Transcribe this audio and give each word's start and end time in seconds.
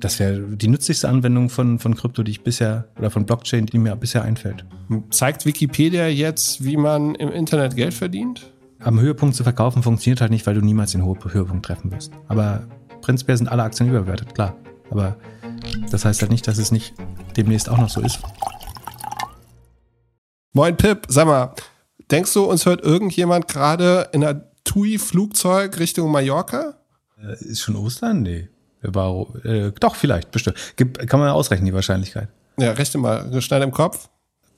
Das 0.00 0.18
wäre 0.18 0.40
die 0.56 0.68
nützlichste 0.68 1.08
Anwendung 1.08 1.50
von, 1.50 1.78
von 1.78 1.94
Krypto, 1.94 2.22
die 2.22 2.30
ich 2.30 2.42
bisher, 2.42 2.88
oder 2.98 3.10
von 3.10 3.26
Blockchain, 3.26 3.66
die 3.66 3.78
mir 3.78 3.94
bisher 3.96 4.22
einfällt. 4.22 4.64
Zeigt 5.10 5.44
Wikipedia 5.44 6.08
jetzt, 6.08 6.64
wie 6.64 6.76
man 6.76 7.14
im 7.14 7.30
Internet 7.30 7.76
Geld 7.76 7.92
verdient? 7.92 8.50
Am 8.80 8.98
Höhepunkt 8.98 9.36
zu 9.36 9.42
verkaufen 9.42 9.82
funktioniert 9.82 10.22
halt 10.22 10.30
nicht, 10.30 10.46
weil 10.46 10.54
du 10.54 10.62
niemals 10.62 10.92
den 10.92 11.04
Höhepunkt 11.04 11.66
treffen 11.66 11.92
wirst. 11.92 12.12
Aber 12.28 12.66
prinzipiell 13.02 13.36
sind 13.36 13.48
alle 13.48 13.62
Aktien 13.62 13.90
überbewertet, 13.90 14.34
klar. 14.34 14.56
Aber 14.90 15.18
das 15.90 16.04
heißt 16.04 16.22
halt 16.22 16.30
nicht, 16.32 16.48
dass 16.48 16.56
es 16.56 16.72
nicht 16.72 16.94
demnächst 17.36 17.68
auch 17.68 17.78
noch 17.78 17.90
so 17.90 18.00
ist. 18.00 18.20
Moin 20.52 20.76
Pip, 20.76 21.06
sag 21.08 21.26
mal, 21.26 21.54
denkst 22.10 22.32
du, 22.32 22.44
uns 22.44 22.64
hört 22.64 22.82
irgendjemand 22.82 23.48
gerade 23.48 24.08
in 24.12 24.24
einer 24.24 24.50
TUI-Flugzeug 24.64 25.78
Richtung 25.78 26.10
Mallorca? 26.10 26.76
Äh, 27.22 27.34
ist 27.44 27.60
schon 27.60 27.76
Ostern? 27.76 28.22
Nee. 28.22 28.48
War, 28.82 29.26
äh, 29.44 29.72
doch, 29.78 29.94
vielleicht, 29.94 30.30
bestimmt. 30.30 30.56
Gibt, 30.76 31.06
kann 31.06 31.20
man 31.20 31.28
ausrechnen, 31.30 31.66
die 31.66 31.74
Wahrscheinlichkeit. 31.74 32.28
Ja, 32.58 32.72
rechne 32.72 33.00
mal, 33.00 33.40
schnell 33.42 33.62
im 33.62 33.72
Kopf. 33.72 34.08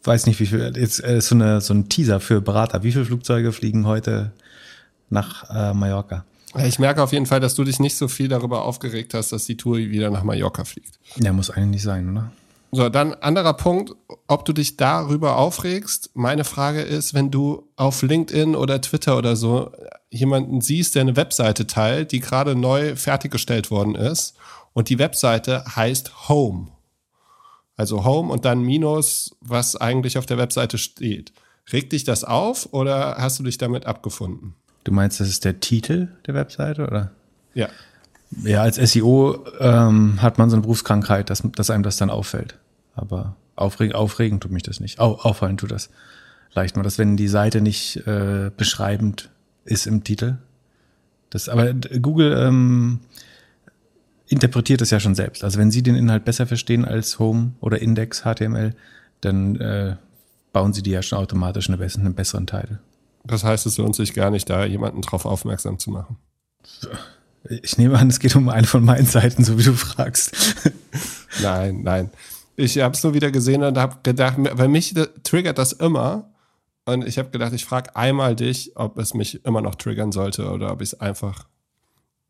Weiß 0.05 0.27
nicht, 0.27 0.41
wie 0.41 0.47
viel, 0.47 0.73
jetzt 0.77 1.03
äh, 1.05 1.21
so, 1.21 1.35
eine, 1.35 1.61
so 1.61 1.75
ein 1.75 1.89
Teaser 1.89 2.21
für 2.21 2.41
Berater. 2.41 2.83
Wie 2.83 2.93
viele 2.93 3.05
Flugzeuge 3.05 3.53
fliegen 3.53 3.87
heute 3.87 4.33
nach 5.11 5.49
äh, 5.51 5.75
Mallorca? 5.75 6.25
Ich 6.67 6.79
merke 6.79 7.03
auf 7.03 7.13
jeden 7.13 7.27
Fall, 7.27 7.41
dass 7.41 7.55
du 7.55 7.65
dich 7.65 7.81
nicht 7.81 7.97
so 7.97 8.09
viel 8.09 8.29
darüber 8.29 8.65
aufgeregt 8.65 9.15
hast, 9.15 9.33
dass 9.33 9.47
die 9.47 9.57
Tour 9.57 9.79
wieder 9.79 10.11
nach 10.11 10.23
Mallorca 10.23 10.65
fliegt. 10.65 10.99
Ja, 11.17 11.33
muss 11.33 11.51
eigentlich 11.51 11.71
nicht 11.71 11.83
sein, 11.83 12.11
oder? 12.11 12.31
So, 12.75 12.89
dann 12.89 13.13
anderer 13.13 13.53
Punkt, 13.53 13.95
ob 14.27 14.47
du 14.47 14.55
dich 14.55 14.79
darüber 14.79 15.37
aufregst. 15.37 16.11
Meine 16.15 16.45
Frage 16.45 16.81
ist, 16.81 17.13
wenn 17.13 17.31
du 17.31 17.69
auf 17.77 18.01
LinkedIn 18.01 18.57
oder 18.57 18.81
Twitter 18.81 19.19
oder 19.19 19.37
so 19.37 19.71
jemanden 20.09 20.63
siehst, 20.63 20.95
der 20.95 21.03
eine 21.03 21.17
Webseite 21.17 21.67
teilt, 21.67 22.13
die 22.13 22.21
gerade 22.21 22.57
neu 22.57 22.97
fertiggestellt 22.97 23.71
worden 23.71 23.95
ist 23.95 24.37
und 24.73 24.89
die 24.89 24.99
Webseite 24.99 25.65
heißt 25.77 26.31
Home. 26.31 26.69
Also 27.77 28.07
Home 28.07 28.33
und 28.33 28.47
dann 28.47 28.63
Minus, 28.63 29.37
was 29.43 29.77
eigentlich 29.77 30.17
auf 30.17 30.25
der 30.25 30.39
Webseite 30.39 30.79
steht. 30.79 31.35
Regt 31.71 31.93
dich 31.93 32.05
das 32.05 32.25
auf 32.25 32.73
oder 32.73 33.17
hast 33.19 33.39
du 33.39 33.43
dich 33.43 33.59
damit 33.59 33.85
abgefunden? 33.85 34.55
Du 34.85 34.93
meinst, 34.93 35.21
das 35.21 35.29
ist 35.29 35.45
der 35.45 35.61
Titel 35.61 36.09
der 36.27 36.35
Webseite, 36.35 36.87
oder? 36.87 37.11
Ja. 37.53 37.69
Ja, 38.43 38.63
als 38.63 38.77
SEO 38.77 39.45
ähm, 39.61 40.23
hat 40.23 40.39
man 40.39 40.49
so 40.49 40.57
eine 40.57 40.63
Berufskrankheit, 40.63 41.29
dass, 41.29 41.43
dass 41.55 41.69
einem 41.69 41.83
das 41.83 41.99
dann 41.99 42.09
auffällt. 42.09 42.57
Aber 42.95 43.37
aufregen, 43.57 43.95
aufregen 43.95 44.41
tut 44.41 44.51
mich 44.51 44.63
das 44.63 44.81
nicht. 44.81 45.01
Au, 45.01 45.15
auffallen 45.15 45.57
tut 45.57 45.71
das 45.71 45.91
leicht 46.55 46.77
mal, 46.77 46.83
dass 46.83 46.99
wenn 46.99 47.17
die 47.17 47.29
Seite 47.29 47.61
nicht 47.61 48.07
äh, 48.07 48.51
beschreibend 48.57 49.31
ist 49.65 49.87
im 49.87 50.05
Titel. 50.05 50.39
Das, 51.31 51.49
aber 51.49 51.73
Google 51.73 52.37
ähm, 52.39 53.01
interpretiert 54.27 54.81
das 54.81 54.91
ja 54.91 55.01
schon 55.01 55.15
selbst. 55.15 55.45
Also 55.45 55.59
wenn 55.59 55.71
sie 55.71 55.83
den 55.83 55.95
Inhalt 55.95 56.25
besser 56.25 56.47
verstehen 56.47 56.85
als 56.85 57.19
Home 57.19 57.53
oder 57.61 57.81
Index 57.81 58.23
HTML, 58.23 58.75
dann 59.21 59.57
äh, 59.57 59.97
bauen 60.53 60.73
sie 60.73 60.83
die 60.83 60.91
ja 60.91 61.03
schon 61.03 61.19
automatisch 61.19 61.69
eine, 61.69 61.79
bessere, 61.79 62.03
einen 62.03 62.15
besseren 62.15 62.47
Teil. 62.47 62.81
Das 63.25 63.45
heißt, 63.45 63.67
es 63.67 63.79
lohnt 63.79 63.95
sich 63.95 64.15
gar 64.15 64.31
nicht, 64.31 64.51
da 64.51 64.65
jemanden 64.65 65.01
drauf 65.03 65.25
aufmerksam 65.25 65.79
zu 65.79 65.91
machen. 65.91 66.17
Ich 67.49 67.79
nehme 67.79 67.99
an, 67.99 68.09
es 68.09 68.21
geht 68.21 68.37
um 68.37 68.49
eine 68.49 68.67
von 68.67 68.85
meinen 68.85 69.07
Seiten, 69.07 69.45
so 69.45 69.59
wie 69.59 69.65
du 69.65 69.75
fragst. 69.75 70.35
nein, 71.43 71.83
nein. 71.83 72.11
Ich 72.57 72.79
habe 72.79 72.95
es 72.95 73.03
nur 73.03 73.15
wieder 73.15 73.31
gesehen 73.31 73.63
und 73.63 73.79
habe 73.79 73.97
gedacht, 74.03 74.37
bei 74.39 74.69
mich 74.69 74.95
triggert 75.23 75.59
das 75.59 75.73
immer. 75.73 76.31
Und 76.85 77.07
ich 77.07 77.19
habe 77.19 77.31
gedacht, 77.31 77.53
ich 77.53 77.65
frage 77.65 77.95
einmal 77.97 78.35
dich, 78.35 78.73
ob 78.75 78.99
es 78.99 79.15
mich 79.15 79.45
immer 79.45 79.61
noch 79.61 79.77
triggern 79.77 80.13
sollte 80.13 80.51
oder 80.51 80.73
ob 80.73 80.83
ich 80.83 80.93
es 80.93 81.01
einfach 81.01 81.47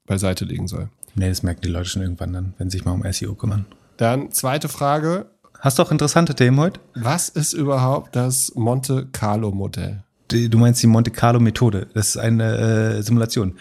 beiseite 0.07 0.45
legen 0.45 0.69
soll. 0.69 0.89
Nee, 1.15 1.29
das 1.29 1.43
merken 1.43 1.63
die 1.63 1.69
Leute 1.69 1.89
schon 1.89 2.03
irgendwann 2.03 2.33
dann, 2.33 2.55
wenn 2.59 2.71
sie 2.71 2.79
sich 2.79 2.85
mal 2.85 2.93
um 2.93 3.05
SEO 3.11 3.35
kümmern. 3.35 3.67
Dann 3.97 4.31
zweite 4.33 4.69
Frage. 4.69 5.27
Hast 5.61 5.79
du 5.79 5.83
auch 5.83 5.91
interessante 5.91 6.35
Themen 6.35 6.59
heute? 6.59 6.81
Was 6.95 7.29
ist 7.29 7.53
überhaupt 7.53 8.17
das 8.17 8.55
Monte 8.55 9.07
Carlo 9.13 9.53
Modell? 9.53 10.03
Du 10.29 10.59
meinst 10.59 10.83
die 10.83 10.87
Monte 10.87 11.11
Carlo 11.11 11.41
Methode. 11.41 11.89
Das 11.95 12.09
ist 12.09 12.17
eine 12.17 12.57
äh, 12.99 13.03
Simulation. 13.03 13.57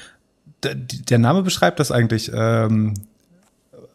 Der, 0.64 0.76
der, 0.76 1.20
Name 1.20 1.44
beschreibt 1.44 1.80
das 1.80 1.92
eigentlich 1.92 2.32
ähm, 2.34 2.94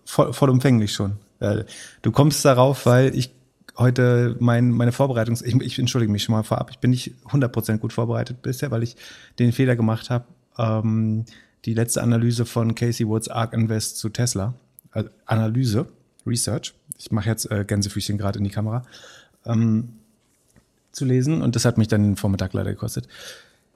voll, 0.04 0.32
vollumfänglich 0.32 0.92
schon. 0.92 1.16
Äh, 1.40 1.64
du 2.02 2.12
kommst 2.12 2.44
darauf, 2.44 2.86
weil 2.86 3.16
ich 3.16 3.30
heute 3.78 4.36
mein, 4.38 4.70
meine 4.70 4.92
Vorbereitung, 4.92 5.36
ich, 5.42 5.54
ich 5.54 5.78
entschuldige 5.78 6.10
mich 6.10 6.22
schon 6.22 6.34
mal 6.34 6.42
vorab, 6.42 6.70
ich 6.70 6.78
bin 6.78 6.90
nicht 6.90 7.14
100% 7.26 7.78
gut 7.78 7.92
vorbereitet 7.92 8.42
bisher, 8.42 8.70
weil 8.70 8.82
ich 8.82 8.96
den 9.38 9.52
Fehler 9.52 9.76
gemacht 9.76 10.10
habe, 10.10 10.24
ähm, 10.58 11.24
die 11.64 11.74
letzte 11.74 12.02
Analyse 12.02 12.46
von 12.46 12.74
Casey 12.74 13.06
Woods 13.06 13.28
Ark 13.28 13.52
Invest 13.52 13.98
zu 13.98 14.08
Tesla, 14.08 14.54
also 14.92 15.10
Analyse, 15.26 15.86
Research, 16.26 16.74
ich 16.98 17.10
mache 17.10 17.28
jetzt 17.28 17.50
äh, 17.50 17.64
Gänsefüßchen 17.66 18.18
gerade 18.18 18.38
in 18.38 18.44
die 18.44 18.50
Kamera, 18.50 18.84
ähm, 19.44 19.90
zu 20.92 21.04
lesen 21.04 21.42
und 21.42 21.54
das 21.54 21.64
hat 21.64 21.76
mich 21.76 21.88
dann 21.88 22.02
den 22.02 22.16
Vormittag 22.16 22.54
leider 22.54 22.70
gekostet. 22.70 23.06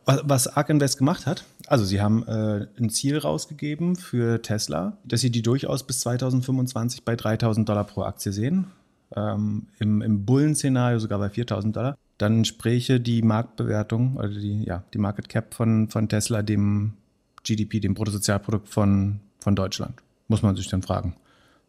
Was, 0.06 0.48
Ark 0.48 0.70
Invest 0.70 0.98
gemacht 0.98 1.26
hat, 1.26 1.44
also 1.66 1.84
sie 1.84 2.00
haben 2.00 2.26
äh, 2.26 2.66
ein 2.78 2.90
Ziel 2.90 3.18
rausgegeben 3.18 3.96
für 3.96 4.42
Tesla, 4.42 4.96
dass 5.04 5.20
sie 5.20 5.30
die 5.30 5.42
durchaus 5.42 5.86
bis 5.86 6.00
2025 6.00 7.04
bei 7.04 7.16
3000 7.16 7.68
Dollar 7.68 7.84
pro 7.84 8.02
Aktie 8.02 8.32
sehen. 8.32 8.66
Ähm, 9.14 9.66
Im 9.78 10.02
im 10.02 10.24
Bullen-Szenario 10.24 10.98
sogar 10.98 11.18
bei 11.18 11.30
4000 11.30 11.76
Dollar. 11.76 11.98
Dann 12.18 12.44
spräche 12.44 13.00
die 13.00 13.22
Marktbewertung 13.22 14.16
oder 14.16 14.28
die, 14.28 14.64
ja, 14.64 14.84
die 14.92 14.98
Market 14.98 15.28
Cap 15.28 15.54
von, 15.54 15.88
von 15.88 16.08
Tesla 16.08 16.42
dem 16.42 16.94
GDP, 17.42 17.80
dem 17.80 17.94
Bruttosozialprodukt 17.94 18.68
von, 18.68 19.20
von 19.40 19.56
Deutschland. 19.56 19.94
Muss 20.28 20.42
man 20.42 20.56
sich 20.56 20.68
dann 20.68 20.82
fragen, 20.82 21.14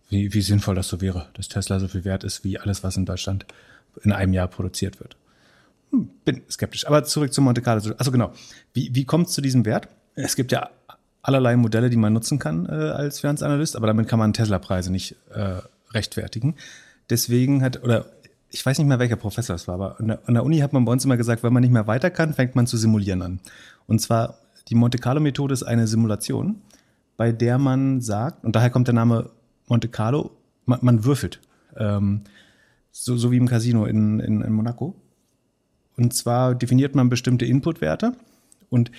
wie, 0.10 0.34
wie 0.34 0.42
sinnvoll 0.42 0.76
das 0.76 0.90
so 0.90 1.02
wäre, 1.02 1.28
dass 1.34 1.48
Tesla 1.48 1.80
so 1.80 1.88
viel 1.88 2.06
wert 2.06 2.24
ist 2.24 2.44
wie 2.44 2.60
alles, 2.60 2.84
was 2.84 2.98
in 2.98 3.06
Deutschland 3.06 3.46
in 4.04 4.12
einem 4.12 4.34
Jahr 4.34 4.48
produziert 4.48 5.00
wird. 5.00 5.16
Hm, 5.92 6.10
bin 6.26 6.42
skeptisch. 6.50 6.88
Aber 6.88 7.04
zurück 7.04 7.34
zu 7.34 7.42
Monte 7.42 7.62
Carlo. 7.62 7.94
Also 7.98 8.12
genau, 8.12 8.32
wie, 8.74 8.94
wie 8.94 9.06
kommt 9.06 9.28
es 9.28 9.34
zu 9.34 9.42
diesem 9.42 9.66
Wert? 9.66 9.88
Es 10.16 10.36
gibt 10.36 10.52
ja 10.52 10.70
allerlei 11.22 11.56
Modelle, 11.56 11.90
die 11.90 11.98
man 11.98 12.14
nutzen 12.14 12.40
kann 12.40 12.66
äh, 12.66 12.72
als 12.72 13.20
Finanzanalyst, 13.20 13.76
aber 13.76 13.88
damit 13.88 14.08
kann 14.08 14.20
man 14.20 14.34
Tesla-Preise 14.34 14.92
nicht 14.92 15.16
äh, 15.34 15.58
rechtfertigen. 15.92 16.56
Deswegen 17.10 17.64
hat, 17.64 17.84
oder 17.84 18.06
ich 18.50 18.66
weiß 18.66 18.78
nicht 18.78 18.88
mehr, 18.88 19.00
welcher 19.00 19.16
Professor 19.16 19.56
es 19.56 19.68
war, 19.68 19.76
aber 19.76 20.00
an 20.00 20.08
der, 20.08 20.20
an 20.26 20.34
der 20.34 20.44
Uni 20.44 20.60
hat 20.60 20.74
man 20.74 20.86
bei 20.86 20.92
uns 20.92 21.06
immer 21.06 21.18
gesagt, 21.18 21.44
wenn 21.44 21.54
man 21.54 21.62
nicht 21.62 21.72
mehr 21.72 21.88
weiter 21.88 22.10
kann, 22.10 22.34
fängt 22.34 22.56
man 22.56 22.68
zu 22.68 22.78
simulieren 22.78 23.22
an. 23.22 23.40
Und 23.88 24.00
zwar, 24.00 24.38
die 24.70 24.76
Monte 24.76 24.98
Carlo-Methode 24.98 25.54
ist 25.54 25.64
eine 25.64 25.88
Simulation, 25.88 26.62
bei 27.18 27.32
der 27.32 27.58
man 27.58 28.02
sagt, 28.02 28.44
und 28.44 28.56
daher 28.56 28.70
kommt 28.70 28.88
der 28.88 28.96
Name 28.96 29.30
Monte 29.68 29.88
Carlo, 29.88 30.32
man, 30.66 30.80
man 30.82 31.06
würfelt. 31.06 31.40
Ähm, 31.78 32.22
so, 32.92 33.16
so 33.16 33.32
wie 33.32 33.38
im 33.38 33.48
Casino 33.48 33.86
in, 33.86 34.20
in, 34.20 34.42
in 34.42 34.52
Monaco. 34.52 34.96
Und 35.98 36.14
zwar 36.14 36.56
definiert 36.56 36.96
man 36.96 37.10
bestimmte 37.10 37.46
Inputwerte 37.46 38.14
und 38.70 38.92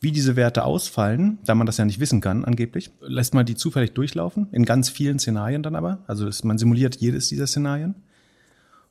wie 0.00 0.12
diese 0.12 0.34
Werte 0.34 0.64
ausfallen, 0.64 1.38
da 1.44 1.54
man 1.54 1.66
das 1.66 1.76
ja 1.76 1.84
nicht 1.84 2.00
wissen 2.00 2.20
kann, 2.20 2.44
angeblich, 2.44 2.90
lässt 3.00 3.34
man 3.34 3.44
die 3.44 3.54
zufällig 3.54 3.92
durchlaufen, 3.92 4.48
in 4.50 4.64
ganz 4.64 4.88
vielen 4.88 5.18
Szenarien 5.18 5.62
dann 5.62 5.76
aber. 5.76 5.98
Also 6.06 6.30
man 6.46 6.56
simuliert 6.56 6.96
jedes 6.96 7.28
dieser 7.28 7.46
Szenarien. 7.46 7.94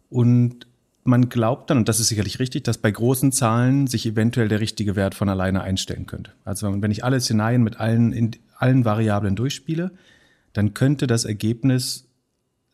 Und 0.10 0.68
man 1.04 1.30
glaubt 1.30 1.70
dann, 1.70 1.80
und 1.80 1.90
das 1.90 2.00
ist 2.00 2.10
sicherlich 2.10 2.40
richtig, 2.40 2.64
dass 2.64 2.78
bei 2.78 2.92
großen 2.92 3.32
Zahlen 3.32 3.88
sich 3.88 4.06
eventuell 4.06 4.48
der 4.48 4.60
richtige 4.60 4.96
Wert 4.96 5.16
von 5.16 5.30
alleine 5.30 5.62
einstellen 5.62 6.06
könnte. 6.06 6.32
Also 6.46 6.82
wenn 6.82 6.92
ich 6.92 7.04
alle 7.04 7.20
Szenarien 7.20 7.64
mit 7.64 7.80
allen, 7.80 8.14
in, 8.14 8.32
allen 8.58 8.86
Variablen 8.86 9.36
durchspiele, 9.36 9.92
dann 10.54 10.76
könnte 10.76 11.08
das 11.08 11.26
Ergebnis 11.26 12.06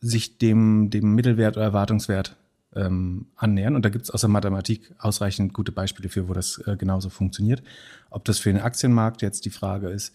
sich 0.00 0.36
dem, 0.36 0.90
dem 0.90 1.14
Mittelwert 1.14 1.56
oder 1.56 1.66
Erwartungswert 1.66 2.36
ähm, 2.76 3.26
annähern. 3.36 3.74
Und 3.74 3.84
da 3.84 3.88
gibt 3.88 4.04
es 4.04 4.10
aus 4.10 4.20
der 4.20 4.30
Mathematik 4.30 4.94
ausreichend 4.98 5.52
gute 5.52 5.72
Beispiele 5.72 6.08
für, 6.08 6.28
wo 6.28 6.34
das 6.34 6.58
äh, 6.66 6.76
genauso 6.76 7.10
funktioniert. 7.10 7.62
Ob 8.10 8.24
das 8.24 8.38
für 8.38 8.52
den 8.52 8.60
Aktienmarkt 8.60 9.22
jetzt 9.22 9.44
die 9.44 9.50
Frage 9.50 9.88
ist, 9.88 10.14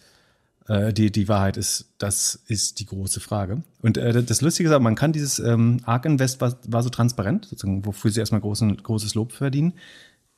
äh, 0.68 0.92
die, 0.92 1.10
die 1.10 1.28
Wahrheit 1.28 1.56
ist, 1.56 1.92
das 1.98 2.36
ist 2.46 2.80
die 2.80 2.86
große 2.86 3.20
Frage. 3.20 3.62
Und 3.80 3.98
äh, 3.98 4.22
das 4.22 4.40
Lustige 4.40 4.68
ist 4.68 4.74
aber, 4.74 4.82
man 4.82 4.94
kann 4.94 5.12
dieses 5.12 5.38
ähm, 5.38 5.80
ARK 5.84 6.06
Invest 6.06 6.40
war, 6.40 6.56
war 6.66 6.82
so 6.82 6.90
transparent, 6.90 7.46
sozusagen, 7.46 7.84
wofür 7.84 8.10
sie 8.10 8.20
erstmal 8.20 8.40
großen, 8.40 8.76
großes 8.82 9.14
Lob 9.14 9.32
verdienen, 9.32 9.74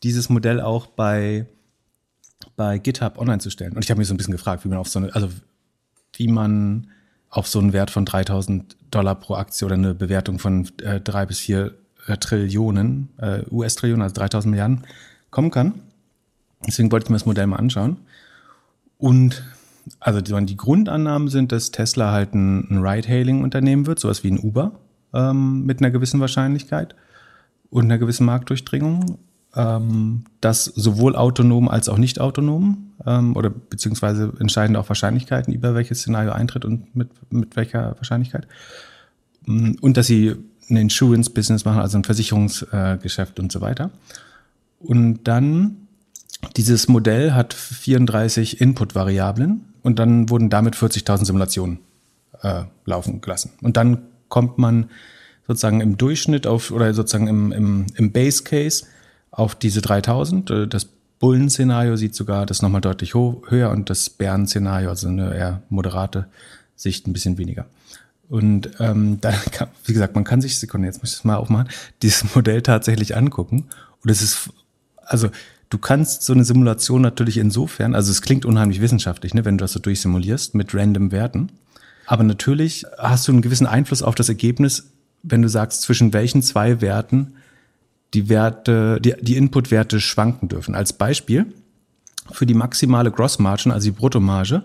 dieses 0.02 0.28
Modell 0.28 0.60
auch 0.60 0.86
bei, 0.86 1.46
bei 2.56 2.78
GitHub 2.78 3.18
online 3.18 3.38
zu 3.38 3.50
stellen. 3.50 3.74
Und 3.74 3.84
ich 3.84 3.90
habe 3.90 3.98
mich 3.98 4.08
so 4.08 4.14
ein 4.14 4.16
bisschen 4.16 4.32
gefragt, 4.32 4.64
wie 4.64 4.68
man 4.68 4.78
auf 4.78 4.88
so 4.88 4.98
eine, 4.98 5.14
also 5.14 5.28
wie 6.14 6.28
man 6.28 6.88
auf 7.28 7.48
so 7.48 7.58
einen 7.58 7.72
Wert 7.72 7.90
von 7.90 8.04
3000 8.04 8.76
Dollar 8.90 9.16
pro 9.16 9.34
Aktie 9.34 9.66
oder 9.66 9.74
eine 9.74 9.94
Bewertung 9.94 10.38
von 10.38 10.70
äh, 10.82 11.00
drei 11.00 11.26
bis 11.26 11.40
vier 11.40 11.74
Trillionen, 12.20 13.08
äh, 13.18 13.42
US-Trillionen, 13.50 14.02
also 14.02 14.14
3000 14.14 14.50
Milliarden, 14.50 14.84
kommen 15.30 15.50
kann. 15.50 15.74
Deswegen 16.66 16.90
wollte 16.92 17.04
ich 17.04 17.10
mir 17.10 17.16
das 17.16 17.26
Modell 17.26 17.46
mal 17.46 17.56
anschauen. 17.56 17.98
Und 18.98 19.44
also 20.00 20.20
die, 20.20 20.56
Grundannahmen 20.56 21.28
sind, 21.28 21.52
dass 21.52 21.70
Tesla 21.70 22.12
halt 22.12 22.34
ein, 22.34 22.70
ein 22.70 22.86
Ride-Hailing-Unternehmen 22.86 23.86
wird, 23.86 23.98
sowas 23.98 24.24
wie 24.24 24.30
ein 24.30 24.38
Uber, 24.38 24.72
ähm, 25.12 25.66
mit 25.66 25.80
einer 25.80 25.90
gewissen 25.90 26.20
Wahrscheinlichkeit 26.20 26.94
und 27.70 27.84
einer 27.84 27.98
gewissen 27.98 28.24
Marktdurchdringung. 28.26 29.18
ähm, 29.56 30.24
das 30.40 30.64
sowohl 30.64 31.16
autonom 31.16 31.68
als 31.68 31.88
auch 31.88 31.98
nicht 31.98 32.20
autonom 32.20 32.92
ähm, 33.06 33.36
oder 33.36 33.50
beziehungsweise 33.50 34.32
entscheidende 34.40 34.80
auch 34.80 34.88
Wahrscheinlichkeiten, 34.88 35.52
über 35.52 35.74
welches 35.74 36.00
Szenario 36.00 36.32
eintritt 36.32 36.64
und 36.64 36.94
mit, 36.96 37.10
mit 37.30 37.56
welcher 37.56 37.96
Wahrscheinlichkeit. 37.96 38.48
Und 39.46 39.96
dass 39.96 40.06
sie 40.06 40.36
ein 40.70 40.76
Insurance-Business 40.76 41.64
machen, 41.64 41.80
also 41.80 41.98
ein 41.98 42.04
Versicherungsgeschäft 42.04 43.38
äh, 43.38 43.42
und 43.42 43.52
so 43.52 43.60
weiter. 43.60 43.90
Und 44.80 45.24
dann 45.24 45.88
dieses 46.56 46.88
Modell 46.88 47.32
hat 47.32 47.54
34 47.54 48.60
Input-Variablen 48.60 49.64
und 49.82 49.98
dann 49.98 50.28
wurden 50.28 50.50
damit 50.50 50.76
40.000 50.76 51.24
Simulationen 51.24 51.78
äh, 52.42 52.64
laufen 52.84 53.20
gelassen. 53.20 53.52
Und 53.62 53.76
dann 53.76 54.02
kommt 54.28 54.58
man 54.58 54.90
sozusagen 55.46 55.80
im 55.80 55.96
Durchschnitt 55.96 56.46
auf 56.46 56.70
oder 56.70 56.92
sozusagen 56.94 57.28
im, 57.28 57.52
im, 57.52 57.86
im 57.96 58.12
Base 58.12 58.44
Case 58.44 58.86
auf 59.30 59.54
diese 59.54 59.80
3000. 59.80 60.50
Äh, 60.50 60.68
das 60.68 60.88
Bullen-Szenario 61.18 61.96
sieht 61.96 62.14
sogar 62.14 62.44
das 62.44 62.60
nochmal 62.60 62.80
deutlich 62.80 63.14
höher 63.14 63.70
und 63.70 63.88
das 63.88 64.10
Bären-Szenario, 64.10 64.90
also 64.90 65.08
eine 65.08 65.34
eher 65.34 65.62
moderate 65.70 66.26
Sicht, 66.76 67.06
ein 67.06 67.12
bisschen 67.12 67.38
weniger. 67.38 67.66
Und 68.34 68.68
ähm, 68.80 69.20
da, 69.20 69.30
kann, 69.30 69.68
wie 69.84 69.92
gesagt, 69.92 70.16
man 70.16 70.24
kann 70.24 70.40
sich, 70.40 70.58
Sekunde, 70.58 70.88
jetzt 70.88 71.00
muss 71.00 71.12
ich 71.12 71.18
es 71.18 71.24
mal 71.24 71.36
aufmachen, 71.36 71.68
dieses 72.02 72.34
Modell 72.34 72.62
tatsächlich 72.62 73.16
angucken. 73.16 73.66
Und 74.02 74.10
es 74.10 74.22
ist, 74.22 74.50
also 75.06 75.30
du 75.70 75.78
kannst 75.78 76.22
so 76.22 76.32
eine 76.32 76.44
Simulation 76.44 77.00
natürlich 77.00 77.38
insofern, 77.38 77.94
also 77.94 78.10
es 78.10 78.22
klingt 78.22 78.44
unheimlich 78.44 78.80
wissenschaftlich, 78.80 79.34
ne, 79.34 79.44
wenn 79.44 79.56
du 79.56 79.62
das 79.62 79.70
so 79.70 79.78
durchsimulierst 79.78 80.56
mit 80.56 80.74
random 80.74 81.12
Werten. 81.12 81.52
Aber 82.06 82.24
natürlich 82.24 82.84
hast 82.98 83.28
du 83.28 83.32
einen 83.32 83.40
gewissen 83.40 83.68
Einfluss 83.68 84.02
auf 84.02 84.16
das 84.16 84.28
Ergebnis, 84.28 84.90
wenn 85.22 85.40
du 85.40 85.48
sagst, 85.48 85.82
zwischen 85.82 86.12
welchen 86.12 86.42
zwei 86.42 86.80
Werten 86.80 87.34
die 88.14 88.28
Werte, 88.28 89.00
die, 89.00 89.14
die 89.20 89.36
Input-Werte 89.36 90.00
schwanken 90.00 90.48
dürfen. 90.48 90.74
Als 90.74 90.92
Beispiel 90.92 91.46
für 92.32 92.46
die 92.46 92.54
maximale 92.54 93.12
Grossmargin, 93.12 93.70
also 93.70 93.84
die 93.84 93.96
Bruttomarge, 93.96 94.64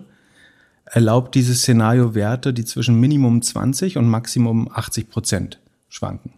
erlaubt 0.91 1.35
dieses 1.35 1.59
Szenario 1.59 2.15
Werte, 2.15 2.53
die 2.53 2.65
zwischen 2.65 2.99
Minimum 2.99 3.41
20 3.41 3.97
und 3.97 4.07
Maximum 4.07 4.69
80 4.73 5.09
Prozent 5.09 5.59
schwanken. 5.87 6.33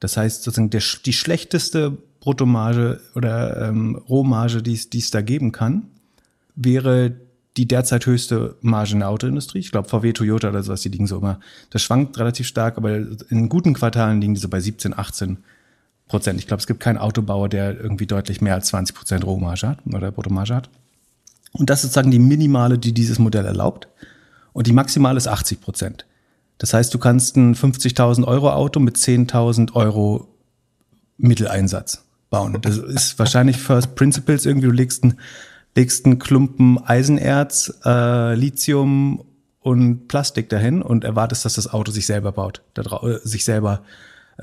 Das 0.00 0.16
heißt 0.16 0.42
sozusagen 0.42 0.70
der, 0.70 0.82
die 1.04 1.12
schlechteste 1.12 1.96
Bruttomarge 2.20 3.00
oder 3.14 3.68
ähm, 3.68 3.96
Rohmarge, 4.08 4.62
die 4.62 4.74
es 4.74 5.10
da 5.10 5.20
geben 5.20 5.52
kann, 5.52 5.84
wäre 6.54 7.14
die 7.56 7.66
derzeit 7.66 8.04
höchste 8.04 8.56
Marge 8.60 8.92
in 8.92 8.98
der 8.98 9.08
Autoindustrie. 9.08 9.58
Ich 9.58 9.70
glaube, 9.70 9.88
VW, 9.88 10.12
Toyota 10.12 10.50
oder 10.50 10.62
sowas, 10.62 10.82
die 10.82 10.90
liegen 10.90 11.06
so 11.06 11.18
immer. 11.18 11.40
Das 11.70 11.82
schwankt 11.82 12.18
relativ 12.18 12.46
stark, 12.46 12.76
aber 12.76 12.96
in 12.96 13.48
guten 13.48 13.72
Quartalen 13.72 14.20
liegen 14.20 14.34
die 14.34 14.40
so 14.40 14.48
bei 14.48 14.60
17, 14.60 14.96
18 14.96 15.38
Prozent. 16.06 16.38
Ich 16.38 16.46
glaube, 16.46 16.60
es 16.60 16.66
gibt 16.66 16.80
keinen 16.80 16.98
Autobauer, 16.98 17.48
der 17.48 17.80
irgendwie 17.80 18.06
deutlich 18.06 18.40
mehr 18.40 18.54
als 18.54 18.68
20 18.68 18.94
Prozent 18.94 19.24
Rohmarge 19.24 19.68
hat 19.68 19.78
oder 19.86 20.12
Bruttomarge 20.12 20.54
hat. 20.54 20.68
Und 21.58 21.70
das 21.70 21.80
ist 21.80 21.82
sozusagen 21.90 22.10
die 22.10 22.18
minimale, 22.18 22.78
die 22.78 22.92
dieses 22.92 23.18
Modell 23.18 23.44
erlaubt. 23.44 23.88
Und 24.52 24.66
die 24.66 24.72
maximale 24.72 25.16
ist 25.16 25.28
80 25.28 25.60
Prozent. 25.60 26.06
Das 26.58 26.72
heißt, 26.72 26.92
du 26.92 26.98
kannst 26.98 27.36
ein 27.36 27.54
50.000 27.54 28.24
Euro 28.24 28.52
Auto 28.52 28.80
mit 28.80 28.96
10.000 28.96 29.74
Euro 29.74 30.28
Mitteleinsatz 31.18 32.04
bauen. 32.30 32.58
Das 32.62 32.78
ist 32.78 33.18
wahrscheinlich 33.18 33.58
First 33.58 33.94
Principles 33.94 34.46
irgendwie. 34.46 34.66
Du 34.66 34.72
legst 34.72 35.04
einen, 35.04 35.18
legst 35.74 36.06
einen 36.06 36.18
Klumpen 36.18 36.78
Eisenerz, 36.82 37.72
äh, 37.84 38.34
Lithium 38.34 39.24
und 39.60 40.08
Plastik 40.08 40.48
dahin 40.48 40.82
und 40.82 41.04
erwartest, 41.04 41.44
dass 41.44 41.54
das 41.54 41.72
Auto 41.72 41.92
sich 41.92 42.06
selber 42.06 42.32
baut, 42.32 42.62
äh, 42.76 43.18
sich 43.24 43.44
selber 43.44 43.82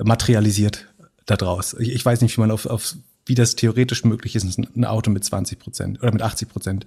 materialisiert 0.02 0.86
da 1.26 1.36
draus. 1.36 1.74
Ich, 1.78 1.92
ich 1.92 2.04
weiß 2.04 2.20
nicht, 2.20 2.36
wie 2.36 2.40
man 2.40 2.50
auf, 2.50 2.66
auf 2.66 2.94
wie 3.26 3.34
das 3.34 3.56
theoretisch 3.56 4.04
möglich 4.04 4.36
ist, 4.36 4.58
ein 4.58 4.84
Auto 4.84 5.10
mit 5.10 5.24
20 5.24 5.58
Prozent 5.58 6.02
oder 6.02 6.12
mit 6.12 6.22
80 6.22 6.48
Prozent 6.48 6.86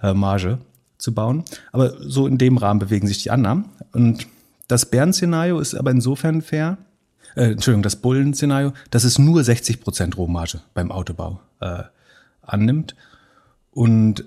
äh, 0.00 0.14
Marge 0.14 0.58
zu 0.98 1.12
bauen. 1.12 1.44
Aber 1.72 1.94
so 2.00 2.26
in 2.26 2.38
dem 2.38 2.56
Rahmen 2.56 2.80
bewegen 2.80 3.06
sich 3.06 3.22
die 3.22 3.30
Annahmen. 3.30 3.66
Und 3.92 4.26
das 4.68 4.86
Bären-Szenario 4.86 5.58
ist 5.58 5.74
aber 5.74 5.90
insofern 5.90 6.42
fair, 6.42 6.78
äh, 7.36 7.52
Entschuldigung, 7.52 7.82
das 7.82 7.96
Bullen-Szenario, 7.96 8.72
dass 8.90 9.04
es 9.04 9.18
nur 9.18 9.42
60 9.42 9.80
Prozent 9.80 10.16
Rohmarge 10.16 10.60
beim 10.74 10.92
Autobau 10.92 11.40
äh, 11.60 11.82
annimmt. 12.42 12.94
Und 13.72 14.24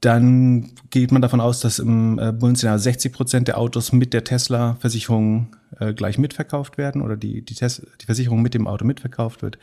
dann 0.00 0.70
geht 0.90 1.10
man 1.10 1.22
davon 1.22 1.40
aus, 1.40 1.60
dass 1.60 1.78
im 1.78 2.18
äh, 2.18 2.32
Bullen-Szenario 2.32 2.78
60 2.78 3.12
Prozent 3.12 3.48
der 3.48 3.58
Autos 3.58 3.92
mit 3.92 4.12
der 4.12 4.24
Tesla-Versicherung 4.24 5.56
äh, 5.80 5.92
gleich 5.92 6.18
mitverkauft 6.18 6.78
werden 6.78 7.02
oder 7.02 7.16
die, 7.16 7.42
die, 7.42 7.54
Tes 7.54 7.84
die 8.00 8.06
Versicherung 8.06 8.42
mit 8.42 8.54
dem 8.54 8.66
Auto 8.66 8.84
mitverkauft 8.84 9.42
wird, 9.42 9.58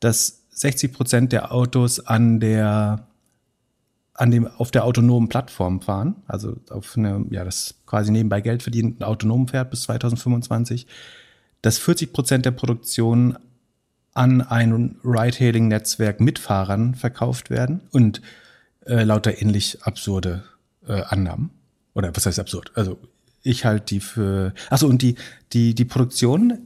dass 0.00 0.35
60 0.56 0.92
Prozent 0.92 1.32
der 1.32 1.52
Autos 1.52 2.00
an 2.00 2.40
der 2.40 3.06
an 4.18 4.30
dem, 4.30 4.46
auf 4.46 4.70
der 4.70 4.84
autonomen 4.84 5.28
Plattform 5.28 5.82
fahren, 5.82 6.16
also 6.26 6.56
auf 6.70 6.96
eine, 6.96 7.26
ja, 7.28 7.44
das 7.44 7.74
quasi 7.84 8.10
nebenbei 8.10 8.40
Geld 8.40 8.62
verdient, 8.62 9.04
autonom 9.04 9.46
fährt 9.46 9.70
bis 9.70 9.82
2025, 9.82 10.86
dass 11.60 11.76
40 11.76 12.14
Prozent 12.14 12.46
der 12.46 12.52
Produktion 12.52 13.38
an 14.14 14.40
ein 14.40 14.96
Ride-Hailing-Netzwerk 15.04 16.20
mit 16.20 16.38
Fahrern 16.38 16.94
verkauft 16.94 17.50
werden 17.50 17.82
und 17.90 18.22
äh, 18.86 19.04
lauter 19.04 19.42
ähnlich 19.42 19.82
absurde 19.82 20.44
äh, 20.88 21.02
Annahmen. 21.02 21.50
Oder 21.92 22.16
was 22.16 22.24
heißt 22.24 22.38
absurd? 22.38 22.72
Also 22.74 22.98
ich 23.42 23.66
halte 23.66 23.86
die 23.86 24.00
für. 24.00 24.54
Achso, 24.70 24.86
und 24.86 25.02
die, 25.02 25.16
die, 25.52 25.74
die 25.74 25.84
Produktion 25.84 26.58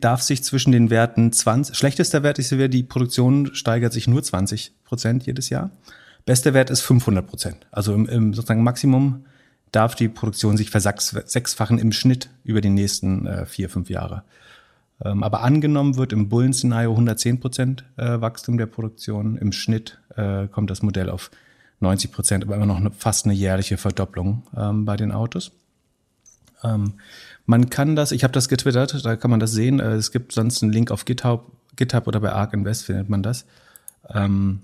darf 0.00 0.22
sich 0.22 0.42
zwischen 0.44 0.72
den 0.72 0.90
Werten 0.90 1.32
20. 1.32 1.76
Schlechtester 1.76 2.22
Wert 2.22 2.38
ist, 2.38 2.50
die 2.50 2.82
Produktion 2.82 3.54
steigert 3.54 3.92
sich 3.92 4.06
nur 4.08 4.22
20 4.22 4.72
Prozent 4.84 5.26
jedes 5.26 5.48
Jahr. 5.48 5.70
Bester 6.24 6.54
Wert 6.54 6.70
ist 6.70 6.80
500 6.82 7.26
Prozent. 7.26 7.66
Also 7.70 7.94
im, 7.94 8.06
im 8.06 8.34
sozusagen 8.34 8.64
Maximum 8.64 9.24
darf 9.72 9.94
die 9.94 10.08
Produktion 10.08 10.56
sich 10.56 10.70
versechsfachen 10.70 11.78
im 11.78 11.92
Schnitt 11.92 12.30
über 12.44 12.60
die 12.60 12.70
nächsten 12.70 13.26
äh, 13.26 13.46
vier, 13.46 13.68
fünf 13.68 13.90
Jahre. 13.90 14.24
Ähm, 15.04 15.22
aber 15.22 15.42
angenommen 15.42 15.96
wird 15.96 16.12
im 16.12 16.28
Bullen-Szenario 16.28 16.90
110 16.90 17.40
Prozent 17.40 17.84
äh, 17.96 18.20
Wachstum 18.20 18.58
der 18.58 18.66
Produktion. 18.66 19.36
Im 19.36 19.52
Schnitt 19.52 19.98
äh, 20.16 20.48
kommt 20.48 20.70
das 20.70 20.82
Modell 20.82 21.10
auf 21.10 21.30
90 21.80 22.10
Prozent, 22.10 22.44
aber 22.44 22.56
immer 22.56 22.66
noch 22.66 22.78
eine, 22.78 22.90
fast 22.90 23.26
eine 23.26 23.34
jährliche 23.34 23.76
Verdopplung 23.76 24.44
ähm, 24.56 24.84
bei 24.84 24.96
den 24.96 25.12
Autos. 25.12 25.52
Ähm, 26.64 26.94
man 27.46 27.70
kann 27.70 27.96
das, 27.96 28.12
ich 28.12 28.24
habe 28.24 28.32
das 28.32 28.48
getwittert, 28.48 29.04
da 29.04 29.16
kann 29.16 29.30
man 29.30 29.40
das 29.40 29.52
sehen. 29.52 29.80
Äh, 29.80 29.94
es 29.94 30.10
gibt 30.10 30.32
sonst 30.32 30.62
einen 30.62 30.72
Link 30.72 30.90
auf 30.90 31.04
GitHub, 31.04 31.50
GitHub 31.76 32.06
oder 32.06 32.20
bei 32.20 32.32
Arc 32.32 32.52
Invest 32.52 32.84
findet 32.84 33.08
man 33.08 33.22
das. 33.22 33.46
Ähm, 34.10 34.60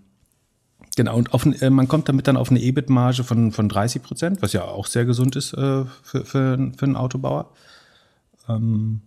genau, 0.96 1.16
und 1.16 1.32
auf, 1.32 1.46
äh, 1.46 1.70
man 1.70 1.88
kommt 1.88 2.08
damit 2.08 2.26
dann 2.26 2.36
auf 2.36 2.50
eine 2.50 2.60
EBIT-Marge 2.60 3.24
von, 3.24 3.52
von 3.52 3.68
30 3.68 4.02
Prozent, 4.02 4.42
was 4.42 4.52
ja 4.52 4.64
auch 4.64 4.86
sehr 4.86 5.04
gesund 5.04 5.36
ist 5.36 5.52
äh, 5.54 5.84
für, 6.02 6.24
für, 6.24 6.72
für 6.76 6.84
einen 6.84 6.96
Autobauer. 6.96 7.50
Ähm, 8.48 9.00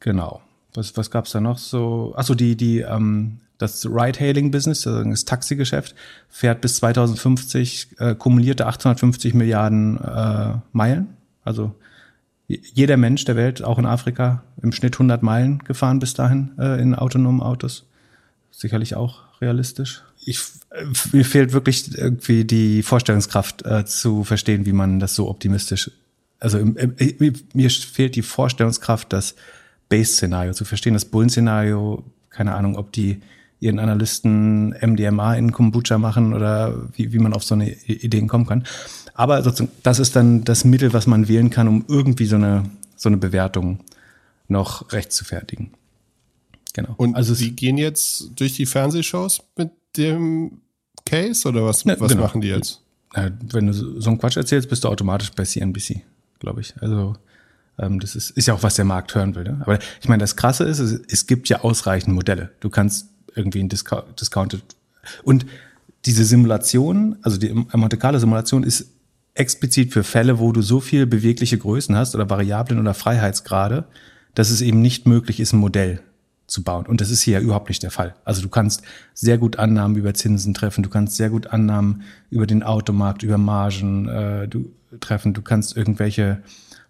genau. 0.00 0.40
Was, 0.74 0.96
was 0.96 1.10
gab 1.10 1.26
es 1.26 1.32
da 1.32 1.40
noch 1.40 1.58
so? 1.58 2.14
Achso, 2.16 2.34
die, 2.34 2.56
die, 2.56 2.80
ähm, 2.80 3.40
das 3.58 3.84
Ride-Hailing-Business, 3.84 4.82
das 4.82 5.24
Taxigeschäft, 5.26 5.94
fährt 6.30 6.62
bis 6.62 6.76
2050 6.76 7.88
äh, 7.98 8.14
kumulierte 8.14 8.66
850 8.66 9.34
Milliarden 9.34 9.98
äh, 9.98 10.54
Meilen. 10.72 11.08
Also 11.44 11.74
jeder 12.74 12.96
Mensch 12.96 13.24
der 13.24 13.36
Welt, 13.36 13.62
auch 13.62 13.78
in 13.78 13.86
Afrika, 13.86 14.42
im 14.62 14.72
Schnitt 14.72 14.94
100 14.94 15.22
Meilen 15.22 15.58
gefahren 15.60 15.98
bis 15.98 16.14
dahin 16.14 16.50
äh, 16.58 16.80
in 16.80 16.94
autonomen 16.94 17.40
Autos. 17.40 17.86
Sicherlich 18.50 18.94
auch 18.94 19.22
realistisch. 19.40 20.02
Ich, 20.24 20.40
äh, 20.70 20.84
mir 21.12 21.24
fehlt 21.24 21.52
wirklich 21.52 21.96
irgendwie 21.96 22.44
die 22.44 22.82
Vorstellungskraft 22.82 23.64
äh, 23.64 23.84
zu 23.84 24.24
verstehen, 24.24 24.66
wie 24.66 24.72
man 24.72 24.98
das 24.98 25.14
so 25.14 25.28
optimistisch. 25.28 25.90
Also 26.40 26.58
im, 26.58 26.76
im, 26.76 27.34
mir 27.52 27.70
fehlt 27.70 28.16
die 28.16 28.22
Vorstellungskraft, 28.22 29.12
das 29.12 29.34
Base-Szenario 29.88 30.52
zu 30.52 30.64
verstehen. 30.64 30.94
Das 30.94 31.04
Bullen-Szenario, 31.04 32.04
keine 32.30 32.54
Ahnung, 32.54 32.76
ob 32.76 32.92
die 32.92 33.20
ihren 33.60 33.78
Analysten 33.78 34.70
MDMA 34.70 35.34
in 35.34 35.52
Kombucha 35.52 35.98
machen 35.98 36.32
oder 36.32 36.88
wie, 36.94 37.12
wie 37.12 37.18
man 37.18 37.34
auf 37.34 37.44
so 37.44 37.54
eine 37.54 37.70
Ideen 37.70 38.26
kommen 38.26 38.46
kann. 38.46 38.64
Aber 39.20 39.42
sozusagen, 39.42 39.70
das 39.82 39.98
ist 39.98 40.16
dann 40.16 40.44
das 40.44 40.64
Mittel, 40.64 40.94
was 40.94 41.06
man 41.06 41.28
wählen 41.28 41.50
kann, 41.50 41.68
um 41.68 41.84
irgendwie 41.88 42.24
so 42.24 42.36
eine, 42.36 42.70
so 42.96 43.10
eine 43.10 43.18
Bewertung 43.18 43.80
noch 44.48 44.90
recht 44.92 45.12
zu 45.12 45.26
fertigen. 45.26 45.72
Genau. 46.72 46.94
Und 46.96 47.16
also 47.16 47.34
Sie 47.34 47.50
gehen 47.50 47.76
jetzt 47.76 48.30
durch 48.36 48.54
die 48.54 48.64
Fernsehshows 48.64 49.42
mit 49.58 49.72
dem 49.98 50.62
Case 51.04 51.46
oder 51.46 51.66
was, 51.66 51.84
ne, 51.84 51.96
was 51.98 52.12
genau. 52.12 52.22
machen 52.22 52.40
die 52.40 52.48
jetzt? 52.48 52.80
Wenn 53.12 53.66
du 53.66 53.74
so 53.74 54.08
einen 54.08 54.18
Quatsch 54.18 54.38
erzählst, 54.38 54.70
bist 54.70 54.84
du 54.84 54.88
automatisch 54.88 55.32
bei 55.32 55.44
CNBC, 55.44 56.00
glaube 56.38 56.62
ich. 56.62 56.72
Also 56.80 57.14
ähm, 57.78 58.00
das 58.00 58.16
ist, 58.16 58.30
ist 58.30 58.46
ja 58.46 58.54
auch, 58.54 58.62
was 58.62 58.76
der 58.76 58.86
Markt 58.86 59.14
hören 59.14 59.34
will. 59.34 59.44
Ne? 59.44 59.58
Aber 59.60 59.78
ich 60.00 60.08
meine, 60.08 60.22
das 60.22 60.34
Krasse 60.34 60.64
ist, 60.64 60.78
es, 60.78 60.98
es 61.08 61.26
gibt 61.26 61.50
ja 61.50 61.60
ausreichend 61.60 62.14
Modelle. 62.14 62.52
Du 62.60 62.70
kannst 62.70 63.08
irgendwie 63.34 63.60
ein 63.60 63.68
Discount, 63.68 64.18
Discounted 64.18 64.62
und 65.24 65.44
diese 66.06 66.24
Simulation, 66.24 67.16
also 67.20 67.36
die 67.36 67.52
Monte 67.52 67.98
Carlo 67.98 68.18
Simulation 68.18 68.62
ist 68.62 68.86
explizit 69.40 69.92
für 69.92 70.04
Fälle, 70.04 70.38
wo 70.38 70.52
du 70.52 70.62
so 70.62 70.80
viel 70.80 71.06
bewegliche 71.06 71.58
Größen 71.58 71.96
hast 71.96 72.14
oder 72.14 72.30
Variablen 72.30 72.78
oder 72.78 72.94
Freiheitsgrade, 72.94 73.86
dass 74.34 74.50
es 74.50 74.60
eben 74.60 74.80
nicht 74.80 75.06
möglich 75.06 75.40
ist, 75.40 75.52
ein 75.52 75.58
Modell 75.58 76.00
zu 76.46 76.62
bauen. 76.62 76.86
Und 76.86 77.00
das 77.00 77.10
ist 77.10 77.22
hier 77.22 77.34
ja 77.34 77.40
überhaupt 77.40 77.68
nicht 77.68 77.82
der 77.82 77.90
Fall. 77.90 78.14
Also 78.24 78.42
du 78.42 78.48
kannst 78.48 78.82
sehr 79.14 79.38
gut 79.38 79.58
Annahmen 79.58 79.96
über 79.96 80.14
Zinsen 80.14 80.52
treffen, 80.52 80.82
du 80.82 80.90
kannst 80.90 81.16
sehr 81.16 81.30
gut 81.30 81.46
Annahmen 81.46 82.02
über 82.28 82.46
den 82.46 82.62
Automarkt, 82.62 83.22
über 83.22 83.38
Margen 83.38 84.08
äh, 84.08 84.48
du, 84.48 84.70
treffen, 85.00 85.32
du 85.32 85.42
kannst 85.42 85.76
irgendwelche 85.76 86.42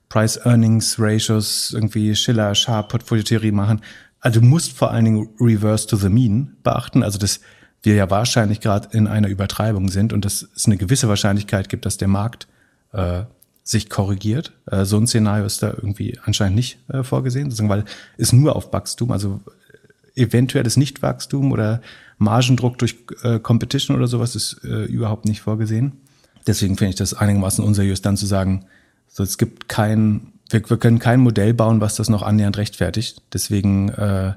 Price-Earnings-Ratios, 0.08 1.72
irgendwie 1.72 2.16
Schiller, 2.16 2.54
Sharp, 2.54 2.88
Portfolio-Theorie 2.88 3.52
machen. 3.52 3.80
Also 4.18 4.40
du 4.40 4.46
musst 4.46 4.72
vor 4.72 4.90
allen 4.90 5.04
Dingen 5.04 5.28
Reverse 5.40 5.86
to 5.86 5.96
the 5.96 6.08
Mean 6.08 6.56
beachten, 6.62 7.02
also 7.02 7.18
dass 7.18 7.40
wir 7.82 7.94
ja 7.94 8.10
wahrscheinlich 8.10 8.60
gerade 8.60 8.88
in 8.96 9.06
einer 9.06 9.28
Übertreibung 9.28 9.88
sind 9.88 10.12
und 10.12 10.24
dass 10.24 10.48
es 10.54 10.66
eine 10.66 10.76
gewisse 10.76 11.08
Wahrscheinlichkeit 11.08 11.68
gibt, 11.68 11.86
dass 11.86 11.96
der 11.96 12.08
Markt 12.08 12.46
äh, 12.92 13.22
sich 13.62 13.88
korrigiert. 13.88 14.52
Äh, 14.66 14.84
so 14.84 14.98
ein 14.98 15.06
Szenario 15.06 15.46
ist 15.46 15.62
da 15.62 15.68
irgendwie 15.68 16.18
anscheinend 16.24 16.56
nicht 16.56 16.78
äh, 16.88 17.02
vorgesehen, 17.02 17.52
weil 17.68 17.84
es 18.18 18.32
nur 18.32 18.56
auf 18.56 18.72
Wachstum, 18.72 19.12
also 19.12 19.40
eventuelles 20.14 20.76
Nichtwachstum 20.76 21.52
oder 21.52 21.80
Margendruck 22.18 22.78
durch 22.78 22.96
äh, 23.22 23.38
Competition 23.38 23.96
oder 23.96 24.06
sowas 24.06 24.36
ist 24.36 24.60
äh, 24.64 24.84
überhaupt 24.84 25.24
nicht 25.24 25.40
vorgesehen. 25.40 25.92
Deswegen 26.46 26.76
finde 26.76 26.90
ich 26.90 26.96
das 26.96 27.14
einigermaßen 27.14 27.64
unseriös, 27.64 28.02
dann 28.02 28.16
zu 28.16 28.26
sagen, 28.26 28.66
so, 29.08 29.22
es 29.22 29.38
gibt 29.38 29.68
kein, 29.68 30.32
wir, 30.50 30.68
wir 30.68 30.76
können 30.76 30.98
kein 30.98 31.20
Modell 31.20 31.54
bauen, 31.54 31.80
was 31.80 31.96
das 31.96 32.08
noch 32.08 32.22
annähernd 32.22 32.58
rechtfertigt. 32.58 33.22
Deswegen 33.32 33.88
äh, 33.90 34.34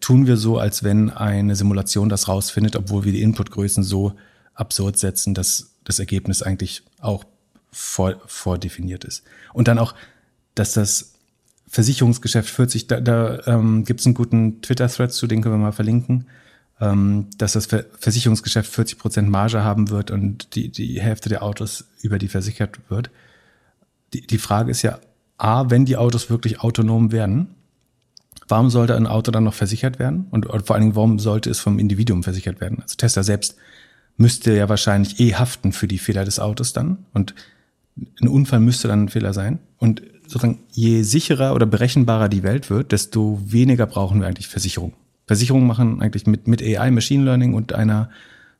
tun 0.00 0.26
wir 0.26 0.36
so, 0.36 0.58
als 0.58 0.84
wenn 0.84 1.10
eine 1.10 1.56
Simulation 1.56 2.08
das 2.08 2.28
rausfindet, 2.28 2.76
obwohl 2.76 3.04
wir 3.04 3.12
die 3.12 3.22
Inputgrößen 3.22 3.82
so 3.82 4.14
absurd 4.54 4.98
setzen, 4.98 5.34
dass 5.34 5.72
das 5.84 5.98
Ergebnis 5.98 6.42
eigentlich 6.42 6.82
auch 7.00 7.24
vor, 7.72 8.20
vordefiniert 8.26 9.04
ist. 9.04 9.24
Und 9.52 9.68
dann 9.68 9.78
auch, 9.78 9.94
dass 10.54 10.72
das 10.72 11.14
Versicherungsgeschäft 11.68 12.48
40, 12.50 12.86
da, 12.88 13.00
da 13.00 13.40
ähm, 13.46 13.84
gibt 13.84 14.00
es 14.00 14.06
einen 14.06 14.14
guten 14.14 14.60
Twitter-Thread 14.60 15.12
zu, 15.12 15.26
den 15.26 15.40
können 15.40 15.54
wir 15.54 15.58
mal 15.58 15.72
verlinken, 15.72 16.26
ähm, 16.80 17.28
dass 17.38 17.52
das 17.52 17.66
Versicherungsgeschäft 17.66 18.72
40 18.72 18.98
Prozent 18.98 19.28
Marge 19.28 19.62
haben 19.62 19.90
wird 19.90 20.10
und 20.10 20.54
die, 20.54 20.70
die 20.70 21.00
Hälfte 21.00 21.28
der 21.28 21.42
Autos 21.42 21.84
über 22.02 22.18
die 22.18 22.28
versichert 22.28 22.78
wird. 22.88 23.10
Die, 24.12 24.26
die 24.26 24.38
Frage 24.38 24.70
ist 24.70 24.82
ja, 24.82 24.98
A, 25.38 25.70
wenn 25.70 25.84
die 25.84 25.96
Autos 25.96 26.28
wirklich 26.28 26.60
autonom 26.60 27.12
werden, 27.12 27.54
warum 28.50 28.70
sollte 28.70 28.96
ein 28.96 29.06
Auto 29.06 29.30
dann 29.30 29.44
noch 29.44 29.54
versichert 29.54 29.98
werden? 29.98 30.26
Und, 30.30 30.46
und 30.46 30.66
vor 30.66 30.74
allen 30.74 30.82
Dingen, 30.84 30.96
warum 30.96 31.18
sollte 31.18 31.50
es 31.50 31.60
vom 31.60 31.78
Individuum 31.78 32.22
versichert 32.22 32.60
werden? 32.60 32.78
Also 32.82 32.96
Tesla 32.96 33.22
selbst 33.22 33.56
müsste 34.16 34.54
ja 34.54 34.68
wahrscheinlich 34.68 35.18
eh 35.20 35.34
haften 35.34 35.72
für 35.72 35.88
die 35.88 35.98
Fehler 35.98 36.24
des 36.24 36.40
Autos 36.40 36.72
dann. 36.72 36.98
Und 37.12 37.34
ein 38.20 38.28
Unfall 38.28 38.60
müsste 38.60 38.88
dann 38.88 39.04
ein 39.04 39.08
Fehler 39.08 39.32
sein. 39.32 39.58
Und 39.78 40.02
sozusagen, 40.22 40.60
je 40.72 41.02
sicherer 41.02 41.54
oder 41.54 41.66
berechenbarer 41.66 42.28
die 42.28 42.42
Welt 42.42 42.70
wird, 42.70 42.92
desto 42.92 43.40
weniger 43.44 43.86
brauchen 43.86 44.20
wir 44.20 44.28
eigentlich 44.28 44.48
Versicherung. 44.48 44.92
Versicherungen 45.26 45.66
machen 45.66 46.02
eigentlich 46.02 46.26
mit, 46.26 46.46
mit 46.48 46.62
AI, 46.62 46.90
Machine 46.90 47.24
Learning 47.24 47.54
und 47.54 47.72
einer 47.72 48.10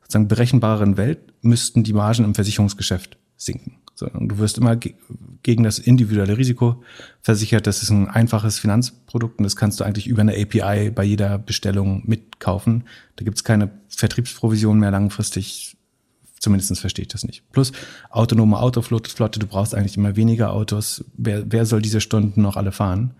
sozusagen 0.01 0.27
berechenbareren 0.27 0.97
Welt 0.97 1.19
müssten 1.41 1.83
die 1.83 1.93
Margen 1.93 2.23
im 2.23 2.35
Versicherungsgeschäft 2.35 3.17
sinken. 3.37 3.80
Du 4.13 4.37
wirst 4.37 4.57
immer 4.57 4.75
ge 4.75 4.95
gegen 5.43 5.63
das 5.63 5.79
individuelle 5.79 6.37
Risiko 6.37 6.83
versichert. 7.21 7.65
Das 7.65 7.81
ist 7.81 7.89
ein 7.89 8.07
einfaches 8.07 8.59
Finanzprodukt 8.59 9.39
und 9.39 9.43
das 9.43 9.55
kannst 9.55 9.79
du 9.79 9.83
eigentlich 9.83 10.05
über 10.05 10.21
eine 10.21 10.33
API 10.33 10.91
bei 10.91 11.03
jeder 11.03 11.39
Bestellung 11.39 12.03
mitkaufen. 12.05 12.83
Da 13.15 13.25
gibt 13.25 13.37
es 13.37 13.43
keine 13.43 13.71
Vertriebsprovision 13.89 14.79
mehr 14.79 14.91
langfristig 14.91 15.77
Zumindest 16.41 16.79
verstehe 16.79 17.03
ich 17.03 17.07
das 17.09 17.23
nicht. 17.23 17.43
Plus 17.51 17.71
autonome 18.09 18.57
Autoflotte, 18.57 19.39
du 19.39 19.45
brauchst 19.45 19.75
eigentlich 19.75 19.95
immer 19.95 20.15
weniger 20.15 20.51
Autos. 20.53 21.05
Wer, 21.15 21.43
wer 21.51 21.67
soll 21.67 21.83
diese 21.83 22.01
Stunden 22.01 22.41
noch 22.41 22.57
alle 22.57 22.71
fahren? 22.71 23.13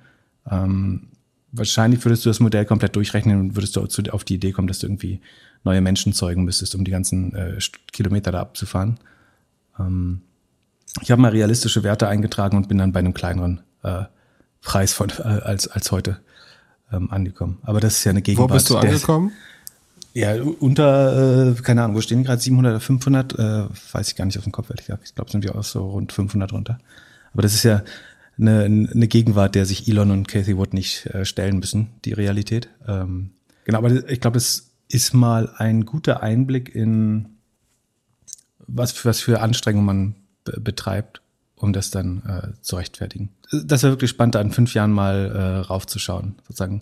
Ähm, 0.49 1.09
wahrscheinlich 1.51 2.03
würdest 2.03 2.25
du 2.25 2.31
das 2.31 2.39
Modell 2.39 2.65
komplett 2.65 2.95
durchrechnen 2.95 3.39
und 3.39 3.55
würdest 3.55 3.75
du 3.75 3.81
auf 4.11 4.23
die 4.23 4.33
Idee 4.33 4.53
kommen, 4.53 4.67
dass 4.67 4.79
du 4.79 4.87
irgendwie 4.87 5.21
neue 5.63 5.81
Menschen 5.81 6.13
zeugen 6.13 6.45
müsstest, 6.45 6.73
um 6.73 6.83
die 6.83 6.89
ganzen 6.89 7.35
äh, 7.35 7.59
Kilometer 7.91 8.31
da 8.31 8.41
abzufahren. 8.41 8.99
Ähm, 9.79 10.21
ich 10.99 11.11
habe 11.11 11.21
mal 11.21 11.31
realistische 11.31 11.83
Werte 11.83 12.07
eingetragen 12.07 12.57
und 12.57 12.67
bin 12.67 12.77
dann 12.77 12.91
bei 12.91 12.99
einem 12.99 13.13
kleineren 13.13 13.61
äh, 13.83 14.03
Preis 14.61 14.93
von, 14.93 15.09
äh, 15.09 15.21
als, 15.21 15.67
als 15.67 15.91
heute 15.91 16.19
ähm, 16.91 17.11
angekommen. 17.11 17.59
Aber 17.63 17.79
das 17.79 17.97
ist 17.97 18.03
ja 18.03 18.11
eine 18.11 18.21
Gegenwart. 18.21 18.49
Wo 18.49 18.53
bist 18.53 18.69
du 18.69 18.77
angekommen? 18.77 19.31
Der, 20.13 20.35
ja, 20.35 20.43
unter, 20.43 21.51
äh, 21.51 21.61
keine 21.61 21.83
Ahnung, 21.83 21.95
wo 21.95 22.01
stehen 22.01 22.19
die 22.19 22.25
gerade? 22.25 22.41
700 22.41 22.71
oder 22.71 22.79
500? 22.81 23.39
Äh, 23.39 23.65
weiß 23.93 24.09
ich 24.09 24.15
gar 24.15 24.25
nicht 24.25 24.37
auf 24.37 24.43
dem 24.43 24.51
Kopf, 24.51 24.69
ehrlich 24.69 24.85
gesagt. 24.85 25.03
Ich 25.05 25.15
glaube, 25.15 25.31
sind 25.31 25.43
wir 25.43 25.55
auch 25.55 25.63
so 25.63 25.89
rund 25.89 26.11
500 26.11 26.51
runter. 26.51 26.79
Aber 27.33 27.41
das 27.41 27.53
ist 27.53 27.63
ja 27.63 27.83
eine, 28.37 28.63
eine 28.65 29.07
Gegenwart, 29.07 29.55
der 29.55 29.65
sich 29.65 29.87
Elon 29.87 30.11
und 30.11 30.27
Cathy 30.27 30.57
Wood 30.57 30.73
nicht 30.73 31.05
äh, 31.07 31.23
stellen 31.23 31.59
müssen, 31.59 31.87
die 32.03 32.13
Realität. 32.13 32.69
Ähm, 32.87 33.31
genau, 33.63 33.77
aber 33.77 34.09
ich 34.09 34.19
glaube, 34.19 34.37
es 34.37 34.71
ist 34.89 35.13
mal 35.13 35.49
ein 35.57 35.85
guter 35.85 36.21
Einblick 36.21 36.75
in 36.75 37.37
was, 38.67 39.05
was 39.05 39.21
für 39.21 39.41
Anstrengungen 39.41 39.85
man 39.85 40.15
betreibt, 40.43 41.21
um 41.55 41.73
das 41.73 41.91
dann 41.91 42.23
äh, 42.25 42.61
zu 42.61 42.75
rechtfertigen. 42.75 43.29
Das 43.63 43.83
wäre 43.83 43.93
wirklich 43.93 44.09
spannend, 44.09 44.35
da 44.35 44.41
in 44.41 44.51
fünf 44.51 44.73
Jahren 44.73 44.91
mal 44.91 45.31
äh, 45.31 45.57
raufzuschauen. 45.67 46.35
Sozusagen, 46.47 46.81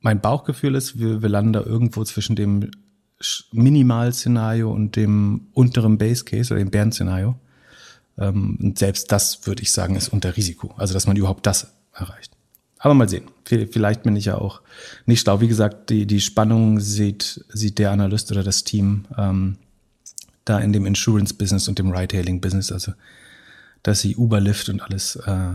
mein 0.00 0.20
Bauchgefühl 0.20 0.74
ist, 0.74 0.98
wir, 0.98 1.22
wir 1.22 1.28
landen 1.28 1.52
da 1.52 1.62
irgendwo 1.62 2.04
zwischen 2.04 2.36
dem 2.36 2.70
Minimal-Szenario 3.52 4.72
und 4.72 4.96
dem 4.96 5.48
unteren 5.52 5.98
Base 5.98 6.24
Case 6.24 6.52
oder 6.52 6.58
dem 6.58 6.70
Bären-Szenario. 6.70 7.36
Ähm, 8.18 8.58
und 8.60 8.78
selbst 8.78 9.12
das, 9.12 9.46
würde 9.46 9.62
ich 9.62 9.72
sagen, 9.72 9.96
ist 9.96 10.08
unter 10.08 10.36
Risiko. 10.36 10.74
Also, 10.76 10.94
dass 10.94 11.06
man 11.06 11.16
überhaupt 11.16 11.46
das 11.46 11.72
erreicht. 11.92 12.32
Aber 12.78 12.94
mal 12.94 13.08
sehen. 13.08 13.26
Vielleicht 13.44 14.02
bin 14.02 14.16
ich 14.16 14.24
ja 14.24 14.38
auch 14.38 14.60
nicht 15.06 15.20
schlau. 15.20 15.40
Wie 15.40 15.46
gesagt, 15.46 15.90
die, 15.90 16.04
die 16.04 16.20
Spannung 16.20 16.80
sieht, 16.80 17.44
sieht 17.48 17.78
der 17.78 17.92
Analyst 17.92 18.32
oder 18.32 18.42
das 18.42 18.64
Team 18.64 19.04
ähm, 19.16 19.56
da 20.44 20.58
in 20.58 20.72
dem 20.72 20.86
Insurance-Business 20.86 21.68
und 21.68 21.78
dem 21.78 21.90
Ride-Hailing-Business. 21.90 22.72
Also, 22.72 22.92
dass 23.82 24.00
sie 24.00 24.16
Uber, 24.16 24.40
Lyft 24.40 24.68
und 24.68 24.80
alles 24.80 25.16
äh, 25.16 25.52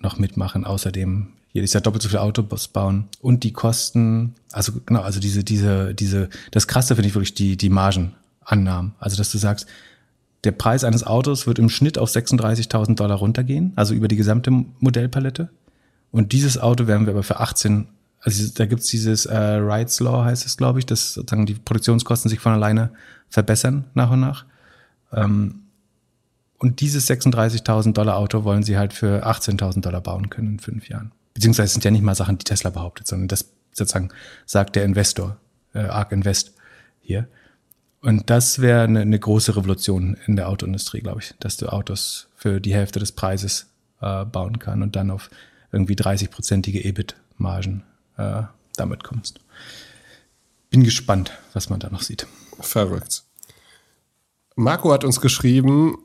noch 0.00 0.18
mitmachen. 0.18 0.64
Außerdem 0.64 1.28
jedes 1.52 1.72
Jahr 1.72 1.80
doppelt 1.80 2.02
so 2.02 2.08
viele 2.08 2.20
Autos 2.20 2.68
bauen 2.68 3.08
und 3.20 3.42
die 3.42 3.52
Kosten, 3.52 4.34
also 4.52 4.72
genau, 4.84 5.00
also 5.00 5.18
diese, 5.18 5.42
diese, 5.42 5.94
diese, 5.94 6.28
das 6.50 6.68
Krasse 6.68 6.94
finde 6.94 7.08
ich 7.08 7.14
wirklich 7.14 7.34
die, 7.34 7.56
die 7.56 7.70
Margenannahmen. 7.70 8.94
Also, 9.00 9.16
dass 9.16 9.32
du 9.32 9.38
sagst, 9.38 9.66
der 10.44 10.52
Preis 10.52 10.84
eines 10.84 11.04
Autos 11.04 11.46
wird 11.46 11.58
im 11.58 11.68
Schnitt 11.68 11.98
auf 11.98 12.10
36.000 12.10 12.94
Dollar 12.94 13.16
runtergehen, 13.16 13.72
also 13.76 13.94
über 13.94 14.08
die 14.08 14.16
gesamte 14.16 14.50
Modellpalette. 14.78 15.50
Und 16.12 16.32
dieses 16.32 16.58
Auto 16.58 16.86
werden 16.86 17.06
wir 17.06 17.12
aber 17.12 17.22
für 17.22 17.40
18, 17.40 17.88
also 18.20 18.52
da 18.54 18.66
gibt's 18.66 18.86
dieses 18.86 19.26
äh, 19.26 19.36
Rights 19.36 20.00
Law, 20.00 20.24
heißt 20.24 20.46
es, 20.46 20.56
glaube 20.56 20.78
ich, 20.78 20.86
dass 20.86 21.14
sozusagen 21.14 21.46
die 21.46 21.54
Produktionskosten 21.54 22.28
sich 22.28 22.40
von 22.40 22.52
alleine 22.52 22.90
verbessern 23.30 23.84
nach 23.94 24.10
und 24.10 24.20
nach. 24.20 24.44
Ähm, 25.12 25.62
und 26.58 26.80
dieses 26.80 27.08
36.000 27.08 27.92
Dollar 27.92 28.16
Auto 28.16 28.44
wollen 28.44 28.62
sie 28.62 28.76
halt 28.76 28.92
für 28.92 29.26
18.000 29.26 29.80
Dollar 29.80 30.00
bauen 30.00 30.28
können 30.28 30.54
in 30.54 30.58
fünf 30.58 30.88
Jahren 30.88 31.12
beziehungsweise 31.38 31.72
sind 31.72 31.84
ja 31.84 31.92
nicht 31.92 32.02
mal 32.02 32.16
Sachen, 32.16 32.36
die 32.36 32.44
Tesla 32.44 32.70
behauptet, 32.70 33.06
sondern 33.06 33.28
das 33.28 33.48
sozusagen 33.72 34.08
sagt 34.44 34.74
der 34.74 34.84
Investor, 34.84 35.36
äh, 35.72 35.78
ARK 35.78 36.10
Invest 36.10 36.52
hier. 37.00 37.28
Und 38.00 38.28
das 38.28 38.58
wäre 38.58 38.82
eine, 38.82 39.02
eine 39.02 39.20
große 39.20 39.54
Revolution 39.54 40.16
in 40.26 40.34
der 40.34 40.48
Autoindustrie, 40.48 41.00
glaube 41.00 41.20
ich, 41.20 41.34
dass 41.38 41.56
du 41.56 41.68
Autos 41.68 42.28
für 42.34 42.60
die 42.60 42.74
Hälfte 42.74 42.98
des 42.98 43.12
Preises 43.12 43.70
äh, 44.00 44.24
bauen 44.24 44.58
kann 44.58 44.82
und 44.82 44.96
dann 44.96 45.12
auf 45.12 45.30
irgendwie 45.70 45.94
30-prozentige 45.94 46.84
EBIT-Margen 46.84 47.84
äh, 48.16 48.42
damit 48.74 49.04
kommst. 49.04 49.38
Bin 50.70 50.84
gespannt, 50.84 51.32
was 51.54 51.70
man 51.70 51.80
da 51.80 51.90
noch 51.90 52.02
sieht. 52.02 52.26
Verrückt. 52.60 53.24
Marco 54.56 54.92
hat 54.92 55.04
uns 55.04 55.20
geschrieben, 55.20 55.96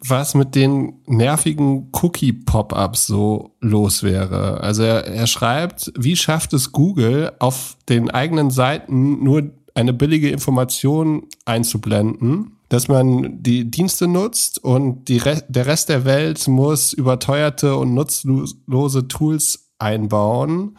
was 0.00 0.34
mit 0.34 0.54
den 0.54 1.00
nervigen 1.06 1.90
Cookie-Pop-ups 1.92 3.06
so 3.06 3.56
los 3.60 4.02
wäre. 4.02 4.60
Also 4.60 4.82
er, 4.82 5.06
er 5.06 5.26
schreibt, 5.26 5.92
wie 5.96 6.16
schafft 6.16 6.52
es 6.52 6.72
Google 6.72 7.32
auf 7.38 7.76
den 7.88 8.10
eigenen 8.10 8.50
Seiten 8.50 9.22
nur 9.24 9.50
eine 9.74 9.92
billige 9.92 10.30
Information 10.30 11.26
einzublenden, 11.44 12.56
dass 12.68 12.88
man 12.88 13.42
die 13.42 13.70
Dienste 13.70 14.08
nutzt 14.08 14.62
und 14.62 15.08
Re 15.10 15.42
der 15.48 15.66
Rest 15.66 15.88
der 15.88 16.04
Welt 16.04 16.48
muss 16.48 16.92
überteuerte 16.92 17.76
und 17.76 17.94
nutzlose 17.94 19.08
Tools 19.08 19.70
einbauen, 19.78 20.78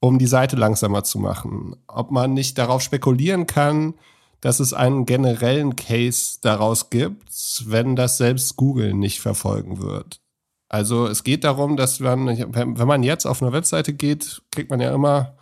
um 0.00 0.18
die 0.18 0.26
Seite 0.26 0.56
langsamer 0.56 1.04
zu 1.04 1.18
machen. 1.18 1.76
Ob 1.86 2.10
man 2.10 2.34
nicht 2.34 2.58
darauf 2.58 2.82
spekulieren 2.82 3.46
kann, 3.46 3.94
dass 4.40 4.60
es 4.60 4.72
einen 4.72 5.06
generellen 5.06 5.76
Case 5.76 6.38
daraus 6.42 6.90
gibt, 6.90 7.64
wenn 7.66 7.96
das 7.96 8.18
selbst 8.18 8.56
Google 8.56 8.94
nicht 8.94 9.20
verfolgen 9.20 9.80
wird. 9.82 10.20
Also 10.68 11.06
es 11.06 11.24
geht 11.24 11.44
darum, 11.44 11.76
dass 11.76 11.98
man, 11.98 12.26
wenn 12.28 12.86
man 12.86 13.02
jetzt 13.02 13.26
auf 13.26 13.42
eine 13.42 13.52
Webseite 13.52 13.94
geht, 13.94 14.42
kriegt 14.50 14.70
man 14.70 14.80
ja 14.80 14.94
immer 14.94 15.34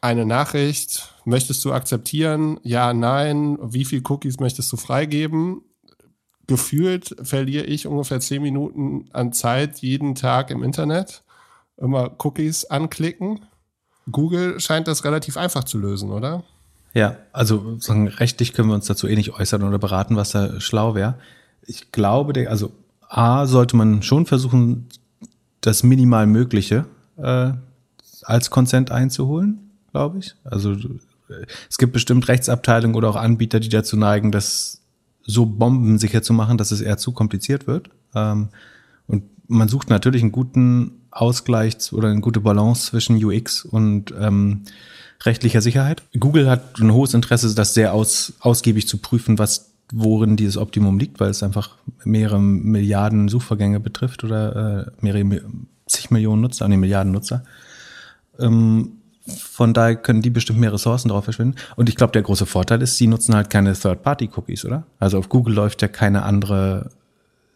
eine 0.00 0.24
Nachricht, 0.24 1.14
möchtest 1.24 1.64
du 1.64 1.72
akzeptieren? 1.72 2.58
Ja, 2.62 2.94
nein. 2.94 3.58
Wie 3.60 3.84
viel 3.84 4.02
Cookies 4.08 4.40
möchtest 4.40 4.72
du 4.72 4.76
freigeben? 4.76 5.62
Gefühlt 6.46 7.14
verliere 7.22 7.64
ich 7.64 7.86
ungefähr 7.86 8.20
zehn 8.20 8.42
Minuten 8.42 9.08
an 9.12 9.32
Zeit 9.32 9.78
jeden 9.80 10.14
Tag 10.14 10.50
im 10.50 10.62
Internet. 10.62 11.22
Immer 11.76 12.16
Cookies 12.24 12.64
anklicken. 12.64 13.40
Google 14.10 14.60
scheint 14.60 14.88
das 14.88 15.04
relativ 15.04 15.36
einfach 15.36 15.64
zu 15.64 15.78
lösen, 15.78 16.10
oder? 16.10 16.42
Ja, 16.94 17.16
also 17.32 17.78
sagen, 17.78 18.08
rechtlich 18.08 18.52
können 18.52 18.68
wir 18.68 18.74
uns 18.74 18.86
dazu 18.86 19.06
eh 19.06 19.14
nicht 19.14 19.32
äußern 19.32 19.62
oder 19.62 19.78
beraten, 19.78 20.16
was 20.16 20.30
da 20.30 20.60
schlau 20.60 20.94
wäre. 20.94 21.14
Ich 21.66 21.92
glaube, 21.92 22.48
also 22.48 22.72
A 23.08 23.46
sollte 23.46 23.76
man 23.76 24.02
schon 24.02 24.26
versuchen, 24.26 24.88
das 25.60 25.82
minimal 25.82 26.26
Mögliche 26.26 26.86
äh, 27.16 27.52
als 28.22 28.50
Consent 28.50 28.90
einzuholen, 28.90 29.70
glaube 29.92 30.18
ich. 30.18 30.34
Also 30.44 30.76
es 31.68 31.78
gibt 31.78 31.92
bestimmt 31.92 32.28
Rechtsabteilungen 32.28 32.96
oder 32.96 33.08
auch 33.10 33.16
Anbieter, 33.16 33.60
die 33.60 33.68
dazu 33.68 33.96
neigen, 33.96 34.32
das 34.32 34.80
so 35.22 35.46
bombensicher 35.46 36.22
zu 36.22 36.32
machen, 36.32 36.58
dass 36.58 36.70
es 36.70 36.80
eher 36.80 36.98
zu 36.98 37.12
kompliziert 37.12 37.66
wird. 37.66 37.90
Ähm, 38.14 38.48
und 39.06 39.24
man 39.48 39.68
sucht 39.68 39.90
natürlich 39.90 40.22
einen 40.22 40.32
guten 40.32 40.99
Ausgleich 41.10 41.92
oder 41.92 42.08
eine 42.08 42.20
gute 42.20 42.40
Balance 42.40 42.90
zwischen 42.90 43.22
UX 43.22 43.64
und 43.64 44.14
ähm, 44.18 44.62
rechtlicher 45.24 45.60
Sicherheit. 45.60 46.02
Google 46.18 46.48
hat 46.48 46.78
ein 46.78 46.92
hohes 46.92 47.14
Interesse, 47.14 47.54
das 47.54 47.74
sehr 47.74 47.92
aus, 47.94 48.34
ausgiebig 48.40 48.88
zu 48.88 48.98
prüfen, 48.98 49.38
was 49.38 49.70
worin 49.92 50.36
dieses 50.36 50.56
Optimum 50.56 50.98
liegt, 50.98 51.20
weil 51.20 51.30
es 51.30 51.42
einfach 51.42 51.76
mehrere 52.04 52.40
Milliarden 52.40 53.28
Suchvorgänge 53.28 53.80
betrifft 53.80 54.24
oder 54.24 54.86
äh, 54.86 54.90
mehrere 55.00 55.42
zig 55.86 56.10
Millionen 56.10 56.42
Nutzer, 56.42 56.68
nee, 56.68 56.76
Milliarden 56.76 57.12
Nutzer. 57.12 57.44
Ähm, 58.38 58.92
von 59.26 59.74
daher 59.74 59.96
können 59.96 60.22
die 60.22 60.30
bestimmt 60.30 60.58
mehr 60.58 60.72
Ressourcen 60.72 61.08
darauf 61.08 61.24
verschwinden. 61.24 61.56
Und 61.76 61.88
ich 61.88 61.96
glaube, 61.96 62.12
der 62.12 62.22
große 62.22 62.46
Vorteil 62.46 62.82
ist, 62.82 62.96
sie 62.96 63.06
nutzen 63.06 63.34
halt 63.34 63.50
keine 63.50 63.74
Third-Party-Cookies, 63.74 64.64
oder? 64.64 64.84
Also 64.98 65.18
auf 65.18 65.28
Google 65.28 65.54
läuft 65.54 65.82
ja 65.82 65.88
keine 65.88 66.22
andere, 66.22 66.90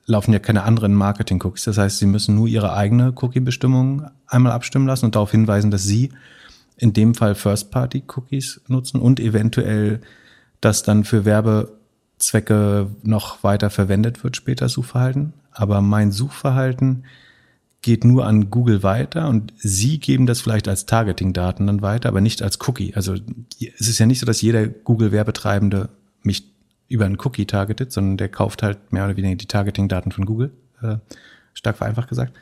laufen 0.06 0.32
ja 0.32 0.38
keine 0.38 0.64
anderen 0.64 0.94
Marketing-Cookies. 0.94 1.64
Das 1.64 1.78
heißt, 1.78 1.98
sie 1.98 2.06
müssen 2.06 2.34
nur 2.34 2.46
ihre 2.46 2.74
eigene 2.74 3.12
Cookie-Bestimmung 3.14 4.06
einmal 4.26 4.52
abstimmen 4.52 4.86
lassen 4.86 5.06
und 5.06 5.14
darauf 5.14 5.30
hinweisen, 5.30 5.70
dass 5.70 5.84
sie 5.84 6.10
in 6.76 6.92
dem 6.92 7.14
Fall 7.14 7.34
First-Party-Cookies 7.34 8.62
nutzen 8.68 9.00
und 9.00 9.20
eventuell 9.20 10.00
das 10.60 10.82
dann 10.82 11.04
für 11.04 11.24
Werbezwecke 11.24 12.88
noch 13.02 13.42
weiter 13.42 13.70
verwendet 13.70 14.24
wird, 14.24 14.36
später 14.36 14.68
Suchverhalten. 14.68 15.34
Aber 15.52 15.80
mein 15.80 16.10
Suchverhalten 16.10 17.04
geht 17.80 18.04
nur 18.04 18.26
an 18.26 18.50
Google 18.50 18.82
weiter 18.82 19.28
und 19.28 19.52
sie 19.58 19.98
geben 19.98 20.26
das 20.26 20.40
vielleicht 20.40 20.68
als 20.68 20.86
Targeting-Daten 20.86 21.66
dann 21.66 21.82
weiter, 21.82 22.08
aber 22.08 22.22
nicht 22.22 22.42
als 22.42 22.58
Cookie. 22.66 22.94
Also 22.94 23.14
es 23.78 23.88
ist 23.88 23.98
ja 23.98 24.06
nicht 24.06 24.20
so, 24.20 24.26
dass 24.26 24.40
jeder 24.40 24.66
Google-Werbetreibende 24.66 25.90
mich 26.22 26.53
über 26.88 27.06
einen 27.06 27.18
Cookie 27.20 27.46
targetet, 27.46 27.92
sondern 27.92 28.16
der 28.16 28.28
kauft 28.28 28.62
halt 28.62 28.92
mehr 28.92 29.04
oder 29.04 29.16
weniger 29.16 29.36
die 29.36 29.46
Targeting-Daten 29.46 30.12
von 30.12 30.26
Google, 30.26 30.52
äh, 30.82 30.96
stark 31.54 31.76
vereinfacht 31.78 32.08
gesagt. 32.08 32.32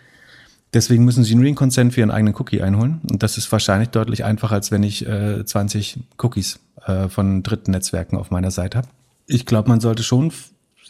Deswegen 0.74 1.04
müssen 1.04 1.22
sie 1.22 1.34
einen 1.34 1.42
Ring 1.42 1.54
Consent 1.54 1.92
für 1.92 2.00
ihren 2.00 2.10
eigenen 2.10 2.34
Cookie 2.34 2.62
einholen. 2.62 3.00
Und 3.10 3.22
das 3.22 3.36
ist 3.36 3.52
wahrscheinlich 3.52 3.90
deutlich 3.90 4.24
einfacher, 4.24 4.54
als 4.54 4.70
wenn 4.70 4.82
ich 4.82 5.06
äh, 5.06 5.44
20 5.44 6.00
Cookies 6.18 6.60
äh, 6.86 7.08
von 7.08 7.42
dritten 7.42 7.72
Netzwerken 7.72 8.16
auf 8.16 8.30
meiner 8.30 8.50
Seite 8.50 8.78
habe. 8.78 8.88
Ich 9.26 9.44
glaube, 9.44 9.68
man 9.68 9.80
sollte 9.80 10.02
schon, 10.02 10.32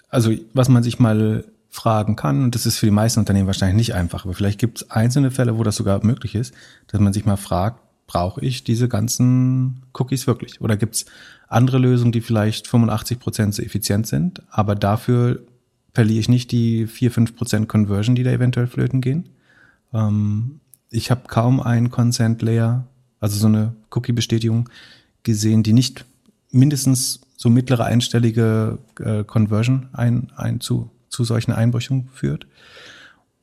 also 0.08 0.32
was 0.54 0.68
man 0.68 0.84
sich 0.84 1.00
mal 1.00 1.44
fragen 1.68 2.16
kann. 2.16 2.44
Und 2.44 2.54
das 2.54 2.66
ist 2.66 2.78
für 2.78 2.86
die 2.86 2.92
meisten 2.92 3.18
Unternehmen 3.18 3.46
wahrscheinlich 3.46 3.76
nicht 3.76 3.94
einfach. 3.94 4.24
Aber 4.24 4.34
vielleicht 4.34 4.60
gibt 4.60 4.82
es 4.82 4.90
einzelne 4.90 5.30
Fälle, 5.30 5.58
wo 5.58 5.64
das 5.64 5.76
sogar 5.76 6.04
möglich 6.04 6.34
ist, 6.34 6.54
dass 6.88 7.00
man 7.00 7.12
sich 7.12 7.24
mal 7.24 7.36
fragt, 7.36 7.80
brauche 8.06 8.42
ich 8.42 8.62
diese 8.62 8.88
ganzen 8.88 9.82
Cookies 9.94 10.26
wirklich? 10.26 10.60
Oder 10.60 10.76
gibt 10.76 10.96
es 10.96 11.06
andere 11.52 11.78
Lösungen, 11.78 12.12
die 12.12 12.20
vielleicht 12.20 12.66
85 12.66 13.18
Prozent 13.18 13.54
so 13.54 13.62
effizient 13.62 14.06
sind, 14.06 14.42
aber 14.50 14.74
dafür 14.74 15.42
verliere 15.92 16.20
ich 16.20 16.28
nicht 16.28 16.52
die 16.52 16.86
4, 16.86 17.10
5 17.10 17.36
Prozent 17.36 17.68
Conversion, 17.68 18.14
die 18.14 18.22
da 18.22 18.30
eventuell 18.30 18.66
flöten 18.66 19.00
gehen? 19.00 19.28
Ähm, 19.92 20.60
ich 20.90 21.10
habe 21.10 21.22
kaum 21.26 21.60
einen 21.60 21.90
Consent 21.90 22.42
Layer, 22.42 22.86
also 23.20 23.38
so 23.38 23.46
eine 23.46 23.74
Cookie-Bestätigung 23.90 24.68
gesehen, 25.22 25.62
die 25.62 25.72
nicht 25.72 26.04
mindestens 26.50 27.20
so 27.36 27.50
mittlere 27.50 27.84
einstellige 27.84 28.78
äh, 29.00 29.24
Conversion 29.24 29.88
ein, 29.92 30.30
ein 30.36 30.60
zu 30.60 30.90
zu 31.12 31.24
solchen 31.24 31.52
Einbrüchen 31.52 32.08
führt. 32.12 32.46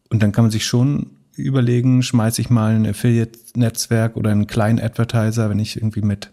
Und 0.10 0.22
dann 0.22 0.32
kann 0.32 0.46
man 0.46 0.52
sich 0.52 0.66
schon 0.66 1.12
überlegen, 1.36 2.04
schmeiße 2.04 2.42
ich 2.42 2.50
mal 2.50 2.76
ein 2.76 2.88
Affiliate-Netzwerk 2.88 4.18
oder 4.18 4.32
einen 4.32 4.48
kleinen 4.48 4.80
Advertiser, 4.80 5.50
wenn 5.50 5.60
ich 5.60 5.78
irgendwie 5.78 6.02
mit 6.02 6.32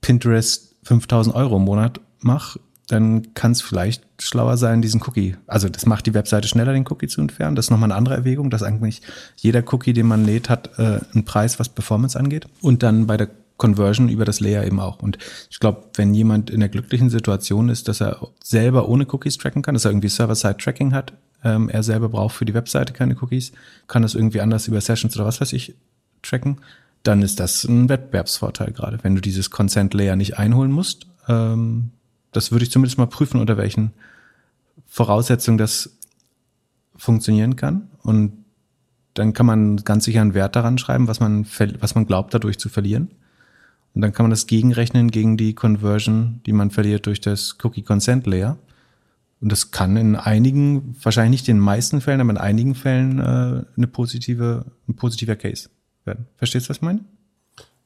Pinterest 0.00 0.73
5000 0.84 1.34
Euro 1.34 1.56
im 1.56 1.64
Monat 1.64 2.00
mache, 2.20 2.60
dann 2.88 3.34
kann 3.34 3.52
es 3.52 3.62
vielleicht 3.62 4.04
schlauer 4.18 4.56
sein, 4.56 4.82
diesen 4.82 5.02
Cookie, 5.02 5.36
also 5.46 5.68
das 5.68 5.86
macht 5.86 6.06
die 6.06 6.14
Webseite 6.14 6.48
schneller, 6.48 6.72
den 6.72 6.86
Cookie 6.88 7.08
zu 7.08 7.20
entfernen. 7.20 7.56
Das 7.56 7.66
ist 7.66 7.70
nochmal 7.70 7.90
eine 7.90 7.96
andere 7.96 8.14
Erwägung, 8.14 8.50
dass 8.50 8.62
eigentlich 8.62 9.00
jeder 9.36 9.62
Cookie, 9.72 9.94
den 9.94 10.06
man 10.06 10.24
lädt, 10.24 10.50
hat 10.50 10.78
äh, 10.78 11.00
einen 11.14 11.24
Preis, 11.24 11.58
was 11.58 11.70
Performance 11.70 12.18
angeht. 12.18 12.46
Und 12.60 12.82
dann 12.82 13.06
bei 13.06 13.16
der 13.16 13.30
Conversion 13.56 14.08
über 14.08 14.24
das 14.24 14.40
Layer 14.40 14.64
eben 14.64 14.80
auch. 14.80 15.00
Und 15.00 15.18
ich 15.50 15.60
glaube, 15.60 15.84
wenn 15.94 16.12
jemand 16.12 16.50
in 16.50 16.60
der 16.60 16.68
glücklichen 16.68 17.08
Situation 17.08 17.68
ist, 17.68 17.88
dass 17.88 18.00
er 18.00 18.28
selber 18.42 18.88
ohne 18.88 19.06
Cookies 19.06 19.38
tracken 19.38 19.62
kann, 19.62 19.74
dass 19.74 19.84
er 19.84 19.92
irgendwie 19.92 20.08
Server-Side-Tracking 20.08 20.92
hat, 20.92 21.12
ähm, 21.44 21.68
er 21.68 21.82
selber 21.82 22.08
braucht 22.08 22.34
für 22.34 22.44
die 22.44 22.54
Webseite 22.54 22.92
keine 22.92 23.16
Cookies, 23.20 23.52
kann 23.86 24.02
das 24.02 24.14
irgendwie 24.14 24.40
anders 24.40 24.66
über 24.66 24.80
Sessions 24.80 25.16
oder 25.16 25.26
was 25.26 25.40
weiß 25.40 25.52
ich 25.52 25.74
tracken, 26.22 26.58
dann 27.04 27.22
ist 27.22 27.38
das 27.38 27.64
ein 27.64 27.88
Wettbewerbsvorteil 27.88 28.72
gerade, 28.72 28.98
wenn 29.02 29.14
du 29.14 29.20
dieses 29.20 29.50
Consent-Layer 29.50 30.16
nicht 30.16 30.38
einholen 30.38 30.72
musst. 30.72 31.06
Ähm, 31.28 31.90
das 32.32 32.50
würde 32.50 32.64
ich 32.64 32.70
zumindest 32.70 32.98
mal 32.98 33.06
prüfen, 33.06 33.40
unter 33.40 33.56
welchen 33.56 33.92
Voraussetzungen 34.86 35.58
das 35.58 35.96
funktionieren 36.96 37.56
kann. 37.56 37.88
Und 38.02 38.44
dann 39.12 39.34
kann 39.34 39.46
man 39.46 39.76
ganz 39.76 40.04
sicher 40.04 40.22
einen 40.22 40.34
Wert 40.34 40.56
daran 40.56 40.78
schreiben, 40.78 41.06
was 41.06 41.20
man, 41.20 41.46
was 41.78 41.94
man 41.94 42.06
glaubt, 42.06 42.32
dadurch 42.34 42.58
zu 42.58 42.68
verlieren. 42.68 43.10
Und 43.94 44.00
dann 44.00 44.12
kann 44.12 44.24
man 44.24 44.30
das 44.30 44.46
gegenrechnen 44.46 45.10
gegen 45.10 45.36
die 45.36 45.54
Conversion, 45.54 46.40
die 46.46 46.52
man 46.52 46.70
verliert 46.70 47.06
durch 47.06 47.20
das 47.20 47.58
Cookie 47.62 47.82
Consent 47.82 48.26
Layer. 48.26 48.56
Und 49.40 49.52
das 49.52 49.70
kann 49.70 49.96
in 49.98 50.16
einigen, 50.16 50.96
wahrscheinlich 51.02 51.42
nicht 51.42 51.48
in 51.48 51.58
den 51.58 51.62
meisten 51.62 52.00
Fällen, 52.00 52.22
aber 52.22 52.30
in 52.30 52.38
einigen 52.38 52.74
Fällen 52.74 53.20
äh, 53.20 53.64
eine 53.76 53.86
positive, 53.86 54.64
ein 54.88 54.96
positiver 54.96 55.36
Case 55.36 55.68
werden. 56.06 56.26
Verstehst 56.36 56.66
du, 56.66 56.70
was 56.70 56.78
ich 56.78 56.82
meine? 56.82 57.00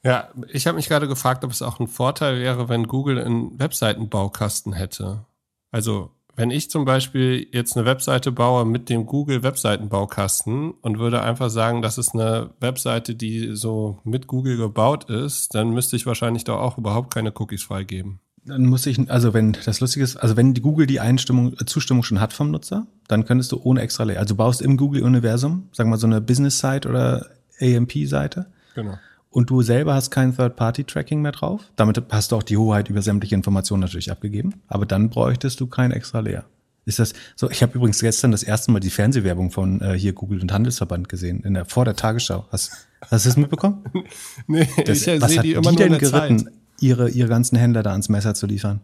Ja, 0.03 0.29
ich 0.47 0.65
habe 0.65 0.77
mich 0.77 0.87
gerade 0.87 1.07
gefragt, 1.07 1.43
ob 1.43 1.51
es 1.51 1.61
auch 1.61 1.79
ein 1.79 1.87
Vorteil 1.87 2.39
wäre, 2.39 2.69
wenn 2.69 2.87
Google 2.87 3.19
einen 3.19 3.59
Webseitenbaukasten 3.59 4.73
hätte. 4.73 5.25
Also 5.71 6.11
wenn 6.39 6.51
ich 6.51 6.69
zum 6.69 6.85
Beispiel 6.85 7.47
jetzt 7.51 7.75
eine 7.75 7.85
Webseite 7.85 8.31
baue 8.31 8.63
mit 8.63 8.87
dem 8.87 9.05
Google 9.05 9.43
Webseitenbaukasten 9.43 10.71
und 10.71 10.97
würde 10.97 11.21
einfach 11.21 11.49
sagen, 11.49 11.81
das 11.81 11.97
ist 11.97 12.13
eine 12.13 12.51
Webseite, 12.61 13.13
die 13.13 13.57
so 13.57 13.99
mit 14.05 14.27
Google 14.27 14.55
gebaut 14.55 15.09
ist, 15.09 15.53
dann 15.53 15.71
müsste 15.71 15.97
ich 15.97 16.05
wahrscheinlich 16.05 16.45
da 16.45 16.53
auch 16.53 16.77
überhaupt 16.77 17.13
keine 17.13 17.33
Cookies 17.37 17.63
freigeben. 17.63 18.21
Dann 18.45 18.67
muss 18.67 18.85
ich, 18.85 19.11
also 19.11 19.33
wenn 19.33 19.51
das 19.65 19.81
lustig 19.81 20.01
ist, 20.01 20.15
also 20.15 20.37
wenn 20.37 20.53
die 20.53 20.61
Google 20.61 20.87
die 20.87 21.01
Einstimmung, 21.01 21.57
Zustimmung 21.67 22.03
schon 22.03 22.21
hat 22.21 22.31
vom 22.31 22.51
Nutzer, 22.51 22.87
dann 23.09 23.25
könntest 23.25 23.51
du 23.51 23.59
ohne 23.61 23.81
extra 23.81 24.05
Layer, 24.05 24.19
also 24.19 24.33
du 24.33 24.37
baust 24.37 24.61
im 24.61 24.77
Google-Universum, 24.77 25.67
sagen 25.73 25.89
wir 25.89 25.95
mal 25.95 25.99
so 25.99 26.07
eine 26.07 26.21
Business-Site 26.21 26.87
oder 26.87 27.27
AMP-Seite. 27.59 28.47
Genau 28.75 28.97
und 29.31 29.49
du 29.49 29.61
selber 29.61 29.93
hast 29.93 30.11
kein 30.11 30.35
Third-Party-Tracking 30.35 31.21
mehr 31.21 31.31
drauf. 31.31 31.61
Damit 31.75 32.01
hast 32.09 32.31
du 32.31 32.35
auch 32.35 32.43
die 32.43 32.57
Hoheit 32.57 32.89
über 32.89 33.01
sämtliche 33.01 33.35
Informationen 33.35 33.81
natürlich 33.81 34.11
abgegeben. 34.11 34.55
Aber 34.67 34.85
dann 34.85 35.09
bräuchtest 35.09 35.59
du 35.59 35.67
kein 35.67 35.91
extra 35.91 36.19
Layer. 36.19 36.45
Ist 36.85 36.97
das 36.97 37.13
so? 37.35 37.49
Ich 37.51 37.61
habe 37.61 37.73
übrigens 37.75 37.99
gestern 37.99 38.31
das 38.31 38.41
erste 38.41 38.71
Mal 38.71 38.79
die 38.79 38.89
Fernsehwerbung 38.89 39.51
von 39.51 39.79
äh, 39.81 39.93
hier 39.93 40.13
Google 40.13 40.41
und 40.41 40.51
Handelsverband 40.51 41.07
gesehen 41.07 41.43
in 41.43 41.53
der 41.53 41.65
vor 41.65 41.85
der 41.85 41.95
Tagesschau. 41.95 42.47
Hast, 42.51 42.71
hast 43.01 43.25
du 43.25 43.29
das 43.29 43.37
mitbekommen? 43.37 43.83
nee, 44.47 44.67
das, 44.85 45.05
ich 45.05 45.21
was 45.21 45.37
hat 45.37 45.43
die, 45.43 45.53
immer 45.53 45.69
die 45.71 45.75
denn 45.75 45.97
geritten, 45.99 46.39
Zeit. 46.39 46.53
ihre 46.79 47.09
ihre 47.09 47.29
ganzen 47.29 47.57
Händler 47.57 47.83
da 47.83 47.91
ans 47.91 48.09
Messer 48.09 48.33
zu 48.33 48.47
liefern? 48.47 48.79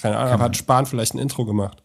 Keine 0.00 0.18
Ahnung, 0.18 0.34
aber 0.34 0.44
hat 0.44 0.56
Spahn 0.56 0.86
vielleicht 0.86 1.14
ein 1.14 1.18
Intro 1.18 1.44
gemacht? 1.44 1.82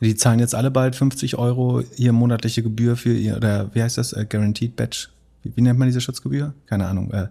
Die 0.00 0.16
zahlen 0.16 0.40
jetzt 0.40 0.54
alle 0.54 0.72
bald 0.72 0.96
50 0.96 1.38
Euro 1.38 1.82
ihr 1.96 2.12
monatliche 2.12 2.62
Gebühr 2.62 2.96
für 2.96 3.14
ihr, 3.14 3.36
oder 3.36 3.74
wie 3.74 3.82
heißt 3.82 3.98
das, 3.98 4.12
äh, 4.12 4.26
Guaranteed 4.28 4.74
Badge 4.74 5.08
wie, 5.46 5.56
wie 5.56 5.62
nennt 5.62 5.78
man 5.78 5.88
diese 5.88 6.00
Schutzgebühr? 6.00 6.54
Keine 6.66 6.86
Ahnung. 6.86 7.10
Äh, 7.12 7.28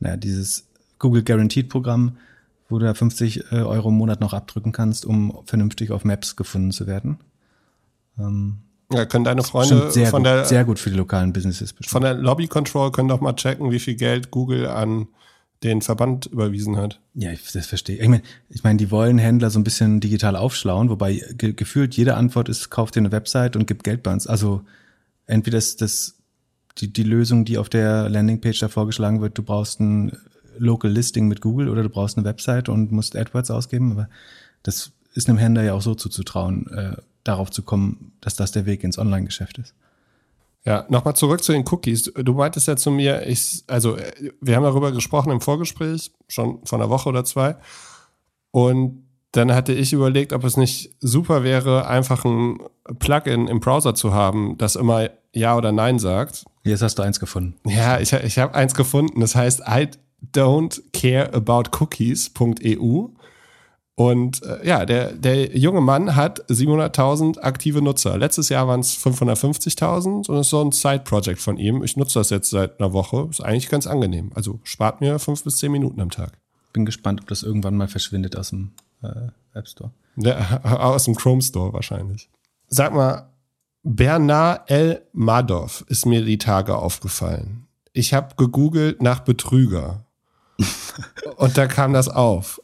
naja, 0.00 0.16
dieses 0.16 0.66
Google 0.98 1.22
Guaranteed 1.22 1.68
Programm, 1.68 2.16
wo 2.68 2.78
du 2.78 2.86
da 2.86 2.94
50 2.94 3.52
äh, 3.52 3.56
Euro 3.56 3.88
im 3.88 3.96
Monat 3.96 4.20
noch 4.20 4.32
abdrücken 4.32 4.72
kannst, 4.72 5.04
um 5.04 5.38
vernünftig 5.44 5.90
auf 5.90 6.04
Maps 6.04 6.36
gefunden 6.36 6.72
zu 6.72 6.86
werden. 6.86 7.18
Ähm, 8.18 8.58
ja, 8.92 9.06
können 9.06 9.24
deine 9.24 9.42
Freunde 9.42 9.90
sehr 9.90 10.08
von 10.08 10.22
gut, 10.22 10.26
der 10.26 10.44
sehr 10.44 10.64
gut 10.64 10.78
für 10.78 10.90
die 10.90 10.96
lokalen 10.96 11.32
Businesses 11.32 11.72
bestimmt. 11.72 11.90
Von 11.90 12.02
der 12.02 12.14
Lobby 12.14 12.46
Control 12.46 12.92
können 12.92 13.08
doch 13.08 13.20
mal 13.20 13.34
checken, 13.34 13.70
wie 13.70 13.78
viel 13.78 13.94
Geld 13.94 14.30
Google 14.30 14.66
an 14.66 15.08
den 15.62 15.80
Verband 15.80 16.26
überwiesen 16.26 16.76
hat. 16.76 17.00
Ja, 17.14 17.30
ich, 17.30 17.50
das 17.52 17.66
verstehe. 17.66 17.96
Ich 17.96 18.08
meine, 18.08 18.22
ich 18.48 18.64
mein, 18.64 18.78
die 18.78 18.90
wollen 18.90 19.18
Händler 19.18 19.48
so 19.50 19.58
ein 19.58 19.64
bisschen 19.64 20.00
digital 20.00 20.36
aufschlauen, 20.36 20.90
wobei 20.90 21.22
ge 21.36 21.52
gefühlt 21.52 21.94
jede 21.96 22.16
Antwort 22.16 22.48
ist, 22.48 22.70
kauf 22.70 22.90
dir 22.90 23.00
eine 23.00 23.12
Website 23.12 23.56
und 23.56 23.66
gib 23.66 23.84
Geld 23.84 24.02
bei 24.02 24.12
uns. 24.12 24.26
Also 24.26 24.62
entweder 25.26 25.56
das, 25.56 25.76
das 25.76 26.16
die, 26.78 26.92
die 26.92 27.02
Lösung, 27.02 27.44
die 27.44 27.58
auf 27.58 27.68
der 27.68 28.08
Landingpage 28.08 28.58
da 28.60 28.68
vorgeschlagen 28.68 29.20
wird, 29.20 29.38
du 29.38 29.42
brauchst 29.42 29.80
ein 29.80 30.12
Local 30.58 30.90
Listing 30.90 31.28
mit 31.28 31.40
Google 31.40 31.68
oder 31.68 31.82
du 31.82 31.88
brauchst 31.88 32.16
eine 32.16 32.26
Website 32.26 32.68
und 32.68 32.92
musst 32.92 33.16
AdWords 33.16 33.50
ausgeben. 33.50 33.92
Aber 33.92 34.08
das 34.62 34.92
ist 35.14 35.28
einem 35.28 35.38
Händler 35.38 35.62
ja 35.62 35.74
auch 35.74 35.82
so 35.82 35.94
zuzutrauen, 35.94 36.66
äh, 36.68 36.96
darauf 37.24 37.50
zu 37.50 37.62
kommen, 37.62 38.12
dass 38.20 38.36
das 38.36 38.52
der 38.52 38.66
Weg 38.66 38.84
ins 38.84 38.98
Online-Geschäft 38.98 39.58
ist. 39.58 39.74
Ja, 40.64 40.86
nochmal 40.88 41.16
zurück 41.16 41.42
zu 41.42 41.52
den 41.52 41.64
Cookies. 41.68 42.04
Du 42.14 42.34
meintest 42.34 42.68
ja 42.68 42.76
zu 42.76 42.90
mir, 42.90 43.26
ich, 43.26 43.64
also 43.66 43.96
wir 44.40 44.56
haben 44.56 44.62
darüber 44.62 44.92
gesprochen 44.92 45.32
im 45.32 45.40
Vorgespräch, 45.40 46.12
schon 46.28 46.64
vor 46.64 46.78
einer 46.78 46.88
Woche 46.88 47.08
oder 47.08 47.24
zwei. 47.24 47.56
Und 48.52 49.04
dann 49.32 49.52
hatte 49.52 49.72
ich 49.72 49.92
überlegt, 49.92 50.32
ob 50.32 50.44
es 50.44 50.56
nicht 50.56 50.94
super 51.00 51.42
wäre, 51.42 51.88
einfach 51.88 52.24
ein 52.24 52.58
Plugin 52.98 53.48
im 53.48 53.60
Browser 53.60 53.94
zu 53.94 54.12
haben, 54.12 54.56
das 54.58 54.76
immer 54.76 55.10
Ja 55.34 55.56
oder 55.56 55.72
Nein 55.72 55.98
sagt. 55.98 56.44
Jetzt 56.64 56.82
hast 56.82 56.98
du 56.98 57.02
eins 57.02 57.18
gefunden. 57.18 57.54
Ja, 57.68 57.98
ich, 57.98 58.12
ich 58.12 58.38
habe 58.38 58.54
eins 58.54 58.74
gefunden. 58.74 59.20
Das 59.20 59.34
heißt 59.34 59.60
I 59.60 59.88
don't 60.34 60.80
care 60.92 61.32
about 61.34 61.70
cookies.eu. 61.80 63.08
Und 63.94 64.42
äh, 64.42 64.66
ja, 64.66 64.86
der, 64.86 65.12
der 65.12 65.56
junge 65.56 65.80
Mann 65.80 66.16
hat 66.16 66.44
700.000 66.50 67.40
aktive 67.40 67.82
Nutzer. 67.82 68.16
Letztes 68.16 68.48
Jahr 68.48 68.66
waren 68.66 68.80
es 68.80 68.96
550.000 68.96 70.28
und 70.28 70.36
es 70.36 70.46
ist 70.46 70.50
so 70.50 70.64
ein 70.64 70.72
Side-Project 70.72 71.40
von 71.40 71.58
ihm. 71.58 71.82
Ich 71.82 71.96
nutze 71.96 72.18
das 72.18 72.30
jetzt 72.30 72.50
seit 72.50 72.80
einer 72.80 72.92
Woche. 72.92 73.28
Ist 73.30 73.42
eigentlich 73.42 73.68
ganz 73.68 73.86
angenehm. 73.86 74.32
Also 74.34 74.60
spart 74.64 75.00
mir 75.00 75.18
fünf 75.18 75.44
bis 75.44 75.58
zehn 75.58 75.72
Minuten 75.72 76.00
am 76.00 76.10
Tag. 76.10 76.32
Bin 76.72 76.86
gespannt, 76.86 77.20
ob 77.20 77.28
das 77.28 77.42
irgendwann 77.42 77.76
mal 77.76 77.88
verschwindet 77.88 78.34
aus 78.34 78.50
dem 78.50 78.72
äh, 79.02 79.28
App 79.52 79.68
Store. 79.68 79.90
Ja, 80.16 80.60
aus 80.64 81.04
dem 81.04 81.14
Chrome 81.14 81.42
Store 81.42 81.72
wahrscheinlich. 81.74 82.30
Sag 82.68 82.94
mal, 82.94 83.28
Bernard 83.82 84.70
L. 84.70 85.02
Madoff 85.12 85.84
ist 85.88 86.06
mir 86.06 86.24
die 86.24 86.38
Tage 86.38 86.76
aufgefallen. 86.76 87.66
Ich 87.92 88.14
habe 88.14 88.34
gegoogelt 88.36 89.02
nach 89.02 89.20
Betrüger. 89.20 90.04
und 91.36 91.58
da 91.58 91.66
kam 91.66 91.92
das 91.92 92.08
auf. 92.08 92.60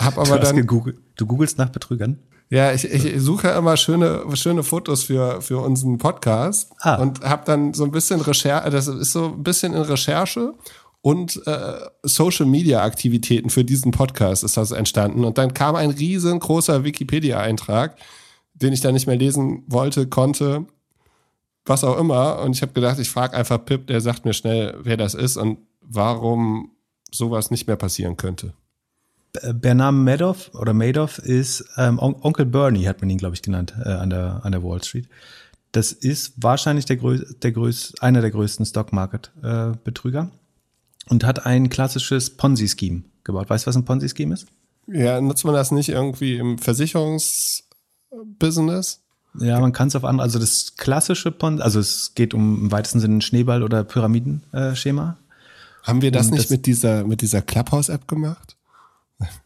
Hab 0.00 0.16
aber 0.18 0.38
du 0.38 0.46
dann 0.46 0.56
gegoogelt. 0.56 0.98
Du 1.16 1.26
googelst 1.26 1.58
nach 1.58 1.68
Betrügern? 1.68 2.18
Ja, 2.48 2.72
ich, 2.72 2.84
ich 2.84 3.20
suche 3.22 3.48
immer 3.48 3.76
schöne, 3.76 4.24
schöne 4.34 4.64
Fotos 4.64 5.04
für, 5.04 5.40
für 5.40 5.58
unseren 5.58 5.98
Podcast 5.98 6.72
ah. 6.80 6.96
und 6.96 7.20
habe 7.20 7.44
dann 7.44 7.74
so 7.74 7.84
ein 7.84 7.92
bisschen 7.92 8.20
Recherche, 8.20 8.70
das 8.70 8.88
ist 8.88 9.12
so 9.12 9.26
ein 9.26 9.42
bisschen 9.44 9.72
in 9.72 9.82
Recherche 9.82 10.54
und 11.00 11.46
äh, 11.46 11.80
Social 12.02 12.46
Media 12.46 12.82
Aktivitäten 12.82 13.50
für 13.50 13.64
diesen 13.64 13.92
Podcast 13.92 14.42
ist 14.42 14.56
das 14.56 14.72
entstanden. 14.72 15.24
Und 15.24 15.38
dann 15.38 15.54
kam 15.54 15.76
ein 15.76 15.90
riesengroßer 15.90 16.82
Wikipedia-Eintrag, 16.82 17.96
den 18.62 18.72
ich 18.72 18.80
dann 18.80 18.94
nicht 18.94 19.06
mehr 19.06 19.16
lesen 19.16 19.64
wollte, 19.66 20.06
konnte, 20.06 20.66
was 21.64 21.84
auch 21.84 21.98
immer. 21.98 22.40
Und 22.40 22.56
ich 22.56 22.62
habe 22.62 22.72
gedacht, 22.72 22.98
ich 22.98 23.10
frage 23.10 23.36
einfach 23.36 23.64
Pip, 23.64 23.86
der 23.86 24.00
sagt 24.00 24.24
mir 24.24 24.34
schnell, 24.34 24.78
wer 24.82 24.96
das 24.96 25.14
ist 25.14 25.36
und 25.36 25.58
warum 25.80 26.72
sowas 27.12 27.50
nicht 27.50 27.66
mehr 27.66 27.76
passieren 27.76 28.16
könnte. 28.16 28.52
Bernard 29.54 29.94
Madoff 29.94 30.50
oder 30.54 30.72
Madoff 30.72 31.18
ist 31.18 31.64
ähm, 31.76 31.98
Onkel 31.98 32.46
Bernie, 32.46 32.86
hat 32.86 33.00
man 33.00 33.10
ihn, 33.10 33.18
glaube 33.18 33.34
ich, 33.34 33.42
genannt, 33.42 33.74
äh, 33.84 33.88
an, 33.88 34.10
der, 34.10 34.40
an 34.44 34.52
der 34.52 34.62
Wall 34.62 34.82
Street. 34.82 35.08
Das 35.72 35.92
ist 35.92 36.34
wahrscheinlich 36.36 36.84
der, 36.84 36.96
größ, 36.96 37.36
der 37.40 37.52
größ, 37.52 37.94
einer 38.00 38.22
der 38.22 38.32
größten 38.32 38.66
Stock-Market-Betrüger 38.66 40.30
äh, 40.32 41.10
und 41.10 41.24
hat 41.24 41.46
ein 41.46 41.68
klassisches 41.68 42.36
Ponzi-Scheme 42.36 43.04
gebaut. 43.22 43.48
Weißt 43.48 43.66
du, 43.66 43.68
was 43.68 43.76
ein 43.76 43.84
Ponzi-Scheme 43.84 44.34
ist? 44.34 44.46
Ja, 44.88 45.20
nutzt 45.20 45.44
man 45.44 45.54
das 45.54 45.70
nicht 45.70 45.90
irgendwie 45.90 46.36
im 46.36 46.58
Versicherungsbusiness? 48.10 49.00
Ja, 49.38 49.60
man 49.60 49.72
kann 49.72 49.88
es 49.88 49.96
auf 49.96 50.04
andere, 50.04 50.24
also 50.24 50.38
das 50.38 50.74
klassische 50.76 51.30
Ponzi, 51.30 51.62
also 51.62 51.78
es 51.78 52.14
geht 52.14 52.34
um 52.34 52.64
im 52.64 52.72
weitesten 52.72 52.98
Sinne 52.98 53.16
ein 53.16 53.20
Schneeball- 53.20 53.62
oder 53.62 53.84
Pyramidenschema. 53.84 55.16
Haben 55.84 56.02
wir 56.02 56.10
das 56.10 56.26
und 56.26 56.32
nicht 56.32 56.44
das, 56.44 56.50
mit 56.50 56.66
dieser, 56.66 57.04
mit 57.04 57.22
dieser 57.22 57.40
Clubhouse-App 57.40 58.08
gemacht? 58.08 58.56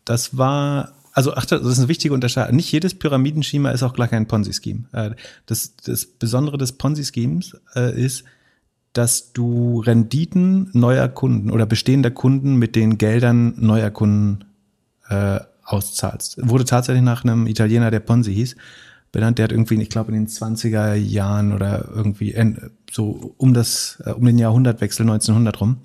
Das 0.05 0.38
war, 0.38 0.94
also 1.12 1.35
ach, 1.35 1.44
das 1.44 1.61
ist 1.62 1.79
eine 1.79 1.88
wichtige 1.88 2.14
Unterscheidung. 2.14 2.57
Nicht 2.57 2.72
jedes 2.72 2.94
Pyramidenschema 2.94 3.70
ist 3.70 3.83
auch 3.83 3.92
gleich 3.92 4.12
ein 4.12 4.27
Ponzi-Scheme. 4.27 4.85
Äh, 4.92 5.11
das, 5.46 5.77
das 5.77 6.07
Besondere 6.07 6.57
des 6.57 6.72
Ponzi-Schemes 6.72 7.57
äh, 7.77 8.03
ist, 8.03 8.24
dass 8.94 9.33
du 9.33 9.81
Renditen 9.81 10.70
neuer 10.72 11.09
Kunden 11.09 11.50
oder 11.50 11.66
bestehender 11.66 12.11
Kunden 12.11 12.57
mit 12.57 12.74
den 12.74 12.96
Geldern 12.96 13.55
neuer 13.59 13.90
Kunden 13.90 14.44
äh, 15.09 15.40
auszahlst. 15.64 16.37
Wurde 16.48 16.64
tatsächlich 16.64 17.03
nach 17.03 17.24
einem 17.24 17.46
Italiener, 17.46 17.90
der 17.90 18.00
Ponzi 18.00 18.35
hieß, 18.35 18.57
benannt. 19.12 19.38
Der 19.38 19.44
hat 19.44 19.53
irgendwie, 19.53 19.81
ich 19.81 19.88
glaube, 19.88 20.12
in 20.12 20.18
den 20.18 20.29
20er 20.29 20.94
Jahren 20.94 21.53
oder 21.53 21.88
irgendwie 21.94 22.35
so 22.90 23.35
um 23.38 23.55
das, 23.55 24.03
um 24.14 24.24
den 24.24 24.38
Jahrhundertwechsel 24.38 25.05
1900 25.05 25.61
rum 25.61 25.79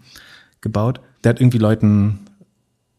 gebaut. 0.62 1.02
Der 1.24 1.32
hat 1.32 1.42
irgendwie 1.42 1.58
Leuten 1.58 2.20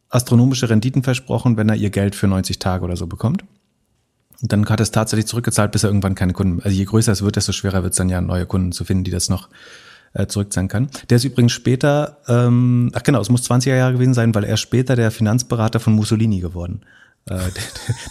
astronomische 0.09 0.69
Renditen 0.69 1.03
versprochen, 1.03 1.57
wenn 1.57 1.69
er 1.69 1.77
ihr 1.77 1.91
Geld 1.91 2.15
für 2.15 2.27
90 2.27 2.59
Tage 2.59 2.85
oder 2.85 2.97
so 2.97 3.07
bekommt. 3.07 3.45
Und 4.43 4.53
dann 4.53 4.67
hat 4.67 4.81
er 4.81 4.85
es 4.85 4.91
tatsächlich 4.91 5.27
zurückgezahlt, 5.27 5.71
bis 5.73 5.85
er 5.85 5.91
irgendwann 5.91 6.15
keine 6.15 6.33
Kunden. 6.33 6.63
Also 6.63 6.77
je 6.77 6.85
größer 6.85 7.13
es 7.13 7.23
wird, 7.23 7.37
desto 7.37 7.53
schwerer 7.53 7.83
wird 7.83 7.93
es 7.93 7.99
dann 7.99 8.09
ja, 8.09 8.21
neue 8.21 8.47
Kunden 8.47 8.73
zu 8.73 8.85
finden, 8.85 9.05
die 9.05 9.11
das 9.11 9.29
noch 9.29 9.49
äh, 10.13 10.27
zurückzahlen 10.27 10.69
kann. 10.69 10.91
Der 11.09 11.17
ist 11.17 11.25
übrigens 11.25 11.53
später, 11.53 12.19
ähm, 12.29 12.91
ach 12.95 13.03
genau, 13.03 13.21
es 13.21 13.29
muss 13.29 13.49
20er 13.49 13.77
Jahre 13.77 13.93
gewesen 13.95 14.15
sein, 14.15 14.35
weil 14.35 14.45
er 14.45 14.57
später 14.57 14.97
der 14.97 15.11
Finanzberater 15.11 15.81
von 15.81 15.93
Mussolini 15.95 16.41
geworden. 16.41 16.83
Äh, 17.27 17.37
der, 17.37 17.63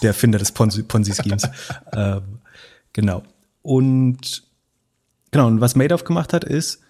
der 0.01 0.07
Erfinder 0.09 0.39
des 0.39 0.51
Ponzi-Schemes. 0.51 1.49
ähm, 1.93 2.39
genau. 2.93 3.23
Und 3.61 4.43
genau, 5.31 5.47
und 5.47 5.61
was 5.61 5.75
Madoff 5.75 6.03
gemacht 6.03 6.33
hat, 6.33 6.43
ist, 6.43 6.81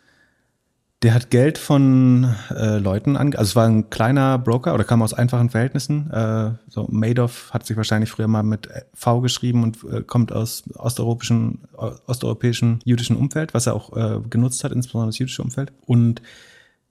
der 1.01 1.13
hat 1.13 1.29
Geld 1.29 1.57
von 1.57 2.35
äh, 2.49 2.77
Leuten 2.77 3.15
an, 3.15 3.33
also 3.33 3.49
es 3.49 3.55
war 3.55 3.65
ein 3.67 3.89
kleiner 3.89 4.37
Broker 4.37 4.73
oder 4.73 4.83
kam 4.83 5.01
aus 5.01 5.13
einfachen 5.13 5.49
Verhältnissen. 5.49 6.11
Äh, 6.11 6.51
so 6.67 6.87
Madoff 6.89 7.53
hat 7.53 7.65
sich 7.65 7.77
wahrscheinlich 7.77 8.09
früher 8.09 8.27
mal 8.27 8.43
mit 8.43 8.67
V 8.93 9.21
geschrieben 9.21 9.63
und 9.63 9.77
äh, 9.85 10.03
kommt 10.03 10.33
aus 10.33 10.63
osteuropäischen, 10.75 11.61
osteuropäischen 12.05 12.81
jüdischen 12.83 13.15
Umfeld, 13.15 13.53
was 13.53 13.67
er 13.67 13.75
auch 13.75 13.95
äh, 13.95 14.19
genutzt 14.29 14.63
hat, 14.65 14.73
insbesondere 14.73 15.09
das 15.09 15.19
jüdische 15.19 15.41
Umfeld. 15.41 15.71
Und 15.85 16.21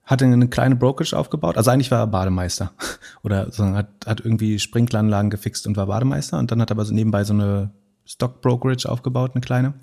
hatte 0.05 0.25
eine 0.25 0.47
kleine 0.47 0.75
Brokerage 0.75 1.15
aufgebaut. 1.15 1.55
Also 1.55 1.69
eigentlich 1.69 1.91
war 1.91 1.99
er 1.99 2.07
Bademeister 2.07 2.71
oder 3.23 3.51
so, 3.51 3.63
hat, 3.63 3.89
hat 4.07 4.21
irgendwie 4.21 4.57
Sprinkleranlagen 4.57 5.29
gefixt 5.29 5.67
und 5.67 5.77
war 5.77 5.85
Bademeister. 5.85 6.39
Und 6.39 6.49
dann 6.49 6.59
hat 6.61 6.71
er 6.71 6.77
aber 6.77 6.85
so 6.85 6.95
nebenbei 6.95 7.23
so 7.23 7.33
eine 7.33 7.69
Stock 8.05 8.41
Brokerage 8.41 8.89
aufgebaut, 8.89 9.31
eine 9.35 9.41
kleine. 9.41 9.75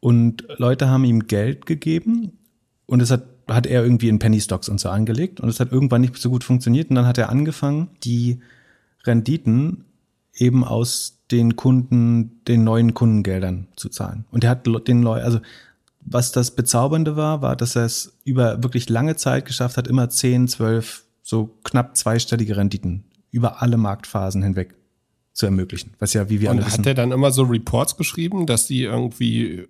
Und 0.00 0.48
Leute 0.56 0.88
haben 0.88 1.04
ihm 1.04 1.28
Geld 1.28 1.64
gegeben 1.64 2.39
und 2.90 3.00
es 3.00 3.12
hat, 3.12 3.22
hat 3.48 3.66
er 3.66 3.84
irgendwie 3.84 4.08
in 4.08 4.18
Penny 4.18 4.40
Stocks 4.40 4.68
und 4.68 4.80
so 4.80 4.88
angelegt. 4.88 5.38
Und 5.38 5.48
es 5.48 5.60
hat 5.60 5.70
irgendwann 5.70 6.00
nicht 6.00 6.16
so 6.16 6.28
gut 6.28 6.42
funktioniert. 6.42 6.90
Und 6.90 6.96
dann 6.96 7.06
hat 7.06 7.18
er 7.18 7.28
angefangen, 7.28 7.88
die 8.02 8.40
Renditen 9.04 9.84
eben 10.34 10.64
aus 10.64 11.20
den 11.30 11.54
Kunden, 11.54 12.42
den 12.48 12.64
neuen 12.64 12.92
Kundengeldern 12.92 13.68
zu 13.76 13.90
zahlen. 13.90 14.24
Und 14.32 14.42
er 14.42 14.50
hat 14.50 14.66
den 14.66 15.02
Leuten, 15.04 15.24
also 15.24 15.38
was 16.00 16.32
das 16.32 16.50
Bezaubernde 16.50 17.14
war, 17.14 17.42
war, 17.42 17.54
dass 17.54 17.76
er 17.76 17.84
es 17.84 18.18
über 18.24 18.60
wirklich 18.64 18.88
lange 18.88 19.14
Zeit 19.14 19.44
geschafft 19.44 19.76
hat, 19.76 19.86
immer 19.86 20.08
10, 20.08 20.48
12, 20.48 21.04
so 21.22 21.56
knapp 21.62 21.96
zweistellige 21.96 22.56
Renditen 22.56 23.04
über 23.30 23.62
alle 23.62 23.76
Marktphasen 23.76 24.42
hinweg 24.42 24.74
zu 25.32 25.46
ermöglichen. 25.46 25.94
Was 26.00 26.12
ja, 26.12 26.28
wie 26.28 26.40
wir 26.40 26.50
Und 26.50 26.56
alle 26.56 26.66
wissen. 26.66 26.80
Hat 26.80 26.86
er 26.88 26.94
dann 26.94 27.12
immer 27.12 27.30
so 27.30 27.44
Reports 27.44 27.96
geschrieben, 27.96 28.46
dass 28.46 28.66
die 28.66 28.82
irgendwie 28.82 29.68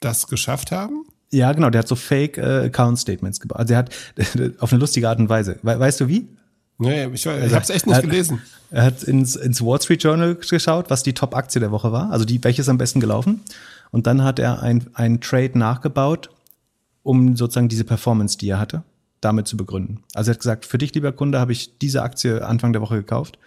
das 0.00 0.26
geschafft 0.26 0.72
haben? 0.72 1.04
Ja, 1.30 1.52
genau, 1.52 1.70
der 1.70 1.80
hat 1.80 1.88
so 1.88 1.96
Fake 1.96 2.38
äh, 2.38 2.66
Account 2.66 2.98
Statements 2.98 3.40
gebaut. 3.40 3.58
Also 3.58 3.74
er 3.74 3.78
hat 3.78 3.90
auf 4.58 4.72
eine 4.72 4.80
lustige 4.80 5.08
Art 5.08 5.18
und 5.18 5.28
Weise. 5.28 5.58
We 5.62 5.78
weißt 5.78 6.00
du 6.00 6.08
wie? 6.08 6.28
Nee, 6.78 7.06
ich, 7.06 7.24
ich 7.24 7.28
also, 7.28 7.54
habe 7.54 7.62
es 7.64 7.70
echt 7.70 7.86
nicht 7.86 7.96
er, 7.96 8.02
gelesen. 8.02 8.42
Er 8.70 8.84
hat 8.84 9.02
ins, 9.02 9.34
ins 9.34 9.62
Wall 9.62 9.80
Street 9.80 10.02
Journal 10.02 10.34
geschaut, 10.34 10.90
was 10.90 11.02
die 11.02 11.14
Top-Aktie 11.14 11.60
der 11.60 11.70
Woche 11.70 11.90
war, 11.90 12.10
also 12.10 12.24
die, 12.24 12.42
welches 12.44 12.68
am 12.68 12.78
besten 12.78 13.00
gelaufen. 13.00 13.40
Und 13.90 14.06
dann 14.06 14.22
hat 14.22 14.38
er 14.38 14.62
ein, 14.62 14.84
ein 14.94 15.20
Trade 15.20 15.58
nachgebaut, 15.58 16.30
um 17.02 17.36
sozusagen 17.36 17.68
diese 17.68 17.84
Performance, 17.84 18.36
die 18.36 18.50
er 18.50 18.58
hatte, 18.58 18.82
damit 19.20 19.46
zu 19.46 19.56
begründen. 19.56 20.02
Also 20.14 20.30
er 20.30 20.34
hat 20.34 20.40
gesagt, 20.40 20.66
für 20.66 20.78
dich, 20.78 20.94
lieber 20.94 21.12
Kunde, 21.12 21.40
habe 21.40 21.52
ich 21.52 21.78
diese 21.78 22.02
Aktie 22.02 22.46
Anfang 22.46 22.72
der 22.72 22.82
Woche 22.82 22.96
gekauft 22.96 23.38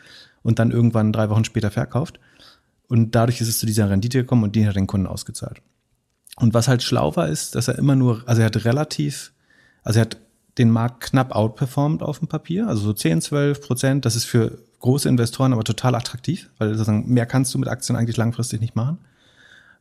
und 0.41 0.57
dann 0.57 0.71
irgendwann 0.71 1.13
drei 1.13 1.29
Wochen 1.29 1.45
später 1.45 1.69
verkauft. 1.69 2.19
Und 2.87 3.13
dadurch 3.13 3.41
ist 3.41 3.49
es 3.49 3.59
zu 3.59 3.67
dieser 3.67 3.89
Rendite 3.89 4.19
gekommen 4.19 4.43
und 4.43 4.55
die 4.55 4.67
hat 4.67 4.75
den 4.75 4.87
Kunden 4.87 5.05
ausgezahlt. 5.05 5.61
Und 6.39 6.53
was 6.53 6.67
halt 6.67 6.83
schlau 6.83 7.15
war, 7.15 7.27
ist, 7.27 7.55
dass 7.55 7.67
er 7.67 7.77
immer 7.77 7.95
nur, 7.95 8.23
also 8.25 8.41
er 8.41 8.45
hat 8.45 8.65
relativ, 8.65 9.33
also 9.83 9.99
er 9.99 10.01
hat 10.01 10.17
den 10.57 10.71
Markt 10.71 11.01
knapp 11.01 11.35
outperformed 11.35 12.01
auf 12.01 12.19
dem 12.19 12.27
Papier, 12.27 12.67
also 12.67 12.81
so 12.81 12.93
10, 12.93 13.21
12 13.21 13.61
Prozent. 13.61 14.05
Das 14.05 14.15
ist 14.15 14.25
für 14.25 14.59
große 14.79 15.07
Investoren 15.07 15.53
aber 15.53 15.63
total 15.63 15.95
attraktiv, 15.95 16.49
weil 16.57 16.69
sozusagen 16.69 17.09
mehr 17.09 17.25
kannst 17.25 17.53
du 17.53 17.59
mit 17.59 17.69
Aktien 17.69 17.95
eigentlich 17.95 18.17
langfristig 18.17 18.61
nicht 18.61 18.75
machen. 18.75 18.99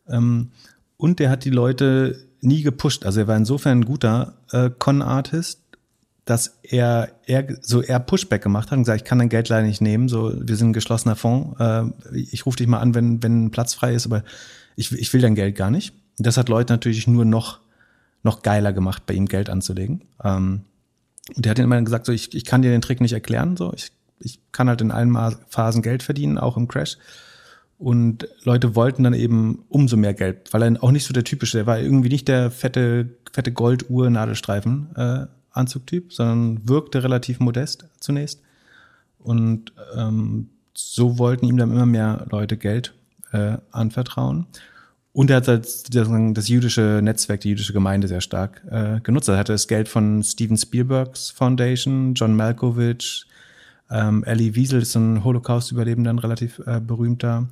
Ähm, 0.08 0.50
und 0.96 1.20
der 1.20 1.30
hat 1.30 1.44
die 1.44 1.50
Leute 1.50 2.18
nie 2.40 2.62
gepusht. 2.62 3.04
Also 3.06 3.20
er 3.20 3.28
war 3.28 3.36
insofern 3.36 3.80
ein 3.80 3.84
guter 3.84 4.34
äh, 4.52 4.70
Con-Artist, 4.76 5.60
dass 6.24 6.58
er, 6.62 7.10
er 7.26 7.46
so 7.62 7.80
er 7.82 8.00
Pushback 8.00 8.42
gemacht 8.42 8.70
hat 8.70 8.76
und 8.76 8.84
gesagt, 8.84 9.02
ich 9.02 9.06
kann 9.06 9.18
dein 9.18 9.28
Geld 9.28 9.48
leider 9.48 9.66
nicht 9.66 9.80
nehmen. 9.80 10.08
So, 10.08 10.32
wir 10.36 10.56
sind 10.56 10.70
ein 10.70 10.72
geschlossener 10.74 11.16
Fonds. 11.16 11.58
Äh, 11.58 11.84
ich 12.12 12.44
rufe 12.46 12.56
dich 12.58 12.66
mal 12.66 12.80
an, 12.80 12.94
wenn, 12.94 13.22
wenn 13.22 13.46
ein 13.46 13.50
Platz 13.50 13.74
frei 13.74 13.94
ist, 13.94 14.06
aber 14.06 14.24
ich, 14.76 14.92
ich 14.92 15.12
will 15.12 15.20
dein 15.20 15.34
Geld 15.34 15.56
gar 15.56 15.70
nicht. 15.70 15.94
Das 16.18 16.36
hat 16.36 16.48
Leute 16.48 16.72
natürlich 16.72 17.06
nur 17.06 17.24
noch, 17.24 17.60
noch 18.22 18.42
geiler 18.42 18.72
gemacht, 18.72 19.06
bei 19.06 19.14
ihm 19.14 19.26
Geld 19.26 19.50
anzulegen. 19.50 20.02
Ähm, 20.22 20.62
und 21.34 21.44
der 21.44 21.50
hat 21.50 21.58
immer 21.58 21.80
gesagt, 21.82 22.06
so, 22.06 22.12
ich, 22.12 22.34
ich 22.34 22.44
kann 22.44 22.62
dir 22.62 22.70
den 22.70 22.80
Trick 22.80 23.00
nicht 23.00 23.12
erklären, 23.12 23.56
so, 23.56 23.72
ich, 23.74 23.92
ich 24.18 24.40
kann 24.52 24.68
halt 24.68 24.80
in 24.80 24.90
allen 24.90 25.16
Phasen 25.48 25.82
Geld 25.82 26.02
verdienen, 26.02 26.38
auch 26.38 26.56
im 26.56 26.68
Crash. 26.68 26.96
Und 27.78 28.26
Leute 28.42 28.74
wollten 28.74 29.04
dann 29.04 29.14
eben 29.14 29.64
umso 29.68 29.96
mehr 29.96 30.14
Geld, 30.14 30.52
weil 30.52 30.62
er 30.62 30.82
auch 30.82 30.90
nicht 30.90 31.06
so 31.06 31.12
der 31.12 31.22
typische, 31.22 31.58
der 31.58 31.66
war 31.66 31.78
irgendwie 31.78 32.08
nicht 32.08 32.26
der 32.26 32.50
fette, 32.50 33.10
fette 33.32 33.52
Golduhr 33.52 34.10
Nadelstreifen 34.10 34.88
äh, 34.96 35.26
Anzugtyp, 35.52 36.12
sondern 36.12 36.68
wirkte 36.68 37.04
relativ 37.04 37.38
modest 37.38 37.86
zunächst. 38.00 38.40
Und 39.18 39.72
ähm, 39.96 40.50
so 40.74 41.18
wollten 41.18 41.46
ihm 41.46 41.56
dann 41.56 41.70
immer 41.70 41.86
mehr 41.86 42.26
Leute 42.30 42.56
Geld 42.56 42.94
äh, 43.32 43.58
anvertrauen. 43.70 44.46
Und 45.18 45.30
er 45.30 45.38
hat 45.38 45.48
halt 45.48 45.66
das 46.36 46.48
jüdische 46.48 47.00
Netzwerk, 47.02 47.40
die 47.40 47.48
jüdische 47.48 47.72
Gemeinde 47.72 48.06
sehr 48.06 48.20
stark 48.20 48.62
äh, 48.70 49.00
genutzt. 49.00 49.28
Er 49.28 49.36
hatte 49.36 49.50
das 49.50 49.66
Geld 49.66 49.88
von 49.88 50.22
Steven 50.22 50.56
Spielbergs 50.56 51.30
Foundation, 51.30 52.14
John 52.14 52.36
Malkovich, 52.36 53.26
ähm, 53.90 54.22
Elie 54.22 54.54
Wiesel 54.54 54.80
ist 54.80 54.94
ein 54.94 55.24
Holocaust-Überlebender, 55.24 56.12
ein 56.12 56.20
relativ 56.20 56.60
äh, 56.66 56.78
berühmter. 56.78 57.48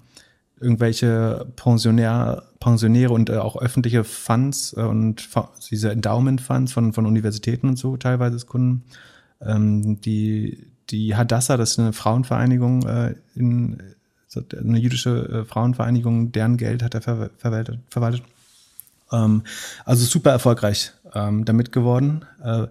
Irgendwelche 0.60 1.44
Pensionär, 1.56 2.44
Pensionäre 2.60 3.12
und 3.12 3.30
äh, 3.30 3.38
auch 3.38 3.60
öffentliche 3.60 4.04
Funds 4.04 4.72
äh, 4.76 4.82
und 4.82 5.28
diese 5.68 5.90
Endowment-Funds 5.90 6.72
von, 6.72 6.92
von 6.92 7.04
Universitäten 7.04 7.70
und 7.70 7.80
so 7.80 7.96
teilweise 7.96 8.46
Kunden. 8.46 8.84
Ähm, 9.40 10.00
die, 10.02 10.68
die 10.90 11.16
Hadassah, 11.16 11.56
das 11.56 11.72
ist 11.72 11.80
eine 11.80 11.92
Frauenvereinigung 11.92 12.86
äh, 12.86 13.14
in 13.34 13.82
eine 14.58 14.78
jüdische 14.78 15.10
äh, 15.28 15.44
Frauenvereinigung, 15.44 16.32
deren 16.32 16.56
Geld 16.56 16.82
hat 16.82 16.94
er 16.94 17.02
ver 17.02 17.30
verwaltet. 17.36 17.78
verwaltet. 17.88 18.22
Ähm, 19.12 19.42
also 19.84 20.04
super 20.04 20.30
erfolgreich 20.30 20.92
ähm, 21.14 21.44
damit 21.44 21.72
geworden. 21.72 22.24
Äh, 22.42 22.66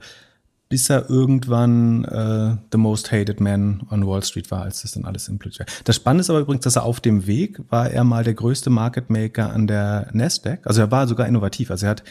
bis 0.68 0.90
er 0.90 1.10
irgendwann 1.10 2.06
äh, 2.06 2.58
The 2.72 2.78
Most 2.78 3.12
Hated 3.12 3.40
Man 3.40 3.86
on 3.92 4.08
Wall 4.08 4.24
Street 4.24 4.50
war, 4.50 4.64
als 4.64 4.82
das 4.82 4.94
dann 4.94 5.06
alles 5.06 5.28
implodiert. 5.28 5.70
Das 5.84 5.96
Spannende 5.96 6.22
ist 6.22 6.30
aber 6.30 6.40
übrigens, 6.40 6.64
dass 6.64 6.76
er 6.76 6.84
auf 6.84 7.00
dem 7.00 7.28
Weg 7.28 7.62
war 7.70 7.90
er 7.92 8.04
mal 8.04 8.24
der 8.24 8.34
größte 8.34 8.70
Market 8.70 9.10
Maker 9.10 9.54
an 9.54 9.68
der 9.68 10.10
Nasdaq. 10.14 10.66
Also 10.66 10.82
er 10.82 10.92
war 10.92 11.08
sogar 11.08 11.28
innovativ. 11.28 11.70
Also 11.70 11.86
er 11.86 11.92
hat 11.92 12.04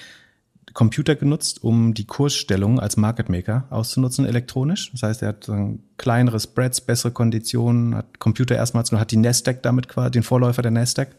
Computer 0.74 1.14
genutzt, 1.14 1.62
um 1.62 1.94
die 1.94 2.04
Kursstellung 2.04 2.80
als 2.80 2.96
Market 2.96 3.28
Maker 3.28 3.66
auszunutzen 3.70 4.26
elektronisch. 4.26 4.90
Das 4.90 5.04
heißt, 5.04 5.22
er 5.22 5.28
hat 5.28 5.50
kleinere 5.96 6.40
Spreads, 6.40 6.80
bessere 6.80 7.12
Konditionen, 7.12 7.94
hat 7.94 8.18
Computer 8.18 8.56
erstmals 8.56 8.90
nur, 8.90 9.00
hat 9.00 9.12
die 9.12 9.16
Nasdaq 9.16 9.62
damit 9.62 9.88
quasi, 9.88 10.10
den 10.10 10.24
Vorläufer 10.24 10.62
der 10.62 10.72
Nasdaq 10.72 11.14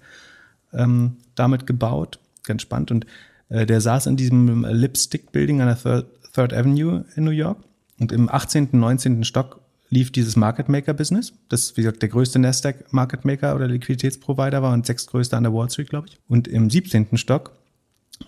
ähm, 0.74 1.18
damit 1.36 1.66
gebaut. 1.66 2.20
Ganz 2.44 2.62
spannend. 2.62 2.92
Und 2.92 3.06
äh, 3.50 3.66
der 3.66 3.80
saß 3.80 4.08
in 4.08 4.18
diesem 4.18 4.66
Lipstick 4.66 5.32
Building 5.32 5.62
an 5.62 5.68
der 5.68 5.82
Third, 5.82 6.06
Third 6.34 6.54
Avenue 6.54 7.06
in 7.16 7.24
New 7.24 7.32
York. 7.32 7.58
Und 7.98 8.12
im 8.12 8.30
18., 8.30 8.70
19. 8.74 9.24
Stock 9.24 9.62
lief 9.90 10.12
dieses 10.12 10.36
Market 10.36 10.68
Maker 10.68 10.94
Business. 10.94 11.32
Das, 11.48 11.78
wie 11.78 11.82
gesagt, 11.82 12.02
der 12.02 12.10
größte 12.10 12.40
Nasdaq 12.40 12.92
Market 12.92 13.24
Maker 13.24 13.56
oder 13.56 13.70
Liquiditätsprovider 13.70 14.62
war 14.62 14.74
und 14.74 14.86
sechstgrößte 14.86 15.38
an 15.38 15.44
der 15.44 15.54
Wall 15.54 15.70
Street, 15.70 15.90
glaube 15.90 16.08
ich. 16.10 16.20
Und 16.28 16.50
im 16.50 16.70
17. 16.70 17.18
Stock 17.18 17.54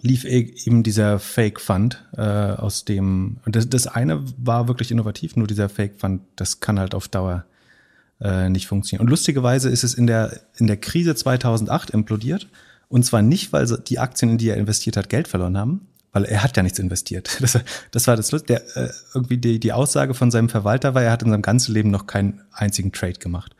lief 0.01 0.23
e- 0.25 0.53
eben 0.65 0.83
dieser 0.83 1.19
Fake 1.19 1.59
Fund 1.59 2.03
äh, 2.15 2.21
aus 2.21 2.85
dem 2.85 3.37
das, 3.45 3.69
das 3.69 3.87
eine 3.87 4.23
war 4.37 4.67
wirklich 4.67 4.91
innovativ, 4.91 5.35
nur 5.35 5.47
dieser 5.47 5.69
Fake 5.69 5.99
Fund, 5.99 6.21
das 6.35 6.59
kann 6.59 6.79
halt 6.79 6.93
auf 6.95 7.07
Dauer 7.07 7.45
äh, 8.19 8.49
nicht 8.49 8.67
funktionieren. 8.67 9.05
Und 9.05 9.09
lustigerweise 9.09 9.69
ist 9.69 9.83
es 9.83 9.93
in 9.93 10.07
der 10.07 10.41
in 10.55 10.67
der 10.67 10.77
Krise 10.77 11.15
2008 11.15 11.91
implodiert 11.91 12.49
und 12.89 13.03
zwar 13.03 13.21
nicht, 13.21 13.53
weil 13.53 13.65
die 13.87 13.99
Aktien, 13.99 14.31
in 14.31 14.37
die 14.37 14.49
er 14.49 14.57
investiert 14.57 14.97
hat, 14.97 15.09
Geld 15.09 15.27
verloren 15.27 15.57
haben, 15.57 15.87
weil 16.13 16.23
er 16.25 16.43
hat 16.43 16.55
ja 16.55 16.63
nichts 16.63 16.79
investiert. 16.79 17.37
Das, 17.41 17.59
das 17.91 18.07
war 18.07 18.15
das 18.15 18.29
der 18.29 18.77
äh, 18.77 18.89
irgendwie 19.13 19.37
die 19.37 19.59
die 19.59 19.73
Aussage 19.73 20.13
von 20.13 20.31
seinem 20.31 20.49
Verwalter 20.49 20.95
war, 20.95 21.03
er 21.03 21.11
hat 21.11 21.23
in 21.23 21.29
seinem 21.29 21.41
ganzen 21.41 21.73
Leben 21.73 21.91
noch 21.91 22.07
keinen 22.07 22.41
einzigen 22.51 22.91
Trade 22.91 23.19
gemacht, 23.19 23.55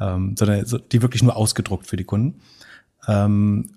ähm, 0.00 0.36
sondern 0.36 0.66
so, 0.66 0.78
die 0.78 1.02
wirklich 1.02 1.22
nur 1.22 1.36
ausgedruckt 1.36 1.86
für 1.86 1.96
die 1.96 2.04
Kunden. 2.04 2.40
Ähm, 3.06 3.70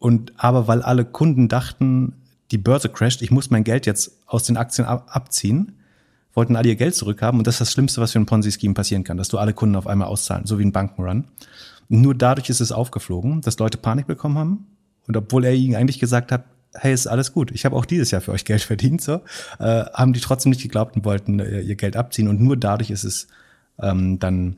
und 0.00 0.32
aber 0.38 0.66
weil 0.66 0.82
alle 0.82 1.04
Kunden 1.04 1.48
dachten, 1.48 2.14
die 2.50 2.58
Börse 2.58 2.88
crasht, 2.88 3.22
ich 3.22 3.30
muss 3.30 3.50
mein 3.50 3.62
Geld 3.62 3.86
jetzt 3.86 4.18
aus 4.26 4.42
den 4.42 4.56
Aktien 4.56 4.88
ab 4.88 5.08
abziehen, 5.10 5.76
wollten 6.34 6.56
alle 6.56 6.68
ihr 6.68 6.76
Geld 6.76 6.94
zurückhaben. 6.94 7.38
Und 7.38 7.46
das 7.46 7.56
ist 7.56 7.60
das 7.60 7.72
Schlimmste, 7.72 8.00
was 8.00 8.12
für 8.12 8.18
ein 8.18 8.26
Ponzi-Scheme 8.26 8.74
passieren 8.74 9.04
kann, 9.04 9.18
dass 9.18 9.28
du 9.28 9.38
alle 9.38 9.52
Kunden 9.52 9.76
auf 9.76 9.86
einmal 9.86 10.08
auszahlen, 10.08 10.46
so 10.46 10.58
wie 10.58 10.64
ein 10.64 10.72
Bankenrun. 10.72 11.26
Nur 11.88 12.14
dadurch 12.14 12.48
ist 12.48 12.60
es 12.60 12.72
aufgeflogen, 12.72 13.42
dass 13.42 13.58
Leute 13.58 13.76
Panik 13.76 14.06
bekommen 14.06 14.38
haben. 14.38 14.66
Und 15.06 15.16
obwohl 15.16 15.44
er 15.44 15.52
ihnen 15.52 15.76
eigentlich 15.76 15.98
gesagt 15.98 16.32
hat, 16.32 16.44
hey, 16.72 16.94
ist 16.94 17.06
alles 17.06 17.32
gut, 17.32 17.50
ich 17.50 17.64
habe 17.64 17.76
auch 17.76 17.84
dieses 17.84 18.10
Jahr 18.10 18.20
für 18.22 18.32
euch 18.32 18.44
Geld 18.44 18.62
verdient, 18.62 19.02
so, 19.02 19.20
äh, 19.58 19.84
haben 19.92 20.12
die 20.12 20.20
trotzdem 20.20 20.50
nicht 20.50 20.62
geglaubt 20.62 20.96
und 20.96 21.04
wollten 21.04 21.40
äh, 21.40 21.60
ihr 21.60 21.74
Geld 21.74 21.96
abziehen. 21.96 22.28
Und 22.28 22.40
nur 22.40 22.56
dadurch 22.56 22.90
ist 22.90 23.04
es 23.04 23.26
ähm, 23.82 24.18
dann 24.18 24.56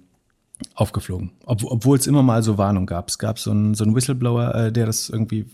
aufgeflogen. 0.74 1.32
Ob, 1.44 1.64
obwohl 1.64 1.98
es 1.98 2.06
immer 2.06 2.22
mal 2.22 2.42
so 2.42 2.58
Warnung 2.58 2.86
gab. 2.86 3.08
Es 3.08 3.18
gab 3.18 3.38
so 3.38 3.50
einen, 3.50 3.74
so 3.74 3.84
einen 3.84 3.94
Whistleblower, 3.94 4.54
äh, 4.54 4.72
der 4.72 4.86
das 4.86 5.08
irgendwie 5.08 5.46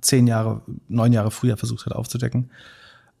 zehn 0.00 0.26
Jahre, 0.26 0.62
neun 0.88 1.12
Jahre 1.12 1.30
früher 1.30 1.56
versucht 1.56 1.86
hat 1.86 1.94
aufzudecken. 1.94 2.50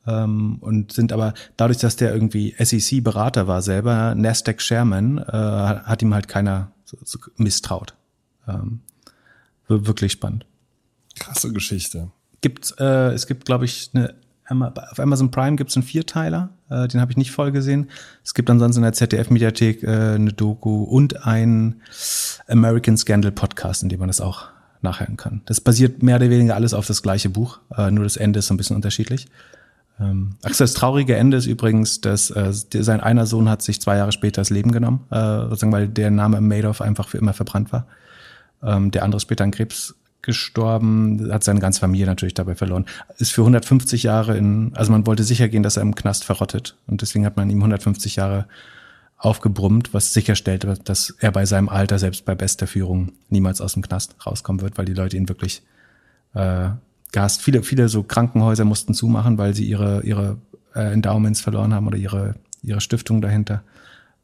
Ähm, 0.06 0.58
und 0.60 0.92
sind 0.92 1.12
aber 1.12 1.34
dadurch, 1.56 1.78
dass 1.78 1.96
der 1.96 2.12
irgendwie 2.12 2.54
SEC-Berater 2.58 3.46
war 3.46 3.62
selber, 3.62 4.14
Nasdaq 4.14 4.58
Chairman, 4.58 5.18
äh, 5.18 5.32
hat 5.32 6.02
ihm 6.02 6.14
halt 6.14 6.28
keiner 6.28 6.72
so, 6.84 6.96
so 7.04 7.18
misstraut. 7.36 7.94
Ähm, 8.48 8.80
wirklich 9.68 10.12
spannend. 10.12 10.46
Krasse 11.18 11.52
Geschichte. 11.52 12.10
Gibt, 12.40 12.74
äh, 12.78 13.12
es 13.12 13.26
gibt, 13.26 13.44
glaube 13.44 13.66
ich, 13.66 13.90
eine 13.92 14.14
auf 14.50 14.98
Amazon 14.98 15.30
Prime 15.30 15.56
gibt 15.56 15.70
es 15.70 15.76
einen 15.76 15.84
Vierteiler, 15.84 16.50
äh, 16.68 16.88
den 16.88 17.00
habe 17.00 17.12
ich 17.12 17.16
nicht 17.16 17.30
voll 17.30 17.52
gesehen. 17.52 17.88
Es 18.24 18.34
gibt 18.34 18.50
ansonsten 18.50 18.80
in 18.80 18.84
der 18.84 18.92
ZDF-Mediathek 18.92 19.82
äh, 19.82 20.14
eine 20.14 20.32
Doku 20.32 20.82
und 20.84 21.24
einen 21.26 21.82
American 22.48 22.96
Scandal 22.96 23.32
Podcast, 23.32 23.82
in 23.82 23.88
dem 23.88 24.00
man 24.00 24.08
das 24.08 24.20
auch 24.20 24.48
nachhören 24.82 25.16
kann. 25.16 25.42
Das 25.46 25.60
basiert 25.60 26.02
mehr 26.02 26.16
oder 26.16 26.30
weniger 26.30 26.54
alles 26.54 26.74
auf 26.74 26.86
das 26.86 27.02
gleiche 27.02 27.28
Buch, 27.28 27.60
äh, 27.76 27.90
nur 27.90 28.04
das 28.04 28.16
Ende 28.16 28.40
ist 28.40 28.46
so 28.46 28.54
ein 28.54 28.56
bisschen 28.56 28.76
unterschiedlich. 28.76 29.28
Ähm, 30.00 30.36
ach, 30.42 30.56
das 30.56 30.72
traurige 30.72 31.16
Ende 31.16 31.36
ist 31.36 31.46
übrigens, 31.46 32.00
dass 32.00 32.30
äh, 32.30 32.50
sein 32.52 33.00
einer 33.00 33.26
Sohn 33.26 33.48
hat 33.48 33.62
sich 33.62 33.80
zwei 33.80 33.98
Jahre 33.98 34.12
später 34.12 34.40
das 34.40 34.50
Leben 34.50 34.72
genommen, 34.72 35.06
äh, 35.10 35.42
sozusagen, 35.42 35.72
weil 35.72 35.88
der 35.88 36.10
Name 36.10 36.40
Madoff 36.40 36.80
einfach 36.80 37.08
für 37.08 37.18
immer 37.18 37.34
verbrannt 37.34 37.72
war. 37.72 37.86
Ähm, 38.62 38.90
der 38.90 39.04
andere 39.04 39.20
später 39.20 39.44
an 39.44 39.50
Krebs 39.50 39.94
gestorben, 40.22 41.30
hat 41.32 41.44
seine 41.44 41.60
ganze 41.60 41.80
Familie 41.80 42.06
natürlich 42.06 42.34
dabei 42.34 42.54
verloren. 42.54 42.86
Ist 43.18 43.32
für 43.32 43.42
150 43.42 44.02
Jahre 44.02 44.36
in, 44.36 44.72
also 44.74 44.92
man 44.92 45.06
wollte 45.06 45.24
sicher 45.24 45.48
gehen, 45.48 45.62
dass 45.62 45.76
er 45.76 45.82
im 45.82 45.94
Knast 45.94 46.24
verrottet. 46.24 46.76
Und 46.86 47.02
deswegen 47.02 47.24
hat 47.24 47.36
man 47.36 47.50
ihm 47.50 47.58
150 47.58 48.16
Jahre 48.16 48.46
aufgebrummt, 49.16 49.92
was 49.92 50.14
sicherstellt, 50.14 50.66
dass 50.84 51.14
er 51.18 51.30
bei 51.30 51.44
seinem 51.44 51.68
Alter, 51.68 51.98
selbst 51.98 52.24
bei 52.24 52.34
bester 52.34 52.66
Führung, 52.66 53.12
niemals 53.28 53.60
aus 53.60 53.74
dem 53.74 53.82
Knast 53.82 54.14
rauskommen 54.26 54.62
wird, 54.62 54.78
weil 54.78 54.86
die 54.86 54.94
Leute 54.94 55.16
ihn 55.16 55.28
wirklich 55.28 55.62
äh, 56.34 56.70
gehasst. 57.12 57.42
Viele, 57.42 57.62
viele 57.62 57.88
so 57.88 58.02
Krankenhäuser 58.02 58.64
mussten 58.64 58.94
zumachen, 58.94 59.36
weil 59.36 59.54
sie 59.54 59.64
ihre, 59.64 60.02
ihre 60.04 60.38
äh, 60.74 60.92
Endowments 60.92 61.40
verloren 61.40 61.74
haben 61.74 61.86
oder 61.86 61.98
ihre, 61.98 62.34
ihre 62.62 62.80
Stiftung 62.80 63.20
dahinter. 63.20 63.62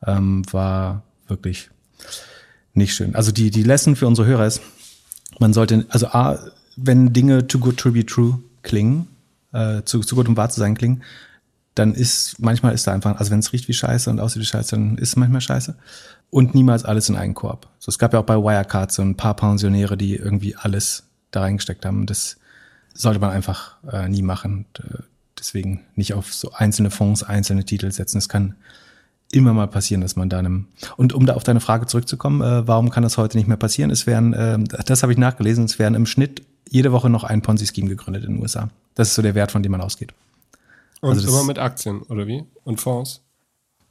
Ähm, 0.06 0.42
war 0.50 1.02
wirklich 1.28 1.70
nicht 2.72 2.94
schön. 2.94 3.14
Also 3.14 3.32
die, 3.32 3.50
die 3.50 3.62
Lesson 3.62 3.96
für 3.96 4.06
unsere 4.06 4.26
Hörer 4.26 4.46
ist, 4.46 4.62
man 5.38 5.52
sollte, 5.52 5.86
also 5.88 6.08
A, 6.08 6.38
wenn 6.76 7.12
Dinge 7.12 7.46
too 7.46 7.58
good 7.58 7.76
to 7.76 7.92
be 7.92 8.04
true 8.04 8.38
klingen, 8.62 9.08
äh, 9.52 9.82
zu, 9.84 10.00
zu 10.00 10.14
gut 10.16 10.28
um 10.28 10.36
wahr 10.36 10.50
zu 10.50 10.60
sein 10.60 10.74
klingen, 10.74 11.02
dann 11.74 11.94
ist, 11.94 12.40
manchmal 12.40 12.74
ist 12.74 12.86
da 12.86 12.92
einfach, 12.92 13.18
also 13.18 13.30
wenn 13.30 13.40
es 13.40 13.52
riecht 13.52 13.68
wie 13.68 13.74
Scheiße 13.74 14.08
und 14.08 14.18
aussieht 14.18 14.40
wie 14.40 14.46
Scheiße, 14.46 14.76
dann 14.76 14.96
ist 14.96 15.10
es 15.10 15.16
manchmal 15.16 15.42
Scheiße. 15.42 15.76
Und 16.30 16.54
niemals 16.54 16.84
alles 16.84 17.08
in 17.08 17.16
einen 17.16 17.34
Korb. 17.34 17.68
So, 17.78 17.90
es 17.90 17.98
gab 17.98 18.12
ja 18.12 18.18
auch 18.18 18.24
bei 18.24 18.36
Wirecard 18.36 18.90
so 18.90 19.02
ein 19.02 19.16
paar 19.16 19.36
Pensionäre, 19.36 19.96
die 19.96 20.16
irgendwie 20.16 20.56
alles 20.56 21.04
da 21.30 21.42
reingesteckt 21.42 21.84
haben. 21.84 22.06
Das 22.06 22.38
sollte 22.94 23.20
man 23.20 23.30
einfach 23.30 23.76
äh, 23.90 24.08
nie 24.08 24.22
machen. 24.22 24.64
Äh, 24.78 25.02
deswegen 25.38 25.82
nicht 25.94 26.14
auf 26.14 26.32
so 26.32 26.52
einzelne 26.52 26.90
Fonds, 26.90 27.22
einzelne 27.22 27.64
Titel 27.64 27.92
setzen. 27.92 28.18
Es 28.18 28.28
kann 28.28 28.54
immer 29.32 29.52
mal 29.52 29.66
passieren, 29.66 30.00
dass 30.00 30.16
man 30.16 30.28
da 30.28 30.38
einem. 30.38 30.66
Und 30.96 31.12
um 31.12 31.26
da 31.26 31.34
auf 31.34 31.44
deine 31.44 31.60
Frage 31.60 31.86
zurückzukommen, 31.86 32.40
äh, 32.40 32.66
warum 32.66 32.90
kann 32.90 33.02
das 33.02 33.18
heute 33.18 33.36
nicht 33.36 33.48
mehr 33.48 33.56
passieren? 33.56 33.90
Es 33.90 34.06
werden, 34.06 34.32
äh, 34.32 34.58
das 34.64 35.02
habe 35.02 35.12
ich 35.12 35.18
nachgelesen, 35.18 35.64
es 35.64 35.78
werden 35.78 35.94
im 35.94 36.06
Schnitt 36.06 36.42
jede 36.68 36.92
Woche 36.92 37.10
noch 37.10 37.24
ein 37.24 37.42
Ponzi-Scheme 37.42 37.88
gegründet 37.88 38.24
in 38.24 38.34
den 38.34 38.42
USA. 38.42 38.70
Das 38.94 39.08
ist 39.08 39.14
so 39.14 39.22
der 39.22 39.34
Wert, 39.34 39.52
von 39.52 39.62
dem 39.62 39.72
man 39.72 39.80
ausgeht. 39.80 40.12
Und 41.00 41.10
also 41.10 41.28
immer 41.28 41.44
mit 41.44 41.58
Aktien, 41.58 42.02
oder 42.02 42.26
wie? 42.26 42.44
Und 42.64 42.80
Fonds? 42.80 43.22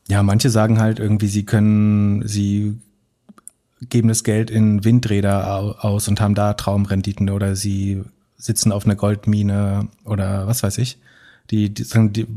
Ja, 0.07 0.23
manche 0.23 0.49
sagen 0.49 0.79
halt 0.79 0.99
irgendwie, 0.99 1.27
sie 1.27 1.45
können, 1.45 2.27
sie 2.27 2.77
geben 3.81 4.07
das 4.07 4.23
Geld 4.23 4.49
in 4.49 4.83
Windräder 4.83 5.83
aus 5.83 6.07
und 6.07 6.21
haben 6.21 6.35
da 6.35 6.53
Traumrenditen 6.53 7.29
oder 7.29 7.55
sie 7.55 8.03
sitzen 8.37 8.71
auf 8.71 8.85
einer 8.85 8.95
Goldmine 8.95 9.87
oder 10.03 10.47
was 10.47 10.63
weiß 10.63 10.77
ich 10.79 10.97
die, 11.51 11.73
die, 11.73 11.83
die, 12.11 12.27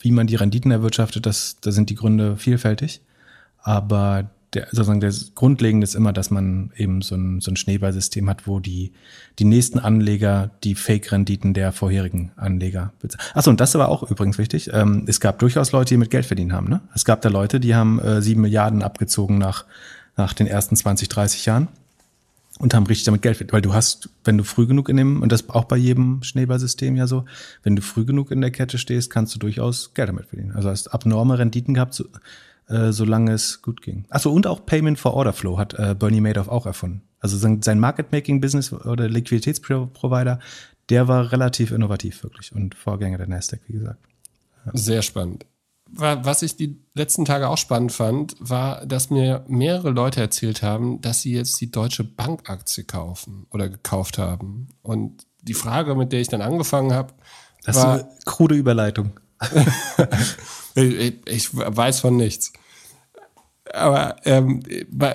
wie 0.00 0.12
man 0.12 0.26
die 0.26 0.36
Renditen 0.36 0.70
erwirtschaftet, 0.70 1.26
das, 1.26 1.58
da 1.60 1.72
sind 1.72 1.90
die 1.90 1.94
Gründe 1.94 2.36
vielfältig. 2.36 3.00
Aber 3.62 4.30
der, 4.54 4.66
sozusagen 4.70 5.00
der 5.00 5.12
Grundlegende 5.34 5.84
ist 5.84 5.94
immer, 5.94 6.12
dass 6.12 6.30
man 6.30 6.72
eben 6.76 7.00
so 7.00 7.14
ein, 7.14 7.40
so 7.40 7.50
ein 7.50 7.56
Schneeballsystem 7.56 8.28
hat, 8.28 8.46
wo 8.46 8.60
die, 8.60 8.92
die 9.38 9.44
nächsten 9.44 9.78
Anleger 9.78 10.50
die 10.62 10.74
Fake-Renditen 10.74 11.54
der 11.54 11.72
vorherigen 11.72 12.32
Anleger 12.36 12.92
bezahlen. 13.00 13.30
Achso, 13.34 13.50
und 13.50 13.60
das 13.60 13.74
aber 13.74 13.88
auch 13.88 14.02
übrigens 14.10 14.38
wichtig. 14.38 14.70
Ähm, 14.72 15.04
es 15.06 15.20
gab 15.20 15.38
durchaus 15.38 15.72
Leute, 15.72 15.94
die 15.94 15.98
mit 15.98 16.10
Geld 16.10 16.26
verdient 16.26 16.52
haben. 16.52 16.68
Ne? 16.68 16.82
Es 16.94 17.04
gab 17.04 17.22
da 17.22 17.28
Leute, 17.28 17.60
die 17.60 17.74
haben 17.74 17.98
äh, 18.00 18.20
sieben 18.20 18.42
Milliarden 18.42 18.82
abgezogen 18.82 19.38
nach, 19.38 19.64
nach 20.16 20.34
den 20.34 20.46
ersten 20.46 20.76
20, 20.76 21.08
30 21.08 21.46
Jahren. 21.46 21.68
Und 22.62 22.74
haben 22.74 22.86
richtig 22.86 23.04
damit 23.04 23.22
Geld 23.22 23.36
verdient. 23.36 23.52
Weil 23.52 23.60
du 23.60 23.74
hast, 23.74 24.08
wenn 24.24 24.38
du 24.38 24.44
früh 24.44 24.66
genug 24.66 24.88
in 24.88 24.96
dem, 24.96 25.20
und 25.20 25.32
das 25.32 25.48
auch 25.50 25.64
bei 25.64 25.76
jedem 25.76 26.22
Schneeballsystem 26.22 26.96
ja 26.96 27.08
so, 27.08 27.24
wenn 27.64 27.74
du 27.74 27.82
früh 27.82 28.04
genug 28.04 28.30
in 28.30 28.40
der 28.40 28.52
Kette 28.52 28.78
stehst, 28.78 29.10
kannst 29.10 29.34
du 29.34 29.40
durchaus 29.40 29.92
Geld 29.94 30.08
damit 30.08 30.26
verdienen. 30.26 30.52
Also 30.52 30.70
hast 30.70 30.88
abnorme 30.94 31.38
Renditen 31.38 31.74
gehabt, 31.74 31.92
so, 31.92 32.04
äh, 32.68 32.92
solange 32.92 33.32
es 33.32 33.62
gut 33.62 33.82
ging. 33.82 34.04
Achso, 34.10 34.30
und 34.30 34.46
auch 34.46 34.64
Payment 34.64 34.98
for 34.98 35.14
Order 35.14 35.32
Flow 35.32 35.58
hat 35.58 35.74
äh, 35.74 35.96
Bernie 35.98 36.20
Madoff 36.20 36.48
auch 36.48 36.64
erfunden. 36.64 37.02
Also 37.18 37.36
sein, 37.36 37.80
Market-Making-Business 37.80 38.72
oder 38.72 39.08
Liquiditätsprovider, 39.08 40.38
der 40.88 41.08
war 41.08 41.32
relativ 41.32 41.72
innovativ 41.72 42.22
wirklich 42.22 42.52
und 42.52 42.76
Vorgänger 42.76 43.18
der 43.18 43.28
Nasdaq, 43.28 43.60
wie 43.66 43.74
gesagt. 43.74 44.00
Ja. 44.66 44.72
Sehr 44.74 45.02
spannend 45.02 45.46
was 45.94 46.42
ich 46.42 46.56
die 46.56 46.80
letzten 46.94 47.24
Tage 47.24 47.48
auch 47.48 47.58
spannend 47.58 47.92
fand, 47.92 48.34
war, 48.38 48.86
dass 48.86 49.10
mir 49.10 49.44
mehrere 49.46 49.90
Leute 49.90 50.20
erzählt 50.20 50.62
haben, 50.62 51.00
dass 51.00 51.22
sie 51.22 51.34
jetzt 51.34 51.60
die 51.60 51.70
Deutsche 51.70 52.04
Bank-Aktie 52.04 52.84
kaufen 52.84 53.46
oder 53.50 53.68
gekauft 53.68 54.18
haben. 54.18 54.68
Und 54.82 55.26
die 55.42 55.54
Frage, 55.54 55.94
mit 55.94 56.12
der 56.12 56.20
ich 56.20 56.28
dann 56.28 56.40
angefangen 56.40 56.94
habe, 56.94 57.12
das 57.64 57.76
war, 57.76 57.96
ist 57.96 58.04
eine 58.04 58.12
krude 58.24 58.54
Überleitung. 58.54 59.20
ich, 60.74 61.14
ich, 61.26 61.48
weiß 61.52 62.00
von 62.00 62.16
nichts. 62.16 62.52
Aber 63.72 64.16
ähm, 64.24 64.62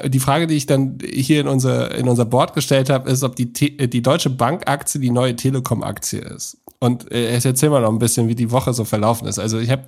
die 0.05 0.19
Frage, 0.19 0.47
die 0.47 0.55
ich 0.55 0.65
dann 0.65 0.97
hier 1.03 1.41
in 1.41 1.47
unser, 1.47 1.93
in 1.95 2.07
unser 2.07 2.25
Board 2.25 2.53
gestellt 2.53 2.89
habe, 2.89 3.09
ist, 3.09 3.23
ob 3.23 3.35
die, 3.35 3.51
die 3.51 4.01
Deutsche 4.01 4.29
Bank-Aktie 4.29 5.01
die 5.01 5.11
neue 5.11 5.35
Telekom-Aktie 5.35 6.19
ist. 6.19 6.57
Und 6.79 7.11
äh, 7.11 7.33
jetzt 7.33 7.45
erzähl 7.45 7.69
mal 7.69 7.81
noch 7.81 7.91
ein 7.91 7.99
bisschen, 7.99 8.27
wie 8.27 8.35
die 8.35 8.51
Woche 8.51 8.73
so 8.73 8.85
verlaufen 8.85 9.27
ist. 9.27 9.39
Also 9.39 9.59
ich 9.59 9.69
habe 9.69 9.85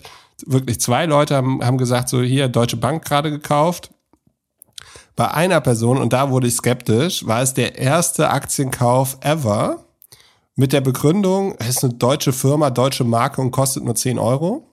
wirklich 0.47 0.80
zwei 0.80 1.06
Leute 1.06 1.36
haben, 1.36 1.63
haben 1.63 1.78
gesagt, 1.78 2.10
so 2.10 2.21
hier 2.21 2.47
Deutsche 2.47 2.78
Bank 2.78 3.06
gerade 3.06 3.32
gekauft. 3.32 3.91
Bei 5.15 5.32
einer 5.32 5.60
Person, 5.62 5.97
und 5.97 6.13
da 6.13 6.30
wurde 6.30 6.47
ich 6.47 6.56
skeptisch, 6.56 7.25
war 7.28 7.41
es 7.41 7.54
der 7.54 7.78
erste 7.78 8.30
Aktienkauf 8.30 9.17
ever 9.21 9.84
mit 10.56 10.73
der 10.73 10.82
Begründung, 10.82 11.56
es 11.60 11.69
ist 11.69 11.84
eine 11.84 11.93
deutsche 11.93 12.34
Firma, 12.34 12.69
deutsche 12.69 13.04
Marke 13.04 13.41
und 13.41 13.52
kostet 13.52 13.84
nur 13.84 13.95
10 13.95 14.19
Euro. 14.19 14.69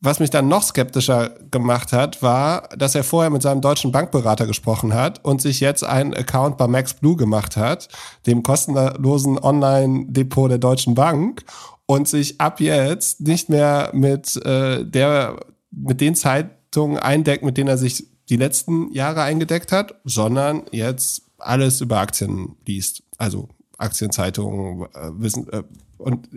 Was 0.00 0.20
mich 0.20 0.28
dann 0.28 0.48
noch 0.48 0.62
skeptischer 0.62 1.30
gemacht 1.50 1.94
hat, 1.94 2.22
war, 2.22 2.68
dass 2.76 2.94
er 2.94 3.04
vorher 3.04 3.30
mit 3.30 3.40
seinem 3.40 3.62
deutschen 3.62 3.90
Bankberater 3.90 4.46
gesprochen 4.46 4.92
hat 4.92 5.24
und 5.24 5.40
sich 5.40 5.60
jetzt 5.60 5.82
einen 5.82 6.12
Account 6.12 6.58
bei 6.58 6.66
Max 6.66 6.92
Blue 6.92 7.16
gemacht 7.16 7.56
hat, 7.56 7.88
dem 8.26 8.42
kostenlosen 8.42 9.38
Online-Depot 9.38 10.50
der 10.50 10.58
Deutschen 10.58 10.94
Bank 10.94 11.42
und 11.86 12.08
sich 12.08 12.40
ab 12.40 12.60
jetzt 12.60 13.20
nicht 13.20 13.48
mehr 13.48 13.90
mit 13.92 14.36
äh, 14.44 14.84
der 14.84 15.40
mit 15.70 16.00
den 16.00 16.14
Zeitungen 16.14 16.98
eindeckt, 16.98 17.44
mit 17.44 17.56
denen 17.56 17.68
er 17.68 17.78
sich 17.78 18.06
die 18.28 18.36
letzten 18.36 18.92
Jahre 18.92 19.22
eingedeckt 19.22 19.72
hat, 19.72 19.96
sondern 20.04 20.62
jetzt 20.70 21.22
alles 21.38 21.80
über 21.80 21.98
Aktien 21.98 22.56
liest. 22.66 23.02
Also 23.18 23.48
Aktienzeitungen, 23.76 24.86
äh, 24.94 25.10
wissen 25.18 25.48
äh, 25.52 25.62
und 25.98 26.28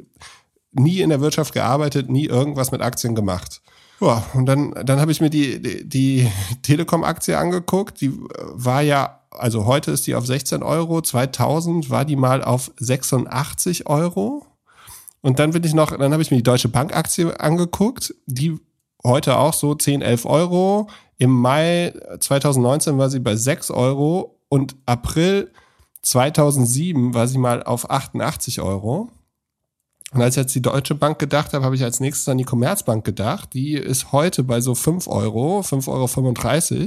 nie 0.72 1.02
in 1.02 1.10
der 1.10 1.22
Wirtschaft 1.22 1.54
gearbeitet, 1.54 2.10
nie 2.10 2.26
irgendwas 2.26 2.72
mit 2.72 2.82
Aktien 2.82 3.16
gemacht. 3.16 3.62
Ja, 4.00 4.24
und 4.34 4.46
dann, 4.46 4.74
dann 4.86 5.00
habe 5.00 5.12
ich 5.12 5.22
mir 5.22 5.30
die, 5.30 5.62
die, 5.62 5.88
die 5.88 6.32
Telekom-Aktie 6.62 7.38
angeguckt. 7.38 8.00
Die 8.02 8.12
war 8.54 8.82
ja, 8.82 9.22
also 9.32 9.66
heute 9.66 9.92
ist 9.92 10.06
die 10.06 10.16
auf 10.16 10.26
16 10.26 10.62
Euro, 10.62 11.02
2000 11.02 11.90
war 11.90 12.06
die 12.06 12.16
mal 12.16 12.44
auf 12.44 12.72
86 12.78 13.88
Euro. 13.88 14.46
Und 15.22 15.40
dann 15.40 15.52
bin 15.52 15.64
ich 15.64 15.74
noch, 15.74 15.96
dann 15.98 16.14
habe 16.14 16.22
ich 16.22 16.32
mir 16.32 16.38
die 16.38 16.44
Deutsche 16.44 16.70
Bank 16.70 16.96
Aktie 16.96 17.40
angeguckt, 17.40 18.14
die 18.26 18.58
heute 19.04 19.38
auch 19.38 19.54
so 19.54 19.76
10, 19.76 20.02
11 20.02 20.26
Euro. 20.26 20.90
Im 21.18 21.32
Mai 21.32 21.94
2019 22.20 22.98
war 22.98 23.10
sie 23.10 23.20
bei 23.20 23.36
6 23.36 23.72
Euro 23.72 24.40
und 24.50 24.76
April 24.86 25.52
2007 26.02 27.14
war 27.14 27.28
sie 27.28 27.38
mal 27.38 27.64
auf 27.64 27.90
88 27.90 28.62
Euro. 28.62 29.10
Und 30.14 30.22
als 30.22 30.38
ich 30.38 30.42
jetzt 30.42 30.56
die 30.56 30.62
Deutsche 30.62 30.96
Bank 30.96 31.20
gedacht 31.20 31.54
habe, 31.54 31.66
habe 31.66 31.76
ich 31.76 31.84
als 31.84 32.00
nächstes 32.00 32.30
an 32.30 32.38
die 32.38 32.46
Commerzbank 32.46 33.04
gedacht. 33.04 33.54
Die 33.54 33.74
ist 33.74 34.12
heute 34.14 34.44
bei 34.44 34.62
so 34.62 34.74
5 34.74 35.08
Euro, 35.08 35.60
5,35 35.60 35.88
Euro. 35.90 36.86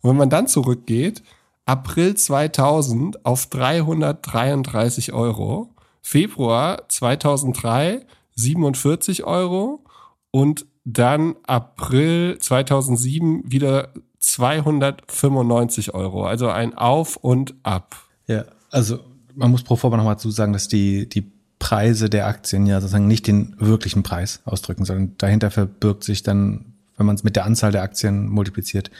Und 0.00 0.10
wenn 0.10 0.16
man 0.16 0.30
dann 0.30 0.48
zurückgeht, 0.48 1.22
April 1.64 2.16
2000 2.16 3.24
auf 3.24 3.46
333 3.46 5.12
Euro. 5.12 5.70
Februar 6.02 6.88
2003 6.88 8.06
47 8.34 9.24
Euro 9.24 9.84
und 10.30 10.66
dann 10.84 11.36
April 11.46 12.38
2007 12.38 13.42
wieder 13.50 13.92
295 14.18 15.94
Euro. 15.94 16.24
Also 16.24 16.48
ein 16.48 16.76
Auf 16.76 17.16
und 17.16 17.54
Ab. 17.62 17.96
Ja, 18.26 18.44
also 18.70 19.00
man 19.34 19.50
muss 19.50 19.62
pro 19.62 19.76
forma 19.76 19.96
nochmal 19.96 20.18
zu 20.18 20.30
sagen, 20.30 20.52
dass 20.52 20.68
die, 20.68 21.08
die 21.08 21.30
Preise 21.58 22.10
der 22.10 22.26
Aktien 22.26 22.66
ja 22.66 22.80
sozusagen 22.80 23.06
nicht 23.06 23.26
den 23.26 23.54
wirklichen 23.58 24.02
Preis 24.02 24.40
ausdrücken, 24.44 24.84
sondern 24.84 25.14
dahinter 25.18 25.50
verbirgt 25.50 26.04
sich 26.04 26.22
dann, 26.22 26.74
wenn 26.96 27.06
man 27.06 27.16
es 27.16 27.24
mit 27.24 27.36
der 27.36 27.44
Anzahl 27.44 27.72
der 27.72 27.82
Aktien 27.82 28.28
multipliziert, 28.28 28.90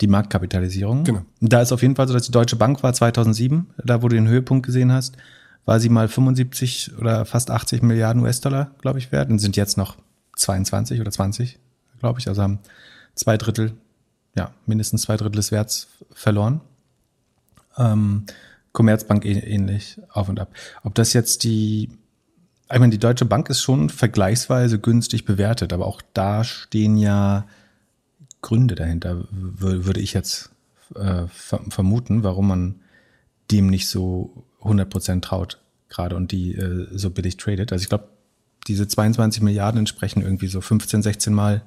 die 0.00 0.06
Marktkapitalisierung. 0.06 1.04
Genau. 1.04 1.22
Da 1.40 1.62
ist 1.62 1.72
auf 1.72 1.82
jeden 1.82 1.96
Fall 1.96 2.08
so, 2.08 2.14
dass 2.14 2.26
die 2.26 2.32
Deutsche 2.32 2.56
Bank 2.56 2.82
war 2.82 2.92
2007, 2.92 3.66
da 3.84 4.02
wo 4.02 4.08
du 4.08 4.16
den 4.16 4.28
Höhepunkt 4.28 4.66
gesehen 4.66 4.92
hast, 4.92 5.16
war 5.70 5.78
sie 5.78 5.88
mal 5.88 6.08
75 6.08 6.98
oder 6.98 7.24
fast 7.24 7.48
80 7.48 7.82
Milliarden 7.82 8.24
US-Dollar, 8.24 8.72
glaube 8.80 8.98
ich, 8.98 9.12
wert 9.12 9.30
und 9.30 9.38
sind 9.38 9.56
jetzt 9.56 9.76
noch 9.76 9.94
22 10.34 11.00
oder 11.00 11.12
20, 11.12 11.60
glaube 12.00 12.18
ich. 12.18 12.26
Also 12.26 12.42
haben 12.42 12.58
zwei 13.14 13.36
Drittel, 13.36 13.74
ja, 14.34 14.52
mindestens 14.66 15.02
zwei 15.02 15.16
Drittel 15.16 15.36
des 15.36 15.52
Werts 15.52 15.86
verloren. 16.12 16.60
Ähm, 17.78 18.24
Commerzbank 18.72 19.24
ähnlich, 19.24 20.00
auf 20.08 20.28
und 20.28 20.40
ab. 20.40 20.52
Ob 20.82 20.96
das 20.96 21.12
jetzt 21.12 21.44
die, 21.44 21.88
ich 22.72 22.78
meine, 22.80 22.90
die 22.90 22.98
Deutsche 22.98 23.24
Bank 23.24 23.48
ist 23.48 23.62
schon 23.62 23.90
vergleichsweise 23.90 24.80
günstig 24.80 25.24
bewertet, 25.24 25.72
aber 25.72 25.86
auch 25.86 26.02
da 26.14 26.42
stehen 26.42 26.96
ja 26.96 27.46
Gründe 28.42 28.74
dahinter, 28.74 29.22
würde 29.30 30.00
ich 30.00 30.14
jetzt 30.14 30.50
äh, 30.96 31.28
vermuten, 31.28 32.24
warum 32.24 32.48
man 32.48 32.80
dem 33.52 33.68
nicht 33.68 33.86
so 33.86 34.46
100% 34.62 35.20
traut 35.20 35.58
gerade 35.88 36.16
und 36.16 36.32
die 36.32 36.54
äh, 36.54 36.86
so 36.92 37.10
billig 37.10 37.36
tradet. 37.36 37.72
Also 37.72 37.82
ich 37.82 37.88
glaube, 37.88 38.08
diese 38.68 38.86
22 38.86 39.42
Milliarden 39.42 39.78
entsprechen 39.78 40.22
irgendwie 40.22 40.46
so 40.46 40.60
15, 40.60 41.02
16 41.02 41.34
Mal 41.34 41.62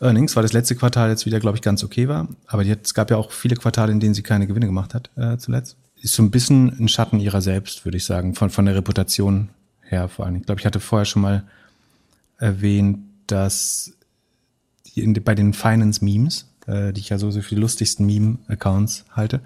Earnings, 0.00 0.36
weil 0.36 0.42
das 0.42 0.52
letzte 0.52 0.74
Quartal 0.74 1.10
jetzt 1.10 1.24
wieder, 1.24 1.40
glaube 1.40 1.56
ich, 1.56 1.62
ganz 1.62 1.82
okay 1.84 2.08
war. 2.08 2.28
Aber 2.46 2.64
hat, 2.64 2.84
es 2.84 2.94
gab 2.94 3.10
ja 3.10 3.16
auch 3.16 3.32
viele 3.32 3.56
Quartale, 3.56 3.92
in 3.92 4.00
denen 4.00 4.14
sie 4.14 4.22
keine 4.22 4.46
Gewinne 4.46 4.66
gemacht 4.66 4.94
hat 4.94 5.10
äh, 5.16 5.38
zuletzt. 5.38 5.76
Ist 6.00 6.14
so 6.14 6.22
ein 6.22 6.30
bisschen 6.30 6.68
ein 6.78 6.88
Schatten 6.88 7.20
ihrer 7.20 7.40
selbst, 7.40 7.84
würde 7.84 7.96
ich 7.96 8.04
sagen, 8.04 8.34
von, 8.34 8.50
von 8.50 8.66
der 8.66 8.74
Reputation 8.74 9.48
her 9.82 10.08
vor 10.08 10.26
allem. 10.26 10.36
Ich 10.36 10.44
glaube, 10.44 10.60
ich 10.60 10.66
hatte 10.66 10.80
vorher 10.80 11.06
schon 11.06 11.22
mal 11.22 11.44
erwähnt, 12.38 12.98
dass 13.26 13.92
in, 14.94 15.14
bei 15.14 15.34
den 15.34 15.54
Finance-Memes, 15.54 16.46
äh, 16.66 16.92
die 16.92 17.00
ich 17.00 17.08
ja 17.08 17.18
so, 17.18 17.30
so 17.30 17.40
für 17.40 17.54
die 17.54 17.60
lustigsten 17.60 18.04
Meme-Accounts 18.04 19.04
halte, 19.12 19.40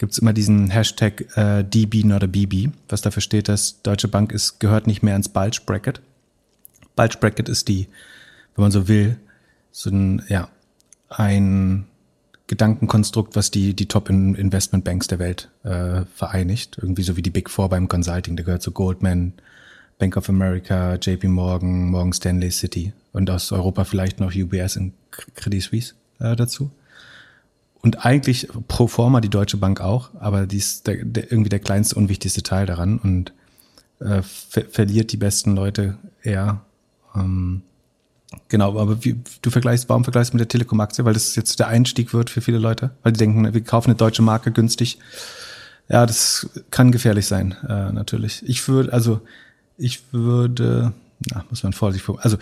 gibt's 0.00 0.18
immer 0.18 0.32
diesen 0.32 0.70
Hashtag 0.70 1.26
äh, 1.36 1.62
DB 1.62 2.02
not 2.04 2.24
a 2.24 2.26
BB, 2.26 2.70
was 2.88 3.02
dafür 3.02 3.20
steht, 3.20 3.48
dass 3.48 3.82
Deutsche 3.82 4.08
Bank 4.08 4.32
ist, 4.32 4.58
gehört 4.58 4.86
nicht 4.86 5.02
mehr 5.02 5.14
ins 5.14 5.28
Bulge 5.28 5.60
Bracket. 5.64 6.00
Bulge 6.96 7.18
Bracket 7.20 7.50
ist 7.50 7.68
die, 7.68 7.86
wenn 8.56 8.62
man 8.62 8.72
so 8.72 8.88
will, 8.88 9.18
so 9.70 9.90
ein, 9.90 10.22
ja, 10.28 10.48
ein 11.10 11.84
Gedankenkonstrukt, 12.46 13.36
was 13.36 13.50
die, 13.50 13.74
die 13.74 13.86
Top 13.86 14.08
Investment 14.08 14.84
Banks 14.84 15.06
der 15.06 15.18
Welt 15.18 15.50
äh, 15.64 16.02
vereinigt. 16.14 16.78
Irgendwie 16.80 17.02
so 17.02 17.16
wie 17.16 17.22
die 17.22 17.30
Big 17.30 17.50
Four 17.50 17.68
beim 17.68 17.86
Consulting. 17.86 18.36
Der 18.36 18.46
gehört 18.46 18.62
zu 18.62 18.72
Goldman, 18.72 19.34
Bank 19.98 20.16
of 20.16 20.30
America, 20.30 20.94
JP 20.94 21.28
Morgan, 21.28 21.90
Morgan 21.90 22.14
Stanley 22.14 22.50
City 22.50 22.94
und 23.12 23.28
aus 23.28 23.52
Europa 23.52 23.84
vielleicht 23.84 24.18
noch 24.18 24.34
UBS 24.34 24.78
und 24.78 24.94
Credit 25.10 25.62
Suisse 25.62 25.94
äh, 26.20 26.34
dazu 26.34 26.70
und 27.82 28.04
eigentlich 28.04 28.48
pro 28.68 28.86
forma 28.86 29.20
die 29.20 29.30
Deutsche 29.30 29.56
Bank 29.56 29.80
auch, 29.80 30.10
aber 30.18 30.46
die 30.46 30.58
ist 30.58 30.86
der, 30.86 31.04
der, 31.04 31.32
irgendwie 31.32 31.48
der 31.48 31.60
kleinste, 31.60 31.94
unwichtigste 31.94 32.42
Teil 32.42 32.66
daran 32.66 32.98
und 32.98 33.32
äh, 34.00 34.22
ver 34.22 34.64
verliert 34.70 35.12
die 35.12 35.16
besten 35.16 35.54
Leute 35.54 35.96
eher. 36.22 36.60
Ähm, 37.14 37.62
genau, 38.48 38.78
aber 38.78 39.04
wie, 39.04 39.20
du 39.42 39.50
vergleichst, 39.50 39.88
warum 39.88 40.04
vergleichst 40.04 40.32
du 40.32 40.36
mit 40.36 40.40
der 40.40 40.48
Telekom-Aktie? 40.48 41.04
Weil 41.04 41.14
das 41.14 41.34
jetzt 41.36 41.58
der 41.58 41.68
Einstieg 41.68 42.12
wird 42.12 42.30
für 42.30 42.40
viele 42.40 42.58
Leute, 42.58 42.90
weil 43.02 43.12
die 43.12 43.18
denken, 43.18 43.52
wir 43.52 43.64
kaufen 43.64 43.90
eine 43.90 43.96
deutsche 43.96 44.22
Marke 44.22 44.52
günstig. 44.52 44.98
Ja, 45.88 46.06
das 46.06 46.48
kann 46.70 46.92
gefährlich 46.92 47.26
sein, 47.26 47.56
äh, 47.68 47.92
natürlich. 47.92 48.42
Ich 48.46 48.68
würde, 48.68 48.92
also 48.92 49.20
ich 49.76 50.12
würde, 50.12 50.92
na, 51.30 51.44
muss 51.48 51.62
man 51.62 51.72
vorsichtig, 51.72 52.14
also 52.20 52.36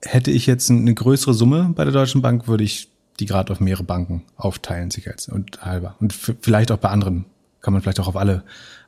hätte 0.00 0.30
ich 0.30 0.46
jetzt 0.46 0.70
eine 0.70 0.94
größere 0.94 1.34
Summe 1.34 1.70
bei 1.74 1.84
der 1.84 1.92
Deutschen 1.92 2.22
Bank, 2.22 2.48
würde 2.48 2.64
ich 2.64 2.88
die 3.22 3.26
gerade 3.26 3.52
auf 3.52 3.60
mehrere 3.60 3.84
Banken 3.84 4.24
aufteilen, 4.36 4.90
sicherheits 4.90 5.28
und 5.28 5.64
halber. 5.64 5.94
Und 6.00 6.12
vielleicht 6.12 6.72
auch 6.72 6.78
bei 6.78 6.88
anderen 6.88 7.24
kann 7.60 7.72
man 7.72 7.82
vielleicht 7.82 8.00
auch 8.00 8.08
auf 8.08 8.16
alle 8.16 8.42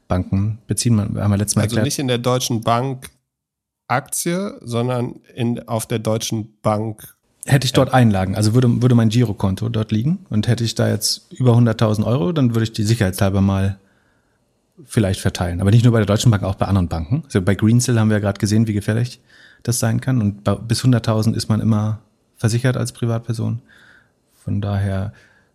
Banken 0.09 0.59
beziehen. 0.67 0.97
Man, 0.97 1.17
haben 1.17 1.31
wir 1.31 1.39
letztes 1.39 1.57
Mal 1.57 1.63
also 1.63 1.77
erklärt. 1.77 1.85
nicht 1.85 1.99
in 1.99 2.09
der 2.09 2.19
Deutschen 2.19 2.61
Bank 2.63 3.11
Aktie, 3.87 4.59
sondern 4.63 5.21
in, 5.35 5.69
auf 5.69 5.87
der 5.87 5.99
Deutschen 5.99 6.55
Bank 6.63 7.15
Hätte 7.47 7.67
ich 7.67 7.73
dort. 7.75 7.93
Einlagen, 7.93 8.37
also 8.37 8.55
würde, 8.55 8.81
würde 8.81 8.95
mein 8.95 9.11
Girokonto 9.11 9.69
dort 9.69 9.93
liegen 9.93 10.25
und 10.31 10.49
hätte 10.49 10.65
ich 10.65 10.75
da 10.75 10.89
jetzt 10.89 11.31
über 11.33 11.53
100.000 11.53 12.05
Euro, 12.05 12.33
dann 12.33 12.55
würde 12.55 12.65
ich 12.65 12.73
die 12.73 12.85
sicherheitshalber 12.85 13.43
mal 13.43 13.79
vielleicht 14.85 15.21
verteilen. 15.21 15.61
Aber 15.61 15.71
nicht 15.71 15.85
nur 15.85 15.93
bei 15.93 15.99
der 15.99 16.07
Deutschen 16.07 16.31
Bank, 16.31 16.43
auch 16.43 16.55
bei 16.55 16.67
anderen 16.67 16.89
Banken. 16.89 17.23
Also 17.27 17.43
bei 17.43 17.55
Greensill 17.55 18.01
haben 18.01 18.09
wir 18.09 18.17
ja 18.17 18.21
gerade 18.21 18.39
gesehen, 18.39 18.67
wie 18.67 18.73
gefährlich 18.73 19.21
das 19.63 19.79
sein 19.79 20.01
kann. 20.01 20.23
Und 20.23 20.45
bis 20.67 20.83
100.000 20.83 21.35
ist 21.35 21.51
man 21.51 21.61
immer 21.61 22.01
versichert 22.37 22.79
als 22.79 22.93
Privatperson. 22.93 23.61
Von 24.45 24.61
daher, 24.61 25.13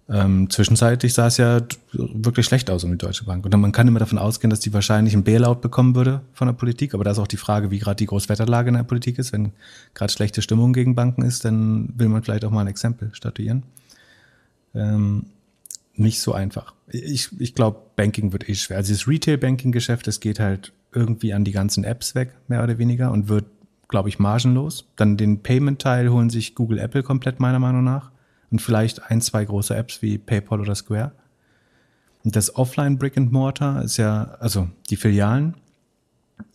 ähm, 0.10 0.50
zwischenzeitlich 0.50 1.14
sah 1.14 1.28
es 1.28 1.38
ja 1.38 1.62
wirklich 1.94 2.48
schlecht 2.48 2.72
aus 2.72 2.84
um 2.84 2.92
die 2.92 2.98
Deutsche 2.98 3.26
Bank. 3.26 3.46
Und 3.46 3.56
man 3.60 3.72
kann 3.72 3.88
immer 3.88 4.00
davon 4.00 4.18
ausgehen, 4.18 4.50
dass 4.50 4.60
die 4.60 4.74
wahrscheinlich 4.74 5.14
ein 5.14 5.24
Bailout 5.24 5.56
bekommen 5.56 5.94
würde 5.94 6.22
von 6.34 6.48
der 6.48 6.54
Politik. 6.54 6.96
Aber 6.96 7.04
da 7.04 7.12
ist 7.12 7.20
auch 7.20 7.28
die 7.28 7.38
Frage, 7.38 7.70
wie 7.70 7.78
gerade 7.78 7.98
die 7.98 8.08
Großwetterlage 8.08 8.70
in 8.70 8.76
der 8.76 8.84
Politik 8.84 9.20
ist. 9.20 9.32
Wenn 9.32 9.52
gerade 9.94 10.12
schlechte 10.12 10.42
Stimmung 10.42 10.74
gegen 10.74 10.96
Banken 10.96 11.22
ist, 11.22 11.46
dann 11.46 11.94
will 11.96 12.10
man 12.10 12.24
vielleicht 12.24 12.44
auch 12.44 12.52
mal 12.52 12.62
ein 12.62 12.68
Exempel 12.68 13.12
statuieren. 13.14 13.64
Ähm, 14.74 15.26
nicht 15.94 16.22
so 16.22 16.34
einfach. 16.34 16.74
Ich, 16.88 17.30
ich 17.40 17.54
glaube, 17.54 17.80
Banking 17.96 18.32
wird 18.32 18.50
eh 18.50 18.56
schwer. 18.56 18.78
Also 18.78 18.94
das 18.94 19.08
Retail-Banking-Geschäft, 19.08 20.08
das 20.08 20.20
geht 20.20 20.40
halt 20.40 20.72
irgendwie 20.92 21.34
an 21.34 21.44
die 21.44 21.52
ganzen 21.52 21.84
Apps 21.84 22.16
weg, 22.16 22.34
mehr 22.48 22.64
oder 22.64 22.80
weniger, 22.80 23.12
und 23.12 23.28
wird, 23.28 23.46
glaube 23.90 24.10
ich, 24.10 24.18
margenlos. 24.18 24.86
Dann 24.96 25.18
den 25.18 25.44
Payment-Teil 25.44 26.10
holen 26.10 26.32
sich 26.32 26.56
Google, 26.56 26.80
Apple 26.80 27.04
komplett 27.04 27.40
meiner 27.40 27.60
Meinung 27.60 27.84
nach. 27.84 28.12
Und 28.52 28.62
vielleicht 28.62 29.12
ein, 29.12 29.22
zwei 29.22 29.46
große 29.46 29.76
Apps 29.76 30.02
wie 30.02 30.18
PayPal 30.18 30.60
oder 30.60 30.76
Square. 30.76 31.12
Und 32.24 32.36
das 32.36 32.56
Offline 32.56 32.98
Brick 32.98 33.18
and 33.18 33.32
Mortar 33.32 33.84
ist 33.84 33.98
ja, 33.98 34.36
also 34.40 34.70
die 34.90 34.96
Filialen, 34.98 35.56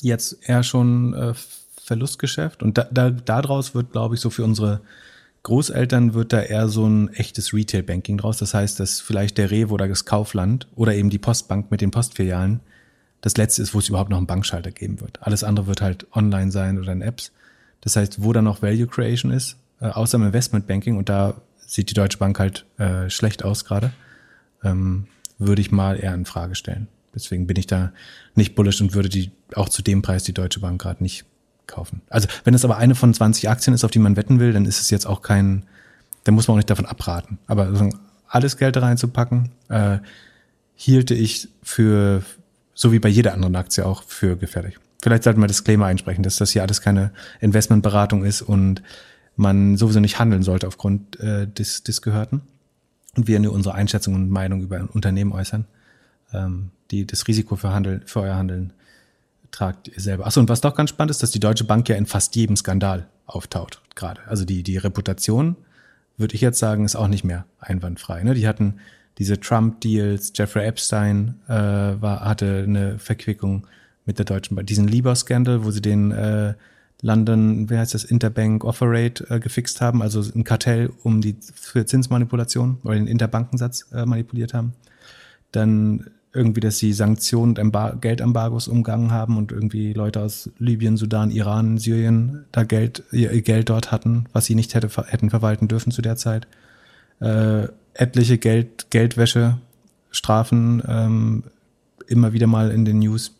jetzt 0.03 0.38
eher 0.49 0.62
schon 0.62 1.14
äh, 1.14 1.34
Verlustgeschäft. 1.82 2.62
Und 2.62 2.78
da, 2.78 2.86
da, 2.90 3.11
daraus 3.11 3.74
wird, 3.74 3.92
glaube 3.92 4.14
ich, 4.14 4.20
so 4.20 4.30
für 4.30 4.45
unsere 4.45 4.80
Großeltern 5.45 6.14
wird 6.14 6.32
da 6.32 6.40
eher 6.40 6.68
so 6.68 6.86
ein 6.86 7.12
echtes 7.12 7.53
Retail-Banking 7.53 8.18
draus. 8.18 8.38
Das 8.38 8.55
heißt, 8.55 8.80
dass 8.80 9.01
vielleicht 9.01 9.36
der 9.36 9.51
Rewe 9.51 9.72
oder 9.72 9.86
das 9.86 10.07
Kaufland 10.07 10.66
oder 10.74 10.95
eben 10.95 11.11
die 11.11 11.18
Postbank 11.18 11.70
mit 11.70 11.80
den 11.80 11.90
Postfilialen 11.90 12.61
das 13.20 13.36
letzte 13.36 13.62
ist, 13.62 13.74
wo 13.74 13.78
es 13.78 13.88
überhaupt 13.88 14.11
noch 14.11 14.18
einen 14.18 14.26
Bankschalter 14.26 14.70
geben 14.70 15.01
wird. 15.01 15.22
Alles 15.22 15.45
andere 15.45 15.66
wird 15.66 15.80
halt 15.80 16.07
online 16.14 16.51
sein 16.51 16.78
oder 16.78 16.92
in 16.92 17.03
Apps. 17.03 17.32
Das 17.80 17.97
heißt, 17.97 18.22
wo 18.22 18.32
da 18.32 18.42
noch 18.42 18.62
Value 18.62 18.86
Creation 18.86 19.30
ist, 19.30 19.57
äh, 19.80 19.86
außer 19.86 20.16
im 20.16 20.24
Investmentbanking, 20.24 20.97
und 20.97 21.09
da 21.09 21.34
sieht 21.66 21.90
die 21.90 21.94
Deutsche 21.94 22.18
Bank 22.18 22.38
halt 22.38 22.66
äh, 22.78 23.10
schlecht 23.10 23.44
aus 23.44 23.64
gerade, 23.64 23.92
ähm, 24.62 25.06
würde 25.38 25.62
ich 25.62 25.70
mal 25.70 25.98
eher 25.98 26.14
in 26.14 26.24
Frage 26.24 26.54
stellen. 26.54 26.88
Deswegen 27.14 27.46
bin 27.46 27.56
ich 27.56 27.66
da 27.66 27.92
nicht 28.34 28.54
bullish 28.54 28.80
und 28.80 28.94
würde 28.94 29.08
die 29.08 29.30
auch 29.54 29.68
zu 29.68 29.82
dem 29.82 30.02
Preis 30.02 30.24
die 30.24 30.34
Deutsche 30.34 30.60
Bank 30.60 30.80
gerade 30.80 31.02
nicht 31.02 31.24
kaufen. 31.66 32.02
Also 32.10 32.28
wenn 32.44 32.54
es 32.54 32.64
aber 32.64 32.76
eine 32.76 32.94
von 32.94 33.14
20 33.14 33.48
Aktien 33.48 33.74
ist, 33.74 33.84
auf 33.84 33.90
die 33.90 33.98
man 33.98 34.16
wetten 34.16 34.40
will, 34.40 34.52
dann 34.52 34.64
ist 34.64 34.80
es 34.80 34.90
jetzt 34.90 35.06
auch 35.06 35.22
kein, 35.22 35.64
dann 36.24 36.34
muss 36.34 36.48
man 36.48 36.54
auch 36.54 36.58
nicht 36.58 36.70
davon 36.70 36.86
abraten. 36.86 37.38
Aber 37.46 37.72
alles 38.28 38.56
Geld 38.56 38.76
reinzupacken, 38.76 39.50
äh, 39.68 39.98
hielte 40.74 41.14
ich 41.14 41.48
für, 41.62 42.22
so 42.74 42.92
wie 42.92 42.98
bei 42.98 43.08
jeder 43.08 43.32
anderen 43.32 43.56
Aktie 43.56 43.86
auch, 43.86 44.02
für 44.02 44.36
gefährlich. 44.36 44.78
Vielleicht 45.02 45.22
sollten 45.22 45.40
wir 45.40 45.46
Disclaimer 45.46 45.86
einsprechen, 45.86 46.24
dass 46.24 46.36
das 46.36 46.50
hier 46.50 46.62
alles 46.62 46.80
keine 46.80 47.12
Investmentberatung 47.40 48.24
ist 48.24 48.42
und 48.42 48.82
man 49.37 49.76
sowieso 49.76 50.01
nicht 50.01 50.18
handeln 50.18 50.43
sollte 50.43 50.66
aufgrund 50.66 51.18
äh, 51.20 51.47
des, 51.47 51.82
des 51.82 52.03
Gehörten. 52.03 52.43
Und 53.16 53.28
wir 53.28 53.39
nur 53.39 53.53
unsere 53.53 53.74
Einschätzung 53.74 54.14
und 54.14 54.30
Meinung 54.30 54.62
über 54.62 54.76
ein 54.76 54.89
Unternehmen 54.89 55.32
äußern, 55.32 55.66
ähm, 56.32 56.70
die 56.91 57.07
das 57.07 57.26
Risiko 57.28 57.57
für, 57.57 57.72
Handeln, 57.72 58.03
für 58.07 58.20
euer 58.20 58.37
Handeln 58.37 58.72
tragt 59.51 59.89
ihr 59.89 60.01
selber. 60.01 60.26
Achso, 60.26 60.41
und 60.41 60.49
was 60.49 60.61
doch 60.61 60.74
ganz 60.74 60.91
spannend 60.91 61.12
ist, 61.12 61.22
dass 61.22 61.30
die 61.30 61.41
Deutsche 61.41 61.64
Bank 61.64 61.89
ja 61.89 61.97
in 61.97 62.07
fast 62.07 62.35
jedem 62.35 62.57
Skandal 62.57 63.07
auftaucht 63.26 63.80
gerade. 63.95 64.20
Also 64.26 64.45
die, 64.45 64.62
die 64.62 64.76
Reputation, 64.76 65.57
würde 66.16 66.35
ich 66.35 66.41
jetzt 66.41 66.59
sagen, 66.59 66.85
ist 66.85 66.97
auch 66.97 67.09
nicht 67.09 67.24
mehr 67.24 67.47
einwandfrei. 67.61 68.22
Ne? 68.24 68.35
Die 68.35 68.49
hatten 68.49 68.74
diese 69.18 69.39
Trump-Deals, 69.39 70.32
Jeffrey 70.35 70.66
Epstein 70.66 71.41
äh, 71.47 71.53
war, 71.53 72.24
hatte 72.24 72.64
eine 72.66 72.99
Verquickung 72.99 73.66
mit 74.05 74.18
der 74.18 74.24
Deutschen 74.24 74.57
Bank. 74.57 74.66
Diesen 74.66 74.89
Lieber-Skandal, 74.89 75.64
wo 75.64 75.70
sie 75.70 75.82
den 75.82 76.11
äh, 76.11 76.55
London, 77.05 77.68
wie 77.68 77.76
heißt 77.76 77.92
das, 77.92 78.02
Interbank 78.02 78.64
Offer 78.64 78.86
Rate 78.88 79.26
äh, 79.28 79.38
gefixt 79.38 79.82
haben, 79.82 80.00
also 80.00 80.22
ein 80.34 80.42
Kartell 80.42 80.90
um 81.02 81.20
die 81.20 81.36
für 81.55 81.84
Zinsmanipulation 81.84 82.78
oder 82.82 82.94
den 82.94 83.07
Interbankensatz 83.07 83.92
äh, 83.92 84.07
manipuliert 84.07 84.55
haben. 84.55 84.72
Dann 85.52 86.07
irgendwie, 86.32 86.61
dass 86.61 86.78
sie 86.78 86.94
Sanktionen 86.94 87.59
und 87.59 88.00
Geldembargos 88.00 88.68
umgangen 88.68 89.12
haben 89.12 89.36
und 89.36 89.52
irgendwie 89.52 89.92
Leute 89.92 90.22
aus 90.22 90.50
Libyen, 90.59 90.96
Sudan, 90.96 91.30
Iran, 91.30 91.76
Syrien 91.76 92.46
da 92.52 92.64
Geld, 92.64 93.05
ihr 93.12 93.42
Geld 93.42 93.68
dort 93.68 93.92
hatten, 93.92 94.24
was 94.32 94.46
sie 94.46 94.55
nicht 94.55 94.74
hätte, 94.74 94.88
hätten 95.07 95.28
verwalten 95.28 95.68
dürfen 95.68 95.92
zu 95.92 96.00
der 96.00 96.16
Zeit. 96.16 96.48
Äh, 97.20 97.68
etliche 97.92 98.38
Geld, 98.38 98.86
Geldwäsche, 98.88 99.59
Strafen, 100.11 100.82
ähm, 100.88 101.44
immer 102.09 102.32
wieder 102.32 102.46
mal 102.46 102.70
in 102.70 102.86
den 102.86 103.00
News. 103.00 103.34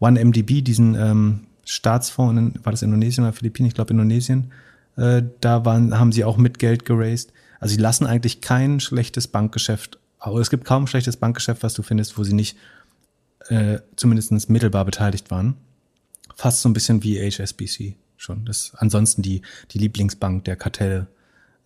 OneMDB, 0.00 0.62
diesen 0.62 0.94
ähm, 0.94 1.40
Staatsfonds, 1.64 2.38
in, 2.38 2.64
war 2.64 2.72
das 2.72 2.82
Indonesien 2.82 3.24
oder 3.24 3.32
Philippinen? 3.32 3.68
Ich 3.68 3.74
glaube 3.74 3.92
Indonesien. 3.92 4.52
Äh, 4.96 5.22
da 5.40 5.64
waren, 5.64 5.98
haben 5.98 6.12
sie 6.12 6.24
auch 6.24 6.36
mit 6.36 6.58
Geld 6.58 6.84
geraced. 6.84 7.32
Also 7.60 7.74
sie 7.74 7.80
lassen 7.80 8.06
eigentlich 8.06 8.40
kein 8.40 8.80
schlechtes 8.80 9.28
Bankgeschäft 9.28 9.98
aber 10.24 10.40
es 10.40 10.48
gibt 10.48 10.64
kaum 10.64 10.86
schlechtes 10.86 11.18
Bankgeschäft, 11.18 11.62
was 11.62 11.74
du 11.74 11.82
findest, 11.82 12.16
wo 12.16 12.24
sie 12.24 12.32
nicht 12.32 12.56
äh, 13.48 13.80
zumindest 13.94 14.48
mittelbar 14.48 14.86
beteiligt 14.86 15.30
waren. 15.30 15.54
Fast 16.34 16.62
so 16.62 16.68
ein 16.68 16.72
bisschen 16.72 17.02
wie 17.02 17.20
HSBC 17.20 17.94
schon. 18.16 18.46
Das 18.46 18.72
ansonsten 18.76 19.20
die, 19.20 19.42
die 19.72 19.78
Lieblingsbank 19.78 20.46
der 20.46 20.56
Kartelle 20.56 21.08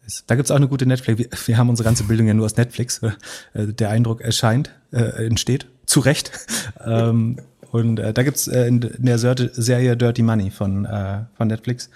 ist. 0.04 0.24
Da 0.26 0.34
gibt's 0.34 0.50
auch 0.50 0.56
eine 0.56 0.66
gute 0.66 0.86
Netflix. 0.86 1.20
Wir, 1.20 1.28
wir 1.46 1.56
haben 1.56 1.68
unsere 1.70 1.84
ganze 1.84 2.02
Bildung 2.02 2.26
ja 2.26 2.34
nur 2.34 2.46
aus 2.46 2.56
Netflix. 2.56 3.00
Äh, 3.54 3.68
der 3.68 3.90
Eindruck 3.90 4.22
erscheint, 4.22 4.74
äh, 4.90 5.24
entsteht. 5.24 5.68
Zu 5.86 6.00
Recht. 6.00 6.32
ähm, 6.84 7.40
und 7.70 7.98
äh, 7.98 8.12
da 8.12 8.22
gibt's 8.22 8.48
äh, 8.48 8.66
in 8.66 8.80
der 8.80 9.18
Serie 9.18 9.96
Dirty 9.96 10.22
Money 10.22 10.50
von, 10.50 10.84
äh, 10.84 11.24
von 11.36 11.48
Netflix 11.48 11.90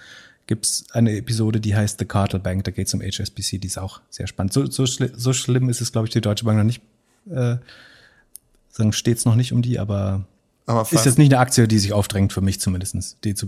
gibt 0.46 0.66
es 0.66 0.84
eine 0.92 1.16
Episode, 1.16 1.60
die 1.60 1.74
heißt 1.74 1.98
The 1.98 2.04
Cartel 2.04 2.40
Bank, 2.40 2.64
da 2.64 2.70
geht 2.70 2.86
es 2.86 2.94
um 2.94 3.00
HSBC, 3.00 3.58
die 3.58 3.68
ist 3.68 3.78
auch 3.78 4.00
sehr 4.10 4.26
spannend. 4.26 4.52
So, 4.52 4.66
so, 4.70 4.86
schli 4.86 5.10
so 5.14 5.32
schlimm 5.32 5.68
ist 5.68 5.80
es, 5.80 5.92
glaube 5.92 6.08
ich, 6.08 6.12
die 6.12 6.20
Deutsche 6.20 6.44
Bank 6.44 6.58
noch 6.58 6.64
nicht, 6.64 6.82
äh, 7.30 7.56
sagen, 8.70 8.92
steht 8.92 9.18
es 9.18 9.24
noch 9.24 9.36
nicht 9.36 9.52
um 9.52 9.62
die, 9.62 9.78
aber, 9.78 10.24
aber 10.66 10.82
ist 10.90 11.06
jetzt 11.06 11.18
nicht 11.18 11.32
eine 11.32 11.40
Aktie, 11.40 11.68
die 11.68 11.78
sich 11.78 11.92
aufdrängt, 11.92 12.32
für 12.32 12.40
mich 12.40 12.60
zumindestens. 12.60 13.16
Die 13.24 13.34
zu, 13.34 13.46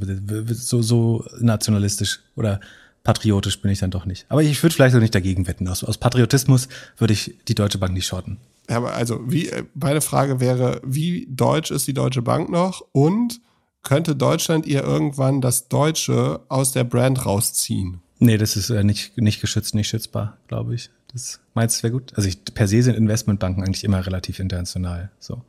so, 0.52 0.82
so 0.82 1.24
nationalistisch 1.40 2.20
oder 2.36 2.60
patriotisch 3.02 3.60
bin 3.60 3.70
ich 3.70 3.80
dann 3.80 3.90
doch 3.90 4.06
nicht. 4.06 4.26
Aber 4.28 4.42
ich 4.42 4.62
würde 4.62 4.74
vielleicht 4.74 4.96
auch 4.96 5.00
nicht 5.00 5.14
dagegen 5.14 5.46
wetten. 5.46 5.68
Aus, 5.68 5.84
aus 5.84 5.98
Patriotismus 5.98 6.68
würde 6.96 7.12
ich 7.12 7.34
die 7.48 7.54
Deutsche 7.54 7.78
Bank 7.78 7.92
nicht 7.92 8.06
shorten. 8.06 8.38
Also, 8.68 9.20
wie, 9.30 9.48
äh, 9.48 9.64
meine 9.74 10.00
Frage 10.00 10.40
wäre, 10.40 10.80
wie 10.84 11.26
deutsch 11.30 11.70
ist 11.70 11.86
die 11.86 11.94
Deutsche 11.94 12.22
Bank 12.22 12.48
noch 12.48 12.82
und 12.92 13.40
könnte 13.82 14.16
Deutschland 14.16 14.66
ihr 14.66 14.82
irgendwann 14.82 15.40
das 15.40 15.68
Deutsche 15.68 16.40
aus 16.48 16.72
der 16.72 16.84
Brand 16.84 17.26
rausziehen? 17.26 18.00
Nee, 18.18 18.38
das 18.38 18.56
ist 18.56 18.70
äh, 18.70 18.82
nicht, 18.82 19.18
nicht 19.18 19.40
geschützt, 19.40 19.74
nicht 19.74 19.88
schützbar, 19.88 20.38
glaube 20.48 20.74
ich. 20.74 20.90
Das 21.12 21.40
meinst 21.52 21.78
du, 21.78 21.82
wäre 21.84 21.92
gut? 21.92 22.12
Also 22.16 22.28
ich, 22.28 22.42
per 22.44 22.66
se 22.66 22.82
sind 22.82 22.96
Investmentbanken 22.96 23.62
eigentlich 23.62 23.84
immer 23.84 24.04
relativ 24.04 24.38
international. 24.38 25.10
So. 25.18 25.42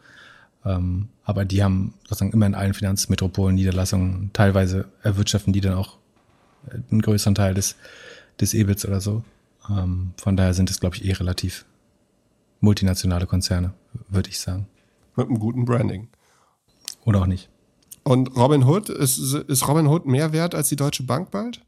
Ähm, 0.66 1.10
aber 1.24 1.46
die 1.46 1.64
haben 1.64 1.94
sozusagen 2.04 2.34
immer 2.34 2.46
in 2.46 2.56
allen 2.56 2.74
Finanzmetropolen 2.74 3.56
Niederlassungen. 3.56 4.32
Teilweise 4.34 4.86
erwirtschaften 5.04 5.54
die 5.54 5.62
dann 5.62 5.76
auch 5.76 5.98
äh, 6.68 6.80
einen 6.92 7.02
größeren 7.02 7.36
Teil 7.36 7.54
des, 7.54 7.76
des 8.42 8.54
EBITs 8.54 8.86
oder 8.86 9.00
so. 9.00 9.24
Ähm, 9.70 10.12
von 10.18 10.36
daher 10.36 10.54
sind 10.54 10.70
es, 10.70 10.80
glaube 10.80 10.98
ich, 10.98 11.06
eh 11.06 11.14
relativ 11.14 11.66
multinationale 12.66 13.26
Konzerne, 13.26 13.74
würde 14.10 14.30
ich 14.30 14.40
sagen. 14.40 14.68
Mit 15.16 15.28
einem 15.28 15.40
guten 15.40 15.64
Branding. 15.64 16.10
Oder 17.06 17.22
auch 17.22 17.28
nicht. 17.28 17.50
Und 18.04 18.36
Robin 18.36 18.66
Hood, 18.66 18.90
ist, 18.90 19.18
ist 19.18 19.68
Robin 19.68 19.88
Hood 19.88 20.06
mehr 20.06 20.34
wert 20.34 20.54
als 20.54 20.70
die 20.70 20.76
Deutsche 20.76 21.04
Bank 21.04 21.32
bald? 21.32 21.62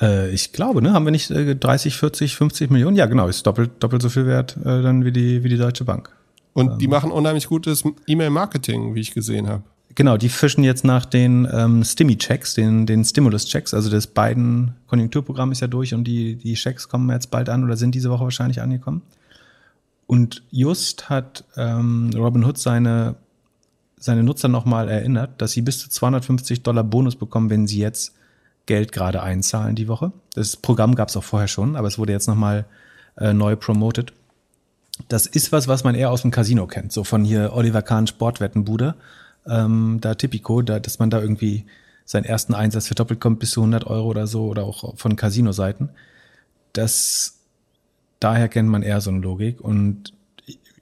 Äh, 0.00 0.30
ich 0.30 0.52
glaube, 0.52 0.80
ne? 0.80 0.92
Haben 0.92 1.04
wir 1.04 1.10
nicht 1.10 1.30
äh, 1.30 1.54
30, 1.54 1.96
40, 1.96 2.36
50 2.36 2.70
Millionen? 2.70 2.96
Ja, 2.96 3.06
genau, 3.06 3.28
ist 3.28 3.46
doppelt, 3.46 3.72
doppelt 3.80 4.02
so 4.02 4.08
viel 4.08 4.26
wert 4.26 4.56
äh, 4.64 4.82
dann 4.82 5.04
wie 5.04 5.12
die, 5.12 5.44
wie 5.44 5.48
die 5.48 5.58
Deutsche 5.58 5.84
Bank. 5.84 6.10
Und 6.54 6.72
ähm. 6.72 6.78
die 6.78 6.88
machen 6.88 7.10
unheimlich 7.10 7.48
gutes 7.48 7.84
E-Mail-Marketing, 8.06 8.94
wie 8.94 9.00
ich 9.00 9.12
gesehen 9.12 9.48
habe. 9.48 9.62
Genau, 9.94 10.16
die 10.16 10.28
fischen 10.28 10.62
jetzt 10.62 10.84
nach 10.84 11.04
den 11.04 11.48
ähm, 11.52 11.82
Stimmy-Checks, 11.82 12.54
den, 12.54 12.86
den 12.86 13.04
Stimulus-Checks. 13.04 13.74
Also 13.74 13.90
das 13.90 14.06
beiden 14.06 14.74
Konjunkturprogramm 14.86 15.50
ist 15.50 15.60
ja 15.60 15.66
durch 15.66 15.92
und 15.92 16.04
die, 16.04 16.36
die 16.36 16.54
Checks 16.54 16.88
kommen 16.88 17.10
jetzt 17.10 17.30
bald 17.30 17.48
an 17.48 17.64
oder 17.64 17.76
sind 17.76 17.94
diese 17.94 18.10
Woche 18.10 18.24
wahrscheinlich 18.24 18.62
angekommen. 18.62 19.02
Und 20.08 20.42
just 20.50 21.08
hat 21.08 21.44
ähm, 21.56 22.10
Robin 22.16 22.44
Hood 22.44 22.58
seine 22.58 23.14
seine 24.00 24.22
Nutzer 24.22 24.48
nochmal 24.48 24.88
erinnert, 24.88 25.40
dass 25.40 25.52
sie 25.52 25.62
bis 25.62 25.78
zu 25.80 25.90
250 25.90 26.62
Dollar 26.62 26.84
Bonus 26.84 27.16
bekommen, 27.16 27.50
wenn 27.50 27.66
sie 27.66 27.78
jetzt 27.78 28.14
Geld 28.66 28.92
gerade 28.92 29.22
einzahlen 29.22 29.74
die 29.74 29.88
Woche. 29.88 30.12
Das 30.34 30.56
Programm 30.56 30.94
gab 30.94 31.08
es 31.08 31.16
auch 31.16 31.24
vorher 31.24 31.48
schon, 31.48 31.76
aber 31.76 31.88
es 31.88 31.98
wurde 31.98 32.12
jetzt 32.12 32.28
nochmal 32.28 32.66
äh, 33.16 33.32
neu 33.32 33.56
promoted. 33.56 34.12
Das 35.08 35.26
ist 35.26 35.52
was, 35.52 35.68
was 35.68 35.84
man 35.84 35.94
eher 35.94 36.10
aus 36.10 36.22
dem 36.22 36.30
Casino 36.30 36.66
kennt, 36.66 36.92
so 36.92 37.04
von 37.04 37.24
hier 37.24 37.52
Oliver 37.52 37.82
Kahn 37.82 38.06
Sportwettenbude, 38.06 38.94
ähm, 39.46 39.98
da 40.00 40.14
Tipico, 40.14 40.62
da, 40.62 40.80
dass 40.80 40.98
man 40.98 41.10
da 41.10 41.20
irgendwie 41.20 41.66
seinen 42.04 42.24
ersten 42.24 42.54
Einsatz 42.54 42.86
verdoppelt 42.86 43.20
kommt 43.20 43.38
bis 43.38 43.52
zu 43.52 43.60
100 43.60 43.86
Euro 43.86 44.08
oder 44.08 44.26
so 44.26 44.46
oder 44.46 44.64
auch 44.64 44.96
von 44.96 45.16
Casino-Seiten. 45.16 45.90
Das, 46.72 47.37
daher 48.20 48.48
kennt 48.48 48.68
man 48.68 48.82
eher 48.82 49.00
so 49.00 49.10
eine 49.10 49.20
Logik 49.20 49.60
und 49.60 50.12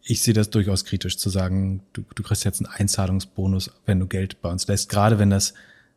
ich 0.09 0.23
sehe 0.23 0.35
das 0.35 0.51
durchaus 0.51 0.85
kritisch 0.85 1.19
zu 1.19 1.31
sagen, 1.31 1.83
du, 1.93 2.05
du 2.15 2.23
kriegst 2.23 2.45
jetzt 2.45 2.65
einen 2.65 2.73
Einzahlungsbonus, 2.73 3.73
wenn 3.87 3.99
du 3.99 4.07
Geld 4.07 4.41
bei 4.41 4.51
uns 4.51 4.67
lässt, 4.69 4.89
gerade 4.89 5.19
wenn 5.19 5.31
das 5.31 5.55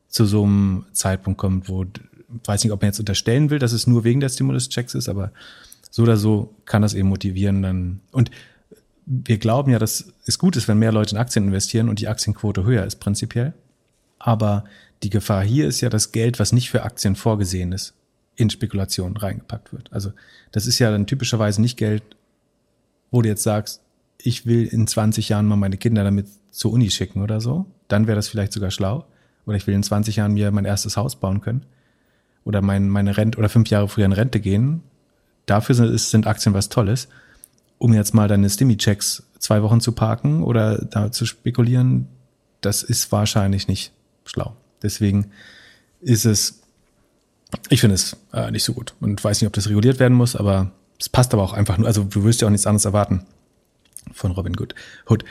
zu 0.08 0.26
so 0.26 0.44
einem 0.44 0.86
Zeitpunkt 0.94 1.40
kommt, 1.40 1.70
wo, 1.70 1.86
weiß 2.46 2.64
nicht, 2.64 2.74
ob 2.74 2.82
man 2.82 2.90
jetzt 2.90 3.00
unterstellen 3.00 3.52
will, 3.52 3.60
dass 3.60 3.72
es 3.72 3.86
nur 3.86 4.04
wegen 4.04 4.20
der 4.20 4.30
Stimulus-Checks 4.30 4.96
ist, 4.96 5.10
aber 5.10 5.32
so 5.92 6.04
oder 6.04 6.18
so 6.18 6.56
kann 6.66 6.82
das 6.82 6.96
eben 6.96 7.10
motivieren 7.10 7.62
dann. 7.62 8.00
Und 8.12 8.32
wir 9.06 9.38
glauben 9.38 9.72
ja, 9.72 9.80
dass 9.80 10.12
es 10.26 10.40
gut 10.40 10.56
ist, 10.56 10.68
wenn 10.68 10.80
mehr 10.80 10.92
Leute 10.92 11.16
in 11.16 11.22
Aktien 11.22 11.46
investieren 11.46 11.90
und 11.90 12.00
die 12.00 12.08
Aktienquote 12.08 12.64
höher 12.64 12.86
ist 12.86 13.00
prinzipiell. 13.00 13.54
Aber 14.18 14.66
die 15.04 15.10
Gefahr 15.10 15.44
hier 15.44 15.68
ist 15.68 15.82
ja 15.82 15.90
das 15.90 16.12
Geld, 16.12 16.40
was 16.40 16.52
nicht 16.52 16.70
für 16.70 16.84
Aktien 16.84 17.16
vorgesehen 17.16 17.72
ist, 17.72 17.94
in 18.40 18.50
Spekulationen 18.50 19.18
reingepackt 19.18 19.74
wird. 19.74 19.92
Also 19.92 20.14
das 20.52 20.66
ist 20.66 20.80
ja 20.80 20.90
dann 20.92 21.08
typischerweise 21.08 21.62
nicht 21.62 21.78
Geld, 21.78 22.04
wo 23.12 23.22
du 23.22 23.28
jetzt 23.28 23.44
sagst, 23.44 23.82
ich 24.18 24.46
will 24.46 24.66
in 24.66 24.88
20 24.88 25.30
Jahren 25.30 25.46
mal 25.46 25.58
meine 25.58 25.78
Kinder 25.78 26.04
damit 26.04 26.28
zur 26.52 26.72
Uni 26.72 26.90
schicken 26.90 27.22
oder 27.22 27.42
so. 27.42 27.66
Dann 27.90 28.08
wäre 28.08 28.16
das 28.16 28.30
vielleicht 28.30 28.54
sogar 28.54 28.72
schlau. 28.72 29.06
Oder 29.46 29.58
ich 29.58 29.68
will 29.68 29.74
in 29.74 29.84
20 29.84 30.16
Jahren 30.16 30.34
mir 30.34 30.52
mein 30.52 30.66
erstes 30.66 30.96
Haus 30.96 31.18
bauen 31.18 31.42
können. 31.42 31.66
Oder 32.46 32.62
mein, 32.62 32.88
meine 32.88 33.18
Rente 33.18 33.38
oder 33.38 33.50
fünf 33.50 33.70
Jahre 33.70 33.90
früher 33.90 34.06
in 34.06 34.14
Rente 34.14 34.40
gehen. 34.40 34.84
Dafür 35.46 35.76
sind, 35.76 36.00
sind 36.00 36.28
Aktien 36.28 36.54
was 36.54 36.70
Tolles. 36.70 37.10
Um 37.78 37.94
jetzt 37.94 38.14
mal 38.14 38.28
deine 38.28 38.50
Stimmy-Checks 38.50 39.24
zwei 39.40 39.64
Wochen 39.64 39.82
zu 39.82 39.92
parken 39.92 40.44
oder 40.44 40.78
da 40.78 41.12
zu 41.12 41.26
spekulieren, 41.26 42.08
das 42.62 42.84
ist 42.84 43.12
wahrscheinlich 43.12 43.68
nicht 43.68 43.92
schlau. 44.26 44.56
Deswegen 44.82 45.32
ist 46.02 46.26
es, 46.26 46.62
ich 47.70 47.82
finde 47.82 47.96
es 47.96 48.16
äh, 48.34 48.52
nicht 48.52 48.64
so 48.64 48.74
gut 48.74 48.94
und 49.00 49.24
weiß 49.24 49.42
nicht, 49.42 49.48
ob 49.48 49.54
das 49.54 49.70
reguliert 49.70 50.00
werden 50.00 50.16
muss, 50.16 50.36
aber 50.36 50.72
es 51.00 51.10
passt 51.10 51.34
aber 51.34 51.44
auch 51.44 51.54
einfach 51.54 51.78
nur, 51.78 51.88
also 51.88 52.04
du 52.04 52.24
wirst 52.24 52.42
ja 52.42 52.48
auch 52.48 52.52
nichts 52.52 52.68
anderes 52.68 52.86
erwarten 52.86 53.26
von 54.14 54.32
Robin 54.32 54.54
Good. 54.54 54.76
Hood. 55.10 55.24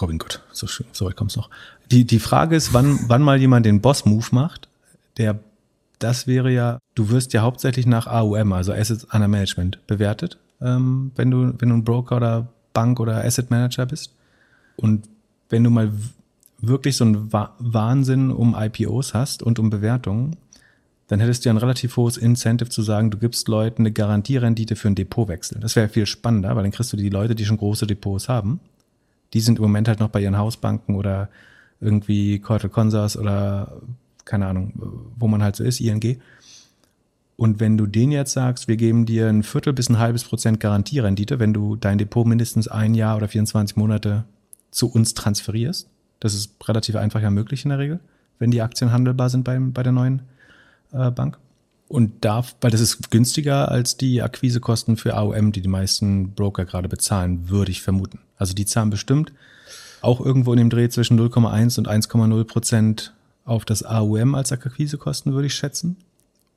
Robin 0.00 0.18
Good, 0.18 0.42
so, 0.52 0.66
schön, 0.66 0.86
so 0.92 1.06
weit 1.06 1.16
kommt's 1.16 1.36
noch. 1.36 1.50
Die, 1.90 2.04
die 2.04 2.18
Frage 2.18 2.56
ist, 2.56 2.72
wann, 2.72 2.98
wann 3.08 3.22
mal 3.22 3.38
jemand 3.38 3.66
den 3.66 3.80
Boss-Move 3.80 4.26
macht, 4.32 4.68
der, 5.16 5.38
das 5.98 6.26
wäre 6.26 6.52
ja, 6.52 6.78
du 6.94 7.10
wirst 7.10 7.32
ja 7.32 7.42
hauptsächlich 7.42 7.86
nach 7.86 8.06
AUM, 8.06 8.52
also 8.52 8.72
Assets 8.72 9.04
Under 9.04 9.28
Management, 9.28 9.86
bewertet, 9.86 10.38
ähm, 10.60 11.12
wenn 11.16 11.30
du, 11.30 11.54
wenn 11.58 11.68
du 11.70 11.76
ein 11.76 11.84
Broker 11.84 12.16
oder 12.16 12.48
Bank 12.72 13.00
oder 13.00 13.24
Asset 13.24 13.50
Manager 13.50 13.86
bist. 13.86 14.14
Und 14.76 15.08
wenn 15.48 15.64
du 15.64 15.70
mal 15.70 15.92
wirklich 16.60 16.96
so 16.96 17.04
einen 17.04 17.32
Wahnsinn 17.32 18.30
um 18.30 18.54
IPOs 18.56 19.14
hast 19.14 19.42
und 19.42 19.58
um 19.58 19.70
Bewertungen, 19.70 20.36
dann 21.08 21.20
hättest 21.20 21.44
du 21.44 21.48
ja 21.48 21.54
ein 21.54 21.58
relativ 21.58 21.96
hohes 21.96 22.18
Incentive 22.18 22.68
zu 22.68 22.82
sagen, 22.82 23.10
du 23.10 23.18
gibst 23.18 23.48
Leuten 23.48 23.82
eine 23.82 23.92
Garantierendite 23.92 24.76
für 24.76 24.88
einen 24.88 24.94
Depotwechsel. 24.94 25.58
Das 25.58 25.74
wäre 25.74 25.88
viel 25.88 26.06
spannender, 26.06 26.54
weil 26.54 26.62
dann 26.62 26.72
kriegst 26.72 26.92
du 26.92 26.96
die 26.98 27.08
Leute, 27.08 27.34
die 27.34 27.46
schon 27.46 27.56
große 27.56 27.86
Depots 27.86 28.28
haben. 28.28 28.60
Die 29.32 29.40
sind 29.40 29.58
im 29.58 29.62
Moment 29.62 29.88
halt 29.88 30.00
noch 30.00 30.10
bei 30.10 30.20
ihren 30.20 30.36
Hausbanken 30.36 30.94
oder 30.94 31.30
irgendwie 31.80 32.38
Cortal 32.38 32.70
Consors 32.70 33.16
oder 33.16 33.80
keine 34.26 34.46
Ahnung, 34.46 34.74
wo 35.16 35.28
man 35.28 35.42
halt 35.42 35.56
so 35.56 35.64
ist, 35.64 35.80
ING. 35.80 36.20
Und 37.36 37.60
wenn 37.60 37.78
du 37.78 37.86
denen 37.86 38.12
jetzt 38.12 38.32
sagst, 38.32 38.68
wir 38.68 38.76
geben 38.76 39.06
dir 39.06 39.28
ein 39.28 39.42
Viertel 39.42 39.72
bis 39.72 39.88
ein 39.88 39.98
halbes 39.98 40.24
Prozent 40.24 40.60
Garantierendite, 40.60 41.38
wenn 41.38 41.54
du 41.54 41.76
dein 41.76 41.96
Depot 41.96 42.26
mindestens 42.26 42.68
ein 42.68 42.94
Jahr 42.94 43.16
oder 43.16 43.28
24 43.28 43.76
Monate 43.76 44.24
zu 44.70 44.92
uns 44.92 45.14
transferierst, 45.14 45.88
das 46.20 46.34
ist 46.34 46.56
relativ 46.68 46.96
einfach 46.96 47.22
ja 47.22 47.30
möglich 47.30 47.64
in 47.64 47.70
der 47.70 47.78
Regel, 47.78 48.00
wenn 48.38 48.50
die 48.50 48.60
Aktien 48.60 48.92
handelbar 48.92 49.30
sind 49.30 49.44
beim, 49.44 49.72
bei 49.72 49.82
der 49.82 49.92
neuen 49.92 50.22
äh, 50.92 51.10
Bank. 51.10 51.38
Und 51.88 52.24
darf, 52.24 52.54
weil 52.60 52.70
das 52.70 52.82
ist 52.82 53.10
günstiger 53.10 53.70
als 53.70 53.96
die 53.96 54.20
Akquisekosten 54.20 54.98
für 54.98 55.14
AOM, 55.14 55.52
die 55.52 55.62
die 55.62 55.68
meisten 55.68 56.32
Broker 56.34 56.66
gerade 56.66 56.88
bezahlen, 56.88 57.48
würde 57.48 57.70
ich 57.70 57.80
vermuten. 57.80 58.20
Also 58.36 58.52
die 58.52 58.66
zahlen 58.66 58.90
bestimmt 58.90 59.32
auch 60.00 60.20
irgendwo 60.20 60.52
in 60.52 60.58
dem 60.58 60.70
Dreh 60.70 60.88
zwischen 60.88 61.18
0,1 61.18 61.78
und 61.78 61.88
1,0 61.88 62.44
Prozent 62.44 63.14
auf 63.44 63.64
das 63.64 63.82
AOM 63.82 64.34
als 64.34 64.52
Akquisekosten, 64.52 65.32
würde 65.32 65.46
ich 65.46 65.54
schätzen. 65.54 65.96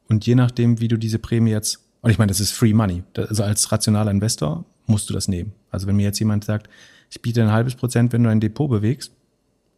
Und 0.10 0.26
je 0.26 0.36
nachdem, 0.36 0.80
wie 0.80 0.88
du 0.88 0.98
diese 0.98 1.20
Prämie 1.20 1.52
jetzt, 1.52 1.80
und 2.02 2.12
ich 2.12 2.18
meine, 2.18 2.30
das 2.30 2.40
ist 2.40 2.52
Free 2.52 2.74
Money, 2.74 3.04
also 3.16 3.44
als 3.44 3.72
rationaler 3.72 4.12
Investor 4.12 4.66
musst 4.88 5.10
du 5.10 5.14
das 5.14 5.28
nehmen. 5.28 5.54
Also 5.70 5.88
wenn 5.88 5.96
mir 5.96 6.04
jetzt 6.04 6.20
jemand 6.20 6.44
sagt, 6.44 6.70
ich 7.10 7.22
biete 7.22 7.42
ein 7.42 7.52
halbes 7.52 7.76
Prozent, 7.76 8.14
wenn 8.14 8.24
du 8.24 8.30
ein 8.30 8.40
Depot 8.40 8.70
bewegst, 8.70 9.12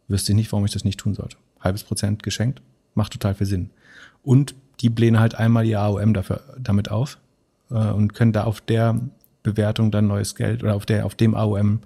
wüsste 0.08 0.32
ich 0.32 0.36
nicht, 0.36 0.52
warum 0.52 0.64
ich 0.64 0.72
das 0.72 0.84
nicht 0.84 0.98
tun 0.98 1.14
sollte. 1.14 1.36
Halbes 1.60 1.84
Prozent 1.84 2.22
geschenkt, 2.22 2.60
macht 2.94 3.12
total 3.12 3.34
viel 3.34 3.46
Sinn. 3.46 3.70
Und 4.24 4.54
die 4.80 4.90
blähen 4.90 5.20
halt 5.20 5.34
einmal 5.34 5.64
ihr 5.66 5.80
AOM 5.80 6.14
dafür, 6.14 6.42
damit 6.58 6.90
auf 6.90 7.18
äh, 7.70 7.74
und 7.74 8.14
können 8.14 8.32
da 8.32 8.44
auf 8.44 8.60
der 8.60 9.00
Bewertung 9.42 9.90
dann 9.90 10.06
neues 10.06 10.34
Geld 10.34 10.62
oder 10.64 10.74
auf 10.74 10.86
der 10.86 11.06
auf 11.06 11.14
dem 11.14 11.34
AOM 11.34 11.80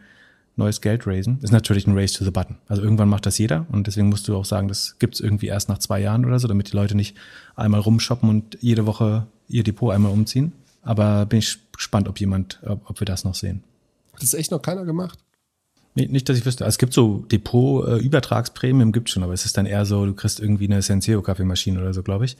neues 0.56 0.80
Geld 0.80 1.06
raisen. 1.06 1.38
Ist 1.42 1.52
natürlich 1.52 1.86
ein 1.86 1.96
Race 1.96 2.12
to 2.12 2.24
the 2.24 2.30
Button. 2.30 2.56
Also 2.66 2.82
irgendwann 2.82 3.08
macht 3.08 3.26
das 3.26 3.38
jeder 3.38 3.66
und 3.70 3.86
deswegen 3.86 4.08
musst 4.08 4.26
du 4.26 4.36
auch 4.36 4.44
sagen, 4.44 4.68
das 4.68 4.98
gibt's 4.98 5.20
irgendwie 5.20 5.46
erst 5.46 5.68
nach 5.68 5.78
zwei 5.78 6.00
Jahren 6.00 6.24
oder 6.24 6.38
so, 6.38 6.48
damit 6.48 6.72
die 6.72 6.76
Leute 6.76 6.96
nicht 6.96 7.16
einmal 7.54 7.80
rumshoppen 7.80 8.28
und 8.28 8.58
jede 8.60 8.86
Woche 8.86 9.26
ihr 9.48 9.62
Depot 9.62 9.94
einmal 9.94 10.12
umziehen. 10.12 10.52
Aber 10.82 11.26
bin 11.26 11.38
ich 11.38 11.58
gespannt, 11.72 12.08
ob 12.08 12.18
jemand, 12.18 12.60
ob, 12.66 12.90
ob 12.90 13.00
wir 13.00 13.04
das 13.04 13.24
noch 13.24 13.34
sehen. 13.34 13.62
Das 14.20 14.34
echt 14.34 14.50
noch 14.50 14.60
keiner 14.60 14.84
gemacht? 14.84 15.18
Nee, 15.98 16.06
nicht, 16.06 16.28
dass 16.28 16.38
ich 16.38 16.46
wüsste. 16.46 16.64
Es 16.64 16.78
gibt 16.78 16.92
so 16.92 17.24
Depot-Übertragsprämien, 17.32 18.92
gibt 18.92 19.10
schon, 19.10 19.24
aber 19.24 19.32
es 19.32 19.44
ist 19.44 19.56
dann 19.56 19.66
eher 19.66 19.84
so, 19.84 20.06
du 20.06 20.14
kriegst 20.14 20.38
irgendwie 20.38 20.66
eine 20.66 20.80
Senseo-Kaffeemaschine 20.80 21.80
oder 21.80 21.92
so, 21.92 22.04
glaube 22.04 22.24
ich. 22.24 22.36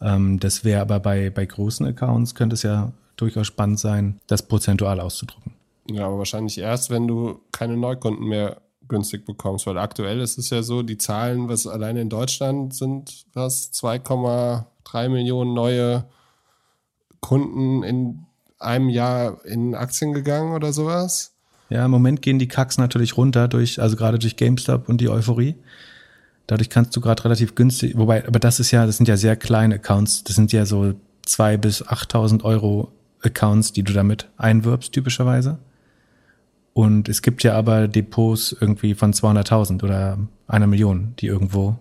Ähm, 0.00 0.40
das 0.40 0.64
wäre 0.64 0.80
aber 0.80 0.98
bei, 0.98 1.28
bei 1.28 1.44
großen 1.44 1.84
Accounts, 1.84 2.34
könnte 2.34 2.54
es 2.54 2.62
ja 2.62 2.92
durchaus 3.16 3.48
spannend 3.48 3.80
sein, 3.80 4.18
das 4.28 4.42
prozentual 4.42 4.98
auszudrucken. 5.00 5.52
Ja, 5.90 6.06
aber 6.06 6.16
wahrscheinlich 6.16 6.56
erst, 6.56 6.88
wenn 6.88 7.06
du 7.06 7.40
keine 7.52 7.76
Neukunden 7.76 8.26
mehr 8.26 8.62
günstig 8.88 9.26
bekommst, 9.26 9.66
weil 9.66 9.76
aktuell 9.76 10.22
ist 10.22 10.38
es 10.38 10.48
ja 10.48 10.62
so, 10.62 10.82
die 10.82 10.96
Zahlen, 10.96 11.50
was 11.50 11.66
alleine 11.66 12.00
in 12.00 12.08
Deutschland 12.08 12.74
sind, 12.74 13.26
was 13.34 13.74
2,3 13.74 15.10
Millionen 15.10 15.52
neue 15.52 16.06
Kunden 17.20 17.82
in 17.82 18.24
einem 18.58 18.88
Jahr 18.88 19.44
in 19.44 19.74
Aktien 19.74 20.14
gegangen 20.14 20.54
oder 20.54 20.72
sowas. 20.72 21.35
Ja, 21.68 21.84
im 21.84 21.90
Moment 21.90 22.22
gehen 22.22 22.38
die 22.38 22.48
Kacks 22.48 22.78
natürlich 22.78 23.16
runter 23.16 23.48
durch, 23.48 23.80
also 23.80 23.96
gerade 23.96 24.18
durch 24.18 24.36
GameStop 24.36 24.88
und 24.88 25.00
die 25.00 25.08
Euphorie. 25.08 25.56
Dadurch 26.46 26.70
kannst 26.70 26.94
du 26.94 27.00
gerade 27.00 27.24
relativ 27.24 27.56
günstig, 27.56 27.96
wobei, 27.96 28.26
aber 28.26 28.38
das 28.38 28.60
ist 28.60 28.70
ja, 28.70 28.86
das 28.86 28.98
sind 28.98 29.08
ja 29.08 29.16
sehr 29.16 29.34
kleine 29.36 29.76
Accounts. 29.76 30.22
Das 30.22 30.36
sind 30.36 30.52
ja 30.52 30.64
so 30.64 30.94
zwei 31.22 31.56
bis 31.56 31.84
8.000 31.84 32.44
Euro 32.44 32.92
Accounts, 33.22 33.72
die 33.72 33.82
du 33.82 33.92
damit 33.92 34.28
einwirbst, 34.36 34.92
typischerweise. 34.92 35.58
Und 36.72 37.08
es 37.08 37.22
gibt 37.22 37.42
ja 37.42 37.54
aber 37.54 37.88
Depots 37.88 38.54
irgendwie 38.60 38.94
von 38.94 39.12
200.000 39.12 39.82
oder 39.82 40.18
einer 40.46 40.66
Million, 40.66 41.14
die 41.18 41.26
irgendwo 41.26 41.78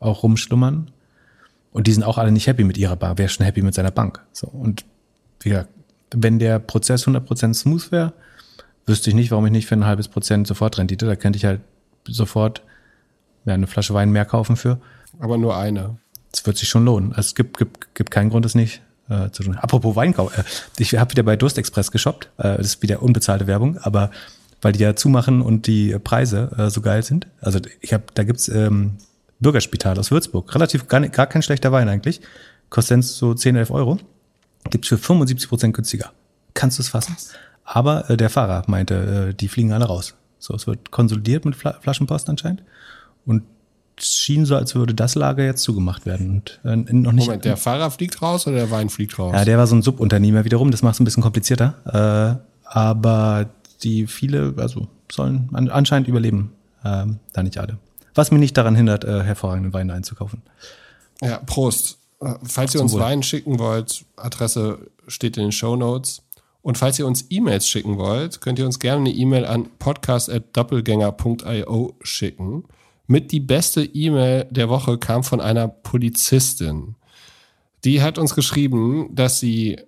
auch 0.00 0.22
rumschlummern. 0.22 0.90
Und 1.72 1.86
die 1.86 1.92
sind 1.92 2.04
auch 2.04 2.16
alle 2.16 2.32
nicht 2.32 2.46
happy 2.46 2.64
mit 2.64 2.78
ihrer 2.78 2.96
Bank. 2.96 3.18
Wer 3.18 3.26
ist 3.26 3.32
schon 3.32 3.44
happy 3.44 3.60
mit 3.60 3.74
seiner 3.74 3.90
Bank? 3.90 4.24
So. 4.32 4.46
Und 4.46 4.84
wie 5.40 5.50
gesagt, 5.50 5.68
wenn 6.14 6.38
der 6.38 6.58
Prozess 6.58 7.06
100% 7.06 7.54
smooth 7.54 7.92
wäre, 7.92 8.12
wüsste 8.88 9.10
ich 9.10 9.16
nicht, 9.16 9.30
warum 9.30 9.46
ich 9.46 9.52
nicht 9.52 9.66
für 9.66 9.74
ein 9.74 9.84
halbes 9.84 10.08
Prozent 10.08 10.46
sofort 10.46 10.78
Rendite, 10.78 11.06
da 11.06 11.16
könnte 11.16 11.36
ich 11.36 11.44
halt 11.44 11.60
sofort 12.06 12.62
ja, 13.44 13.54
eine 13.54 13.66
Flasche 13.66 13.94
Wein 13.94 14.10
mehr 14.10 14.24
kaufen 14.24 14.56
für. 14.56 14.78
Aber 15.18 15.38
nur 15.38 15.56
eine. 15.56 15.98
Es 16.32 16.46
wird 16.46 16.56
sich 16.56 16.68
schon 16.68 16.84
lohnen. 16.84 17.10
Also 17.10 17.28
es 17.28 17.34
gibt, 17.34 17.58
gibt, 17.58 17.94
gibt 17.94 18.10
keinen 18.10 18.30
Grund, 18.30 18.44
es 18.44 18.54
nicht 18.54 18.82
äh, 19.08 19.30
zu 19.30 19.42
tun. 19.42 19.56
Apropos 19.56 19.96
Weinkauf, 19.96 20.36
äh, 20.36 20.44
ich 20.78 20.94
habe 20.96 21.10
wieder 21.10 21.22
bei 21.22 21.36
Durstexpress 21.36 21.90
geshoppt. 21.90 22.30
Äh, 22.38 22.56
das 22.58 22.66
ist 22.66 22.82
wieder 22.82 23.02
unbezahlte 23.02 23.46
Werbung, 23.46 23.78
aber 23.78 24.10
weil 24.60 24.72
die 24.72 24.80
ja 24.80 24.96
zumachen 24.96 25.40
und 25.40 25.66
die 25.66 25.96
Preise 25.98 26.50
äh, 26.58 26.70
so 26.70 26.80
geil 26.80 27.02
sind. 27.02 27.26
Also 27.40 27.60
ich 27.80 27.92
habe, 27.92 28.04
da 28.14 28.24
gibt's 28.24 28.48
ähm, 28.48 28.96
Bürgerspital 29.40 29.98
aus 29.98 30.10
Würzburg. 30.10 30.52
Relativ 30.54 30.88
gar, 30.88 31.00
gar 31.08 31.26
kein 31.26 31.42
schlechter 31.42 31.72
Wein 31.72 31.88
eigentlich. 31.88 32.20
Kostet 32.70 33.04
so 33.04 33.34
10, 33.34 33.56
11 33.56 33.70
Euro. 33.70 33.98
Gibt's 34.70 34.88
für 34.88 34.98
75 34.98 35.48
Prozent 35.48 35.74
günstiger. 35.74 36.12
Kannst 36.54 36.78
du 36.78 36.82
es 36.82 36.88
fassen? 36.88 37.14
Was? 37.16 37.34
Aber 37.70 38.08
äh, 38.08 38.16
der 38.16 38.30
Fahrer 38.30 38.62
meinte, 38.66 39.28
äh, 39.28 39.34
die 39.34 39.48
fliegen 39.48 39.72
alle 39.72 39.84
raus. 39.84 40.14
So, 40.38 40.54
es 40.54 40.66
wird 40.66 40.90
konsolidiert 40.90 41.44
mit 41.44 41.54
Fla 41.54 41.74
Flaschenpost 41.80 42.28
anscheinend. 42.30 42.62
Und 43.26 43.42
es 43.98 44.14
schien 44.14 44.46
so, 44.46 44.56
als 44.56 44.74
würde 44.74 44.94
das 44.94 45.14
Lager 45.16 45.44
jetzt 45.44 45.62
zugemacht 45.62 46.06
werden. 46.06 46.30
Und 46.30 46.60
äh, 46.64 46.76
noch 46.94 47.12
nicht. 47.12 47.26
Moment, 47.26 47.44
der 47.44 47.58
Fahrer 47.58 47.90
fliegt 47.90 48.22
raus 48.22 48.46
oder 48.46 48.56
der 48.56 48.70
Wein 48.70 48.88
fliegt 48.88 49.18
raus? 49.18 49.34
Ja, 49.34 49.44
der 49.44 49.58
war 49.58 49.66
so 49.66 49.76
ein 49.76 49.82
Subunternehmer 49.82 50.46
wiederum. 50.46 50.70
Das 50.70 50.82
macht 50.82 50.94
es 50.94 51.00
ein 51.00 51.04
bisschen 51.04 51.22
komplizierter. 51.22 52.40
Äh, 52.40 52.42
aber 52.64 53.50
die 53.82 54.06
viele, 54.06 54.54
also 54.56 54.88
sollen 55.12 55.50
an, 55.52 55.68
anscheinend 55.68 56.08
überleben. 56.08 56.52
Äh, 56.84 57.04
da 57.34 57.42
nicht 57.42 57.58
alle. 57.58 57.76
Was 58.14 58.30
mich 58.30 58.40
nicht 58.40 58.56
daran 58.56 58.76
hindert, 58.76 59.04
äh, 59.04 59.22
hervorragenden 59.22 59.74
Wein 59.74 59.90
einzukaufen. 59.90 60.42
Ja, 61.20 61.38
Prost. 61.44 61.98
Äh, 62.20 62.34
falls 62.44 62.74
ihr 62.74 62.80
uns 62.80 62.94
Wein 62.94 63.22
schicken 63.22 63.58
wollt, 63.58 64.06
Adresse 64.16 64.78
steht 65.06 65.36
in 65.36 65.44
den 65.44 65.52
Show 65.52 65.76
Notes. 65.76 66.22
Und 66.62 66.78
falls 66.78 66.98
ihr 66.98 67.06
uns 67.06 67.26
E-Mails 67.30 67.68
schicken 67.68 67.98
wollt, 67.98 68.40
könnt 68.40 68.58
ihr 68.58 68.66
uns 68.66 68.78
gerne 68.78 69.08
eine 69.08 69.14
E-Mail 69.14 69.44
an 69.44 69.68
podcast.doppelgänger.io 69.78 71.94
schicken. 72.02 72.64
Mit 73.06 73.32
die 73.32 73.40
beste 73.40 73.84
E-Mail 73.84 74.46
der 74.50 74.68
Woche 74.68 74.98
kam 74.98 75.24
von 75.24 75.40
einer 75.40 75.66
Polizistin. 75.68 76.96
Die 77.84 78.02
hat 78.02 78.18
uns 78.18 78.34
geschrieben, 78.34 79.08
dass 79.14 79.40
sie 79.40 79.78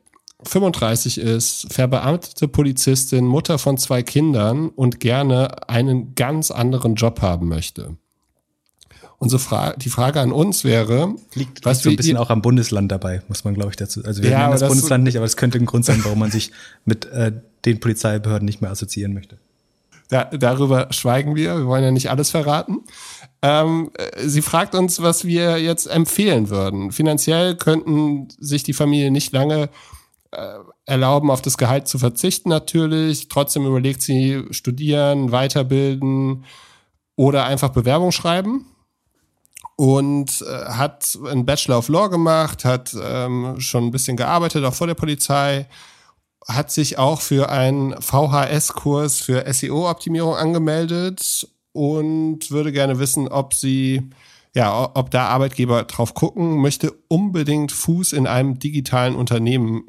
35 0.44 1.18
ist, 1.18 1.70
verbeamtete 1.72 2.48
Polizistin, 2.48 3.26
Mutter 3.26 3.58
von 3.58 3.76
zwei 3.76 4.02
Kindern 4.02 4.70
und 4.70 5.00
gerne 5.00 5.68
einen 5.68 6.14
ganz 6.14 6.50
anderen 6.50 6.94
Job 6.94 7.20
haben 7.20 7.48
möchte. 7.48 7.98
Unsere 9.22 9.38
Frage, 9.38 9.78
die 9.78 9.90
Frage 9.90 10.18
an 10.18 10.32
uns 10.32 10.64
wäre, 10.64 11.14
liegt, 11.34 11.62
was 11.66 11.76
liegt 11.76 11.84
so 11.84 11.90
ein 11.90 11.96
bisschen 11.96 12.16
auch 12.16 12.30
am 12.30 12.40
Bundesland 12.40 12.90
dabei, 12.90 13.20
muss 13.28 13.44
man 13.44 13.52
glaube 13.52 13.68
ich 13.68 13.76
dazu. 13.76 14.02
Also 14.02 14.22
wir 14.22 14.30
ja, 14.30 14.38
nennen 14.38 14.52
das, 14.52 14.60
das 14.60 14.70
Bundesland 14.70 15.04
nicht, 15.04 15.18
aber 15.18 15.26
es 15.26 15.36
könnte 15.36 15.58
ein 15.58 15.66
Grund 15.66 15.84
sein, 15.84 16.00
warum 16.04 16.20
man 16.20 16.30
sich 16.30 16.52
mit 16.86 17.04
äh, 17.04 17.30
den 17.66 17.80
Polizeibehörden 17.80 18.46
nicht 18.46 18.62
mehr 18.62 18.70
assoziieren 18.70 19.12
möchte. 19.12 19.36
Da, 20.08 20.24
darüber 20.24 20.86
schweigen 20.90 21.36
wir. 21.36 21.58
Wir 21.58 21.66
wollen 21.66 21.84
ja 21.84 21.90
nicht 21.90 22.08
alles 22.08 22.30
verraten. 22.30 22.78
Ähm, 23.42 23.90
sie 24.24 24.40
fragt 24.40 24.74
uns, 24.74 25.02
was 25.02 25.26
wir 25.26 25.58
jetzt 25.58 25.84
empfehlen 25.84 26.48
würden. 26.48 26.90
Finanziell 26.90 27.56
könnten 27.56 28.28
sich 28.38 28.62
die 28.62 28.72
Familie 28.72 29.10
nicht 29.10 29.34
lange 29.34 29.68
äh, 30.30 30.54
erlauben, 30.86 31.30
auf 31.30 31.42
das 31.42 31.58
Gehalt 31.58 31.88
zu 31.88 31.98
verzichten 31.98 32.48
natürlich. 32.48 33.28
Trotzdem 33.28 33.66
überlegt 33.66 34.00
sie 34.00 34.44
studieren, 34.50 35.30
weiterbilden 35.30 36.46
oder 37.16 37.44
einfach 37.44 37.68
Bewerbung 37.68 38.12
schreiben 38.12 38.64
und 39.80 40.42
äh, 40.42 40.66
hat 40.66 41.18
einen 41.24 41.46
Bachelor 41.46 41.78
of 41.78 41.88
Law 41.88 42.08
gemacht, 42.08 42.66
hat 42.66 42.94
ähm, 43.02 43.58
schon 43.60 43.84
ein 43.84 43.90
bisschen 43.90 44.18
gearbeitet, 44.18 44.62
auch 44.62 44.74
vor 44.74 44.86
der 44.86 44.94
Polizei, 44.94 45.66
hat 46.46 46.70
sich 46.70 46.98
auch 46.98 47.22
für 47.22 47.48
einen 47.48 47.94
VHS-Kurs 47.98 49.20
für 49.22 49.50
SEO-Optimierung 49.50 50.34
angemeldet 50.34 51.48
und 51.72 52.50
würde 52.50 52.72
gerne 52.72 52.98
wissen, 52.98 53.26
ob 53.28 53.54
sie, 53.54 54.10
ja, 54.54 54.90
ob 54.92 55.10
da 55.12 55.28
Arbeitgeber 55.28 55.84
drauf 55.84 56.12
gucken, 56.12 56.58
möchte 56.58 56.92
unbedingt 57.08 57.72
Fuß 57.72 58.12
in 58.12 58.26
einem 58.26 58.58
digitalen 58.58 59.14
Unternehmen 59.14 59.84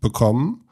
bekommen 0.00 0.66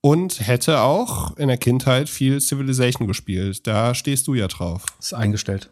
und 0.00 0.40
hätte 0.40 0.80
auch 0.80 1.36
in 1.36 1.48
der 1.48 1.58
Kindheit 1.58 2.08
viel 2.08 2.40
Civilization 2.40 3.06
gespielt. 3.06 3.66
Da 3.66 3.94
stehst 3.94 4.26
du 4.26 4.32
ja 4.32 4.48
drauf. 4.48 4.86
Ist 4.98 5.12
eingestellt. 5.12 5.68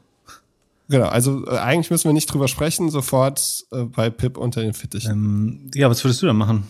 Genau, 0.88 1.06
also 1.06 1.46
äh, 1.46 1.58
eigentlich 1.58 1.90
müssen 1.90 2.08
wir 2.08 2.12
nicht 2.12 2.26
drüber 2.26 2.48
sprechen, 2.48 2.90
sofort 2.90 3.64
äh, 3.72 3.84
bei 3.84 4.10
Pip 4.10 4.36
unter 4.36 4.62
den 4.62 4.74
Fittichen. 4.74 5.12
Ähm, 5.12 5.70
ja, 5.74 5.88
was 5.88 6.04
würdest 6.04 6.22
du 6.22 6.26
da 6.26 6.32
machen? 6.32 6.64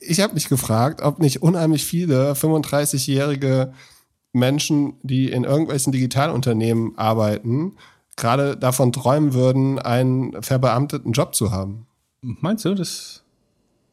Ich 0.00 0.20
habe 0.20 0.34
mich 0.34 0.48
gefragt, 0.48 1.00
ob 1.02 1.20
nicht 1.20 1.42
unheimlich 1.42 1.84
viele 1.84 2.32
35-jährige 2.32 3.72
Menschen, 4.32 4.94
die 5.02 5.30
in 5.30 5.44
irgendwelchen 5.44 5.92
Digitalunternehmen 5.92 6.96
arbeiten, 6.98 7.76
gerade 8.16 8.56
davon 8.56 8.92
träumen 8.92 9.34
würden, 9.34 9.78
einen 9.78 10.42
verbeamteten 10.42 11.12
Job 11.12 11.34
zu 11.34 11.52
haben. 11.52 11.86
Meinst 12.20 12.64
du, 12.64 12.74
das? 12.74 13.22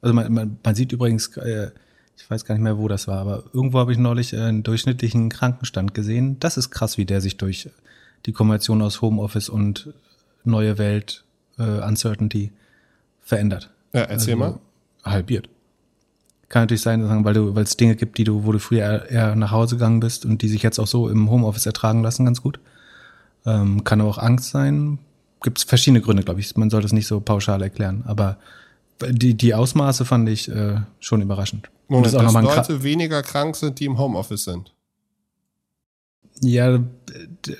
Also 0.01 0.13
man, 0.13 0.31
man, 0.31 0.57
man 0.63 0.75
sieht 0.75 0.91
übrigens, 0.91 1.35
äh, 1.37 1.71
ich 2.17 2.29
weiß 2.29 2.45
gar 2.45 2.55
nicht 2.55 2.63
mehr, 2.63 2.77
wo 2.77 2.87
das 2.87 3.07
war, 3.07 3.19
aber 3.19 3.43
irgendwo 3.53 3.79
habe 3.79 3.91
ich 3.91 3.97
neulich 3.97 4.35
einen 4.35 4.63
durchschnittlichen 4.63 5.29
Krankenstand 5.29 5.93
gesehen. 5.93 6.39
Das 6.39 6.57
ist 6.57 6.69
krass, 6.69 6.97
wie 6.97 7.05
der 7.05 7.21
sich 7.21 7.37
durch 7.37 7.69
die 8.25 8.33
Kombination 8.33 8.81
aus 8.81 9.01
Homeoffice 9.01 9.49
und 9.49 9.93
neue 10.43 10.77
Welt, 10.77 11.23
äh, 11.57 11.63
Uncertainty 11.63 12.51
verändert. 13.21 13.69
Ja, 13.93 14.01
erzähl 14.01 14.41
also, 14.41 14.53
mal. 14.53 14.59
Halbiert. 15.03 15.49
Kann 16.49 16.63
natürlich 16.63 16.81
sein, 16.81 17.23
weil 17.23 17.33
du, 17.33 17.55
weil 17.55 17.63
es 17.63 17.77
Dinge 17.77 17.95
gibt, 17.95 18.17
die 18.17 18.23
du, 18.23 18.43
wo 18.43 18.51
du 18.51 18.59
früher 18.59 19.07
eher 19.09 19.35
nach 19.35 19.51
Hause 19.51 19.75
gegangen 19.75 19.99
bist 19.99 20.25
und 20.25 20.41
die 20.41 20.47
sich 20.47 20.63
jetzt 20.63 20.79
auch 20.79 20.87
so 20.87 21.07
im 21.07 21.29
Homeoffice 21.29 21.67
ertragen 21.67 22.01
lassen, 22.01 22.25
ganz 22.25 22.41
gut. 22.41 22.59
Ähm, 23.45 23.83
kann 23.83 24.01
auch 24.01 24.17
Angst 24.17 24.49
sein. 24.49 24.97
Gibt 25.41 25.59
es 25.59 25.63
verschiedene 25.63 26.01
Gründe, 26.01 26.23
glaube 26.23 26.39
ich. 26.39 26.57
Man 26.57 26.69
sollte 26.69 26.87
es 26.87 26.93
nicht 26.93 27.07
so 27.07 27.19
pauschal 27.19 27.61
erklären. 27.61 28.03
Aber 28.07 28.37
die, 29.07 29.35
die 29.35 29.53
Ausmaße 29.53 30.05
fand 30.05 30.27
ich 30.27 30.49
äh, 30.49 30.77
schon 30.99 31.21
überraschend. 31.21 31.69
Moment, 31.87 32.13
und 32.13 32.23
das 32.23 32.33
dass 32.33 32.43
Leute 32.43 32.83
weniger 32.83 33.21
krank 33.21 33.55
sind, 33.55 33.79
die 33.79 33.85
im 33.85 33.97
Homeoffice 33.97 34.43
sind. 34.43 34.73
Ja, 36.41 36.79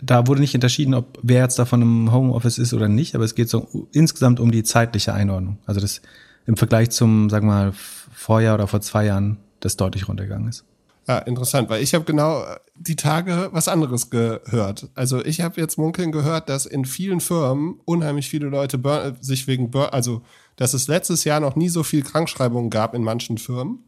da 0.01 0.27
wurde 0.27 0.41
nicht 0.41 0.55
unterschieden, 0.55 0.93
ob 0.93 1.19
wer 1.21 1.43
jetzt 1.43 1.59
davon 1.59 1.81
im 1.81 2.11
Homeoffice 2.11 2.57
ist 2.57 2.73
oder 2.73 2.87
nicht, 2.87 3.15
aber 3.15 3.23
es 3.23 3.35
geht 3.35 3.49
so 3.49 3.87
insgesamt 3.91 4.39
um 4.39 4.51
die 4.51 4.63
zeitliche 4.63 5.13
Einordnung. 5.13 5.57
Also 5.65 5.81
das 5.81 6.01
im 6.45 6.57
Vergleich 6.57 6.89
zum, 6.89 7.29
sag 7.29 7.43
mal, 7.43 7.73
Vorjahr 7.73 8.55
oder 8.55 8.67
vor 8.67 8.81
zwei 8.81 9.05
Jahren, 9.05 9.37
das 9.59 9.77
deutlich 9.77 10.07
runtergegangen 10.07 10.49
ist. 10.49 10.65
Ja, 11.07 11.17
interessant, 11.19 11.69
weil 11.69 11.81
ich 11.81 11.95
habe 11.95 12.05
genau 12.05 12.43
die 12.75 12.95
Tage 12.95 13.49
was 13.51 13.67
anderes 13.67 14.11
gehört. 14.11 14.89
Also 14.93 15.25
ich 15.25 15.41
habe 15.41 15.59
jetzt 15.59 15.77
munkeln 15.77 16.11
gehört, 16.11 16.49
dass 16.49 16.67
in 16.67 16.85
vielen 16.85 17.19
Firmen 17.19 17.79
unheimlich 17.85 18.29
viele 18.29 18.47
Leute 18.47 18.79
sich 19.19 19.47
wegen, 19.47 19.75
also 19.75 20.21
dass 20.55 20.73
es 20.73 20.87
letztes 20.87 21.23
Jahr 21.23 21.39
noch 21.39 21.55
nie 21.55 21.69
so 21.69 21.83
viel 21.83 22.03
Krankschreibungen 22.03 22.69
gab 22.69 22.93
in 22.93 23.03
manchen 23.03 23.37
Firmen 23.37 23.85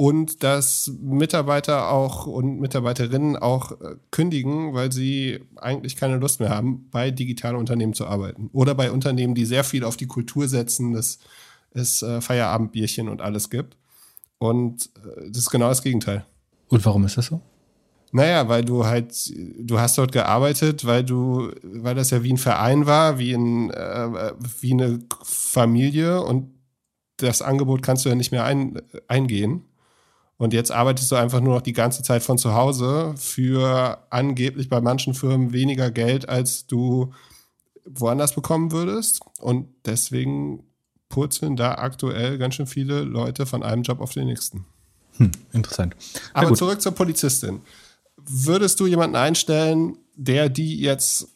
und 0.00 0.44
dass 0.44 0.92
Mitarbeiter 1.00 1.90
auch 1.90 2.26
und 2.26 2.60
Mitarbeiterinnen 2.60 3.36
auch 3.36 3.72
äh, 3.72 3.96
kündigen, 4.12 4.72
weil 4.72 4.92
sie 4.92 5.40
eigentlich 5.56 5.96
keine 5.96 6.18
Lust 6.18 6.38
mehr 6.38 6.50
haben, 6.50 6.88
bei 6.90 7.10
digitalen 7.10 7.56
Unternehmen 7.56 7.94
zu 7.94 8.06
arbeiten. 8.06 8.48
Oder 8.52 8.76
bei 8.76 8.92
Unternehmen, 8.92 9.34
die 9.34 9.44
sehr 9.44 9.64
viel 9.64 9.82
auf 9.82 9.96
die 9.96 10.06
Kultur 10.06 10.46
setzen, 10.46 10.92
dass 10.92 11.18
es 11.72 12.02
äh, 12.02 12.20
Feierabendbierchen 12.20 13.08
und 13.08 13.20
alles 13.20 13.50
gibt. 13.50 13.76
Und 14.38 14.88
äh, 15.04 15.28
das 15.30 15.38
ist 15.38 15.50
genau 15.50 15.68
das 15.68 15.82
Gegenteil. 15.82 16.24
Und 16.68 16.86
warum 16.86 17.04
ist 17.04 17.16
das 17.16 17.26
so? 17.26 17.40
Naja, 18.12 18.48
weil 18.48 18.64
du 18.64 18.86
halt, 18.86 19.12
du 19.58 19.80
hast 19.80 19.98
dort 19.98 20.12
gearbeitet, 20.12 20.86
weil 20.86 21.02
du, 21.02 21.50
weil 21.62 21.96
das 21.96 22.10
ja 22.10 22.22
wie 22.22 22.32
ein 22.32 22.38
Verein 22.38 22.86
war, 22.86 23.18
wie, 23.18 23.32
ein, 23.32 23.70
äh, 23.70 24.32
wie 24.60 24.72
eine 24.72 25.00
Familie 25.24 26.22
und 26.22 26.54
das 27.16 27.42
Angebot 27.42 27.82
kannst 27.82 28.04
du 28.04 28.10
ja 28.10 28.14
nicht 28.14 28.30
mehr 28.30 28.44
ein, 28.44 28.80
eingehen. 29.08 29.64
Und 30.38 30.52
jetzt 30.52 30.70
arbeitest 30.70 31.10
du 31.10 31.16
einfach 31.16 31.40
nur 31.40 31.54
noch 31.56 31.62
die 31.62 31.72
ganze 31.72 32.02
Zeit 32.02 32.22
von 32.22 32.38
zu 32.38 32.54
Hause 32.54 33.14
für 33.16 33.98
angeblich 34.10 34.68
bei 34.68 34.80
manchen 34.80 35.12
Firmen 35.12 35.52
weniger 35.52 35.90
Geld, 35.90 36.28
als 36.28 36.66
du 36.66 37.12
woanders 37.84 38.34
bekommen 38.34 38.70
würdest. 38.70 39.20
Und 39.40 39.68
deswegen 39.84 40.62
purzeln 41.08 41.56
da 41.56 41.74
aktuell 41.74 42.38
ganz 42.38 42.54
schön 42.54 42.68
viele 42.68 43.00
Leute 43.02 43.46
von 43.46 43.64
einem 43.64 43.82
Job 43.82 44.00
auf 44.00 44.12
den 44.12 44.26
nächsten. 44.26 44.64
Hm, 45.16 45.32
interessant. 45.52 45.96
Aber 46.32 46.54
zurück 46.54 46.80
zur 46.80 46.92
Polizistin. 46.92 47.60
Würdest 48.16 48.78
du 48.78 48.86
jemanden 48.86 49.16
einstellen, 49.16 49.96
der 50.14 50.48
die 50.48 50.80
jetzt 50.80 51.28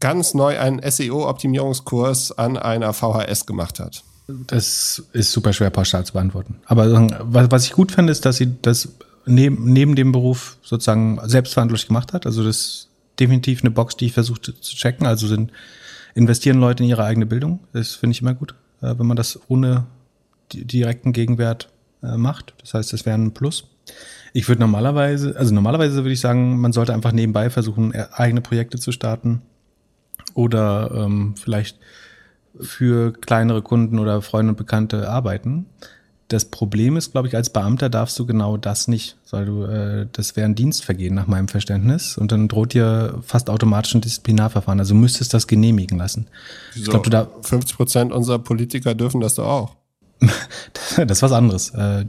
ganz 0.00 0.32
neu 0.32 0.58
einen 0.58 0.80
SEO-Optimierungskurs 0.82 2.32
an 2.32 2.56
einer 2.56 2.94
VHS 2.94 3.44
gemacht 3.44 3.80
hat? 3.80 4.02
Das 4.28 5.02
ist 5.12 5.32
super 5.32 5.52
schwer 5.52 5.70
pauschal 5.70 6.04
zu 6.04 6.14
beantworten. 6.14 6.56
Aber 6.66 7.08
was 7.30 7.64
ich 7.64 7.72
gut 7.72 7.92
finde, 7.92 8.10
ist, 8.10 8.24
dass 8.24 8.36
sie 8.36 8.56
das 8.60 8.88
neben, 9.24 9.72
neben 9.72 9.94
dem 9.94 10.12
Beruf 10.12 10.58
sozusagen 10.62 11.20
selbstverantwortlich 11.24 11.88
gemacht 11.88 12.12
hat. 12.12 12.26
Also 12.26 12.44
das 12.44 12.56
ist 12.56 12.88
definitiv 13.20 13.62
eine 13.62 13.70
Box, 13.70 13.96
die 13.96 14.06
ich 14.06 14.12
versuchte 14.12 14.58
zu 14.60 14.74
checken. 14.74 15.06
Also 15.06 15.26
sind, 15.26 15.52
investieren 16.14 16.58
Leute 16.58 16.82
in 16.82 16.88
ihre 16.88 17.04
eigene 17.04 17.26
Bildung. 17.26 17.60
Das 17.72 17.92
finde 17.92 18.12
ich 18.12 18.22
immer 18.22 18.34
gut, 18.34 18.54
äh, 18.82 18.94
wenn 18.98 19.06
man 19.06 19.16
das 19.16 19.38
ohne 19.48 19.86
direkten 20.52 21.12
Gegenwert 21.12 21.68
äh, 22.02 22.16
macht. 22.16 22.54
Das 22.60 22.74
heißt, 22.74 22.92
das 22.92 23.06
wäre 23.06 23.16
ein 23.16 23.32
Plus. 23.32 23.64
Ich 24.32 24.48
würde 24.48 24.60
normalerweise, 24.60 25.36
also 25.36 25.54
normalerweise 25.54 25.96
würde 25.96 26.12
ich 26.12 26.20
sagen, 26.20 26.60
man 26.60 26.72
sollte 26.72 26.92
einfach 26.92 27.12
nebenbei 27.12 27.48
versuchen, 27.50 27.94
eigene 27.94 28.40
Projekte 28.40 28.78
zu 28.78 28.92
starten 28.92 29.42
oder 30.34 30.90
ähm, 30.92 31.34
vielleicht 31.40 31.78
für 32.60 33.12
kleinere 33.12 33.62
Kunden 33.62 33.98
oder 33.98 34.22
Freunde 34.22 34.50
und 34.50 34.56
Bekannte 34.56 35.08
arbeiten. 35.08 35.66
Das 36.28 36.46
Problem 36.46 36.96
ist, 36.96 37.12
glaube 37.12 37.28
ich, 37.28 37.36
als 37.36 37.50
Beamter 37.50 37.88
darfst 37.88 38.18
du 38.18 38.26
genau 38.26 38.56
das 38.56 38.88
nicht, 38.88 39.16
weil 39.30 39.46
du, 39.46 39.62
äh, 39.62 40.06
das 40.10 40.34
wäre 40.34 40.46
ein 40.46 40.56
Dienstvergehen 40.56 41.14
nach 41.14 41.28
meinem 41.28 41.46
Verständnis 41.46 42.18
und 42.18 42.32
dann 42.32 42.48
droht 42.48 42.74
dir 42.74 43.20
fast 43.22 43.48
automatisch 43.48 43.94
ein 43.94 44.00
Disziplinarverfahren. 44.00 44.80
Also 44.80 44.94
müsstest 44.94 45.34
das 45.34 45.46
genehmigen 45.46 45.98
lassen. 45.98 46.26
Wieso? 46.74 46.84
Ich 46.84 46.90
glaube, 46.90 47.04
du 47.04 47.10
da 47.10 47.28
50 47.42 47.76
Prozent 47.76 48.12
unserer 48.12 48.40
Politiker 48.40 48.96
dürfen 48.96 49.20
das 49.20 49.36
doch 49.36 49.46
auch. 49.46 49.76
das 50.96 51.18
ist 51.18 51.22
was 51.22 51.32
anderes. 51.32 51.70
Äh, 51.70 52.06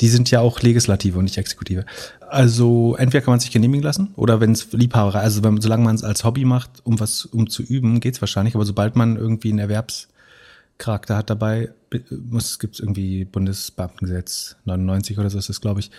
die 0.00 0.08
sind 0.08 0.30
ja 0.30 0.40
auch 0.40 0.60
Legislative 0.60 1.18
und 1.18 1.24
nicht 1.24 1.38
Exekutive. 1.38 1.84
Also 2.28 2.96
entweder 2.96 3.24
kann 3.24 3.32
man 3.32 3.40
sich 3.40 3.50
genehmigen 3.50 3.84
lassen 3.84 4.12
oder 4.16 4.40
wenn 4.40 4.52
es 4.52 4.72
Liebhaberei, 4.72 5.20
also 5.20 5.44
wenn, 5.44 5.60
solange 5.60 5.84
man 5.84 5.94
es 5.94 6.04
als 6.04 6.24
Hobby 6.24 6.44
macht, 6.44 6.70
um 6.84 6.98
was 6.98 7.24
um 7.24 7.48
zu 7.48 7.62
üben, 7.62 8.00
geht's 8.00 8.20
wahrscheinlich. 8.20 8.54
Aber 8.54 8.64
sobald 8.64 8.96
man 8.96 9.16
irgendwie 9.16 9.50
einen 9.50 9.60
Erwerbscharakter 9.60 11.16
hat 11.16 11.30
dabei, 11.30 11.70
muss 12.10 12.58
gibt 12.58 12.74
es 12.74 12.80
irgendwie 12.80 13.24
Bundesbeamtengesetz 13.24 14.56
99 14.64 15.18
oder 15.18 15.30
so 15.30 15.38
ist 15.38 15.48
das, 15.48 15.60
glaube 15.60 15.80
ich, 15.80 15.90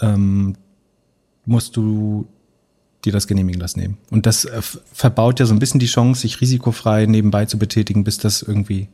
ähm, 0.00 0.56
musst 1.44 1.76
du 1.76 2.26
dir 3.04 3.12
das 3.12 3.26
genehmigen 3.26 3.60
lassen 3.60 3.80
eben. 3.80 3.98
Und 4.10 4.26
das 4.26 4.44
äh, 4.44 4.60
verbaut 4.92 5.38
ja 5.38 5.46
so 5.46 5.54
ein 5.54 5.58
bisschen 5.58 5.78
die 5.78 5.86
Chance, 5.86 6.22
sich 6.22 6.40
risikofrei 6.40 7.06
nebenbei 7.06 7.44
zu 7.44 7.58
betätigen, 7.58 8.02
bis 8.02 8.18
das 8.18 8.42
irgendwie 8.42 8.88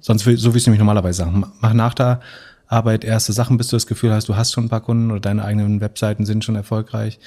Sonst 0.00 0.24
so 0.24 0.30
wie 0.30 0.56
ich 0.56 0.62
es 0.62 0.66
nämlich 0.66 0.78
normalerweise 0.78 1.18
sagen. 1.18 1.44
Mach 1.60 1.72
nach 1.72 1.94
der 1.94 2.20
Arbeit 2.66 3.04
erste 3.04 3.32
Sachen, 3.32 3.56
bis 3.56 3.68
du 3.68 3.76
das 3.76 3.86
Gefühl 3.86 4.12
hast, 4.12 4.28
du 4.28 4.36
hast 4.36 4.52
schon 4.52 4.64
ein 4.64 4.68
paar 4.68 4.80
Kunden 4.80 5.10
oder 5.10 5.20
deine 5.20 5.44
eigenen 5.44 5.80
Webseiten 5.80 6.24
sind 6.24 6.44
schon 6.44 6.56
erfolgreich 6.56 7.18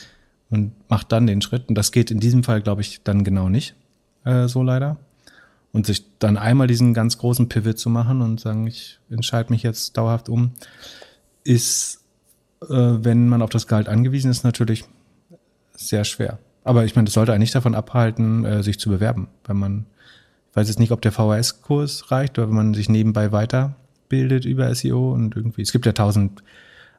und 0.49 0.71
mach 0.88 1.03
dann 1.03 1.28
den 1.28 1.41
Schritt. 1.41 1.67
Und 1.69 1.76
das 1.76 1.91
geht 1.91 2.11
in 2.11 2.19
diesem 2.19 2.43
Fall, 2.43 2.61
glaube 2.61 2.82
ich, 2.82 3.03
dann 3.03 3.24
genau 3.24 3.49
nicht. 3.49 3.76
äh, 4.26 4.47
so 4.47 4.63
leider. 4.63 4.97
Und 5.71 5.86
sich 5.86 6.05
dann 6.19 6.38
einmal 6.38 6.67
diesen 6.67 6.93
ganz 6.93 7.17
großen 7.17 7.49
Pivot 7.49 7.80
zu 7.80 7.89
machen 7.89 8.21
und 8.21 8.39
sagen, 8.39 8.67
ich 8.67 8.99
entscheide 9.09 9.51
mich 9.51 9.63
jetzt 9.63 9.97
dauerhaft 9.97 10.30
um, 10.30 10.51
ist, 11.43 12.03
äh, 12.61 12.67
wenn 12.69 13.28
man 13.28 13.41
auf 13.41 13.49
das 13.49 13.67
Gehalt 13.67 13.89
angewiesen 13.89 14.30
ist, 14.30 14.43
natürlich 14.43 14.86
sehr 15.76 16.03
schwer. 16.05 16.38
Aber 16.63 16.86
ich 16.86 16.95
meine, 16.95 17.05
das 17.05 17.15
sollte 17.15 17.34
eigentlich 17.34 17.51
davon 17.51 17.76
abhalten, 17.76 18.45
äh, 18.45 18.63
sich 18.63 18.80
zu 18.80 18.89
bewerben, 18.89 19.28
wenn 19.45 19.57
man, 19.57 19.86
weiß 20.53 20.67
jetzt 20.67 20.79
nicht, 20.79 20.91
ob 20.91 21.01
der 21.01 21.11
VHS-Kurs 21.11 22.11
reicht 22.11 22.37
oder 22.37 22.47
wenn 22.47 22.55
man 22.55 22.73
sich 22.73 22.89
nebenbei 22.89 23.31
weiterbildet 23.31 24.45
über 24.45 24.73
SEO 24.73 25.13
und 25.13 25.35
irgendwie, 25.35 25.61
es 25.61 25.71
gibt 25.71 25.85
ja 25.85 25.93
tausend 25.93 26.43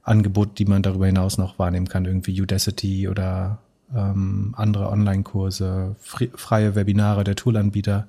Angebote, 0.02 0.52
die 0.56 0.66
man 0.66 0.82
darüber 0.82 1.06
hinaus 1.06 1.38
noch 1.38 1.58
wahrnehmen 1.58 1.88
kann, 1.88 2.04
irgendwie 2.04 2.40
Udacity 2.40 3.08
oder 3.08 3.58
ähm, 3.94 4.54
andere 4.56 4.88
Online-Kurse, 4.90 5.96
freie 5.98 6.74
Webinare 6.74 7.24
der 7.24 7.36
Toolanbieter. 7.36 8.06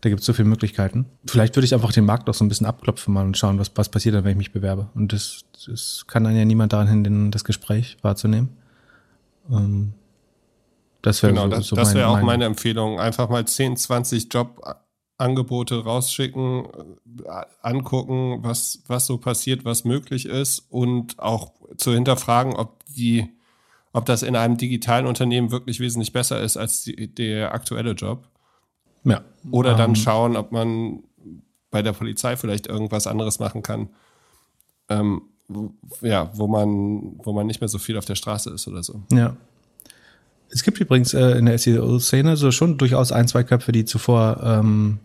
Da 0.00 0.08
gibt 0.08 0.20
es 0.20 0.26
so 0.26 0.32
viele 0.32 0.48
Möglichkeiten. 0.48 1.06
Vielleicht 1.26 1.56
würde 1.56 1.64
ich 1.64 1.74
einfach 1.74 1.92
den 1.92 2.04
Markt 2.04 2.28
auch 2.28 2.34
so 2.34 2.44
ein 2.44 2.48
bisschen 2.48 2.66
abklopfen 2.66 3.14
mal 3.14 3.24
und 3.24 3.38
schauen, 3.38 3.58
was, 3.58 3.70
was 3.76 3.88
passiert 3.88 4.14
dann, 4.14 4.24
wenn 4.24 4.32
ich 4.32 4.36
mich 4.36 4.52
bewerbe. 4.52 4.88
Und 4.94 5.12
das, 5.12 5.44
das 5.66 6.04
kann 6.08 6.24
dann 6.24 6.36
ja 6.36 6.44
niemand 6.44 6.72
daran 6.72 6.88
hindern, 6.88 7.30
das 7.30 7.44
Gespräch 7.44 7.96
wahrzunehmen. 8.02 8.50
Ähm, 9.50 9.94
das 11.02 11.22
wäre 11.22 11.32
genau, 11.32 11.44
so, 11.44 11.50
das, 11.50 11.66
so 11.66 11.76
das 11.76 11.94
wäre 11.94 12.08
auch 12.08 12.22
meine 12.22 12.44
Empfehlung. 12.44 13.00
Einfach 13.00 13.28
mal 13.28 13.44
10, 13.44 13.76
20 13.76 14.32
Jobangebote 14.32 15.82
rausschicken, 15.82 16.66
äh, 17.24 17.44
angucken, 17.60 18.38
was, 18.42 18.82
was 18.86 19.06
so 19.06 19.18
passiert, 19.18 19.64
was 19.64 19.84
möglich 19.84 20.26
ist 20.26 20.60
und 20.70 21.18
auch 21.18 21.52
zu 21.76 21.92
hinterfragen, 21.92 22.54
ob 22.54 22.84
die, 22.86 23.28
ob 23.92 24.06
das 24.06 24.22
in 24.22 24.36
einem 24.36 24.56
digitalen 24.56 25.06
Unternehmen 25.06 25.50
wirklich 25.50 25.80
wesentlich 25.80 26.12
besser 26.12 26.40
ist 26.40 26.56
als 26.56 26.84
die, 26.84 27.12
der 27.12 27.52
aktuelle 27.52 27.92
Job. 27.92 28.28
Ja. 29.04 29.22
Oder 29.50 29.74
dann 29.74 29.90
ähm, 29.90 29.96
schauen, 29.96 30.36
ob 30.36 30.52
man 30.52 31.02
bei 31.72 31.82
der 31.82 31.92
Polizei 31.92 32.36
vielleicht 32.36 32.68
irgendwas 32.68 33.08
anderes 33.08 33.40
machen 33.40 33.62
kann. 33.62 33.88
Ähm, 34.88 35.22
ja, 36.00 36.30
wo 36.34 36.46
man, 36.46 37.18
wo 37.24 37.32
man 37.32 37.48
nicht 37.48 37.60
mehr 37.60 37.68
so 37.68 37.78
viel 37.78 37.98
auf 37.98 38.04
der 38.04 38.14
Straße 38.14 38.50
ist 38.50 38.68
oder 38.68 38.84
so. 38.84 39.02
Ja. 39.10 39.36
Es 40.52 40.62
gibt 40.62 40.78
übrigens 40.80 41.14
äh, 41.14 41.38
in 41.38 41.46
der 41.46 41.58
SEO-Szene 41.58 42.36
so 42.36 42.50
schon 42.50 42.78
durchaus 42.78 43.10
ein, 43.10 43.26
zwei 43.26 43.42
Köpfe, 43.42 43.72
die 43.72 43.84
zuvor, 43.84 44.40
ähm, 44.44 44.98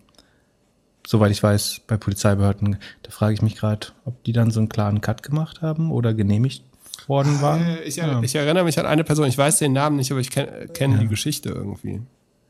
soweit 1.06 1.32
ich 1.32 1.41
weiß, 1.41 1.82
bei 1.88 1.95
Polizeibehörden, 1.95 2.78
da 3.04 3.12
frage 3.12 3.34
ich 3.34 3.41
mich 3.41 3.56
gerade, 3.56 3.88
ob 4.04 4.22
die 4.26 4.34
dann 4.34 4.52
so 4.52 4.60
einen 4.60 4.70
klaren 4.70 5.00
Cut 5.00 5.24
gemacht 5.24 5.62
haben 5.62 5.91
oder 5.91 6.14
genehmigt 6.14 6.64
worden 7.08 7.41
waren. 7.41 7.62
Äh, 7.62 7.84
ich, 7.84 7.95
ja. 7.95 8.22
ich, 8.22 8.36
erinnere 8.36 8.66
mich 8.66 8.78
an 8.80 8.86
eine 8.86 9.04
Person, 9.04 9.28
ich 9.28 9.38
weiß 9.38 9.60
den 9.60 9.74
Namen 9.74 9.95
nicht, 9.95 10.12
aber 10.12 10.20
ich 10.20 10.30
kenne 10.30 10.68
kenn 10.74 10.91
ja. 10.91 10.98
die 10.98 11.08
Geschichte 11.08 11.50
irgendwie. 11.50 12.02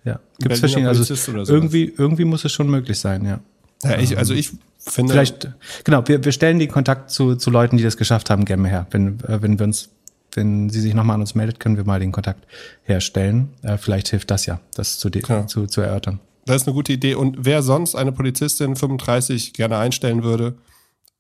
Ja, 0.04 0.20
gibt 0.40 0.54
es 0.54 0.60
verschiedene. 0.60 0.90
Also 0.90 1.54
irgendwie, 1.54 1.94
irgendwie 1.96 2.26
muss 2.26 2.46
es 2.46 2.52
schon 2.52 2.70
möglich 2.70 2.98
sein, 2.98 3.26
ja. 3.26 3.40
ja 3.84 4.00
ich, 4.00 4.18
also 4.18 4.34
ich 4.34 4.52
finde. 4.80 5.14
Vielleicht, 5.14 5.50
genau, 5.84 6.08
wir, 6.08 6.24
wir 6.24 6.32
stellen 6.32 6.60
den 6.60 6.72
Kontakt 6.72 7.12
zu, 7.12 7.36
zu 7.36 7.52
Leuten, 7.52 7.78
die 7.78 7.84
das 7.84 7.98
geschafft 7.98 8.30
haben, 8.30 8.46
gerne 8.46 8.68
her. 8.68 8.88
Wenn, 8.92 9.20
äh, 9.22 9.42
wenn 9.42 9.60
wir 9.60 9.66
uns, 9.66 9.90
wenn 10.34 10.70
sie 10.70 10.82
sich 10.82 10.94
nochmal 10.94 11.16
an 11.16 11.22
uns 11.22 11.36
meldet, 11.36 11.60
können 11.60 11.78
wir 11.78 11.86
mal 11.86 12.00
den 12.00 12.12
Kontakt 12.12 12.46
herstellen. 12.84 13.50
Äh, 13.62 13.78
vielleicht 13.78 14.10
hilft 14.10 14.32
das 14.32 14.46
ja, 14.46 14.60
das 14.76 15.00
zu, 15.00 15.10
ja. 15.10 15.48
zu, 15.48 15.66
zu 15.68 15.82
erörtern. 15.82 16.20
Das 16.46 16.62
ist 16.62 16.68
eine 16.68 16.76
gute 16.76 16.94
Idee. 16.94 17.16
Und 17.16 17.38
wer 17.40 17.62
sonst 17.62 17.96
eine 17.96 18.12
Polizistin 18.12 18.76
35 18.76 19.54
gerne 19.54 19.78
einstellen 19.78 20.24
würde, 20.24 20.56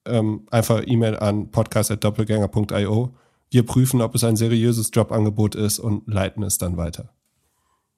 ähm, 0.06 0.48
einfach 0.52 0.84
E-Mail 0.86 1.18
an 1.18 1.52
podcast.doppelgänger.io. 1.52 3.14
Wir 3.50 3.66
prüfen, 3.66 4.02
ob 4.02 4.16
es 4.16 4.24
ein 4.24 4.36
seriöses 4.36 4.92
Jobangebot 4.94 5.56
ist 5.56 5.80
und 5.80 6.08
leiten 6.08 6.44
es 6.44 6.58
dann 6.58 6.78
weiter. 6.78 7.10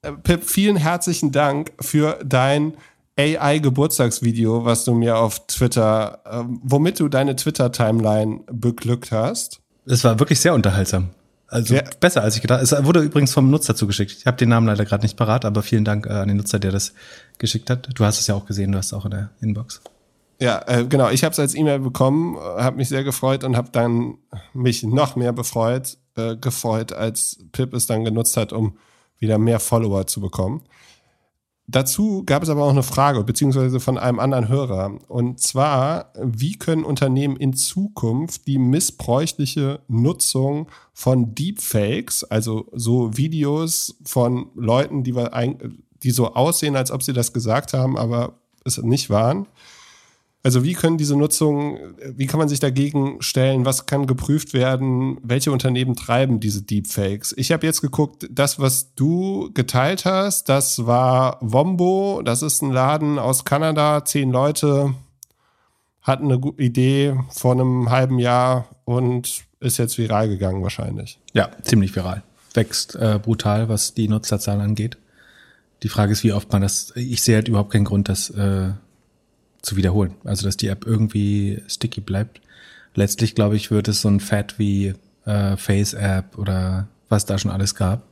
Äh, 0.01 0.13
Pip, 0.13 0.43
vielen 0.43 0.77
herzlichen 0.77 1.31
Dank 1.31 1.73
für 1.79 2.19
dein 2.25 2.73
AI-Geburtstagsvideo, 3.17 4.63
was 4.65 4.85
du 4.85 4.93
mir 4.93 5.17
auf 5.17 5.45
Twitter, 5.47 6.21
äh, 6.25 6.43
womit 6.63 6.99
du 6.99 7.09
deine 7.09 7.35
Twitter-Timeline 7.35 8.41
beglückt 8.51 9.11
hast. 9.11 9.61
Es 9.85 10.03
war 10.03 10.19
wirklich 10.19 10.39
sehr 10.39 10.53
unterhaltsam. 10.53 11.09
Also 11.47 11.73
ja. 11.75 11.81
besser 11.99 12.21
als 12.21 12.35
ich 12.35 12.41
gedacht. 12.41 12.61
Es 12.61 12.71
wurde 12.83 13.01
übrigens 13.01 13.33
vom 13.33 13.49
Nutzer 13.49 13.75
zugeschickt. 13.75 14.11
Ich 14.11 14.25
habe 14.27 14.37
den 14.37 14.49
Namen 14.49 14.67
leider 14.67 14.85
gerade 14.85 15.03
nicht 15.03 15.17
parat, 15.17 15.45
aber 15.45 15.63
vielen 15.63 15.83
Dank 15.83 16.05
äh, 16.05 16.09
an 16.09 16.27
den 16.27 16.37
Nutzer, 16.37 16.59
der 16.59 16.71
das 16.71 16.93
geschickt 17.39 17.69
hat. 17.69 17.89
Du 17.95 18.05
hast 18.05 18.19
es 18.19 18.27
ja 18.27 18.35
auch 18.35 18.45
gesehen, 18.45 18.71
du 18.71 18.77
hast 18.77 18.87
es 18.87 18.93
auch 18.93 19.05
in 19.05 19.11
der 19.11 19.29
Inbox. 19.41 19.81
Ja, 20.39 20.61
äh, 20.67 20.85
genau. 20.85 21.09
Ich 21.09 21.23
habe 21.23 21.33
es 21.33 21.39
als 21.39 21.55
E-Mail 21.55 21.79
bekommen, 21.79 22.37
habe 22.37 22.77
mich 22.77 22.87
sehr 22.87 23.03
gefreut 23.03 23.43
und 23.43 23.57
habe 23.57 23.69
dann 23.71 24.15
mich 24.53 24.83
noch 24.83 25.15
mehr 25.15 25.33
befreut, 25.33 25.97
äh, 26.15 26.35
gefreut, 26.37 26.93
als 26.93 27.39
Pip 27.51 27.73
es 27.73 27.87
dann 27.87 28.05
genutzt 28.05 28.37
hat, 28.37 28.53
um 28.53 28.77
wieder 29.17 29.37
mehr 29.37 29.59
Follower 29.59 30.07
zu 30.07 30.21
bekommen. 30.21 30.61
Dazu 31.71 32.23
gab 32.25 32.41
es 32.41 32.49
aber 32.49 32.63
auch 32.63 32.71
eine 32.71 32.81
Frage, 32.81 33.23
beziehungsweise 33.23 33.79
von 33.79 33.99
einem 33.99 34.19
anderen 34.19 34.47
Hörer. 34.47 34.97
Und 35.07 35.39
zwar, 35.39 36.11
wie 36.19 36.57
können 36.57 36.83
Unternehmen 36.83 37.37
in 37.37 37.53
Zukunft 37.53 38.47
die 38.47 38.57
missbräuchliche 38.57 39.79
Nutzung 39.87 40.67
von 40.93 41.35
Deepfakes, 41.35 42.23
also 42.23 42.67
so 42.73 43.15
Videos 43.15 43.97
von 44.03 44.47
Leuten, 44.55 45.03
die, 45.03 45.15
wir, 45.15 45.31
die 46.01 46.09
so 46.09 46.33
aussehen, 46.33 46.75
als 46.75 46.89
ob 46.89 47.03
sie 47.03 47.13
das 47.13 47.33
gesagt 47.33 47.73
haben, 47.73 47.99
aber 47.99 48.33
es 48.65 48.81
nicht 48.81 49.11
waren, 49.11 49.45
also 50.41 50.63
wie 50.63 50.73
können 50.73 50.97
diese 50.97 51.17
Nutzung, 51.17 51.79
wie 52.15 52.25
kann 52.25 52.39
man 52.39 52.47
sich 52.47 52.61
dagegen 52.61 53.21
stellen? 53.21 53.65
Was 53.65 53.85
kann 53.87 54.07
geprüft 54.07 54.53
werden? 54.53 55.17
Welche 55.21 55.51
Unternehmen 55.51 55.95
treiben 55.95 56.39
diese 56.39 56.61
Deepfakes? 56.61 57.33
Ich 57.37 57.51
habe 57.51 57.67
jetzt 57.67 57.81
geguckt, 57.81 58.27
das, 58.31 58.57
was 58.57 58.95
du 58.95 59.51
geteilt 59.53 60.05
hast, 60.05 60.47
das 60.47 60.85
war 60.85 61.37
Wombo. 61.41 62.21
Das 62.23 62.41
ist 62.41 62.61
ein 62.61 62.71
Laden 62.71 63.19
aus 63.19 63.43
Kanada. 63.43 64.05
Zehn 64.05 64.31
Leute 64.31 64.93
hatten 66.01 66.31
eine 66.31 66.41
Idee 66.57 67.15
vor 67.31 67.51
einem 67.51 67.89
halben 67.89 68.17
Jahr 68.17 68.69
und 68.85 69.43
ist 69.59 69.77
jetzt 69.77 69.97
viral 69.97 70.29
gegangen 70.29 70.63
wahrscheinlich. 70.63 71.19
Ja, 71.33 71.49
ziemlich 71.63 71.93
viral. 71.93 72.23
Wächst 72.53 72.95
äh, 72.95 73.19
brutal, 73.21 73.67
was 73.67 73.93
die 73.93 74.07
Nutzerzahl 74.07 74.61
angeht. 74.61 74.97
Die 75.83 75.89
Frage 75.89 76.13
ist, 76.13 76.23
wie 76.23 76.31
oft 76.31 76.49
man 76.51 76.61
das. 76.61 76.93
Ich 76.95 77.21
sehe 77.21 77.35
halt 77.35 77.49
überhaupt 77.49 77.71
keinen 77.71 77.85
Grund, 77.85 78.07
dass 78.07 78.29
äh, 78.29 78.71
zu 79.61 79.75
wiederholen. 79.75 80.15
Also 80.23 80.45
dass 80.45 80.57
die 80.57 80.67
App 80.67 80.85
irgendwie 80.85 81.61
sticky 81.67 82.01
bleibt. 82.01 82.41
Letztlich, 82.95 83.35
glaube 83.35 83.55
ich, 83.55 83.71
wird 83.71 83.87
es 83.87 84.01
so 84.01 84.09
ein 84.09 84.19
Fat 84.19 84.57
wie 84.57 84.93
äh, 85.25 85.57
Face-App 85.57 86.37
oder 86.37 86.87
was 87.07 87.25
da 87.25 87.37
schon 87.37 87.51
alles 87.51 87.75
gab. 87.75 88.03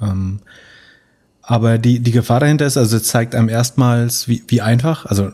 Ähm, 0.00 0.40
aber 1.42 1.78
die, 1.78 2.00
die 2.00 2.12
Gefahr 2.12 2.40
dahinter 2.40 2.66
ist, 2.66 2.76
also 2.76 2.96
es 2.96 3.04
zeigt 3.04 3.34
einem 3.34 3.48
erstmals, 3.48 4.28
wie, 4.28 4.42
wie 4.48 4.60
einfach, 4.60 5.06
also 5.06 5.32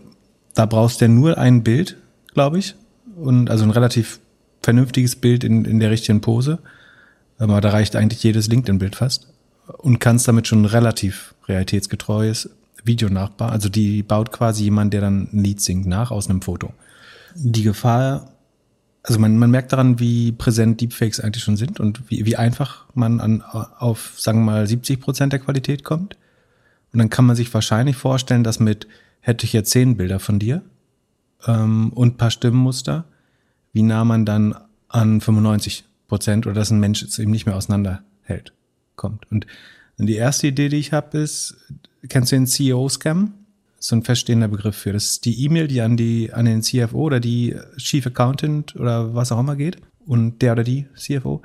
da 0.54 0.66
brauchst 0.66 1.00
du 1.00 1.04
ja 1.04 1.09
nur 1.11 1.36
ein 1.38 1.62
Bild, 1.62 1.96
glaube 2.32 2.59
ich. 2.59 2.74
Und 3.16 3.50
also 3.50 3.64
ein 3.64 3.70
relativ 3.70 4.20
vernünftiges 4.62 5.16
Bild 5.16 5.44
in, 5.44 5.64
in 5.64 5.78
der 5.78 5.90
richtigen 5.90 6.20
Pose. 6.20 6.59
Aber 7.38 7.61
da 7.61 7.70
reicht 7.70 7.96
eigentlich 7.96 8.22
jedes 8.22 8.48
LinkedIn-Bild 8.48 8.96
fast. 8.96 9.28
Und 9.78 9.98
kannst 9.98 10.28
damit 10.28 10.46
schon 10.46 10.64
relativ 10.64 11.34
realitätsgetreues 11.48 12.50
Video 12.87 13.09
nachbauen. 13.09 13.51
Also 13.51 13.68
die 13.68 14.03
baut 14.03 14.32
quasi 14.32 14.64
jemand, 14.64 14.93
der 14.93 15.01
dann 15.01 15.28
ein 15.32 15.45
Lied 15.45 15.61
singt, 15.61 15.87
nach 15.87 16.11
aus 16.11 16.28
einem 16.28 16.43
Foto. 16.43 16.72
Die 17.34 17.62
Gefahr, 17.62 18.32
also 19.03 19.18
man, 19.18 19.39
man 19.39 19.51
merkt 19.51 19.72
daran, 19.72 19.99
wie 19.99 20.32
präsent 20.32 20.80
Deepfakes 20.80 21.20
eigentlich 21.20 21.45
schon 21.45 21.57
sind 21.57 21.80
und 21.80 22.11
wie, 22.11 22.24
wie 22.26 22.37
einfach 22.37 22.87
man 22.95 23.20
an, 23.20 23.43
auf, 23.43 24.14
sagen 24.16 24.41
wir 24.41 24.53
mal, 24.53 24.66
70 24.66 25.01
Prozent 25.01 25.32
der 25.32 25.41
Qualität 25.41 25.84
kommt. 25.84 26.16
Und 26.93 26.99
dann 26.99 27.11
kann 27.11 27.26
man 27.26 27.37
sich 27.37 27.53
wahrscheinlich 27.53 27.97
vorstellen, 27.97 28.45
dass 28.45 28.61
mit, 28.61 28.87
hätte 29.20 29.45
ich 29.45 29.53
jetzt 29.53 29.70
zehn 29.70 29.97
Bilder 29.97 30.18
von 30.18 30.39
dir 30.39 30.62
ähm, 31.47 31.93
und 31.93 32.16
paar 32.16 32.30
Stimmenmuster, 32.30 33.05
wie 33.72 33.82
nah 33.82 34.05
man 34.05 34.24
dann 34.24 34.55
an 34.89 35.20
95 35.20 35.84
Prozent 36.09 36.47
oder 36.47 36.55
dass 36.55 36.70
ein 36.70 36.80
Mensch 36.80 37.03
es 37.03 37.18
eben 37.18 37.32
nicht 37.32 37.47
mehr 37.47 37.57
auseinanderhält, 37.57 38.53
kommt. 38.95 39.30
Und 39.30 39.47
die 39.99 40.14
erste 40.14 40.49
Idee, 40.49 40.68
die 40.68 40.76
ich 40.76 40.93
habe, 40.93 41.18
ist, 41.18 41.57
Kennst 42.09 42.32
du 42.32 42.36
den 42.36 42.46
CEO-Scam? 42.46 43.32
So 43.78 43.96
ein 43.96 44.02
feststehender 44.02 44.48
Begriff 44.48 44.76
für. 44.76 44.92
Das 44.92 45.04
ist 45.04 45.24
die 45.24 45.44
E-Mail, 45.44 45.68
die 45.68 45.80
an 45.80 45.96
die, 45.96 46.32
an 46.32 46.44
den 46.46 46.62
CFO 46.62 46.98
oder 46.98 47.20
die 47.20 47.57
Chief 47.76 48.07
Accountant 48.07 48.74
oder 48.76 49.14
was 49.14 49.32
auch 49.32 49.40
immer 49.40 49.57
geht. 49.57 49.78
Und 50.07 50.40
der 50.40 50.52
oder 50.52 50.64
die 50.64 50.86
CFO. 50.96 51.42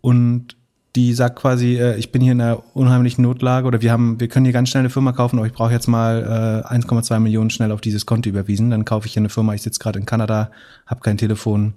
Und 0.00 0.56
die 0.94 1.14
sagt 1.14 1.36
quasi, 1.36 1.76
äh, 1.76 1.96
ich 1.96 2.12
bin 2.12 2.20
hier 2.20 2.32
in 2.32 2.40
einer 2.40 2.62
unheimlichen 2.74 3.22
Notlage 3.22 3.66
oder 3.66 3.80
wir 3.80 3.90
haben, 3.90 4.20
wir 4.20 4.28
können 4.28 4.44
hier 4.44 4.52
ganz 4.52 4.68
schnell 4.68 4.82
eine 4.82 4.90
Firma 4.90 5.12
kaufen, 5.12 5.38
aber 5.38 5.46
ich 5.46 5.52
brauche 5.52 5.72
jetzt 5.72 5.86
mal 5.86 6.64
äh, 6.70 6.74
1,2 6.74 7.18
Millionen 7.20 7.50
schnell 7.50 7.72
auf 7.72 7.80
dieses 7.80 8.04
Konto 8.04 8.28
überwiesen. 8.28 8.70
Dann 8.70 8.84
kaufe 8.84 9.06
ich 9.06 9.14
hier 9.14 9.20
eine 9.20 9.30
Firma, 9.30 9.54
ich 9.54 9.62
sitze 9.62 9.80
gerade 9.80 9.98
in 9.98 10.06
Kanada, 10.06 10.50
habe 10.86 11.00
kein 11.00 11.16
Telefon, 11.16 11.74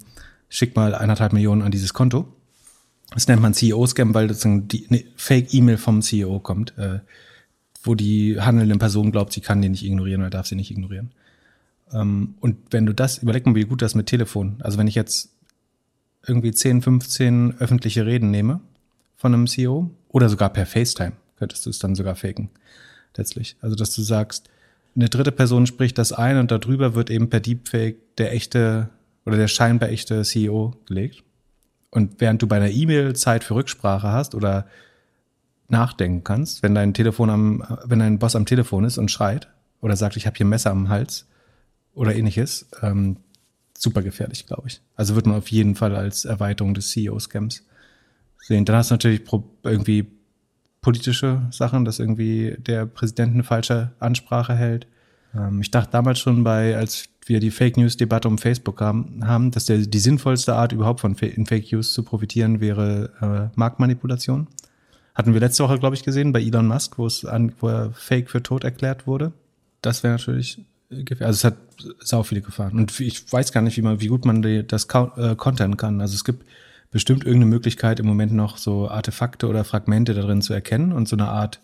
schick 0.49 0.75
mal 0.75 0.93
eineinhalb 0.93 1.31
Millionen 1.31 1.61
an 1.61 1.71
dieses 1.71 1.93
Konto. 1.93 2.27
Das 3.13 3.27
nennt 3.27 3.41
man 3.41 3.53
CEO-Scam, 3.53 4.13
weil 4.13 4.27
das 4.27 4.45
die 4.45 4.87
eine 4.89 5.03
Fake-E-Mail 5.15 5.77
vom 5.77 6.01
CEO 6.01 6.39
kommt. 6.39 6.77
Äh, 6.77 6.99
wo 7.85 7.95
die 7.95 8.39
handelnde 8.39 8.77
Person 8.77 9.11
glaubt, 9.11 9.33
sie 9.33 9.41
kann 9.41 9.61
die 9.61 9.69
nicht 9.69 9.83
ignorieren 9.83 10.21
oder 10.21 10.29
darf 10.29 10.47
sie 10.47 10.55
nicht 10.55 10.71
ignorieren. 10.71 11.11
Ähm, 11.91 12.35
und 12.39 12.57
wenn 12.71 12.85
du 12.85 12.93
das, 12.93 13.19
überleg 13.19 13.45
mal, 13.45 13.55
wie 13.55 13.65
gut 13.65 13.81
das 13.81 13.95
mit 13.95 14.07
Telefon. 14.07 14.57
Also 14.59 14.77
wenn 14.77 14.87
ich 14.87 14.95
jetzt 14.95 15.31
irgendwie 16.27 16.51
10, 16.51 16.81
15 16.81 17.55
öffentliche 17.59 18.05
Reden 18.05 18.31
nehme 18.31 18.59
von 19.15 19.33
einem 19.33 19.47
CEO 19.47 19.91
oder 20.09 20.29
sogar 20.29 20.49
per 20.49 20.65
FaceTime, 20.65 21.13
könntest 21.37 21.65
du 21.65 21.69
es 21.69 21.79
dann 21.79 21.95
sogar 21.95 22.15
faken. 22.15 22.49
letztlich. 23.15 23.55
Also, 23.61 23.75
dass 23.75 23.93
du 23.93 24.01
sagst, 24.01 24.49
eine 24.95 25.09
dritte 25.09 25.31
Person 25.31 25.67
spricht 25.67 25.97
das 25.97 26.13
ein 26.13 26.37
und 26.37 26.51
darüber 26.51 26.95
wird 26.95 27.09
eben 27.09 27.29
per 27.29 27.41
Deepfake 27.41 28.15
der 28.17 28.33
echte 28.33 28.89
oder 29.25 29.37
der 29.37 29.47
scheinbar 29.47 29.89
echte 29.89 30.23
CEO 30.23 30.73
gelegt. 30.85 31.23
Und 31.91 32.19
während 32.19 32.41
du 32.41 32.47
bei 32.47 32.57
einer 32.57 32.69
E-Mail 32.69 33.15
Zeit 33.15 33.43
für 33.43 33.55
Rücksprache 33.55 34.07
hast 34.07 34.35
oder 34.35 34.67
nachdenken 35.67 36.23
kannst, 36.23 36.63
wenn 36.63 36.75
dein 36.75 36.93
Telefon 36.93 37.29
am, 37.29 37.63
wenn 37.85 37.99
dein 37.99 38.19
Boss 38.19 38.35
am 38.35 38.45
Telefon 38.45 38.83
ist 38.83 38.97
und 38.97 39.11
schreit 39.11 39.47
oder 39.81 39.95
sagt, 39.95 40.17
ich 40.17 40.25
habe 40.25 40.37
hier 40.37 40.45
ein 40.45 40.49
Messer 40.49 40.71
am 40.71 40.89
Hals 40.89 41.27
oder 41.93 42.15
ähnliches, 42.15 42.67
ähm, 42.81 43.17
super 43.77 44.01
gefährlich, 44.01 44.45
glaube 44.45 44.67
ich. 44.67 44.81
Also 44.95 45.15
wird 45.15 45.25
man 45.25 45.37
auf 45.37 45.49
jeden 45.49 45.75
Fall 45.75 45.95
als 45.95 46.25
Erweiterung 46.25 46.73
des 46.73 46.89
CEO-Scams 46.89 47.63
sehen. 48.39 48.65
Dann 48.65 48.75
hast 48.75 48.91
du 48.91 48.95
natürlich 48.95 49.21
irgendwie 49.63 50.07
politische 50.81 51.41
Sachen, 51.51 51.83
dass 51.83 51.99
irgendwie 51.99 52.55
der 52.59 52.85
Präsident 52.85 53.33
eine 53.33 53.43
falsche 53.43 53.91
Ansprache 53.99 54.53
hält. 54.53 54.87
Ähm, 55.33 55.61
ich 55.61 55.71
dachte 55.71 55.91
damals 55.91 56.19
schon 56.19 56.43
bei, 56.43 56.77
als 56.77 57.05
wir 57.25 57.39
die 57.39 57.51
Fake 57.51 57.77
News 57.77 57.97
Debatte 57.97 58.27
um 58.27 58.37
Facebook 58.37 58.81
haben, 58.81 59.25
haben 59.25 59.49
dass 59.49 59.65
der, 59.65 59.79
die 59.79 59.99
sinnvollste 59.99 60.53
Art 60.53 60.73
überhaupt 60.73 60.99
von 60.99 61.15
Fake 61.15 61.71
News 61.71 61.93
zu 61.93 62.03
profitieren 62.03 62.59
wäre 62.59 63.51
äh, 63.53 63.57
Marktmanipulation. 63.57 64.47
Hatten 65.15 65.33
wir 65.33 65.39
letzte 65.39 65.63
Woche, 65.63 65.79
glaube 65.79 65.95
ich, 65.95 66.03
gesehen 66.03 66.33
bei 66.33 66.41
Elon 66.41 66.67
Musk, 66.67 66.97
wo 66.97 67.07
es 67.07 67.25
an, 67.25 67.53
wo 67.59 67.69
er 67.69 67.91
Fake 67.93 68.29
für 68.29 68.43
tot 68.43 68.63
erklärt 68.63 69.07
wurde. 69.07 69.31
Das 69.81 70.03
wäre 70.03 70.13
natürlich 70.13 70.59
gefährlich. 70.89 71.25
Also 71.25 71.37
es 71.37 71.43
hat 71.45 71.57
sau 71.99 72.23
viele 72.23 72.41
Gefahren. 72.41 72.77
Und 72.77 72.99
ich 72.99 73.31
weiß 73.31 73.51
gar 73.51 73.61
nicht, 73.61 73.77
wie 73.77 73.81
man, 73.81 74.01
wie 74.01 74.07
gut 74.07 74.25
man 74.25 74.41
die, 74.41 74.67
das 74.67 74.87
äh, 74.93 75.35
kontern 75.35 75.77
kann. 75.77 76.01
Also 76.01 76.15
es 76.15 76.25
gibt 76.25 76.45
bestimmt 76.91 77.23
irgendeine 77.23 77.49
Möglichkeit, 77.49 77.99
im 77.99 78.05
Moment 78.05 78.33
noch 78.33 78.57
so 78.57 78.89
Artefakte 78.89 79.47
oder 79.47 79.63
Fragmente 79.63 80.13
darin 80.13 80.41
zu 80.41 80.53
erkennen 80.53 80.91
und 80.91 81.07
so 81.07 81.15
eine 81.15 81.27
Art 81.27 81.59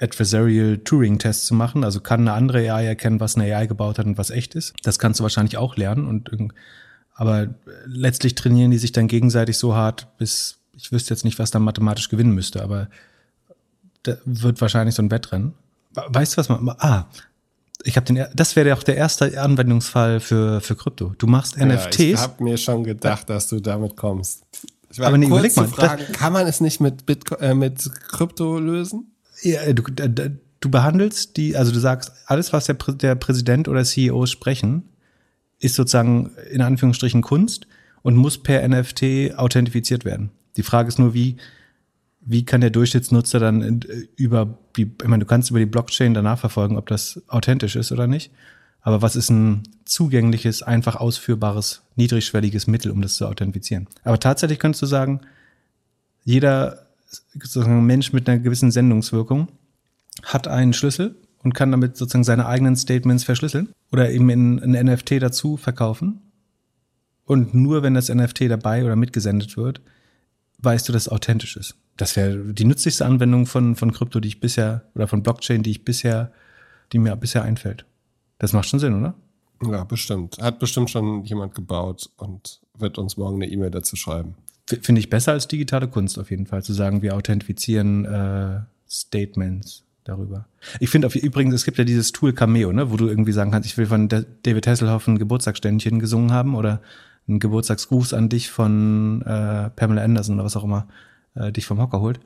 Adversarial 0.00 0.78
Turing-Test 0.78 1.46
zu 1.46 1.54
machen. 1.54 1.84
Also 1.84 2.00
kann 2.00 2.20
eine 2.20 2.32
andere 2.32 2.72
AI 2.72 2.86
erkennen, 2.86 3.20
was 3.20 3.36
eine 3.36 3.54
AI 3.54 3.66
gebaut 3.66 3.98
hat 3.98 4.06
und 4.06 4.18
was 4.18 4.30
echt 4.30 4.54
ist. 4.54 4.74
Das 4.82 4.98
kannst 4.98 5.20
du 5.20 5.22
wahrscheinlich 5.22 5.56
auch 5.56 5.76
lernen. 5.76 6.06
Und 6.06 6.30
aber 7.14 7.54
letztlich 7.86 8.34
trainieren 8.34 8.72
die 8.72 8.78
sich 8.78 8.92
dann 8.92 9.08
gegenseitig 9.08 9.56
so 9.56 9.74
hart, 9.74 10.08
bis 10.18 10.58
ich 10.76 10.92
wüsste 10.92 11.14
jetzt 11.14 11.24
nicht, 11.24 11.38
was 11.38 11.50
dann 11.50 11.62
mathematisch 11.62 12.08
gewinnen 12.08 12.34
müsste, 12.34 12.62
aber 12.62 12.88
da 14.02 14.16
wird 14.24 14.60
wahrscheinlich 14.60 14.94
so 14.94 15.02
ein 15.02 15.10
Wettrennen. 15.10 15.54
Weißt 15.94 16.34
du, 16.34 16.36
was 16.38 16.48
man. 16.48 16.68
Ah, 16.78 17.06
ich 17.84 17.96
habe 17.96 18.06
den. 18.06 18.26
Das 18.34 18.56
wäre 18.56 18.68
ja 18.68 18.74
auch 18.76 18.82
der 18.82 18.96
erste 18.96 19.40
Anwendungsfall 19.40 20.20
für, 20.20 20.60
für 20.60 20.76
Krypto. 20.76 21.14
Du 21.18 21.26
machst 21.26 21.56
ja, 21.56 21.66
NFTs. 21.66 21.98
Ich 21.98 22.16
habe 22.16 22.42
mir 22.42 22.58
schon 22.58 22.84
gedacht, 22.84 23.28
dass 23.30 23.48
du 23.48 23.60
damit 23.60 23.96
kommst. 23.96 24.44
Ich 24.90 24.98
war 24.98 25.08
aber 25.08 25.18
nee, 25.18 25.26
überleg 25.26 25.56
mal. 25.56 25.68
Fragen, 25.68 26.04
kann 26.12 26.32
man 26.32 26.46
es 26.46 26.60
nicht 26.60 26.80
mit, 26.80 27.06
Bitcoin, 27.06 27.40
äh, 27.40 27.54
mit 27.54 27.90
Krypto 28.08 28.58
lösen? 28.58 29.12
Ja, 29.42 29.72
du, 29.72 29.82
du 30.60 30.70
behandelst 30.70 31.36
die, 31.36 31.56
also 31.56 31.72
du 31.72 31.78
sagst, 31.78 32.12
alles, 32.26 32.52
was 32.52 32.66
der, 32.66 32.76
der 32.76 33.14
Präsident 33.16 33.68
oder 33.68 33.84
CEO 33.84 34.26
sprechen, 34.26 34.88
ist 35.58 35.74
sozusagen 35.74 36.30
in 36.50 36.62
Anführungsstrichen 36.62 37.22
Kunst 37.22 37.66
und 38.02 38.16
muss 38.16 38.38
per 38.38 38.66
NFT 38.66 39.36
authentifiziert 39.36 40.04
werden. 40.04 40.30
Die 40.56 40.62
Frage 40.62 40.88
ist 40.88 40.98
nur, 40.98 41.14
wie, 41.14 41.36
wie 42.20 42.44
kann 42.44 42.60
der 42.60 42.70
Durchschnittsnutzer 42.70 43.38
dann 43.38 43.80
über 44.16 44.58
die, 44.76 44.90
ich 45.00 45.08
meine, 45.08 45.24
du 45.24 45.28
kannst 45.28 45.50
über 45.50 45.58
die 45.58 45.66
Blockchain 45.66 46.14
danach 46.14 46.38
verfolgen, 46.38 46.76
ob 46.76 46.86
das 46.88 47.22
authentisch 47.28 47.76
ist 47.76 47.92
oder 47.92 48.06
nicht. 48.06 48.30
Aber 48.80 49.00
was 49.00 49.16
ist 49.16 49.30
ein 49.30 49.62
zugängliches, 49.86 50.62
einfach 50.62 50.96
ausführbares, 50.96 51.82
niedrigschwelliges 51.96 52.66
Mittel, 52.66 52.90
um 52.90 53.00
das 53.00 53.16
zu 53.16 53.26
authentifizieren? 53.26 53.88
Aber 54.04 54.20
tatsächlich 54.20 54.58
könntest 54.58 54.82
du 54.82 54.86
sagen, 54.86 55.22
jeder 56.24 56.86
sozusagen 57.32 57.86
Mensch 57.86 58.12
mit 58.12 58.28
einer 58.28 58.38
gewissen 58.38 58.70
Sendungswirkung 58.70 59.48
hat 60.22 60.48
einen 60.48 60.72
Schlüssel 60.72 61.16
und 61.42 61.54
kann 61.54 61.70
damit 61.70 61.96
sozusagen 61.96 62.24
seine 62.24 62.46
eigenen 62.46 62.76
Statements 62.76 63.24
verschlüsseln 63.24 63.68
oder 63.92 64.10
eben 64.10 64.28
in 64.30 64.60
ein 64.60 64.86
NFT 64.86 65.22
dazu 65.22 65.56
verkaufen. 65.56 66.20
Und 67.24 67.54
nur 67.54 67.82
wenn 67.82 67.94
das 67.94 68.12
NFT 68.12 68.50
dabei 68.50 68.84
oder 68.84 68.96
mitgesendet 68.96 69.56
wird, 69.56 69.80
weißt 70.64 70.88
du, 70.88 70.92
dass 70.92 71.02
es 71.02 71.08
authentisch 71.08 71.56
ist. 71.56 71.76
Das 71.96 72.16
wäre 72.16 72.36
die 72.52 72.64
nützlichste 72.64 73.06
Anwendung 73.06 73.46
von, 73.46 73.76
von 73.76 73.92
Krypto, 73.92 74.20
die 74.20 74.28
ich 74.28 74.40
bisher, 74.40 74.82
oder 74.94 75.06
von 75.06 75.22
Blockchain, 75.22 75.62
die 75.62 75.70
ich 75.70 75.84
bisher, 75.84 76.32
die 76.92 76.98
mir 76.98 77.14
bisher 77.16 77.42
einfällt. 77.42 77.84
Das 78.38 78.52
macht 78.52 78.68
schon 78.68 78.80
Sinn, 78.80 78.98
oder? 78.98 79.14
Ja, 79.62 79.84
bestimmt. 79.84 80.38
Hat 80.38 80.58
bestimmt 80.58 80.90
schon 80.90 81.24
jemand 81.24 81.54
gebaut 81.54 82.10
und 82.16 82.60
wird 82.76 82.98
uns 82.98 83.16
morgen 83.16 83.36
eine 83.36 83.50
E-Mail 83.50 83.70
dazu 83.70 83.96
schreiben. 83.96 84.34
Finde 84.66 84.98
ich 84.98 85.10
besser 85.10 85.32
als 85.32 85.46
digitale 85.46 85.88
Kunst 85.88 86.18
auf 86.18 86.30
jeden 86.30 86.46
Fall, 86.46 86.62
zu 86.62 86.72
sagen, 86.72 87.02
wir 87.02 87.14
authentifizieren 87.14 88.04
äh, 88.06 88.60
Statements 88.88 89.84
darüber. 90.04 90.46
Ich 90.80 90.90
finde 90.90 91.08
übrigens, 91.18 91.54
es 91.54 91.64
gibt 91.64 91.78
ja 91.78 91.84
dieses 91.84 92.12
Tool 92.12 92.32
Cameo, 92.32 92.72
ne, 92.72 92.90
wo 92.90 92.96
du 92.96 93.08
irgendwie 93.08 93.32
sagen 93.32 93.50
kannst, 93.50 93.68
ich 93.68 93.76
will 93.76 93.86
von 93.86 94.08
David 94.08 94.66
Hasselhoff 94.66 95.06
ein 95.06 95.18
Geburtstagsständchen 95.18 95.98
gesungen 95.98 96.32
haben 96.32 96.54
oder 96.54 96.80
einen 97.28 97.40
Geburtstagsgruß 97.40 98.14
an 98.14 98.28
dich 98.28 98.50
von 98.50 99.22
äh, 99.22 99.70
Pamela 99.70 100.02
Anderson 100.02 100.36
oder 100.36 100.44
was 100.44 100.56
auch 100.56 100.64
immer 100.64 100.88
äh, 101.34 101.52
dich 101.52 101.66
vom 101.66 101.80
Hocker 101.80 102.00
holt. 102.00 102.20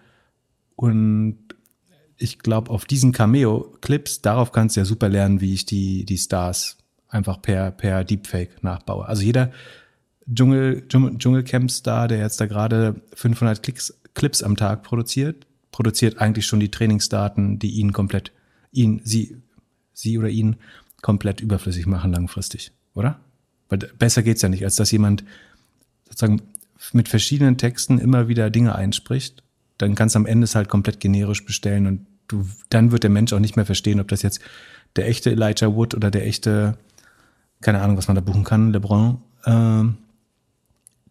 Und 0.76 1.38
ich 2.16 2.38
glaube, 2.40 2.70
auf 2.70 2.84
diesen 2.84 3.12
Cameo-Clips, 3.12 4.22
darauf 4.22 4.52
kannst 4.52 4.76
du 4.76 4.80
ja 4.80 4.84
super 4.84 5.08
lernen, 5.08 5.40
wie 5.40 5.54
ich 5.54 5.66
die, 5.66 6.04
die 6.04 6.18
Stars 6.18 6.78
einfach 7.08 7.40
per, 7.40 7.70
per 7.70 8.04
Deepfake 8.04 8.62
nachbaue. 8.62 9.06
Also 9.06 9.22
jeder 9.22 9.52
Dschungel, 10.32 10.86
Dschungelcamp-Star, 10.88 12.08
der 12.08 12.18
jetzt 12.18 12.40
da 12.40 12.46
gerade 12.46 13.00
500 13.14 13.62
Klicks, 13.62 13.98
Clips 14.14 14.42
am 14.42 14.56
Tag 14.56 14.82
produziert, 14.82 15.46
produziert 15.70 16.18
eigentlich 16.18 16.46
schon 16.46 16.60
die 16.60 16.70
Trainingsdaten, 16.70 17.58
die 17.58 17.70
ihn 17.72 17.92
komplett, 17.92 18.32
ihn, 18.72 19.00
sie, 19.04 19.36
sie 19.94 20.18
oder 20.18 20.28
ihn 20.28 20.56
komplett 21.02 21.40
überflüssig 21.40 21.86
machen 21.86 22.12
langfristig, 22.12 22.72
oder? 22.94 23.20
Weil 23.68 23.78
besser 23.78 24.22
geht's 24.22 24.42
ja 24.42 24.48
nicht, 24.48 24.64
als 24.64 24.76
dass 24.76 24.90
jemand 24.90 25.24
sozusagen 26.06 26.42
mit 26.92 27.08
verschiedenen 27.08 27.58
Texten 27.58 27.98
immer 27.98 28.28
wieder 28.28 28.50
Dinge 28.50 28.74
einspricht. 28.74 29.42
Dann 29.78 29.94
kannst 29.94 30.14
du 30.14 30.20
am 30.20 30.26
Ende 30.26 30.44
es 30.44 30.54
halt 30.54 30.68
komplett 30.68 31.00
generisch 31.00 31.44
bestellen 31.44 31.86
und 31.86 32.06
du, 32.28 32.46
dann 32.70 32.92
wird 32.92 33.02
der 33.02 33.10
Mensch 33.10 33.32
auch 33.32 33.38
nicht 33.38 33.56
mehr 33.56 33.66
verstehen, 33.66 34.00
ob 34.00 34.08
das 34.08 34.22
jetzt 34.22 34.40
der 34.96 35.06
echte 35.06 35.30
Elijah 35.30 35.74
Wood 35.74 35.94
oder 35.94 36.10
der 36.10 36.26
echte, 36.26 36.76
keine 37.60 37.80
Ahnung, 37.80 37.96
was 37.96 38.08
man 38.08 38.14
da 38.14 38.20
buchen 38.20 38.44
kann, 38.44 38.72
LeBron, 38.72 39.20
äh, 39.44 39.84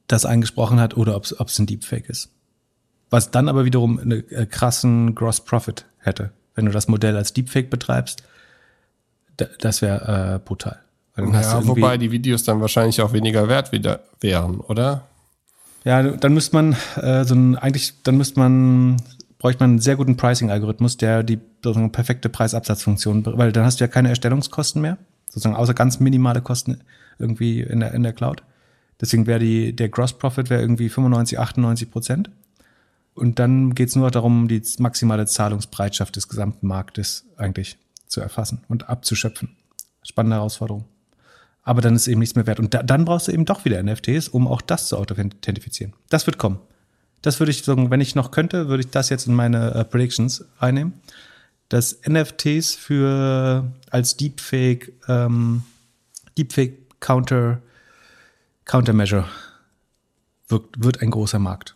das 0.08 0.26
eingesprochen 0.26 0.80
hat 0.80 0.96
oder 0.96 1.16
ob 1.16 1.26
es 1.26 1.60
ein 1.60 1.66
Deepfake 1.66 2.10
ist. 2.10 2.32
Was 3.10 3.32
dann 3.32 3.50
aber 3.50 3.66
wiederum 3.66 4.00
einen 4.00 4.30
äh, 4.32 4.46
krassen 4.46 5.16
Gross 5.16 5.42
Profit 5.44 5.86
hätte, 6.00 6.32
wenn 6.56 6.66
du 6.66 6.72
das 6.72 6.88
Modell 6.88 7.16
als 7.16 7.34
Deepfake 7.34 7.70
betreibst. 7.70 8.24
Das 9.60 9.82
wäre 9.82 10.36
äh, 10.36 10.40
brutal. 10.40 10.80
Ja, 11.18 11.66
wobei 11.66 11.98
die 11.98 12.12
Videos 12.12 12.44
dann 12.44 12.62
wahrscheinlich 12.62 13.02
auch 13.02 13.12
weniger 13.12 13.48
wert 13.48 13.72
wieder 13.72 14.02
wären, 14.22 14.60
oder? 14.60 15.08
Ja, 15.84 16.04
dann 16.04 16.34
müsste 16.34 16.56
man 16.56 16.76
äh, 17.02 17.24
so 17.24 17.34
ein, 17.34 17.56
eigentlich, 17.56 17.94
dann 18.04 18.18
müsste 18.18 18.40
man, 18.40 18.98
bräuchte 19.40 19.64
man 19.64 19.72
einen 19.72 19.80
sehr 19.80 19.96
guten 19.96 20.18
Pricing-Algorithmus, 20.18 20.98
der 20.98 21.24
die 21.24 21.40
sozusagen 21.64 21.92
perfekte 21.92 22.30
Preisabsatzfunktion, 22.30 23.26
weil 23.26 23.52
dann 23.52 23.66
hast 23.66 23.80
du 23.80 23.84
ja 23.84 23.88
keine 23.88 24.10
Erstellungskosten 24.10 24.82
mehr, 24.82 24.98
sozusagen 25.28 25.56
außer 25.56 25.74
ganz 25.74 26.00
minimale 26.00 26.42
Kosten 26.42 26.82
irgendwie 27.20 27.62
in 27.62 27.80
der, 27.80 27.94
in 27.94 28.04
der 28.04 28.14
Cloud. 28.14 28.44
Deswegen 29.02 29.28
wäre 29.28 29.40
die, 29.40 29.76
der 29.76 29.90
Gross 29.90 30.14
Profit 30.14 30.50
wäre 30.50 30.62
irgendwie 30.62 30.90
95, 30.90 31.40
98 31.40 31.90
Prozent. 31.90 32.30
Und 33.14 33.40
dann 33.40 33.74
geht 33.74 33.90
es 33.90 33.96
nur 33.96 34.12
darum, 34.12 34.48
die 34.48 34.62
maximale 34.78 35.26
Zahlungsbereitschaft 35.26 36.16
des 36.16 36.28
gesamten 36.28 36.68
Marktes 36.68 37.26
eigentlich 37.38 37.78
zu 38.08 38.22
erfassen 38.22 38.62
und 38.68 38.90
abzuschöpfen. 38.90 39.56
Spannende 40.04 40.36
Herausforderung 40.36 40.86
aber 41.68 41.82
dann 41.82 41.98
ist 41.98 42.08
eben 42.08 42.20
nichts 42.20 42.36
mehr 42.36 42.48
wert. 42.48 42.62
Und 42.62 42.74
da, 42.74 42.82
dann 42.82 43.04
brauchst 43.04 43.28
du 43.28 43.34
eben 43.34 43.44
doch 43.44 43.66
wieder 43.66 43.84
NFTs, 43.84 44.30
um 44.30 44.48
auch 44.48 44.62
das 44.62 44.88
zu 44.88 44.98
authentifizieren. 44.98 45.94
Das 46.08 46.26
wird 46.26 46.38
kommen. 46.38 46.60
Das 47.22 47.42
würde 47.42 47.52
ich 47.52 47.62
sagen, 47.62 47.92
wenn 47.92 48.00
ich 48.00 48.16
noch 48.16 48.32
könnte, 48.32 48.70
würde 48.70 48.86
ich 48.86 48.90
das 48.90 49.10
jetzt 49.10 49.28
in 49.28 49.34
meine 49.34 49.76
äh, 49.76 49.84
Predictions 49.84 50.46
einnehmen. 50.60 50.94
Dass 51.68 52.00
NFTs 52.08 52.74
für 52.74 53.70
als 53.92 54.16
Deepfake, 54.16 54.94
ähm, 55.10 55.64
Deepfake 56.38 56.78
Counter, 57.02 57.62
Countermeasure 58.64 59.26
wird, 60.48 60.64
wird 60.78 61.02
ein 61.02 61.12
großer 61.12 61.40
Markt. 61.40 61.76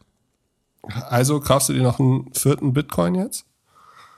Also 0.84 1.42
kaufst 1.42 1.68
du 1.68 1.74
dir 1.74 1.84
noch 1.84 2.00
einen 2.00 2.34
vierten 2.34 2.72
Bitcoin 2.72 3.16
jetzt? 3.16 3.44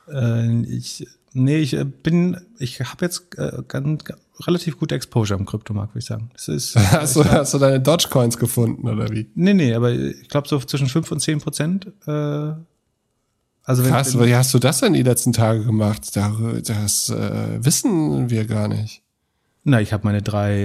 Äh, 0.07 0.61
ich, 0.65 1.07
nee, 1.31 1.57
ich 1.57 1.73
äh, 1.73 1.83
bin, 1.83 2.39
ich 2.59 2.79
habe 2.79 3.05
jetzt 3.05 3.35
äh, 3.39 3.63
ganz, 3.67 4.03
relativ 4.41 4.77
gute 4.77 4.95
Exposure 4.95 5.39
am 5.39 5.45
Kryptomarkt, 5.45 5.91
würde 5.91 5.99
ich 5.99 6.05
sagen. 6.05 6.29
Das 6.33 6.47
ist, 6.47 6.75
hast, 6.91 7.15
du, 7.15 7.23
hast 7.23 7.53
du 7.53 7.59
deine 7.59 7.79
Dogecoins 7.79 8.37
gefunden 8.37 8.87
oder 8.87 9.09
wie? 9.09 9.29
Nee, 9.35 9.53
nee, 9.53 9.73
aber 9.73 9.91
ich 9.91 10.29
glaube 10.29 10.47
so 10.47 10.59
zwischen 10.59 10.87
5 10.87 11.11
und 11.11 11.19
10 11.19 11.39
Prozent. 11.39 11.87
Äh, 12.07 12.53
also 13.65 13.85
wenn, 13.85 13.91
Krass, 13.91 14.19
wie 14.19 14.35
hast 14.35 14.53
du 14.53 14.59
das 14.59 14.81
denn 14.81 14.93
die 14.93 15.03
letzten 15.03 15.31
Tage 15.31 15.63
gemacht? 15.63 16.15
Das 16.15 17.09
äh, 17.09 17.63
wissen 17.63 18.29
wir 18.29 18.45
gar 18.45 18.67
nicht. 18.67 19.01
Na, 19.65 19.79
ich 19.79 19.93
habe 19.93 20.03
meine 20.03 20.21
drei, 20.21 20.63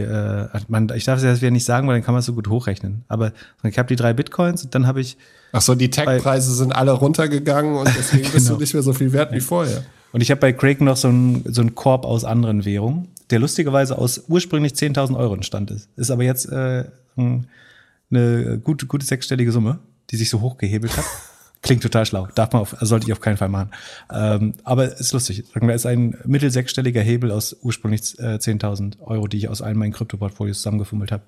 äh, 0.52 0.60
man, 0.66 0.88
ich 0.92 1.04
darf 1.04 1.18
es 1.18 1.24
jetzt 1.24 1.40
wieder 1.40 1.52
nicht 1.52 1.64
sagen, 1.64 1.86
weil 1.86 1.94
dann 1.94 2.04
kann 2.04 2.14
man 2.14 2.20
es 2.20 2.26
so 2.26 2.34
gut 2.34 2.48
hochrechnen. 2.48 3.04
Aber 3.06 3.32
ich 3.62 3.78
habe 3.78 3.86
die 3.86 3.94
drei 3.94 4.12
Bitcoins 4.12 4.64
und 4.64 4.74
dann 4.74 4.88
habe 4.88 5.00
ich. 5.00 5.16
Ach 5.52 5.62
so, 5.62 5.76
die 5.76 5.88
Tech-Preise 5.88 6.52
sind 6.52 6.72
alle 6.72 6.90
runtergegangen 6.90 7.76
und 7.76 7.88
deswegen 7.96 8.24
genau. 8.24 8.34
bist 8.34 8.48
du 8.48 8.56
nicht 8.58 8.74
mehr 8.74 8.82
so 8.82 8.92
viel 8.92 9.12
wert 9.12 9.32
wie 9.32 9.40
vorher. 9.40 9.84
Und 10.10 10.20
ich 10.20 10.32
habe 10.32 10.40
bei 10.40 10.52
Craig 10.52 10.80
noch 10.80 10.96
so 10.96 11.08
einen 11.08 11.44
so 11.52 11.60
einen 11.60 11.76
Korb 11.76 12.04
aus 12.04 12.24
anderen 12.24 12.64
Währungen, 12.64 13.08
der 13.30 13.38
lustigerweise 13.38 13.98
aus 13.98 14.24
ursprünglich 14.28 14.72
10.000 14.72 15.16
Euro 15.16 15.34
entstand 15.34 15.70
ist. 15.70 15.88
Ist 15.96 16.10
aber 16.10 16.24
jetzt 16.24 16.46
äh, 16.46 16.84
eine 17.16 18.58
gute, 18.62 18.86
gute 18.86 19.04
sechsstellige 19.04 19.52
Summe, 19.52 19.78
die 20.10 20.16
sich 20.16 20.30
so 20.30 20.40
hochgehebelt 20.40 20.96
hat. 20.96 21.04
Klingt 21.62 21.82
total 21.82 22.06
schlau. 22.06 22.28
Darf 22.34 22.52
man 22.52 22.62
auf, 22.62 22.76
sollte 22.80 23.06
ich 23.06 23.12
auf 23.12 23.20
keinen 23.20 23.36
Fall 23.36 23.48
machen. 23.48 23.70
Ähm, 24.12 24.54
aber 24.62 24.96
ist 24.98 25.12
lustig. 25.12 25.44
Sagen 25.52 25.66
wir, 25.66 25.74
ist 25.74 25.86
ein 25.86 26.16
mittelsechsstelliger 26.24 27.02
Hebel 27.02 27.32
aus 27.32 27.56
ursprünglich 27.62 28.16
äh, 28.20 28.36
10.000 28.36 29.00
Euro, 29.00 29.26
die 29.26 29.38
ich 29.38 29.48
aus 29.48 29.60
allen 29.60 29.76
meinen 29.76 29.92
Krypto-Portfolios 29.92 30.58
zusammengefummelt 30.58 31.10
habe 31.10 31.24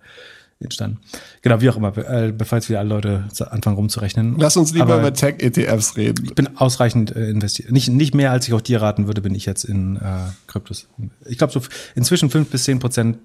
entstanden. 0.60 0.98
Genau, 1.42 1.60
wie 1.60 1.70
auch 1.70 1.76
immer, 1.76 1.96
äh, 1.96 2.32
bevor 2.32 2.58
jetzt 2.58 2.68
wieder 2.68 2.80
alle 2.80 2.88
Leute 2.88 3.24
anfangen 3.50 3.76
rumzurechnen. 3.76 4.36
Lass 4.38 4.56
uns 4.56 4.72
lieber 4.72 4.84
Aber 4.84 4.98
über 4.98 5.14
Tech-ETFs 5.14 5.96
reden. 5.96 6.24
Ich 6.24 6.34
bin 6.34 6.56
ausreichend 6.56 7.14
äh, 7.14 7.30
investiert. 7.30 7.70
Nicht, 7.70 7.88
nicht 7.88 8.14
mehr, 8.14 8.30
als 8.30 8.46
ich 8.46 8.54
auch 8.54 8.60
dir 8.60 8.82
raten 8.82 9.06
würde, 9.06 9.22
bin 9.22 9.34
ich 9.34 9.46
jetzt 9.46 9.64
in 9.64 9.96
äh, 9.96 10.00
Kryptos. 10.46 10.88
Ich 11.26 11.38
glaube, 11.38 11.52
so 11.52 11.60
inzwischen 11.94 12.30
fünf 12.30 12.50
bis 12.50 12.64
zehn 12.64 12.78
Prozent 12.78 13.18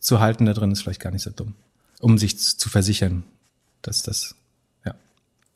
zu 0.00 0.20
halten 0.20 0.44
da 0.46 0.52
drin 0.52 0.72
ist 0.72 0.82
vielleicht 0.82 1.00
gar 1.00 1.12
nicht 1.12 1.22
so 1.22 1.30
dumm, 1.30 1.54
um 2.00 2.18
sich 2.18 2.38
zu 2.38 2.68
versichern, 2.68 3.24
dass 3.82 4.02
das 4.02 4.34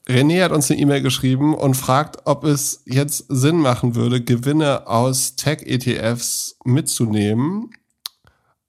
René 0.09 0.43
hat 0.45 0.53
uns 0.53 0.71
eine 0.71 0.81
E-Mail 0.81 1.01
geschrieben 1.01 1.55
und 1.55 1.75
fragt, 1.75 2.27
ob 2.27 2.45
es 2.45 2.83
jetzt 2.85 3.25
Sinn 3.29 3.57
machen 3.57 3.95
würde, 3.95 4.23
Gewinne 4.23 4.87
aus 4.87 5.35
Tech-ETFs 5.37 6.59
mitzunehmen, 6.65 7.71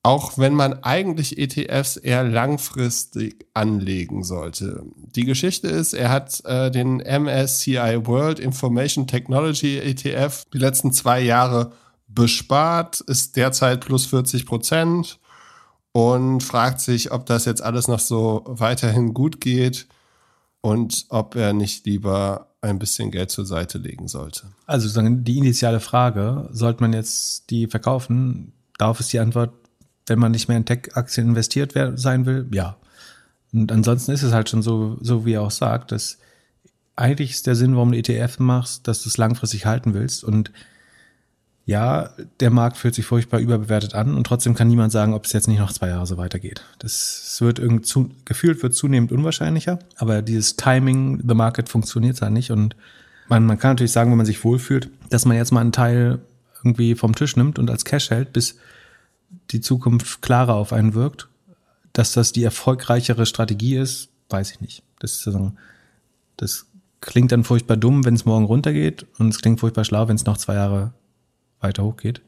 auch 0.05 0.37
wenn 0.37 0.53
man 0.53 0.83
eigentlich 0.83 1.39
ETFs 1.39 1.97
eher 1.97 2.23
langfristig 2.23 3.47
anlegen 3.55 4.23
sollte. 4.23 4.83
Die 4.95 5.25
Geschichte 5.25 5.67
ist, 5.67 5.93
er 5.93 6.11
hat 6.11 6.45
äh, 6.45 6.69
den 6.69 6.97
MSCI 6.97 8.05
World 8.05 8.39
Information 8.39 9.07
Technology 9.07 9.79
ETF 9.79 10.45
die 10.53 10.59
letzten 10.59 10.91
zwei 10.91 11.21
Jahre 11.21 11.71
bespart, 12.07 13.01
ist 13.01 13.35
derzeit 13.35 13.83
plus 13.83 14.05
40 14.05 14.45
Prozent 14.45 15.19
und 15.91 16.43
fragt 16.43 16.81
sich, 16.81 17.11
ob 17.11 17.25
das 17.25 17.45
jetzt 17.45 17.63
alles 17.63 17.87
noch 17.87 17.99
so 17.99 18.43
weiterhin 18.45 19.15
gut 19.15 19.41
geht 19.41 19.87
und 20.61 21.07
ob 21.09 21.35
er 21.35 21.53
nicht 21.53 21.87
lieber 21.87 22.51
ein 22.61 22.77
bisschen 22.77 23.09
Geld 23.09 23.31
zur 23.31 23.47
Seite 23.47 23.79
legen 23.79 24.07
sollte. 24.07 24.51
Also 24.67 25.01
die 25.01 25.37
initiale 25.39 25.79
Frage, 25.79 26.47
sollte 26.51 26.83
man 26.83 26.93
jetzt 26.93 27.49
die 27.49 27.65
verkaufen? 27.65 28.53
Darauf 28.77 28.99
ist 28.99 29.11
die 29.11 29.19
Antwort, 29.19 29.64
wenn 30.07 30.19
man 30.19 30.31
nicht 30.31 30.47
mehr 30.47 30.57
in 30.57 30.65
Tech-Aktien 30.65 31.29
investiert 31.29 31.73
sein 31.95 32.25
will, 32.25 32.47
ja. 32.51 32.77
Und 33.53 33.71
ansonsten 33.71 34.11
ist 34.11 34.23
es 34.23 34.33
halt 34.33 34.49
schon 34.49 34.61
so, 34.61 34.97
so 35.01 35.25
wie 35.25 35.33
er 35.33 35.41
auch 35.41 35.51
sagt, 35.51 35.91
dass 35.91 36.17
eigentlich 36.95 37.31
ist 37.31 37.47
der 37.47 37.55
Sinn, 37.55 37.75
warum 37.75 37.91
du 37.91 37.97
ETF 37.97 38.39
machst, 38.39 38.87
dass 38.87 39.03
du 39.03 39.09
es 39.09 39.17
langfristig 39.17 39.65
halten 39.65 39.93
willst 39.93 40.23
und 40.23 40.51
ja, 41.67 42.11
der 42.41 42.51
Markt 42.51 42.77
fühlt 42.77 42.93
sich 42.93 43.05
furchtbar 43.05 43.39
überbewertet 43.39 43.95
an 43.95 44.13
und 44.13 44.27
trotzdem 44.27 44.53
kann 44.53 44.67
niemand 44.67 44.91
sagen, 44.91 45.15
ob 45.15 45.25
es 45.25 45.33
jetzt 45.33 45.47
nicht 45.47 45.57
noch 45.57 45.71
zwei 45.71 45.87
Jahre 45.87 46.05
so 46.05 46.15
weitergeht. 46.15 46.63
Das 46.77 47.37
wird 47.39 47.57
irgendwie 47.57 47.81
zu, 47.81 48.11
gefühlt 48.23 48.61
wird 48.61 48.75
zunehmend 48.75 49.11
unwahrscheinlicher, 49.11 49.79
aber 49.97 50.21
dieses 50.21 50.57
Timing, 50.57 51.23
the 51.27 51.33
market 51.33 51.67
funktioniert 51.67 52.21
da 52.21 52.29
nicht 52.29 52.51
und 52.51 52.75
man, 53.27 53.45
man 53.45 53.57
kann 53.57 53.71
natürlich 53.71 53.91
sagen, 53.91 54.11
wenn 54.11 54.17
man 54.17 54.27
sich 54.27 54.43
wohlfühlt, 54.43 54.89
dass 55.09 55.25
man 55.25 55.37
jetzt 55.37 55.51
mal 55.51 55.61
einen 55.61 55.71
Teil 55.71 56.19
irgendwie 56.59 56.93
vom 56.93 57.15
Tisch 57.15 57.35
nimmt 57.35 57.57
und 57.57 57.71
als 57.71 57.83
Cash 57.83 58.11
hält, 58.11 58.31
bis 58.31 58.57
die 59.51 59.61
Zukunft 59.61 60.21
klarer 60.21 60.55
auf 60.55 60.73
einen 60.73 60.93
wirkt. 60.93 61.29
Dass 61.93 62.11
das 62.11 62.33
die 62.33 62.43
erfolgreichere 62.43 63.25
Strategie 63.25 63.77
ist, 63.77 64.09
weiß 64.29 64.51
ich 64.51 64.61
nicht. 64.61 64.83
Das, 64.99 65.29
das 66.35 66.65
klingt 66.99 67.31
dann 67.31 67.43
furchtbar 67.43 67.77
dumm, 67.77 68.03
wenn 68.03 68.15
es 68.15 68.25
morgen 68.25 68.45
runtergeht 68.45 69.05
und 69.17 69.29
es 69.29 69.41
klingt 69.41 69.59
furchtbar 69.59 69.85
schlau, 69.85 70.07
wenn 70.07 70.15
es 70.15 70.25
noch 70.25 70.37
zwei 70.37 70.55
Jahre 70.55 70.93
weiter 71.61 71.83
hochgeht. 71.83 72.21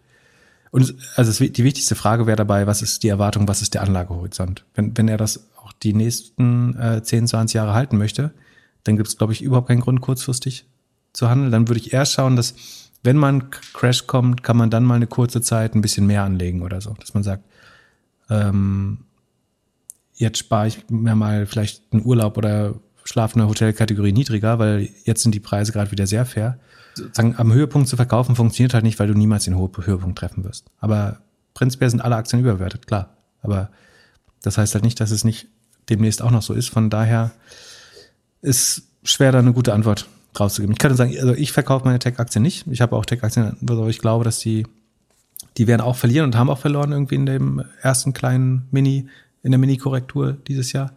Und 0.71 0.95
also 1.15 1.45
die 1.45 1.63
wichtigste 1.63 1.95
Frage 1.95 2.27
wäre 2.27 2.37
dabei, 2.37 2.67
was 2.67 2.81
ist 2.81 3.03
die 3.03 3.07
Erwartung, 3.07 3.47
was 3.47 3.61
ist 3.61 3.73
der 3.73 3.81
Anlagehorizont? 3.81 4.65
Wenn, 4.75 4.97
wenn 4.97 5.07
er 5.07 5.17
das 5.17 5.47
auch 5.57 5.73
die 5.73 5.93
nächsten 5.93 6.77
äh, 6.77 7.01
10, 7.01 7.27
20 7.27 7.55
Jahre 7.55 7.73
halten 7.73 7.97
möchte, 7.97 8.31
dann 8.83 8.95
gibt 8.95 9.09
es, 9.09 9.17
glaube 9.17 9.33
ich, 9.33 9.41
überhaupt 9.41 9.67
keinen 9.67 9.81
Grund, 9.81 10.01
kurzfristig 10.01 10.65
zu 11.13 11.29
handeln. 11.29 11.51
Dann 11.51 11.67
würde 11.67 11.79
ich 11.79 11.93
erst 11.93 12.13
schauen, 12.13 12.35
dass, 12.35 12.53
wenn 13.07 13.17
man 13.17 13.49
Crash 13.49 14.05
kommt, 14.05 14.43
kann 14.43 14.57
man 14.57 14.69
dann 14.69 14.83
mal 14.83 14.95
eine 14.95 15.07
kurze 15.07 15.41
Zeit 15.41 15.73
ein 15.73 15.81
bisschen 15.81 16.05
mehr 16.05 16.23
anlegen 16.23 16.61
oder 16.61 16.81
so. 16.81 16.93
Dass 16.99 17.13
man 17.13 17.23
sagt, 17.23 17.43
ähm, 18.29 19.05
jetzt 20.13 20.37
spare 20.37 20.67
ich 20.67 20.89
mir 20.89 21.15
mal 21.15 21.45
vielleicht 21.45 21.81
einen 21.91 22.05
Urlaub 22.05 22.37
oder 22.37 22.75
schlafe 23.05 23.35
in 23.35 23.39
der 23.39 23.47
Hotelkategorie 23.47 24.11
niedriger, 24.11 24.59
weil 24.59 24.89
jetzt 25.05 25.23
sind 25.23 25.33
die 25.33 25.39
Preise 25.39 25.71
gerade 25.71 25.91
wieder 25.91 26.05
sehr 26.05 26.25
fair 26.25 26.59
sagen, 27.13 27.35
am 27.37 27.53
Höhepunkt 27.53 27.87
zu 27.87 27.95
verkaufen 27.95 28.35
funktioniert 28.35 28.73
halt 28.73 28.83
nicht, 28.83 28.99
weil 28.99 29.07
du 29.07 29.13
niemals 29.13 29.45
den 29.45 29.55
Höhepunkt 29.55 30.17
treffen 30.17 30.43
wirst. 30.43 30.65
Aber 30.79 31.19
prinzipiell 31.53 31.89
sind 31.89 32.01
alle 32.01 32.15
Aktien 32.15 32.41
überbewertet, 32.41 32.87
klar. 32.87 33.17
Aber 33.41 33.69
das 34.41 34.57
heißt 34.57 34.73
halt 34.73 34.83
nicht, 34.83 34.99
dass 34.99 35.11
es 35.11 35.23
nicht 35.23 35.47
demnächst 35.89 36.21
auch 36.21 36.31
noch 36.31 36.41
so 36.41 36.53
ist. 36.53 36.69
Von 36.69 36.89
daher 36.89 37.31
ist 38.41 38.83
schwer, 39.03 39.31
da 39.31 39.39
eine 39.39 39.53
gute 39.53 39.73
Antwort 39.73 40.07
draus 40.39 40.55
zu 40.55 40.61
geben. 40.61 40.73
Ich 40.73 40.83
nur 40.83 40.95
sagen, 40.95 41.15
also 41.19 41.33
ich 41.33 41.51
verkaufe 41.51 41.85
meine 41.85 41.99
Tech-Aktien 41.99 42.41
nicht. 42.41 42.65
Ich 42.67 42.81
habe 42.81 42.95
auch 42.95 43.05
Tech-Aktien, 43.05 43.57
aber 43.61 43.87
ich 43.87 43.99
glaube, 43.99 44.23
dass 44.23 44.39
die, 44.39 44.65
die 45.57 45.67
werden 45.67 45.81
auch 45.81 45.95
verlieren 45.95 46.25
und 46.25 46.35
haben 46.35 46.49
auch 46.49 46.59
verloren 46.59 46.91
irgendwie 46.91 47.15
in 47.15 47.25
dem 47.25 47.63
ersten 47.81 48.13
kleinen 48.13 48.67
Mini, 48.71 49.07
in 49.43 49.51
der 49.51 49.59
Mini-Korrektur 49.59 50.33
dieses 50.47 50.71
Jahr. 50.73 50.91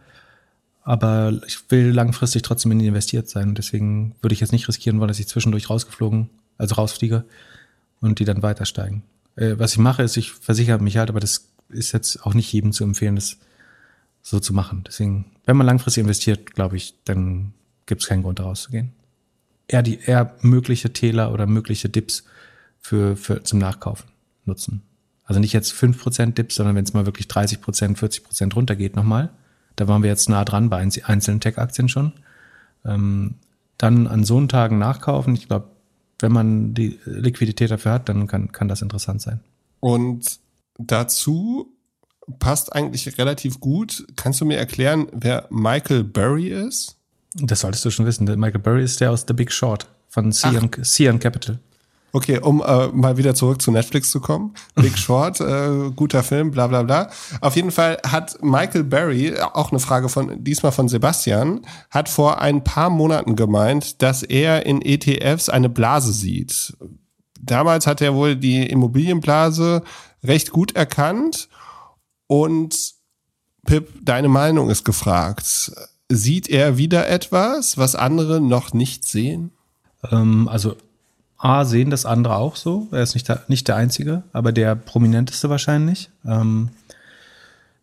Aber 0.83 1.33
ich 1.47 1.59
will 1.71 1.91
langfristig 1.91 2.43
trotzdem 2.43 2.73
in 2.73 2.79
die 2.79 2.87
investiert 2.87 3.29
sein. 3.29 3.55
Deswegen 3.55 4.15
würde 4.23 4.33
ich 4.33 4.41
jetzt 4.41 4.53
nicht 4.53 4.67
riskieren 4.67 4.99
wollen, 4.99 5.09
dass 5.09 5.21
ich 5.21 5.29
zwischendurch 5.29 5.71
rausgeflogen, 5.71 6.31
also 6.59 6.75
rausfliege 6.77 7.25
und 8.01 8.19
die 8.19 8.25
dann 8.25 8.43
weiter 8.43 8.65
steigen. 8.65 9.03
Äh, 9.37 9.59
was 9.59 9.73
ich 9.73 9.79
mache, 9.79 10.03
ist, 10.03 10.17
ich 10.17 10.33
versichere 10.33 10.83
mich 10.83 10.97
halt, 10.97 11.11
aber 11.11 11.21
das 11.21 11.49
ist 11.69 11.93
jetzt 11.93 12.25
auch 12.27 12.35
nicht 12.35 12.53
jedem 12.53 12.73
zu 12.73 12.85
empfehlen, 12.85 13.17
das 13.17 13.37
so 14.23 14.41
zu 14.41 14.53
machen. 14.53 14.85
Deswegen, 14.87 15.27
wenn 15.47 15.57
man 15.57 15.67
langfristig 15.67 16.03
investiert, 16.03 16.55
glaube 16.55 16.77
ich, 16.77 16.95
dann 17.05 17.53
gibt 17.87 18.03
es 18.03 18.09
keinen 18.09 18.23
Grund, 18.23 18.39
da 18.39 18.45
rauszugehen. 18.45 18.93
Eher 19.71 19.83
die, 19.83 20.01
eher 20.01 20.35
mögliche 20.41 20.93
Täler 20.93 21.33
oder 21.33 21.47
mögliche 21.47 21.89
Dips 21.89 22.25
für, 22.81 23.17
für 23.17 23.45
zum 23.45 23.61
Nachkaufen 23.61 24.11
nutzen. 24.45 24.83
Also 25.25 25.39
nicht 25.39 25.53
jetzt 25.53 25.73
fünf 25.73 26.03
Prozent 26.03 26.39
Dips, 26.39 26.57
sondern 26.57 26.75
wenn 26.75 26.85
es 26.85 26.93
mal 26.93 27.07
wirklich 27.07 27.29
30%, 27.29 27.61
Prozent, 27.61 27.99
40 27.99 28.25
Prozent 28.25 28.57
runtergeht 28.57 28.97
nochmal, 28.97 29.31
da 29.77 29.87
waren 29.87 30.03
wir 30.03 30.11
jetzt 30.11 30.29
nah 30.29 30.45
dran 30.45 30.71
bei 30.71 30.79
einzelnen 30.79 31.41
Tech-Aktien 31.41 31.89
schon. 31.89 32.13
Ähm, 32.85 33.37
dann 33.79 34.09
an 34.09 34.25
so 34.25 34.37
einen 34.39 34.49
Tagen 34.49 34.79
nachkaufen. 34.79 35.35
Ich 35.35 35.47
glaube, 35.47 35.69
wenn 36.19 36.33
man 36.33 36.75
die 36.75 36.99
Liquidität 37.05 37.71
dafür 37.71 37.93
hat, 37.93 38.09
dann 38.09 38.27
kann, 38.27 38.51
kann 38.51 38.69
das 38.69 38.83
interessant 38.83 39.23
sein. 39.23 39.41
Und 39.79 40.41
dazu 40.79 41.73
passt 42.39 42.75
eigentlich 42.75 43.17
relativ 43.19 43.61
gut. 43.61 44.07
Kannst 44.17 44.41
du 44.41 44.45
mir 44.45 44.59
erklären, 44.59 45.07
wer 45.13 45.47
Michael 45.51 46.05
Burry 46.05 46.49
ist? 46.49 46.97
Das 47.35 47.61
solltest 47.61 47.85
du 47.85 47.91
schon 47.91 48.07
wissen. 48.07 48.25
Michael 48.25 48.61
Burry 48.61 48.83
ist 48.83 49.01
der 49.01 49.11
aus 49.11 49.25
The 49.27 49.35
Big 49.35 49.53
Short 49.53 49.87
von 50.09 50.33
Cian 50.33 51.19
Capital. 51.21 51.59
Okay, 52.13 52.39
um 52.41 52.61
äh, 52.61 52.89
mal 52.89 53.17
wieder 53.17 53.37
zurück 53.37 53.63
zu 53.63 53.71
Netflix 53.71 54.11
zu 54.11 54.21
kommen. 54.21 54.55
Big 54.75 54.99
Short, 54.99 55.41
äh, 55.41 55.91
guter 55.95 56.25
Film, 56.25 56.51
bla 56.51 56.67
bla 56.67 56.83
bla. 56.83 57.09
Auf 57.41 57.55
jeden 57.55 57.71
Fall 57.71 57.99
hat 58.05 58.43
Michael 58.43 58.83
Berry, 58.83 59.37
auch 59.39 59.71
eine 59.71 59.79
Frage 59.79 60.09
von, 60.09 60.43
diesmal 60.43 60.73
von 60.73 60.89
Sebastian, 60.89 61.61
hat 61.89 62.09
vor 62.09 62.41
ein 62.41 62.65
paar 62.65 62.91
Monaten 62.91 63.37
gemeint, 63.37 64.03
dass 64.03 64.25
er 64.25 64.67
in 64.67 64.83
ETFs 64.83 65.49
eine 65.49 65.69
Blase 65.69 66.13
sieht. 66.13 66.77
Damals 67.41 67.87
hat 67.87 68.01
er 68.01 68.15
wohl 68.15 68.35
die 68.35 68.69
Immobilienblase 68.69 69.83
recht 70.25 70.51
gut 70.51 70.75
erkannt 70.75 71.49
und 72.27 72.77
Pip, 73.67 73.89
deine 74.03 74.29
Meinung 74.29 74.69
ist 74.71 74.85
gefragt. 74.85 75.73
Sieht 76.13 76.51
er 76.51 76.77
wieder 76.77 77.09
etwas, 77.09 77.79
was 77.79 77.95
andere 77.95 78.41
noch 78.41 78.73
nicht 78.73 79.05
sehen? 79.05 79.53
Ähm, 80.11 80.49
also 80.49 80.77
A, 81.39 81.65
sehen 81.65 81.89
das 81.89 82.05
andere 82.05 82.37
auch 82.37 82.57
so. 82.57 82.89
Er 82.91 83.03
ist 83.03 83.15
nicht 83.15 83.29
der, 83.29 83.45
nicht 83.47 83.69
der 83.69 83.77
Einzige, 83.77 84.25
aber 84.33 84.53
der 84.53 84.75
prominenteste 84.75 85.49
wahrscheinlich. 85.49 86.11
Ähm, 86.27 86.71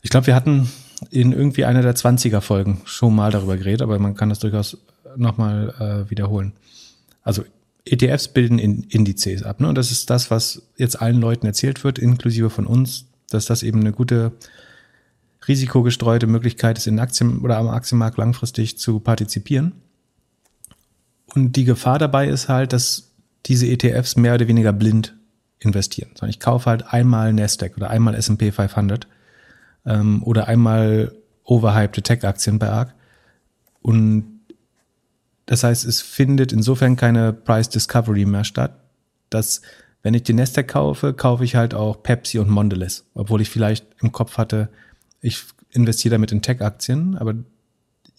ich 0.02 0.10
glaube, 0.10 0.28
wir 0.28 0.36
hatten 0.36 0.70
in 1.10 1.32
irgendwie 1.32 1.66
einer 1.66 1.82
der 1.82 1.96
20er 1.96 2.42
Folgen 2.42 2.82
schon 2.86 3.16
mal 3.16 3.32
darüber 3.32 3.58
geredet, 3.58 3.82
aber 3.82 3.98
man 3.98 4.16
kann 4.16 4.30
das 4.30 4.40
durchaus 4.40 4.78
nochmal 5.16 5.74
äh, 5.80 6.10
wiederholen. 6.10 6.54
Also 7.24 7.46
ETFs 7.86 8.28
bilden 8.28 8.60
in 8.60 8.84
Indizes 8.90 9.44
ab. 9.44 9.60
Ne? 9.60 9.70
Und 9.70 9.76
das 9.76 9.92
ist 9.92 10.10
das, 10.10 10.30
was 10.30 10.64
jetzt 10.76 11.02
allen 11.02 11.22
Leuten 11.22 11.46
erzählt 11.46 11.84
wird, 11.84 11.98
inklusive 11.98 12.50
von 12.50 12.68
uns, 12.68 13.06
dass 13.30 13.46
das 13.46 13.64
eben 13.64 13.80
eine 13.80 13.94
gute 13.94 14.34
risikogestreute 15.48 16.28
Möglichkeit 16.28 16.78
ist, 16.78 16.88
in 16.88 17.00
Aktien 17.00 17.40
oder 17.40 17.58
am 17.58 17.70
Aktienmarkt 17.70 18.18
langfristig 18.18 18.78
zu 18.78 19.00
partizipieren. 19.00 19.74
Und 21.34 21.56
die 21.56 21.66
Gefahr 21.66 22.00
dabei 22.00 22.28
ist 22.28 22.50
halt, 22.50 22.74
dass 22.74 23.12
diese 23.46 23.68
ETFs 23.68 24.16
mehr 24.16 24.36
oder 24.36 24.48
weniger 24.48 24.74
blind 24.74 25.16
investieren. 25.60 26.12
Sondern 26.14 26.30
ich 26.30 26.40
kaufe 26.40 26.70
halt 26.70 26.94
einmal 26.94 27.34
Nasdaq 27.34 27.78
oder 27.78 27.90
einmal 27.90 28.16
S&P 28.16 28.52
500 28.52 29.08
ähm, 29.86 30.24
oder 30.24 30.48
einmal 30.48 31.14
overhyped 31.44 32.04
Tech-Aktien 32.04 32.60
bei 32.60 32.70
ARK. 32.70 32.94
Und 33.82 34.42
das 35.46 35.64
heißt, 35.64 35.86
es 35.86 36.02
findet 36.02 36.52
insofern 36.52 36.96
keine 36.98 37.32
Price 37.32 37.70
Discovery 37.70 38.26
mehr 38.26 38.44
statt, 38.44 38.80
dass 39.30 39.62
wenn 40.04 40.14
ich 40.14 40.24
den 40.24 40.36
Nasdaq 40.36 40.68
kaufe, 40.68 41.14
kaufe 41.14 41.44
ich 41.44 41.56
halt 41.56 41.74
auch 41.74 42.04
Pepsi 42.04 42.40
und 42.40 42.50
Mondelez, 42.50 43.06
obwohl 43.14 43.42
ich 43.42 43.50
vielleicht 43.50 43.86
im 44.02 44.12
Kopf 44.12 44.38
hatte, 44.38 44.70
ich 45.22 45.44
investiere 45.72 46.14
damit 46.14 46.32
in 46.32 46.42
Tech-Aktien, 46.42 47.16
aber 47.18 47.36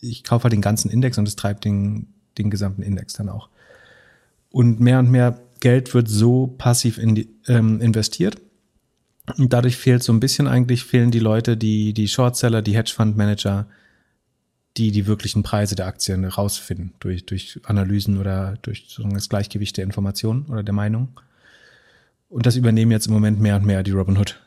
ich 0.01 0.25
kaufe 0.25 0.45
halt 0.45 0.53
den 0.53 0.63
ganzen 0.63 0.91
Index 0.91 1.19
und 1.19 1.27
es 1.27 1.37
treibt 1.37 1.65
den, 1.65 2.09
den 2.37 2.51
gesamten 2.51 2.83
Index 2.83 3.15
dann 3.15 3.29
auch. 3.29 3.49
Und 4.51 4.81
mehr 4.81 4.99
und 4.99 5.11
mehr 5.11 5.39
Geld 5.61 5.93
wird 5.95 6.09
so 6.09 6.47
passiv 6.47 6.99
in 6.99 7.15
die, 7.15 7.29
ähm, 7.49 7.81
investiert. 7.81 8.41
Und 9.37 9.53
dadurch 9.53 9.77
fehlt 9.77 10.03
so 10.03 10.13
ein 10.13 10.21
bisschen 10.21 10.47
eigentlich, 10.47 10.85
fehlen 10.85 11.11
die 11.11 11.19
Leute, 11.19 11.57
die, 11.57 11.93
die 11.93 12.09
Shortseller, 12.09 12.63
die 12.63 12.75
Hedgefund-Manager, 12.77 13.67
die 14.77 14.91
die 14.91 15.07
wirklichen 15.07 15.43
Preise 15.43 15.75
der 15.75 15.87
Aktien 15.87 16.25
rausfinden 16.25 16.95
durch, 17.01 17.27
durch 17.27 17.61
Analysen 17.65 18.19
oder 18.19 18.57
durch 18.63 18.99
das 19.03 19.29
Gleichgewicht 19.29 19.77
der 19.77 19.85
Informationen 19.85 20.47
oder 20.47 20.63
der 20.63 20.75
Meinung. 20.75 21.21
Und 22.29 22.47
das 22.47 22.57
übernehmen 22.57 22.93
jetzt 22.93 23.09
im 23.09 23.13
Moment 23.13 23.41
mehr 23.41 23.57
und 23.57 23.67
mehr 23.67 23.83
die 23.83 23.91
Robinhood 23.91 24.41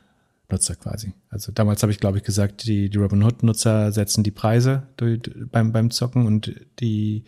Nutzer 0.51 0.75
quasi. 0.75 1.13
Also 1.29 1.51
damals 1.51 1.81
habe 1.81 1.91
ich, 1.91 1.99
glaube 1.99 2.17
ich, 2.17 2.23
gesagt, 2.23 2.65
die, 2.65 2.89
die 2.89 2.97
Robinhood-Nutzer 2.97 3.91
setzen 3.91 4.23
die 4.23 4.31
Preise 4.31 4.83
durch, 4.97 5.21
beim, 5.51 5.71
beim 5.71 5.91
Zocken 5.91 6.25
und 6.25 6.53
die 6.79 7.23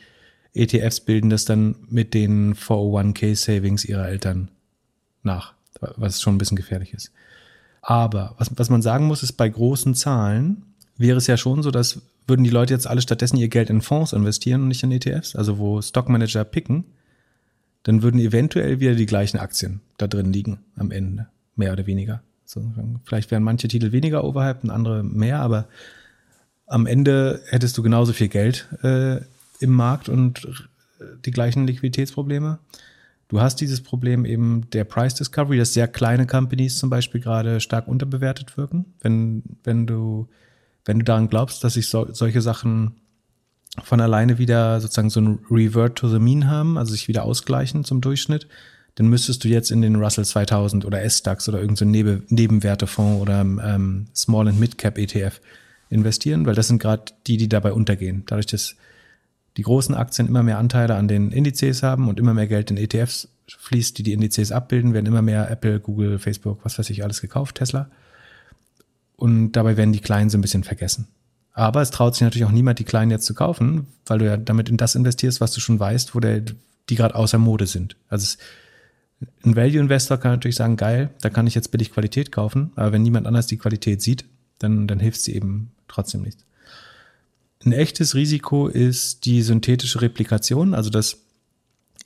ETFs 0.54 1.00
bilden 1.00 1.30
das 1.30 1.46
dann 1.46 1.76
mit 1.90 2.14
den 2.14 2.56
401k-Savings 2.56 3.86
ihrer 3.86 4.08
Eltern 4.08 4.50
nach, 5.24 5.54
was 5.80 6.22
schon 6.22 6.36
ein 6.36 6.38
bisschen 6.38 6.58
gefährlich 6.58 6.94
ist. 6.94 7.12
Aber 7.82 8.36
was, 8.38 8.52
was 8.56 8.70
man 8.70 8.82
sagen 8.82 9.08
muss, 9.08 9.24
ist, 9.24 9.34
bei 9.34 9.50
großen 9.50 9.96
Zahlen 9.96 10.64
wäre 10.98 11.18
es 11.18 11.28
ja 11.28 11.38
schon 11.38 11.64
so, 11.64 11.72
dass 11.72 12.02
würden 12.28 12.44
die 12.44 12.50
Leute 12.50 12.74
jetzt 12.74 12.88
alle 12.88 13.02
stattdessen 13.02 13.38
ihr 13.38 13.50
Geld 13.50 13.70
in 13.70 13.82
Fonds 13.82 14.14
investieren 14.14 14.62
und 14.62 14.68
nicht 14.70 14.84
in 14.84 14.92
ETFs, 14.92 15.36
also 15.36 15.58
wo 15.58 15.82
Stockmanager 15.82 16.44
picken, 16.46 16.86
dann 17.84 18.02
würden 18.02 18.20
eventuell 18.20 18.80
wieder 18.80 18.96
die 18.96 19.06
gleichen 19.06 19.38
Aktien 19.38 19.82
da 19.98 20.08
drin 20.08 20.32
liegen 20.32 20.60
am 20.78 20.92
Ende, 20.92 21.28
mehr 21.56 21.74
oder 21.74 21.86
weniger. 21.86 22.22
Vielleicht 23.06 23.32
wären 23.32 23.43
manche 23.43 23.68
Titel 23.68 23.91
weniger 23.91 24.24
overhyped 24.24 24.64
und 24.64 24.70
andere 24.70 25.04
mehr, 25.04 25.39
aber 25.39 25.68
am 26.66 26.86
Ende 26.86 27.41
hättest 27.49 27.78
du 27.78 27.84
genauso 27.84 28.14
viel 28.14 28.30
Geld 28.30 28.68
äh, 28.84 29.18
im 29.60 29.72
Markt 29.72 30.10
und 30.10 30.45
äh, 30.99 31.06
die 31.26 31.32
gleichen 31.32 31.68
Liquiditätsprobleme. 31.68 32.60
Du 33.28 33.41
hast 33.41 33.62
dieses 33.62 33.82
Problem 33.82 34.26
eben 34.26 34.70
der 34.72 34.84
Price 34.84 35.16
Discovery, 35.16 35.58
dass 35.58 35.74
sehr 35.74 35.88
kleine 35.88 36.28
Companies 36.28 36.78
zum 36.78 36.89
Beispiel 36.89 37.22
gerade 37.22 37.60
stark 37.60 37.88
unterbewertet 37.88 38.58
wirken. 38.58 38.93
Wenn, 39.01 39.43
wenn 39.64 39.88
du, 39.88 40.28
wenn 40.86 40.99
du 40.99 41.06
daran 41.06 41.30
glaubst, 41.30 41.64
dass 41.64 41.74
sich 41.74 41.89
so, 41.89 42.08
solche 42.12 42.41
Sachen 42.41 42.95
von 43.82 44.01
alleine 44.01 44.38
wieder 44.38 44.80
sozusagen 44.82 45.10
so 45.10 45.22
ein 45.22 45.39
Revert 45.49 45.97
to 45.97 46.08
the 46.08 46.20
Mean 46.20 46.47
haben, 46.47 46.78
also 46.78 46.91
sich 46.91 47.08
wieder 47.08 47.24
ausgleichen 47.24 47.84
zum 47.84 48.01
Durchschnitt, 48.01 48.47
dann 48.96 49.08
müsstest 49.08 49.44
du 49.44 49.48
jetzt 49.48 49.72
in 49.72 49.82
den 49.82 49.96
Russell 49.96 50.26
2000 50.26 50.86
oder 50.86 51.02
S-DAX 51.04 51.50
oder 51.50 51.60
irgendein 51.60 51.91
Neben 51.91 52.24
Nebenwertefonds 52.30 53.22
oder 53.22 53.41
ähm, 53.41 54.08
Small 54.16 54.48
and 54.48 54.60
Mid 54.60 54.78
Cap 54.78 54.98
ETF 54.98 55.39
investieren, 55.89 56.46
weil 56.46 56.56
das 56.56 56.68
sind 56.68 56.80
gerade 56.80 57.06
die, 57.28 57.38
die 57.38 57.50
dabei 57.50 57.74
untergehen. 57.74 58.24
Dadurch, 58.28 58.46
dass 58.48 58.76
die 59.58 59.64
großen 59.64 59.96
Aktien 59.96 60.28
immer 60.28 60.44
mehr 60.44 60.58
Anteile 60.58 60.96
an 60.96 61.08
den 61.08 61.32
Indizes 61.32 61.84
haben 61.84 62.08
und 62.08 62.20
immer 62.20 62.34
mehr 62.34 62.48
Geld 62.48 62.72
in 62.72 62.78
ETFs 62.78 63.28
fließt, 63.48 63.98
die 63.98 64.04
die 64.04 64.14
Indizes 64.14 64.52
abbilden, 64.52 64.94
werden 64.94 65.06
immer 65.06 65.22
mehr 65.22 65.50
Apple, 65.50 65.80
Google, 65.80 66.18
Facebook, 66.18 66.60
was 66.64 66.80
weiß 66.80 66.89
ich, 66.89 67.04
alles 67.04 67.22
gekauft, 67.22 67.56
Tesla. 67.56 67.89
Und 69.16 69.54
dabei 69.54 69.78
werden 69.78 69.94
die 69.94 70.00
Kleinen 70.00 70.30
so 70.30 70.38
ein 70.38 70.41
bisschen 70.41 70.64
vergessen. 70.64 71.08
Aber 71.54 71.82
es 71.82 71.91
traut 71.91 72.16
sich 72.16 72.24
natürlich 72.24 72.46
auch 72.46 72.52
niemand, 72.52 72.80
die 72.80 72.84
Kleinen 72.84 73.12
jetzt 73.12 73.26
zu 73.26 73.36
kaufen, 73.36 73.88
weil 74.08 74.20
du 74.20 74.26
ja 74.26 74.38
damit 74.38 74.70
in 74.70 74.78
das 74.78 74.96
investierst, 74.96 75.39
was 75.39 75.52
du 75.52 75.62
schon 75.62 75.80
weißt, 75.80 76.16
wo 76.16 76.20
der, 76.20 76.41
die 76.89 76.96
gerade 76.96 77.14
außer 77.16 77.38
Mode 77.38 77.68
sind. 77.68 77.96
Also 78.10 78.24
es, 78.24 78.38
ein 79.46 79.56
Value 79.56 79.80
Investor 79.80 80.18
kann 80.18 80.32
natürlich 80.32 80.56
sagen, 80.56 80.78
geil, 80.78 81.10
da 81.22 81.30
kann 81.30 81.48
ich 81.48 81.56
jetzt 81.56 81.72
billig 81.72 81.92
Qualität 81.92 82.32
kaufen, 82.32 82.72
aber 82.76 82.92
wenn 82.92 83.04
niemand 83.04 83.28
anders 83.28 83.48
die 83.48 83.58
Qualität 83.58 84.02
sieht, 84.02 84.26
dann, 84.60 84.88
dann 84.88 85.00
hilft 85.00 85.22
sie 85.22 85.36
eben 85.36 85.72
trotzdem 85.88 86.22
nicht. 86.22 86.46
Ein 87.66 87.72
echtes 87.72 88.16
Risiko 88.16 88.68
ist 88.68 89.26
die 89.26 89.42
synthetische 89.42 90.02
Replikation, 90.02 90.74
also 90.74 90.90
dass 90.90 91.22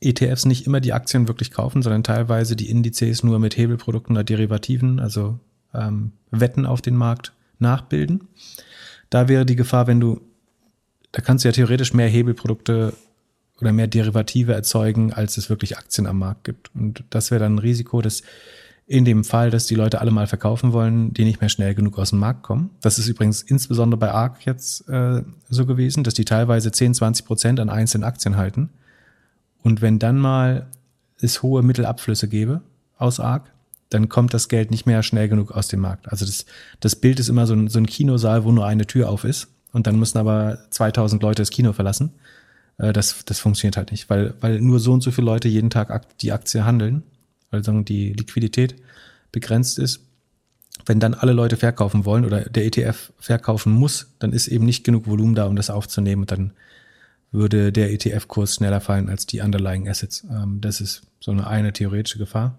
ETFs 0.01 0.45
nicht 0.45 0.67
immer 0.67 0.79
die 0.79 0.93
Aktien 0.93 1.27
wirklich 1.27 1.51
kaufen, 1.51 1.81
sondern 1.81 2.03
teilweise 2.03 2.55
die 2.55 2.69
Indizes 2.69 3.23
nur 3.23 3.39
mit 3.39 3.57
Hebelprodukten 3.57 4.15
oder 4.15 4.23
Derivativen, 4.23 4.99
also 4.99 5.39
ähm, 5.73 6.11
Wetten 6.29 6.65
auf 6.65 6.81
den 6.81 6.95
Markt 6.95 7.33
nachbilden. 7.59 8.27
Da 9.09 9.27
wäre 9.27 9.45
die 9.45 9.55
Gefahr, 9.55 9.87
wenn 9.87 9.99
du, 9.99 10.21
da 11.11 11.21
kannst 11.21 11.43
du 11.43 11.49
ja 11.49 11.53
theoretisch 11.53 11.93
mehr 11.93 12.07
Hebelprodukte 12.07 12.93
oder 13.59 13.71
mehr 13.71 13.87
Derivative 13.87 14.53
erzeugen, 14.53 15.13
als 15.13 15.37
es 15.37 15.49
wirklich 15.49 15.77
Aktien 15.77 16.07
am 16.07 16.19
Markt 16.19 16.43
gibt. 16.43 16.69
Und 16.75 17.03
das 17.09 17.31
wäre 17.31 17.39
dann 17.39 17.55
ein 17.55 17.59
Risiko, 17.59 18.01
dass 18.01 18.21
in 18.85 19.03
dem 19.03 19.25
Fall, 19.25 19.49
dass 19.49 19.65
die 19.65 19.75
Leute 19.75 19.99
alle 19.99 20.11
mal 20.11 20.27
verkaufen 20.27 20.71
wollen, 20.71 21.13
die 21.13 21.25
nicht 21.25 21.41
mehr 21.41 21.49
schnell 21.49 21.75
genug 21.75 21.99
aus 21.99 22.11
dem 22.11 22.19
Markt 22.19 22.43
kommen. 22.43 22.69
Das 22.81 22.97
ist 22.97 23.07
übrigens 23.07 23.41
insbesondere 23.41 23.99
bei 23.99 24.11
ARK 24.11 24.45
jetzt 24.45 24.87
äh, 24.87 25.23
so 25.49 25.65
gewesen, 25.65 26.05
dass 26.05 26.13
die 26.13 26.23
teilweise 26.23 26.71
10, 26.71 26.93
20 26.93 27.25
Prozent 27.25 27.59
an 27.59 27.69
einzelnen 27.69 28.05
Aktien 28.05 28.37
halten. 28.37 28.69
Und 29.61 29.81
wenn 29.81 29.99
dann 29.99 30.17
mal 30.17 30.67
es 31.19 31.43
hohe 31.43 31.63
Mittelabflüsse 31.63 32.29
gäbe 32.29 32.61
aus 32.97 33.19
ARK, 33.19 33.51
dann 33.89 34.07
kommt 34.07 34.33
das 34.33 34.47
Geld 34.47 34.71
nicht 34.71 34.85
mehr 34.85 35.03
schnell 35.03 35.27
genug 35.27 35.51
aus 35.51 35.67
dem 35.67 35.81
Markt. 35.81 36.09
Also 36.09 36.25
das, 36.25 36.45
das 36.79 36.95
Bild 36.95 37.19
ist 37.19 37.27
immer 37.27 37.45
so 37.45 37.53
ein, 37.53 37.67
so 37.67 37.79
ein 37.79 37.87
Kinosaal, 37.87 38.45
wo 38.45 38.51
nur 38.51 38.65
eine 38.65 38.85
Tür 38.85 39.09
auf 39.09 39.25
ist. 39.25 39.47
Und 39.73 39.87
dann 39.87 39.99
müssen 39.99 40.17
aber 40.17 40.59
2000 40.69 41.21
Leute 41.21 41.41
das 41.41 41.49
Kino 41.49 41.73
verlassen. 41.73 42.13
Äh, 42.77 42.93
das, 42.93 43.23
das 43.25 43.39
funktioniert 43.39 43.77
halt 43.77 43.91
nicht, 43.91 44.09
weil, 44.09 44.33
weil 44.41 44.61
nur 44.61 44.79
so 44.79 44.93
und 44.93 45.01
so 45.01 45.11
viele 45.11 45.25
Leute 45.25 45.47
jeden 45.47 45.69
Tag 45.69 46.17
die 46.19 46.31
Aktie 46.31 46.65
handeln, 46.65 47.03
weil 47.51 47.63
sagen, 47.63 47.85
die 47.85 48.13
Liquidität 48.13 48.75
begrenzt 49.31 49.79
ist. 49.79 50.01
Wenn 50.85 50.99
dann 50.99 51.13
alle 51.13 51.33
Leute 51.33 51.57
verkaufen 51.57 52.05
wollen 52.05 52.23
oder 52.23 52.41
der 52.41 52.65
ETF 52.65 53.11
verkaufen 53.19 53.73
muss, 53.73 54.13
dann 54.19 54.31
ist 54.31 54.47
eben 54.47 54.65
nicht 54.65 54.83
genug 54.83 55.07
Volumen 55.07 55.35
da, 55.35 55.45
um 55.45 55.55
das 55.55 55.69
aufzunehmen. 55.69 56.21
Und 56.21 56.31
dann 56.31 56.53
würde 57.31 57.71
der 57.71 57.91
ETF-Kurs 57.91 58.55
schneller 58.55 58.79
fallen 58.79 59.09
als 59.09 59.25
die 59.25 59.41
underlying 59.41 59.89
Assets. 59.89 60.25
Ähm, 60.29 60.61
das 60.61 60.79
ist 60.79 61.01
so 61.19 61.31
eine, 61.31 61.47
eine 61.47 61.73
theoretische 61.73 62.19
Gefahr. 62.19 62.57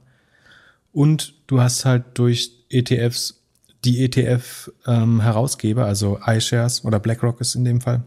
Und 0.92 1.34
du 1.46 1.60
hast 1.60 1.84
halt 1.84 2.04
durch 2.14 2.52
ETFs 2.70 3.40
die 3.84 4.04
ETF-Herausgeber, 4.04 5.82
ähm, 5.82 5.88
also 5.88 6.18
iShares 6.26 6.84
oder 6.84 6.98
BlackRock 6.98 7.40
ist 7.40 7.54
in 7.54 7.64
dem 7.64 7.80
Fall, 7.80 8.02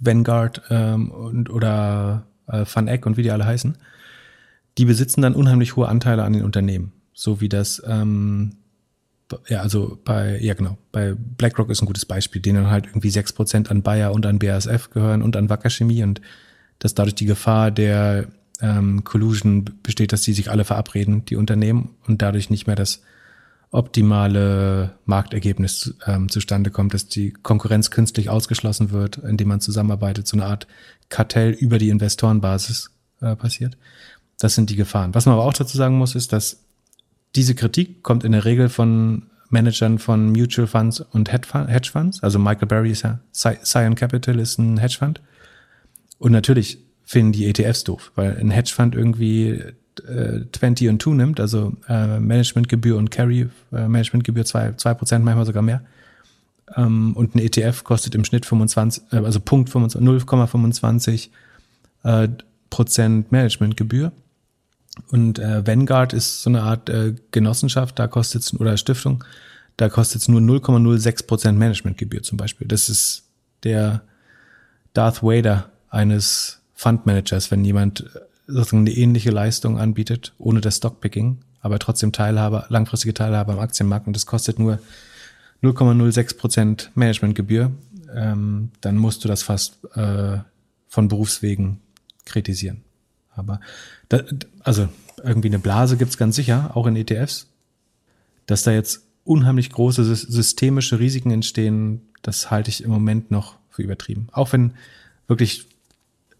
Vanguard 0.00 0.62
ähm, 0.70 1.10
und, 1.10 1.50
oder 1.50 2.26
äh, 2.48 2.64
Van 2.72 2.88
Eck 2.88 3.06
und 3.06 3.16
wie 3.16 3.22
die 3.22 3.30
alle 3.30 3.46
heißen, 3.46 3.76
die 4.78 4.84
besitzen 4.84 5.22
dann 5.22 5.34
unheimlich 5.34 5.76
hohe 5.76 5.88
Anteile 5.88 6.24
an 6.24 6.32
den 6.32 6.44
Unternehmen. 6.44 6.92
So 7.12 7.40
wie 7.40 7.48
das, 7.48 7.82
ähm, 7.86 8.56
ja, 9.48 9.60
also 9.60 9.98
bei, 10.04 10.38
ja 10.38 10.54
genau, 10.54 10.76
bei 10.92 11.14
BlackRock 11.16 11.70
ist 11.70 11.82
ein 11.82 11.86
gutes 11.86 12.04
Beispiel, 12.04 12.42
denen 12.42 12.70
halt 12.70 12.86
irgendwie 12.86 13.10
sechs 13.10 13.32
Prozent 13.32 13.70
an 13.70 13.82
Bayer 13.82 14.12
und 14.12 14.26
an 14.26 14.38
BASF 14.38 14.90
gehören 14.90 15.22
und 15.22 15.36
an 15.36 15.48
Wacker 15.48 15.70
Chemie 15.70 16.02
und 16.02 16.20
dass 16.78 16.94
dadurch 16.94 17.14
die 17.14 17.24
Gefahr 17.24 17.70
der 17.70 18.26
ähm, 18.60 19.04
Collusion 19.04 19.64
besteht, 19.82 20.12
dass 20.12 20.22
die 20.22 20.32
sich 20.32 20.50
alle 20.50 20.64
verabreden, 20.64 21.24
die 21.24 21.36
Unternehmen, 21.36 21.94
und 22.06 22.22
dadurch 22.22 22.50
nicht 22.50 22.66
mehr 22.66 22.76
das 22.76 23.02
optimale 23.76 24.94
Marktergebnis 25.04 25.94
ähm, 26.06 26.30
zustande 26.30 26.70
kommt, 26.70 26.94
dass 26.94 27.08
die 27.08 27.30
Konkurrenz 27.30 27.90
künstlich 27.90 28.30
ausgeschlossen 28.30 28.90
wird, 28.90 29.18
indem 29.18 29.48
man 29.48 29.60
zusammenarbeitet, 29.60 30.26
so 30.26 30.36
eine 30.36 30.46
Art 30.46 30.66
Kartell 31.10 31.50
über 31.50 31.78
die 31.78 31.90
Investorenbasis 31.90 32.90
äh, 33.20 33.36
passiert. 33.36 33.76
Das 34.38 34.54
sind 34.54 34.70
die 34.70 34.76
Gefahren. 34.76 35.14
Was 35.14 35.26
man 35.26 35.34
aber 35.34 35.44
auch 35.44 35.52
dazu 35.52 35.76
sagen 35.76 35.98
muss, 35.98 36.14
ist, 36.14 36.32
dass 36.32 36.64
diese 37.34 37.54
Kritik 37.54 38.02
kommt 38.02 38.24
in 38.24 38.32
der 38.32 38.46
Regel 38.46 38.70
von 38.70 39.26
Managern 39.50 39.98
von 39.98 40.32
Mutual 40.32 40.66
Funds 40.66 41.00
und 41.00 41.30
Hedge 41.30 41.90
Funds. 41.92 42.22
Also 42.22 42.38
Michael 42.38 42.68
Barry 42.68 42.90
ist 42.90 43.02
ja, 43.02 43.20
Cyan 43.32 43.94
Capital 43.94 44.38
ist 44.38 44.58
ein 44.58 44.78
Hedge 44.78 44.96
Fund. 44.98 45.20
Und 46.18 46.32
natürlich 46.32 46.78
finden 47.04 47.32
die 47.32 47.46
ETFs 47.46 47.84
doof, 47.84 48.10
weil 48.14 48.38
ein 48.38 48.50
Hedgefund 48.50 48.94
irgendwie 48.94 49.62
äh, 50.00 50.40
20 50.52 50.88
und 50.88 51.02
2 51.02 51.10
nimmt, 51.12 51.40
also 51.40 51.72
äh, 51.88 52.18
Managementgebühr 52.18 52.96
und 52.96 53.10
Carry, 53.10 53.48
äh, 53.72 53.88
Managementgebühr 53.88 54.44
2%, 54.44 54.80
2%, 54.80 55.18
manchmal 55.20 55.46
sogar 55.46 55.62
mehr. 55.62 55.82
Ähm, 56.76 57.14
und 57.14 57.34
ein 57.34 57.38
ETF 57.38 57.84
kostet 57.84 58.14
im 58.14 58.24
Schnitt 58.24 58.46
25, 58.46 59.02
äh, 59.12 59.16
also 59.16 59.40
Punkt 59.40 59.70
0,25 59.70 61.28
äh, 62.02 62.28
Prozent 62.70 63.32
Managementgebühr. 63.32 64.12
Und 65.10 65.38
äh, 65.38 65.66
Vanguard 65.66 66.12
ist 66.12 66.42
so 66.42 66.50
eine 66.50 66.62
Art 66.62 66.88
äh, 66.88 67.14
Genossenschaft, 67.30 67.98
da 67.98 68.06
kostet 68.06 68.42
es, 68.42 68.58
oder 68.58 68.76
Stiftung, 68.76 69.24
da 69.76 69.88
kostet 69.88 70.22
es 70.22 70.28
nur 70.28 70.40
0,06 70.40 71.26
Prozent 71.26 71.58
Managementgebühr 71.58 72.22
zum 72.22 72.38
Beispiel. 72.38 72.66
Das 72.66 72.88
ist 72.88 73.24
der 73.62 74.02
Darth 74.94 75.22
Vader 75.22 75.70
eines 75.90 76.60
Fundmanagers, 76.74 77.50
wenn 77.50 77.64
jemand 77.64 78.00
äh, 78.00 78.20
sozusagen 78.46 78.86
eine 78.86 78.96
ähnliche 78.96 79.30
Leistung 79.30 79.78
anbietet, 79.78 80.34
ohne 80.38 80.60
das 80.60 80.76
Stockpicking, 80.76 81.38
aber 81.60 81.78
trotzdem 81.78 82.12
Teilhabe, 82.12 82.66
langfristige 82.68 83.14
Teilhabe 83.14 83.52
am 83.52 83.58
Aktienmarkt 83.58 84.06
und 84.06 84.14
das 84.14 84.26
kostet 84.26 84.58
nur 84.58 84.78
0,06 85.62 86.36
Prozent 86.36 86.90
Managementgebühr, 86.94 87.72
ähm, 88.14 88.70
dann 88.80 88.96
musst 88.96 89.24
du 89.24 89.28
das 89.28 89.42
fast 89.42 89.84
äh, 89.96 90.38
von 90.88 91.08
Berufswegen 91.08 91.80
kritisieren. 92.24 92.82
Aber 93.34 93.60
da, 94.08 94.22
also 94.60 94.88
irgendwie 95.22 95.48
eine 95.48 95.58
Blase 95.58 95.96
gibt's 95.96 96.18
ganz 96.18 96.36
sicher, 96.36 96.70
auch 96.74 96.86
in 96.86 96.96
ETFs. 96.96 97.48
Dass 98.46 98.62
da 98.62 98.70
jetzt 98.72 99.02
unheimlich 99.24 99.70
große 99.70 100.04
systemische 100.04 100.98
Risiken 100.98 101.30
entstehen, 101.30 102.02
das 102.22 102.50
halte 102.50 102.70
ich 102.70 102.82
im 102.84 102.90
Moment 102.90 103.30
noch 103.30 103.56
für 103.70 103.82
übertrieben. 103.82 104.28
Auch 104.32 104.52
wenn 104.52 104.74
wirklich 105.26 105.66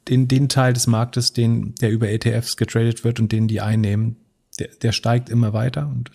den, 0.08 0.28
den 0.28 0.48
Teil 0.48 0.72
des 0.72 0.86
Marktes, 0.86 1.32
den, 1.32 1.74
der 1.76 1.90
über 1.90 2.08
ETFs 2.08 2.56
getradet 2.56 3.04
wird 3.04 3.20
und 3.20 3.32
den 3.32 3.48
die 3.48 3.60
einnehmen, 3.60 4.16
der, 4.58 4.68
der 4.82 4.92
steigt 4.92 5.28
immer 5.28 5.52
weiter 5.52 5.86
und 5.88 6.10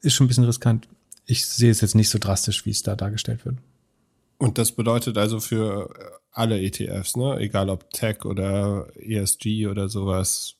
ist 0.00 0.14
schon 0.14 0.26
ein 0.26 0.28
bisschen 0.28 0.44
riskant. 0.44 0.88
Ich 1.26 1.46
sehe 1.46 1.70
es 1.70 1.80
jetzt 1.80 1.94
nicht 1.94 2.08
so 2.08 2.18
drastisch, 2.18 2.64
wie 2.66 2.70
es 2.70 2.82
da 2.82 2.96
dargestellt 2.96 3.44
wird. 3.44 3.56
Und 4.38 4.58
das 4.58 4.72
bedeutet 4.72 5.18
also 5.18 5.40
für 5.40 5.90
alle 6.30 6.60
ETFs, 6.60 7.16
ne? 7.16 7.38
Egal 7.38 7.70
ob 7.70 7.90
Tech 7.90 8.24
oder 8.24 8.88
ESG 8.96 9.66
oder 9.66 9.88
sowas. 9.88 10.56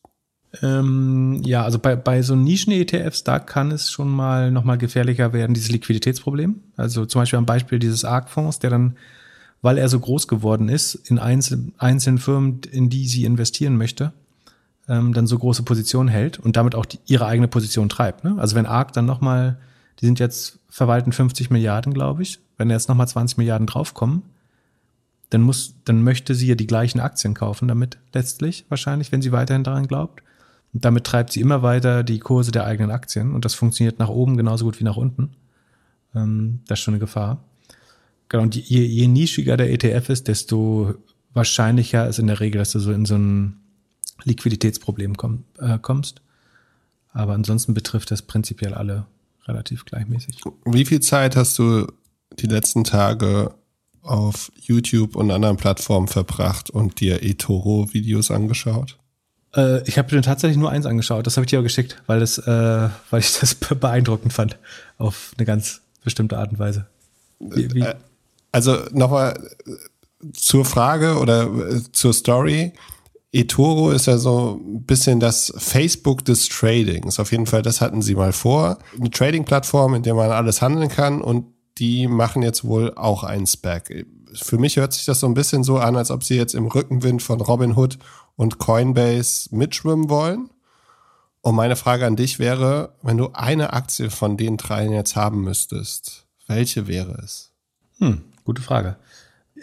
Ähm, 0.63 1.43
ja, 1.45 1.65
also 1.65 1.79
bei, 1.79 1.97
bei 1.97 2.23
so 2.23 2.35
Nischen-ETFs, 2.35 3.25
da 3.25 3.39
kann 3.39 3.71
es 3.71 3.91
schon 3.91 4.09
mal 4.09 4.51
nochmal 4.51 4.79
gefährlicher 4.79 5.33
werden, 5.33 5.53
dieses 5.53 5.71
Liquiditätsproblem. 5.71 6.63
Also 6.77 7.05
zum 7.05 7.21
Beispiel 7.21 7.39
am 7.39 7.47
Beispiel 7.47 7.79
dieses 7.79 8.05
ARC-Fonds, 8.05 8.59
der 8.61 8.71
dann, 8.71 8.97
weil 9.63 9.79
er 9.79 9.89
so 9.89 9.99
groß 9.99 10.29
geworden 10.29 10.69
ist, 10.69 10.95
in 10.95 11.19
einzel 11.19 11.73
einzelnen 11.79 12.19
Firmen, 12.19 12.61
in 12.71 12.89
die 12.91 13.09
sie 13.09 13.25
investieren 13.25 13.77
möchte, 13.77 14.13
ähm, 14.89 15.13
dann 15.13 15.27
so 15.27 15.39
große 15.39 15.63
Positionen 15.63 16.09
hält 16.09 16.39
und 16.39 16.57
damit 16.57 16.75
auch 16.75 16.87
die, 16.87 16.99
ihre 17.07 17.27
eigene 17.27 17.49
Position 17.49 17.89
treibt. 17.89 18.25
Ne? 18.25 18.37
Also 18.39 18.57
wenn 18.57 18.67
ARC 18.67 18.93
dann 18.93 19.07
nochmal, 19.07 19.59
die 20.01 20.07
sind 20.07 20.19
jetzt 20.19 20.59
verwalten 20.69 21.13
50 21.13 21.51
Milliarden, 21.51 21.93
glaube 21.95 22.23
ich, 22.23 22.39
wenn 22.59 22.71
jetzt 22.71 22.89
nochmal 22.89 23.09
20 23.09 23.39
Milliarden 23.39 23.67
draufkommen, 23.67 24.23
dann 25.31 25.43
muss, 25.43 25.75
dann 25.85 26.03
möchte 26.03 26.35
sie 26.35 26.47
ja 26.47 26.55
die 26.55 26.67
gleichen 26.67 27.01
Aktien 27.01 27.35
kaufen, 27.35 27.67
damit 27.67 27.99
letztlich 28.13 28.65
wahrscheinlich, 28.69 29.11
wenn 29.11 29.23
sie 29.23 29.33
weiterhin 29.33 29.65
daran 29.65 29.89
glaubt. 29.89 30.23
Und 30.73 30.85
damit 30.85 31.05
treibt 31.05 31.33
sie 31.33 31.41
immer 31.41 31.63
weiter 31.63 32.05
die 32.05 32.19
Kurse 32.19 32.53
der 32.53 32.65
eigenen 32.65 32.91
Aktien 32.91 33.35
und 33.35 33.45
das 33.45 33.55
funktioniert 33.55 33.99
nach 33.99 34.09
oben 34.09 34.37
genauso 34.37 34.67
gut 34.67 34.79
wie 34.79 34.85
nach 34.85 34.97
unten. 34.97 35.31
Ähm, 36.15 36.61
das 36.69 36.79
ist 36.79 36.85
schon 36.85 36.95
eine 36.95 37.01
Gefahr. 37.01 37.39
Genau, 38.29 38.43
und 38.43 38.57
je, 38.57 38.85
je 38.85 39.07
nischiger 39.07 39.57
der 39.57 39.71
ETF 39.71 40.09
ist, 40.09 40.29
desto 40.29 40.95
wahrscheinlicher 41.33 42.09
ist 42.09 42.19
in 42.19 42.27
der 42.27 42.41
Regel, 42.41 42.59
dass 42.59 42.73
du 42.73 42.81
so 42.81 42.93
in 42.93 43.05
so 43.05 43.17
ein 43.17 43.61
Liquiditätsproblem 44.25 45.17
komm, 45.17 45.45
äh, 45.59 45.79
kommst. 45.79 46.23
Aber 47.13 47.35
ansonsten 47.35 47.75
betrifft 47.75 48.11
das 48.11 48.23
prinzipiell 48.23 48.75
alle 48.75 49.07
relativ 49.47 49.85
gleichmäßig. 49.85 50.41
Wie 50.65 50.85
viel 50.85 51.01
Zeit 51.01 51.37
hast 51.37 51.59
du 51.59 51.87
die 52.39 52.47
letzten 52.47 52.85
Tage 52.85 53.55
auf 54.03 54.51
YouTube 54.61 55.17
und 55.17 55.31
anderen 55.31 55.57
Plattformen 55.57 56.09
verbracht 56.09 56.71
und 56.71 57.01
dir 57.01 57.23
eToro-Videos 57.23 58.31
angeschaut? 58.31 58.99
Äh, 59.55 59.87
ich 59.89 59.99
habe 59.99 60.15
mir 60.15 60.23
tatsächlich 60.23 60.59
nur 60.59 60.71
eins 60.71 60.87
angeschaut. 60.87 61.27
Das 61.27 61.37
habe 61.37 61.45
ich 61.45 61.51
dir 61.51 61.61
auch 61.61 61.65
geschickt, 61.65 62.03
weil, 62.07 62.21
das, 62.21 62.39
äh, 62.39 62.89
weil 63.11 63.21
ich 63.21 63.39
das 63.39 63.55
beeindruckend 63.81 64.33
fand. 64.33 64.59
Auf 64.99 65.33
eine 65.37 65.47
ganz 65.47 65.81
bestimmte 66.05 66.39
Art 66.39 66.53
und 66.53 66.59
Weise. 66.59 66.87
Wie, 67.41 67.73
wie? 67.75 67.85
Also 68.53 68.79
nochmal 68.93 69.39
zur 70.33 70.65
Frage 70.65 71.19
oder 71.19 71.45
äh, 71.45 71.81
zur 71.93 72.13
Story 72.13 72.73
eToro 73.37 73.91
ist 73.91 74.07
ja 74.07 74.17
so 74.17 74.61
ein 74.63 74.85
bisschen 74.85 75.21
das 75.21 75.53
Facebook 75.59 76.25
des 76.25 76.49
Tradings. 76.49 77.21
Auf 77.21 77.33
jeden 77.33 77.47
Fall, 77.47 77.63
das 77.63 77.81
hatten 77.81 78.01
sie 78.01 78.15
mal 78.15 78.33
vor. 78.33 78.79
Eine 78.99 79.11
Trading-Plattform, 79.11 79.95
in 79.95 80.03
der 80.03 80.15
man 80.15 80.31
alles 80.31 80.63
handeln 80.63 80.89
kann 80.89 81.21
und 81.21 81.47
die 81.79 82.07
machen 82.07 82.43
jetzt 82.43 82.65
wohl 82.65 82.95
auch 82.95 83.25
einen 83.25 83.47
Spec. 83.47 84.07
Für 84.33 84.59
mich 84.59 84.77
hört 84.77 84.95
sich 84.95 85.05
das 85.05 85.21
so 85.21 85.27
ein 85.27 85.35
bisschen 85.35 85.65
so 85.65 85.77
an, 85.77 85.97
als 85.97 86.11
ob 86.11 86.25
sie 86.25 86.37
jetzt 86.37 86.55
im 86.55 86.67
Rückenwind 86.67 87.23
von 87.23 87.41
Robinhood 87.41 87.99
und 88.37 88.59
Coinbase 88.59 89.55
mitschwimmen 89.55 90.09
wollen. 90.09 90.51
Und 91.43 91.55
meine 91.55 91.77
Frage 91.77 92.07
an 92.07 92.17
dich 92.17 92.39
wäre, 92.39 92.95
wenn 93.03 93.19
du 93.19 93.31
eine 93.35 93.73
Aktie 93.73 94.11
von 94.11 94.37
den 94.37 94.57
dreien 94.57 94.93
jetzt 94.93 95.15
haben 95.15 95.43
müsstest, 95.43 96.27
welche 96.47 96.87
wäre 96.87 97.21
es? 97.23 97.53
Hm, 97.99 98.25
gute 98.47 98.63
Frage. 98.63 98.97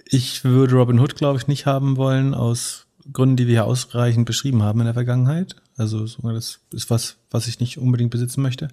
Ich 0.05 0.43
würde 0.43 0.75
Robinhood, 0.75 1.15
glaube 1.15 1.39
ich, 1.39 1.47
nicht 1.47 1.65
haben 1.65 1.97
wollen 1.97 2.33
aus 2.33 2.85
Gründen, 3.11 3.37
die 3.37 3.47
wir 3.47 3.55
ja 3.55 3.63
ausreichend 3.63 4.25
beschrieben 4.25 4.61
haben 4.61 4.79
in 4.79 4.85
der 4.85 4.93
Vergangenheit. 4.93 5.55
Also 5.75 6.01
das 6.01 6.59
ist 6.71 6.89
was, 6.89 7.17
was 7.31 7.47
ich 7.47 7.59
nicht 7.59 7.79
unbedingt 7.79 8.11
besitzen 8.11 8.41
möchte. 8.41 8.67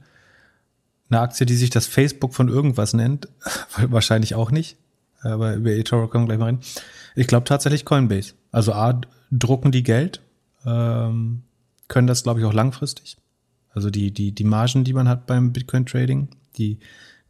Eine 1.08 1.20
Aktie, 1.20 1.46
die 1.46 1.56
sich 1.56 1.70
das 1.70 1.86
Facebook 1.86 2.34
von 2.34 2.48
irgendwas 2.48 2.92
nennt, 2.92 3.28
wahrscheinlich 3.88 4.34
auch 4.34 4.50
nicht. 4.50 4.76
Aber 5.22 5.54
über 5.54 5.70
eToro 5.70 6.08
kommen 6.08 6.24
wir 6.24 6.28
gleich 6.28 6.38
mal 6.38 6.46
rein. 6.46 6.60
Ich 7.14 7.26
glaube 7.26 7.44
tatsächlich 7.44 7.84
Coinbase. 7.84 8.34
Also 8.52 8.72
A, 8.72 9.00
drucken 9.30 9.72
die 9.72 9.82
Geld, 9.82 10.20
ähm, 10.64 11.42
können 11.88 12.06
das, 12.06 12.22
glaube 12.22 12.40
ich, 12.40 12.46
auch 12.46 12.52
langfristig. 12.52 13.16
Also 13.72 13.90
die, 13.90 14.12
die, 14.12 14.32
die 14.32 14.44
Margen, 14.44 14.84
die 14.84 14.92
man 14.92 15.08
hat 15.08 15.26
beim 15.26 15.52
Bitcoin-Trading, 15.52 16.28
die, 16.56 16.78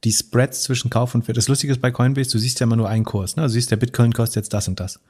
die 0.05 0.13
Spreads 0.13 0.63
zwischen 0.63 0.91
Kauf 0.91 1.15
und 1.15 1.29
Wert. 1.29 1.37
Das 1.37 1.49
Lustige 1.49 1.73
ist 1.73 1.83
bei 1.83 1.91
Coinbase, 1.91 2.31
du 2.31 2.39
siehst 2.39 2.61
ja 2.61 2.65
immer 2.65 2.77
nur 2.77 2.89
einen 2.89 3.05
Kurs. 3.05 3.37
Ne? 3.37 3.43
Du 3.43 3.49
siehst, 3.49 3.71
der 3.71 3.77
Bitcoin 3.77 4.13
kostet 4.13 4.37
jetzt 4.37 4.55
das 4.55 4.69
und 4.69 4.81
das. 4.81 5.01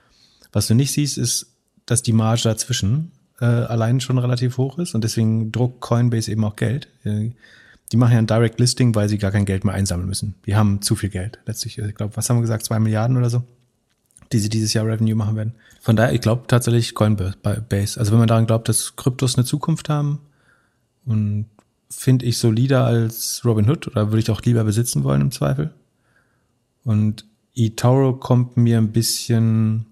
Was 0.52 0.66
du 0.66 0.74
nicht 0.74 0.92
siehst, 0.92 1.16
ist 1.16 1.46
dass 1.90 2.02
die 2.02 2.12
Marge 2.12 2.42
dazwischen 2.44 3.10
äh, 3.40 3.44
allein 3.44 4.00
schon 4.00 4.18
relativ 4.18 4.58
hoch 4.58 4.78
ist 4.78 4.94
und 4.94 5.02
deswegen 5.02 5.50
druckt 5.50 5.80
Coinbase 5.80 6.30
eben 6.30 6.44
auch 6.44 6.54
Geld. 6.54 6.88
Äh, 7.04 7.30
die 7.90 7.96
machen 7.96 8.12
ja 8.12 8.18
ein 8.18 8.28
Direct 8.28 8.60
Listing, 8.60 8.94
weil 8.94 9.08
sie 9.08 9.18
gar 9.18 9.32
kein 9.32 9.44
Geld 9.44 9.64
mehr 9.64 9.74
einsammeln 9.74 10.08
müssen. 10.08 10.36
Die 10.46 10.54
haben 10.54 10.80
zu 10.82 10.94
viel 10.94 11.08
Geld 11.08 11.40
letztlich. 11.46 11.78
Ich 11.78 11.94
glaube, 11.96 12.16
was 12.16 12.30
haben 12.30 12.36
wir 12.36 12.42
gesagt, 12.42 12.64
zwei 12.64 12.78
Milliarden 12.78 13.16
oder 13.16 13.28
so, 13.28 13.42
die 14.32 14.38
sie 14.38 14.48
dieses 14.48 14.72
Jahr 14.72 14.86
Revenue 14.86 15.16
machen 15.16 15.34
werden. 15.34 15.54
Von 15.80 15.96
daher, 15.96 16.12
ich 16.12 16.20
glaube 16.20 16.44
tatsächlich 16.46 16.94
Coinbase. 16.94 17.98
Also 17.98 18.12
wenn 18.12 18.20
man 18.20 18.28
daran 18.28 18.46
glaubt, 18.46 18.68
dass 18.68 18.94
Kryptos 18.94 19.36
eine 19.36 19.44
Zukunft 19.44 19.88
haben 19.88 20.20
und 21.04 21.46
finde 21.90 22.24
ich 22.26 22.38
solider 22.38 22.84
als 22.84 23.42
Robinhood 23.44 23.88
oder 23.88 24.08
würde 24.08 24.20
ich 24.20 24.30
auch 24.30 24.42
lieber 24.42 24.64
besitzen 24.64 25.04
wollen 25.04 25.20
im 25.20 25.30
Zweifel. 25.30 25.74
Und 26.84 27.24
eToro 27.54 28.14
kommt 28.14 28.56
mir 28.56 28.78
ein 28.78 28.92
bisschen 28.92 29.86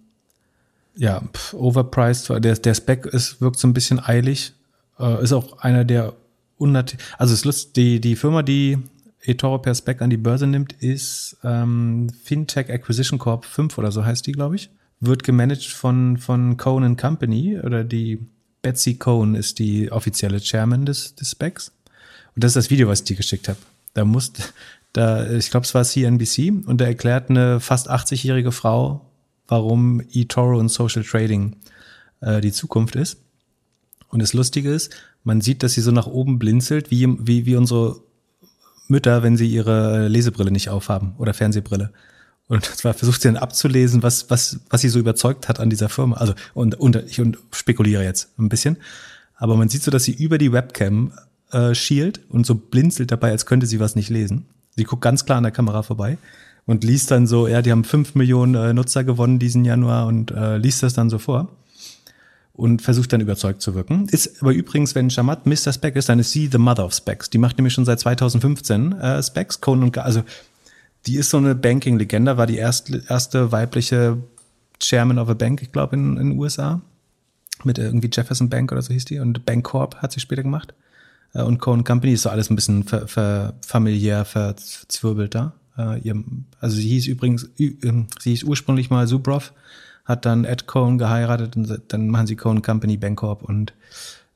ja, 0.97 1.21
pff, 1.21 1.55
overpriced. 1.55 2.29
Der, 2.45 2.55
der 2.55 2.75
Spec 2.75 3.07
ist, 3.07 3.41
wirkt 3.41 3.59
so 3.59 3.69
ein 3.69 3.75
bisschen 3.75 4.01
eilig. 4.01 4.53
Äh, 4.99 5.23
ist 5.23 5.33
auch 5.33 5.59
einer 5.59 5.85
der 5.85 6.15
unnatürlich. 6.57 7.07
Also 7.17 7.35
es 7.35 7.45
ist 7.45 7.77
die, 7.77 8.01
die 8.01 8.17
Firma, 8.17 8.43
die 8.43 8.79
eToro 9.23 9.59
per 9.59 9.75
Spec 9.75 10.03
an 10.03 10.11
die 10.11 10.17
Börse 10.17 10.47
nimmt, 10.47 10.73
ist 10.73 11.37
ähm, 11.45 12.09
Fintech 12.25 12.69
Acquisition 12.71 13.19
Corp 13.19 13.45
5 13.45 13.79
oder 13.79 13.93
so 13.93 14.05
heißt 14.05 14.27
die, 14.27 14.33
glaube 14.33 14.57
ich. 14.57 14.71
Wird 15.01 15.23
gemanagt 15.23 15.67
von, 15.67 16.17
von 16.17 16.57
Cohen 16.57 16.97
Company 16.97 17.61
oder 17.61 17.85
die 17.85 18.19
Betsy 18.63 18.95
Cohen 18.95 19.37
ist 19.37 19.61
die 19.61 19.93
offizielle 19.93 20.41
Chairman 20.41 20.85
des, 20.85 21.15
des 21.15 21.31
Specs. 21.31 21.73
Und 22.39 22.45
das 22.45 22.51
ist 22.51 22.57
das 22.57 22.71
Video, 22.71 22.87
was 22.87 23.01
ich 23.01 23.07
dir 23.07 23.17
geschickt 23.17 23.49
habe. 23.49 23.59
Da 23.95 24.05
muss, 24.05 24.33
da, 24.93 25.29
ich 25.29 25.51
glaube, 25.51 25.67
es 25.67 25.75
war 25.75 25.83
CNBC 25.83 26.69
und 26.69 26.81
da 26.81 26.85
erklärt 26.85 27.31
eine 27.31 27.59
fast 27.59 27.91
80-jährige 27.91 28.53
Frau, 28.53 29.11
warum 29.49 30.01
eToro 30.13 30.57
und 30.57 30.69
Social 30.69 31.03
Trading 31.03 31.57
äh, 32.21 32.41
die 32.41 32.53
Zukunft 32.53 32.95
ist. 32.95 33.19
Und 34.11 34.23
das 34.23 34.35
Lustige 34.35 34.73
ist, 34.73 34.95
man 35.25 35.41
sieht, 35.41 35.65
dass 35.65 35.73
sie 35.73 35.81
so 35.81 35.91
nach 35.91 36.07
oben 36.07 36.39
blinzelt, 36.39 36.93
wie, 36.93 37.09
wie, 37.27 37.45
wie 37.45 37.57
unsere 37.57 37.97
Mütter, 38.87 39.25
wenn 39.25 39.37
sie 39.37 39.49
ihre 39.49 40.07
Lesebrille 40.07 40.53
nicht 40.53 40.69
aufhaben 40.69 41.15
oder 41.19 41.35
Fernsehbrille. 41.35 41.91
Und 42.47 42.65
zwar 42.77 42.95
versucht 42.95 43.21
sie 43.21 43.27
dann 43.27 43.37
abzulesen, 43.37 44.05
was, 44.05 44.31
was, 44.31 44.61
was 44.71 44.81
sie 44.81 44.91
so 44.91 45.01
überzeugt 45.01 45.49
hat 45.49 45.59
an 45.59 45.71
dieser 45.71 45.89
Firma. 45.89 46.19
Also, 46.19 46.35
und, 46.55 46.77
und 46.77 46.95
ich 46.95 47.21
und 47.21 47.37
spekuliere 47.51 48.05
jetzt 48.05 48.39
ein 48.39 48.49
bisschen. 48.49 48.77
Aber 49.35 49.57
man 49.57 49.69
sieht 49.69 49.83
so, 49.83 49.91
dass 49.91 50.05
sie 50.05 50.13
über 50.13 50.39
die 50.39 50.53
Webcam 50.53 51.13
äh, 51.53 51.75
schielt 51.75 52.21
und 52.29 52.47
so 52.47 52.55
blinzelt 52.55 53.11
dabei, 53.11 53.31
als 53.31 53.47
könnte 53.47 53.67
sie 53.67 53.81
was 53.81 53.97
nicht 53.97 54.11
lesen. 54.11 54.47
Sie 54.77 54.85
guckt 54.85 55.03
ganz 55.03 55.25
klar 55.25 55.39
an 55.39 55.45
der 55.45 55.53
Kamera 55.53 55.83
vorbei 55.83 56.19
und 56.67 56.85
liest 56.85 57.11
dann 57.11 57.27
so, 57.27 57.49
ja, 57.49 57.63
die 57.63 57.73
haben 57.73 57.85
fünf 57.85 58.15
Millionen 58.15 58.55
äh, 58.55 58.73
Nutzer 58.73 59.05
gewonnen 59.05 59.39
diesen 59.39 59.65
Januar 59.65 60.07
und 60.07 60.31
äh, 60.31 60.59
liest 60.59 60.83
das 60.83 60.95
dann 60.95 61.11
so 61.11 61.19
vor 61.19 61.49
und 62.53 62.83
versucht 62.83 63.13
dann 63.13 63.21
überzeugt 63.21 63.63
zu 63.63 63.75
wirken. 63.75 64.07
Ist 64.11 64.43
aber 64.43 64.53
übrigens, 64.53 64.95
wenn 64.95 65.11
Shamat 65.11 65.47
Mr. 65.47 65.73
Speck 65.73 65.97
ist, 65.97 66.09
dann 66.09 66.19
ist 66.19 66.33
sie 66.33 66.49
the 66.51 66.59
mother 66.59 66.85
of 66.85 66.93
Specs. 66.93 67.31
Die 67.31 67.39
macht 67.39 67.57
nämlich 67.57 67.73
schon 67.73 67.85
seit 67.85 68.01
2015 68.01 68.93
äh, 68.93 69.23
Specs, 69.23 69.61
Conan 69.61 69.85
und 69.85 69.99
also 69.99 70.25
die 71.07 71.17
ist 71.17 71.31
so 71.31 71.39
eine 71.39 71.55
Banking-Legende, 71.55 72.37
war 72.37 72.47
die 72.47 72.57
erste, 72.57 73.03
erste 73.09 73.53
weibliche 73.53 74.19
Chairman 74.81 75.19
of 75.19 75.29
a 75.29 75.35
Bank, 75.35 75.63
ich 75.63 75.73
glaube, 75.73 75.97
in, 75.97 76.17
in 76.17 76.31
den 76.31 76.39
USA. 76.39 76.81
Mit 77.65 77.79
irgendwie 77.79 78.11
Jefferson 78.13 78.49
Bank 78.49 78.71
oder 78.71 78.83
so 78.83 78.93
hieß 78.93 79.07
die. 79.07 79.19
Und 79.19 79.45
Bank 79.47 79.65
Corp 79.65 79.97
hat 79.97 80.13
sie 80.13 80.21
später 80.21 80.43
gemacht. 80.43 80.75
Äh, 81.35 81.43
und 81.43 81.59
Cohen 81.59 81.85
Company 81.85 82.15
ist 82.15 82.23
so 82.23 82.31
alles 82.31 82.51
ein 82.51 82.57
bisschen 82.57 82.85
ver, 82.85 83.07
ver, 83.09 83.55
familiär 83.67 84.25
verzwirbelt 84.25 85.35
da. 85.35 85.53
Äh, 85.77 86.13
also 86.61 86.77
sie 86.77 86.89
hieß 86.89 87.07
übrigens, 87.07 87.49
ähm, 87.59 88.07
sie 88.19 88.31
hieß 88.31 88.45
ursprünglich 88.45 88.91
mal 88.91 89.07
Zubrov, 89.07 89.53
hat 90.05 90.25
dann 90.27 90.45
Ed 90.45 90.67
Cohn 90.67 90.99
geheiratet 90.99 91.57
und 91.57 91.81
dann 91.89 92.09
machen 92.09 92.27
sie 92.27 92.37
Cohn 92.37 92.63
Company 92.63 92.97
Bancorp 92.97 93.43
und 93.43 93.73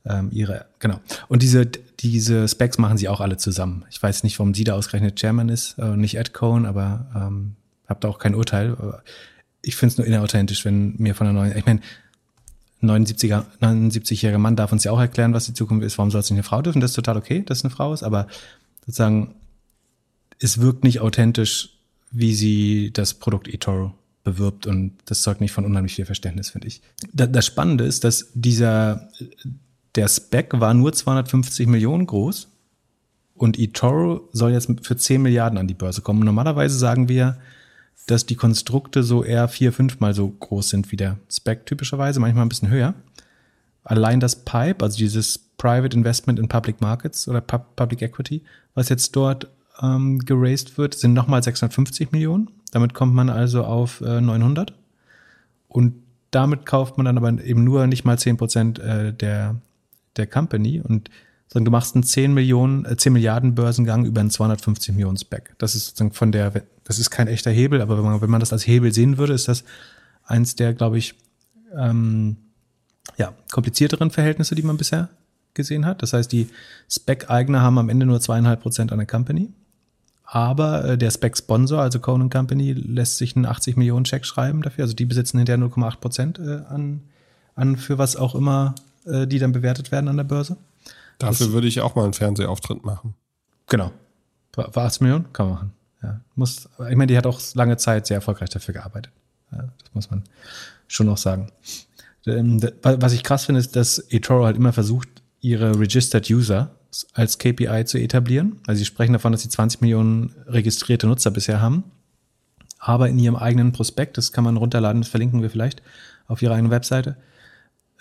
ähm, 0.05 0.29
ihre, 0.31 0.65
genau. 0.79 0.99
Und 1.29 1.43
diese, 1.43 1.65
diese 1.65 2.47
Specs 2.47 2.77
machen 2.77 2.97
sie 2.97 3.07
auch 3.07 3.21
alle 3.21 3.37
zusammen. 3.37 3.85
Ich 3.89 4.01
weiß 4.01 4.23
nicht, 4.23 4.37
warum 4.37 4.53
sie 4.53 4.65
da 4.65 4.73
ausgerechnet 4.73 5.15
Chairman 5.15 5.49
ist, 5.49 5.77
äh, 5.79 5.95
nicht 5.95 6.17
Ed 6.17 6.33
Cohn, 6.33 6.65
aber 6.65 7.07
ähm, 7.15 7.55
habe 7.87 7.99
da 8.01 8.09
auch 8.09 8.19
kein 8.19 8.35
Urteil. 8.35 8.75
Ich 9.61 9.75
finde 9.75 9.93
es 9.93 9.97
nur 9.97 10.07
inauthentisch, 10.07 10.65
wenn 10.65 10.95
mir 10.97 11.15
von 11.15 11.27
einer 11.27 11.39
neuen, 11.39 11.57
ich 11.57 11.65
meine, 11.65 11.79
79er, 12.83 13.45
79-jähriger 13.61 14.37
Mann 14.37 14.55
darf 14.55 14.71
uns 14.71 14.83
ja 14.83 14.91
auch 14.91 14.99
erklären, 14.99 15.33
was 15.33 15.45
die 15.45 15.53
Zukunft 15.53 15.85
ist. 15.85 15.97
Warum 15.97 16.11
soll 16.11 16.21
es 16.21 16.29
nicht 16.29 16.37
eine 16.37 16.43
Frau 16.43 16.61
dürfen? 16.61 16.81
Das 16.81 16.91
ist 16.91 16.95
total 16.95 17.17
okay, 17.17 17.43
dass 17.45 17.59
es 17.59 17.63
eine 17.65 17.73
Frau 17.73 17.93
ist, 17.93 18.03
aber 18.03 18.27
sozusagen, 18.85 19.35
es 20.39 20.59
wirkt 20.59 20.83
nicht 20.83 20.99
authentisch, 20.99 21.69
wie 22.11 22.33
sie 22.33 22.91
das 22.91 23.13
Produkt 23.13 23.47
eToro 23.47 23.93
bewirbt 24.23 24.67
und 24.67 24.93
das 25.05 25.21
zeugt 25.21 25.41
nicht 25.41 25.51
von 25.51 25.65
unheimlich 25.65 25.95
viel 25.95 26.05
Verständnis, 26.05 26.51
finde 26.51 26.67
ich. 26.67 26.81
Das 27.11 27.45
Spannende 27.45 27.83
ist, 27.83 28.03
dass 28.03 28.27
dieser, 28.33 29.09
der 29.95 30.07
Spec 30.07 30.59
war 30.59 30.73
nur 30.73 30.93
250 30.93 31.67
Millionen 31.67 32.05
groß 32.05 32.47
und 33.35 33.59
eToro 33.59 34.29
soll 34.31 34.51
jetzt 34.51 34.69
für 34.81 34.95
10 34.95 35.21
Milliarden 35.21 35.57
an 35.57 35.67
die 35.67 35.73
Börse 35.73 36.01
kommen. 36.01 36.23
Normalerweise 36.23 36.77
sagen 36.77 37.09
wir, 37.09 37.37
dass 38.07 38.25
die 38.25 38.35
Konstrukte 38.35 39.03
so 39.03 39.23
eher 39.23 39.47
vier, 39.47 39.71
fünfmal 39.71 40.13
so 40.13 40.27
groß 40.27 40.69
sind 40.69 40.91
wie 40.91 40.97
der 40.97 41.17
Spec 41.29 41.65
typischerweise, 41.65 42.19
manchmal 42.19 42.45
ein 42.45 42.49
bisschen 42.49 42.69
höher. 42.69 42.93
Allein 43.83 44.19
das 44.19 44.43
PIPE, 44.43 44.83
also 44.83 44.97
dieses 44.97 45.37
Private 45.57 45.95
Investment 45.95 46.39
in 46.39 46.47
Public 46.47 46.81
Markets 46.81 47.27
oder 47.27 47.41
Public 47.41 48.01
Equity, 48.01 48.43
was 48.73 48.89
jetzt 48.89 49.15
dort 49.15 49.47
ähm, 49.81 50.19
geraced 50.19 50.77
wird, 50.77 50.93
sind 50.93 51.13
nochmal 51.13 51.43
650 51.43 52.11
Millionen. 52.11 52.49
Damit 52.71 52.93
kommt 52.93 53.13
man 53.13 53.29
also 53.29 53.63
auf 53.63 54.01
äh, 54.01 54.21
900. 54.21 54.73
Und 55.67 55.95
damit 56.31 56.65
kauft 56.65 56.97
man 56.97 57.05
dann 57.05 57.17
aber 57.17 57.43
eben 57.43 57.63
nur 57.63 57.87
nicht 57.87 58.05
mal 58.05 58.17
10 58.17 58.37
Prozent 58.37 58.79
äh, 58.79 59.13
der, 59.13 59.55
der 60.17 60.27
Company. 60.27 60.81
Und 60.81 61.09
sondern 61.47 61.65
du 61.65 61.71
machst 61.71 61.95
einen 61.95 62.03
10 62.03 62.33
Millionen, 62.33 62.85
äh, 62.85 62.97
10 62.97 63.13
Milliarden 63.13 63.55
Börsengang 63.55 64.05
über 64.05 64.21
einen 64.21 64.29
250 64.29 64.93
Millionen 64.93 65.17
Spec. 65.17 65.55
Das 65.57 65.75
ist 65.75 65.85
sozusagen 65.85 66.11
von 66.11 66.31
der, 66.31 66.63
das 66.83 66.99
ist 66.99 67.09
kein 67.09 67.27
echter 67.27 67.51
Hebel, 67.51 67.81
aber 67.81 67.97
wenn 67.97 68.05
man, 68.05 68.21
wenn 68.21 68.29
man 68.29 68.39
das 68.39 68.53
als 68.53 68.65
Hebel 68.67 68.93
sehen 68.93 69.17
würde, 69.17 69.33
ist 69.33 69.47
das 69.47 69.63
eins 70.25 70.55
der, 70.55 70.73
glaube 70.73 70.97
ich, 70.97 71.15
ähm, 71.75 72.37
ja, 73.17 73.33
komplizierteren 73.51 74.11
Verhältnisse, 74.11 74.55
die 74.55 74.63
man 74.63 74.77
bisher 74.77 75.09
gesehen 75.53 75.85
hat. 75.85 76.01
Das 76.01 76.13
heißt, 76.13 76.31
die 76.31 76.49
Spec-Eigner 76.89 77.61
haben 77.61 77.77
am 77.77 77.89
Ende 77.89 78.05
nur 78.05 78.19
zweieinhalb 78.19 78.61
Prozent 78.61 78.91
an 78.91 78.97
der 78.97 79.07
Company. 79.07 79.49
Aber 80.25 80.85
äh, 80.85 80.97
der 80.97 81.11
Spec-Sponsor, 81.11 81.79
also 81.79 81.99
Conan 81.99 82.29
Company, 82.29 82.73
lässt 82.73 83.17
sich 83.17 83.35
einen 83.35 83.45
80 83.45 83.77
Millionen 83.77 84.05
Check 84.05 84.25
schreiben 84.25 84.63
dafür. 84.63 84.85
Also 84.85 84.95
die 84.95 85.05
besitzen 85.05 85.37
hinterher 85.37 85.63
0,8 85.63 85.97
Prozent 85.97 86.39
äh, 86.39 86.61
an, 86.69 87.01
an 87.55 87.77
für 87.77 87.99
was 87.99 88.15
auch 88.15 88.33
immer 88.33 88.73
äh, 89.05 89.27
die 89.27 89.39
dann 89.39 89.51
bewertet 89.51 89.91
werden 89.91 90.07
an 90.07 90.17
der 90.17 90.23
Börse. 90.23 90.57
Dafür 91.19 91.47
das, 91.47 91.53
würde 91.53 91.67
ich 91.67 91.81
auch 91.81 91.95
mal 91.95 92.03
einen 92.03 92.13
Fernsehauftritt 92.13 92.85
machen. 92.85 93.15
Genau. 93.67 93.91
War 94.55 94.85
80 94.85 95.01
Millionen? 95.01 95.33
Kann 95.33 95.47
man 95.47 95.55
machen. 95.55 95.73
Ja. 96.03 96.21
Muss, 96.35 96.69
ich 96.89 96.95
meine, 96.95 97.07
die 97.07 97.17
hat 97.17 97.25
auch 97.25 97.39
lange 97.53 97.77
Zeit 97.77 98.07
sehr 98.07 98.15
erfolgreich 98.15 98.49
dafür 98.49 98.73
gearbeitet. 98.73 99.11
Ja, 99.51 99.69
das 99.79 99.93
muss 99.93 100.11
man 100.11 100.23
schon 100.87 101.07
noch 101.07 101.17
sagen. 101.17 101.51
Ähm, 102.25 102.61
was 102.81 103.13
ich 103.13 103.23
krass 103.23 103.45
finde, 103.45 103.59
ist, 103.59 103.75
dass 103.75 103.99
eToro 103.99 104.45
halt 104.45 104.57
immer 104.57 104.73
versucht, 104.73 105.09
ihre 105.41 105.79
Registered 105.79 106.29
User 106.29 106.71
als 107.13 107.37
KPI 107.37 107.85
zu 107.85 107.97
etablieren. 107.97 108.59
Also 108.67 108.79
sie 108.79 108.85
sprechen 108.85 109.13
davon, 109.13 109.31
dass 109.31 109.41
sie 109.41 109.49
20 109.49 109.81
Millionen 109.81 110.35
registrierte 110.45 111.07
Nutzer 111.07 111.31
bisher 111.31 111.61
haben. 111.61 111.83
Aber 112.79 113.09
in 113.09 113.17
ihrem 113.17 113.35
eigenen 113.35 113.71
Prospekt, 113.71 114.17
das 114.17 114.31
kann 114.31 114.43
man 114.43 114.57
runterladen, 114.57 115.01
das 115.01 115.09
verlinken 115.09 115.41
wir 115.41 115.49
vielleicht 115.49 115.81
auf 116.27 116.41
ihrer 116.41 116.53
eigenen 116.53 116.71
Webseite, 116.71 117.15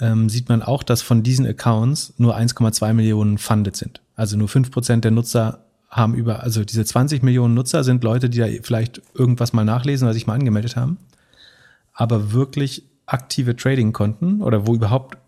ähm, 0.02 0.28
sieht 0.28 0.48
man 0.48 0.62
auch, 0.62 0.82
dass 0.82 1.00
von 1.00 1.22
diesen 1.22 1.46
Accounts 1.46 2.12
nur 2.18 2.36
1,2 2.36 2.92
Millionen 2.92 3.38
funded 3.38 3.76
sind. 3.76 4.02
Also 4.16 4.36
nur 4.36 4.48
5% 4.48 5.00
der 5.00 5.12
Nutzer 5.12 5.64
haben 5.88 6.14
über, 6.14 6.42
also 6.42 6.64
diese 6.64 6.84
20 6.84 7.22
Millionen 7.22 7.54
Nutzer 7.54 7.84
sind 7.84 8.02
Leute, 8.02 8.28
die 8.28 8.38
da 8.38 8.46
vielleicht 8.62 9.00
irgendwas 9.14 9.52
mal 9.52 9.64
nachlesen 9.64 10.06
oder 10.06 10.14
sich 10.14 10.26
mal 10.26 10.34
angemeldet 10.34 10.74
haben. 10.74 10.98
Aber 11.94 12.32
wirklich 12.32 12.84
aktive 13.06 13.54
Trading-Konten 13.54 14.42
oder 14.42 14.66
wo 14.66 14.74
überhaupt 14.74 15.18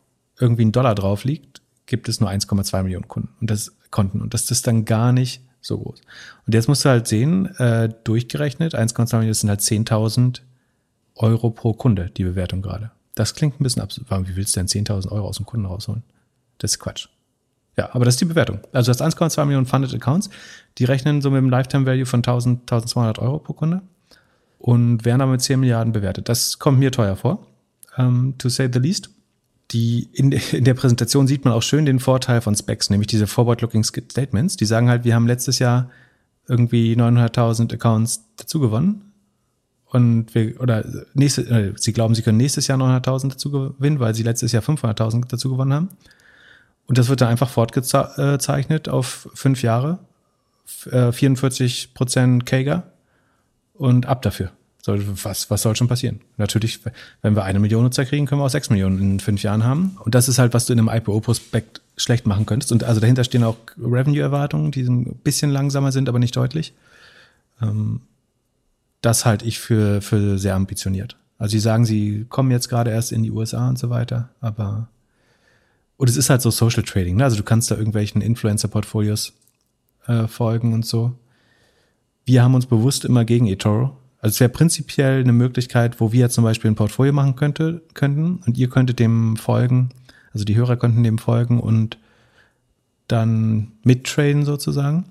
irgendwie 0.40 0.64
ein 0.64 0.72
Dollar 0.72 0.94
drauf 0.94 1.24
liegt, 1.24 1.62
gibt 1.86 2.08
es 2.08 2.20
nur 2.20 2.30
1,2 2.30 2.82
Millionen 2.82 3.06
Kunden 3.06 3.28
und 3.40 3.50
das 3.50 3.76
Konten. 3.90 4.20
Und 4.20 4.34
das 4.34 4.50
ist 4.50 4.66
dann 4.66 4.84
gar 4.84 5.12
nicht 5.12 5.42
so 5.60 5.78
groß. 5.78 6.00
Und 6.46 6.54
jetzt 6.54 6.66
musst 6.66 6.84
du 6.84 6.88
halt 6.88 7.06
sehen, 7.06 7.46
äh, 7.58 7.90
durchgerechnet, 8.02 8.74
1,2 8.74 9.18
Millionen 9.18 9.34
sind 9.34 9.50
halt 9.50 9.60
10.000 9.60 10.40
Euro 11.14 11.50
pro 11.50 11.74
Kunde, 11.74 12.10
die 12.16 12.24
Bewertung 12.24 12.60
gerade. 12.60 12.90
Das 13.14 13.34
klingt 13.34 13.60
ein 13.60 13.64
bisschen 13.64 13.82
absurd. 13.82 14.06
Wie 14.28 14.36
willst 14.36 14.56
du 14.56 14.60
denn 14.60 14.66
10.000 14.66 15.10
Euro 15.10 15.28
aus 15.28 15.36
dem 15.36 15.46
Kunden 15.46 15.66
rausholen? 15.66 16.02
Das 16.58 16.72
ist 16.72 16.78
Quatsch. 16.78 17.08
Ja, 17.76 17.90
aber 17.92 18.04
das 18.04 18.14
ist 18.14 18.20
die 18.20 18.26
Bewertung. 18.26 18.60
Also 18.72 18.92
du 18.92 18.98
hast 18.98 19.18
1,2 19.18 19.44
Millionen 19.44 19.66
Funded 19.66 19.94
Accounts. 19.94 20.30
Die 20.78 20.84
rechnen 20.84 21.22
so 21.22 21.30
mit 21.30 21.38
einem 21.38 21.50
Lifetime 21.50 21.86
Value 21.86 22.06
von 22.06 22.22
1.000, 22.22 22.60
1200 22.60 23.18
Euro 23.18 23.38
pro 23.38 23.52
Kunde 23.52 23.82
und 24.58 25.04
werden 25.04 25.18
damit 25.18 25.42
10 25.42 25.60
Milliarden 25.60 25.92
bewertet. 25.92 26.28
Das 26.28 26.58
kommt 26.58 26.78
mir 26.78 26.92
teuer 26.92 27.16
vor, 27.16 27.46
um, 27.96 28.04
ähm, 28.04 28.34
to 28.38 28.48
say 28.48 28.68
the 28.72 28.78
least. 28.78 29.10
Die, 29.70 30.08
in, 30.12 30.30
in 30.52 30.64
der 30.64 30.74
Präsentation 30.74 31.26
sieht 31.26 31.44
man 31.44 31.54
auch 31.54 31.62
schön 31.62 31.86
den 31.86 31.98
Vorteil 31.98 32.40
von 32.40 32.54
Specs, 32.54 32.90
nämlich 32.90 33.08
diese 33.08 33.26
Forward-Looking 33.26 33.84
Statements. 33.84 34.56
Die 34.56 34.66
sagen 34.66 34.88
halt, 34.88 35.04
wir 35.04 35.14
haben 35.14 35.26
letztes 35.26 35.58
Jahr 35.58 35.90
irgendwie 36.46 36.94
900.000 36.94 37.72
Accounts 37.72 38.24
dazu 38.36 38.60
gewonnen 38.60 39.13
und 39.94 40.34
wir, 40.34 40.60
oder 40.60 40.84
nächste, 41.14 41.42
äh, 41.42 41.72
sie 41.76 41.92
glauben, 41.92 42.14
sie 42.14 42.22
können 42.22 42.38
nächstes 42.38 42.66
Jahr 42.66 42.78
900.000 42.78 43.30
dazu 43.30 43.50
gewinnen, 43.50 44.00
weil 44.00 44.14
sie 44.14 44.24
letztes 44.24 44.50
Jahr 44.50 44.62
500.000 44.62 45.28
dazu 45.28 45.50
gewonnen 45.50 45.72
haben. 45.72 45.88
Und 46.86 46.98
das 46.98 47.08
wird 47.08 47.20
dann 47.20 47.28
einfach 47.28 47.48
fortgezeichnet 47.48 48.88
auf 48.88 49.28
fünf 49.34 49.62
Jahre, 49.62 49.98
44 50.66 51.84
äh, 51.84 51.94
Prozent 51.94 52.44
Kager 52.44 52.82
und 53.74 54.06
ab 54.06 54.22
dafür. 54.22 54.50
So, 54.82 54.96
was, 55.24 55.48
was 55.48 55.62
soll 55.62 55.76
schon 55.76 55.88
passieren? 55.88 56.20
Natürlich, 56.36 56.80
wenn 57.22 57.36
wir 57.36 57.44
eine 57.44 57.58
Million 57.58 57.84
Nutzer 57.84 58.04
kriegen, 58.04 58.26
können 58.26 58.40
wir 58.40 58.44
auch 58.44 58.50
sechs 58.50 58.68
Millionen 58.68 58.98
in 58.98 59.20
fünf 59.20 59.42
Jahren 59.42 59.64
haben. 59.64 59.96
Und 60.04 60.14
das 60.14 60.28
ist 60.28 60.38
halt, 60.38 60.52
was 60.52 60.66
du 60.66 60.74
in 60.74 60.78
einem 60.78 60.90
IPO-Prospekt 60.90 61.80
schlecht 61.96 62.26
machen 62.26 62.44
könntest. 62.44 62.70
Und 62.70 62.84
also 62.84 63.00
dahinter 63.00 63.24
stehen 63.24 63.44
auch 63.44 63.56
Revenue-Erwartungen, 63.78 64.72
die 64.72 64.82
ein 64.82 65.14
bisschen 65.22 65.50
langsamer 65.50 65.90
sind, 65.90 66.08
aber 66.08 66.18
nicht 66.18 66.36
deutlich. 66.36 66.74
Ähm, 67.62 68.00
das 69.04 69.26
halte 69.26 69.44
ich 69.44 69.58
für, 69.58 70.00
für 70.00 70.38
sehr 70.38 70.54
ambitioniert. 70.54 71.16
Also 71.38 71.52
sie 71.52 71.60
sagen, 71.60 71.84
sie 71.84 72.26
kommen 72.28 72.50
jetzt 72.50 72.68
gerade 72.68 72.90
erst 72.90 73.12
in 73.12 73.22
die 73.22 73.30
USA 73.30 73.68
und 73.68 73.78
so 73.78 73.90
weiter, 73.90 74.30
aber 74.40 74.88
und 75.96 76.08
es 76.08 76.16
ist 76.16 76.30
halt 76.30 76.42
so 76.42 76.50
Social 76.50 76.82
Trading, 76.82 77.16
ne? 77.16 77.24
Also 77.24 77.36
du 77.36 77.44
kannst 77.44 77.70
da 77.70 77.76
irgendwelchen 77.76 78.20
Influencer-Portfolios 78.20 79.32
äh, 80.06 80.26
folgen 80.26 80.72
und 80.72 80.84
so. 80.84 81.12
Wir 82.24 82.42
haben 82.42 82.54
uns 82.54 82.66
bewusst 82.66 83.04
immer 83.04 83.24
gegen 83.24 83.46
eToro. 83.46 83.96
Also 84.20 84.34
es 84.34 84.40
wäre 84.40 84.50
prinzipiell 84.50 85.20
eine 85.20 85.32
Möglichkeit, 85.32 86.00
wo 86.00 86.10
wir 86.10 86.30
zum 86.30 86.42
Beispiel 86.42 86.70
ein 86.70 86.76
Portfolio 86.76 87.12
machen 87.12 87.36
könnte, 87.36 87.82
könnten 87.92 88.40
und 88.46 88.56
ihr 88.58 88.68
könntet 88.68 88.98
dem 88.98 89.36
folgen, 89.36 89.90
also 90.32 90.44
die 90.44 90.56
Hörer 90.56 90.76
könnten 90.76 91.04
dem 91.04 91.18
folgen 91.18 91.60
und 91.60 91.98
dann 93.06 93.72
mittraden 93.84 94.44
sozusagen. 94.44 95.04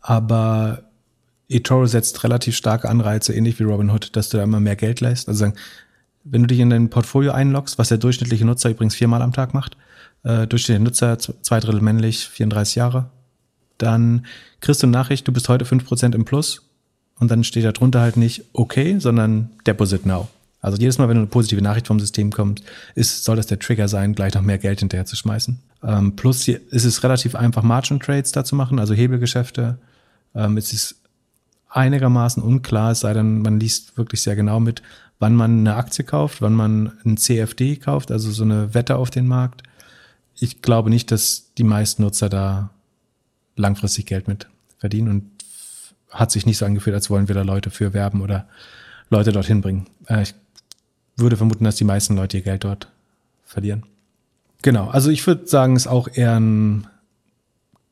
Aber 0.00 0.87
eToro 1.48 1.86
setzt 1.86 2.24
relativ 2.24 2.56
starke 2.56 2.88
Anreize, 2.88 3.34
ähnlich 3.34 3.58
wie 3.58 3.64
Robinhood, 3.64 4.14
dass 4.16 4.28
du 4.28 4.36
da 4.36 4.42
immer 4.42 4.60
mehr 4.60 4.76
Geld 4.76 5.00
lässt. 5.00 5.28
Also 5.28 5.40
sagen, 5.40 5.54
wenn 6.24 6.42
du 6.42 6.48
dich 6.48 6.60
in 6.60 6.70
dein 6.70 6.90
Portfolio 6.90 7.32
einloggst, 7.32 7.78
was 7.78 7.88
der 7.88 7.98
durchschnittliche 7.98 8.44
Nutzer 8.44 8.70
übrigens 8.70 8.94
viermal 8.94 9.22
am 9.22 9.32
Tag 9.32 9.54
macht, 9.54 9.76
äh, 10.24 10.46
durchschnittlicher 10.46 10.84
Nutzer, 10.84 11.18
zwei 11.18 11.60
Drittel 11.60 11.80
männlich, 11.80 12.28
34 12.28 12.74
Jahre, 12.74 13.10
dann 13.78 14.26
kriegst 14.60 14.82
du 14.82 14.86
eine 14.86 14.92
Nachricht, 14.92 15.26
du 15.26 15.32
bist 15.32 15.48
heute 15.48 15.64
fünf 15.64 15.86
Prozent 15.86 16.14
im 16.14 16.24
Plus 16.24 16.68
und 17.18 17.30
dann 17.30 17.44
steht 17.44 17.64
da 17.64 17.72
drunter 17.72 18.00
halt 18.00 18.16
nicht 18.16 18.44
okay, 18.52 18.98
sondern 18.98 19.50
Deposit 19.66 20.04
Now. 20.04 20.28
Also 20.60 20.76
jedes 20.76 20.98
Mal, 20.98 21.08
wenn 21.08 21.16
eine 21.16 21.26
positive 21.26 21.62
Nachricht 21.62 21.86
vom 21.86 22.00
System 22.00 22.32
kommt, 22.32 22.62
ist, 22.96 23.24
soll 23.24 23.36
das 23.36 23.46
der 23.46 23.60
Trigger 23.60 23.86
sein, 23.86 24.14
gleich 24.14 24.34
noch 24.34 24.42
mehr 24.42 24.58
Geld 24.58 24.80
hinterher 24.80 25.06
zu 25.06 25.14
schmeißen. 25.14 25.60
Ähm, 25.84 26.16
plus 26.16 26.42
hier 26.42 26.60
ist 26.72 26.84
es 26.84 27.04
relativ 27.04 27.36
einfach, 27.36 27.62
Margin 27.62 28.00
Trades 28.00 28.32
da 28.32 28.44
zu 28.44 28.56
machen, 28.56 28.80
also 28.80 28.92
Hebelgeschäfte. 28.92 29.78
Ähm, 30.34 30.56
es 30.56 30.72
ist 30.72 30.96
einigermaßen 31.68 32.42
unklar, 32.42 32.92
es 32.92 33.00
sei 33.00 33.12
denn, 33.12 33.42
man 33.42 33.60
liest 33.60 33.96
wirklich 33.96 34.22
sehr 34.22 34.36
genau 34.36 34.60
mit, 34.60 34.82
wann 35.18 35.34
man 35.34 35.60
eine 35.60 35.74
Aktie 35.74 36.04
kauft, 36.04 36.40
wann 36.42 36.54
man 36.54 36.92
ein 37.04 37.16
CFD 37.16 37.76
kauft, 37.76 38.10
also 38.10 38.30
so 38.30 38.44
eine 38.44 38.74
Wette 38.74 38.96
auf 38.96 39.10
den 39.10 39.26
Markt. 39.26 39.62
Ich 40.38 40.62
glaube 40.62 40.90
nicht, 40.90 41.10
dass 41.10 41.52
die 41.58 41.64
meisten 41.64 42.02
Nutzer 42.02 42.28
da 42.28 42.70
langfristig 43.56 44.06
Geld 44.06 44.28
mit 44.28 44.46
verdienen 44.78 45.08
und 45.08 45.30
hat 46.10 46.30
sich 46.30 46.46
nicht 46.46 46.58
so 46.58 46.64
angefühlt, 46.64 46.94
als 46.94 47.10
wollen 47.10 47.28
wir 47.28 47.34
da 47.34 47.42
Leute 47.42 47.70
für 47.70 47.92
werben 47.92 48.22
oder 48.22 48.46
Leute 49.10 49.32
dorthin 49.32 49.60
bringen. 49.60 49.86
Äh, 50.06 50.22
ich 50.22 50.34
würde 51.16 51.36
vermuten, 51.36 51.64
dass 51.64 51.76
die 51.76 51.84
meisten 51.84 52.16
Leute 52.16 52.38
ihr 52.38 52.44
Geld 52.44 52.64
dort 52.64 52.88
verlieren. 53.44 53.82
Genau, 54.62 54.88
also 54.88 55.10
ich 55.10 55.26
würde 55.26 55.46
sagen, 55.46 55.76
es 55.76 55.82
ist 55.82 55.92
auch 55.92 56.08
eher 56.12 56.38
ein 56.38 56.86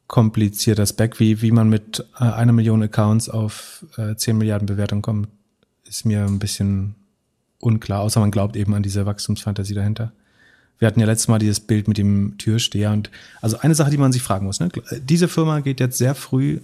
komplizierter 0.07 0.87
Spec, 0.87 1.19
wie, 1.19 1.43
wie 1.43 1.51
man 1.51 1.69
mit 1.69 2.05
äh, 2.19 2.24
einer 2.24 2.53
Million 2.53 2.83
Accounts 2.83 3.28
auf 3.28 3.85
äh, 3.97 4.15
10 4.15 4.39
Milliarden 4.39 4.66
Bewertungen 4.66 5.03
kommt, 5.03 5.28
ist 5.85 6.05
mir 6.05 6.24
ein 6.24 6.39
bisschen 6.39 6.95
unklar, 7.59 8.01
außer 8.01 8.20
man 8.20 8.31
glaubt 8.31 8.57
eben 8.57 8.74
an 8.74 8.83
diese 8.83 9.07
Wachstumsfantasie 9.07 9.74
dahinter. 9.74 10.12
Wir 10.78 10.87
hatten 10.87 11.01
ja 11.01 11.07
letztes 11.07 11.28
Mal 11.28 11.39
dieses 11.39 11.61
Bild 11.61 11.89
mit 11.89 11.97
dem 11.97 12.37
Türsteher 12.39 12.93
und 12.93 13.11
also 13.41 13.59
eine 13.59 13.74
Sache, 13.74 13.91
die 13.91 13.97
man 13.97 14.12
sich 14.12 14.23
fragen 14.23 14.47
muss, 14.47 14.61
ne? 14.61 14.69
diese 15.01 15.27
Firma 15.27 15.61
geht 15.61 15.81
jetzt 15.81 15.99
sehr 15.99 16.15
früh 16.15 16.61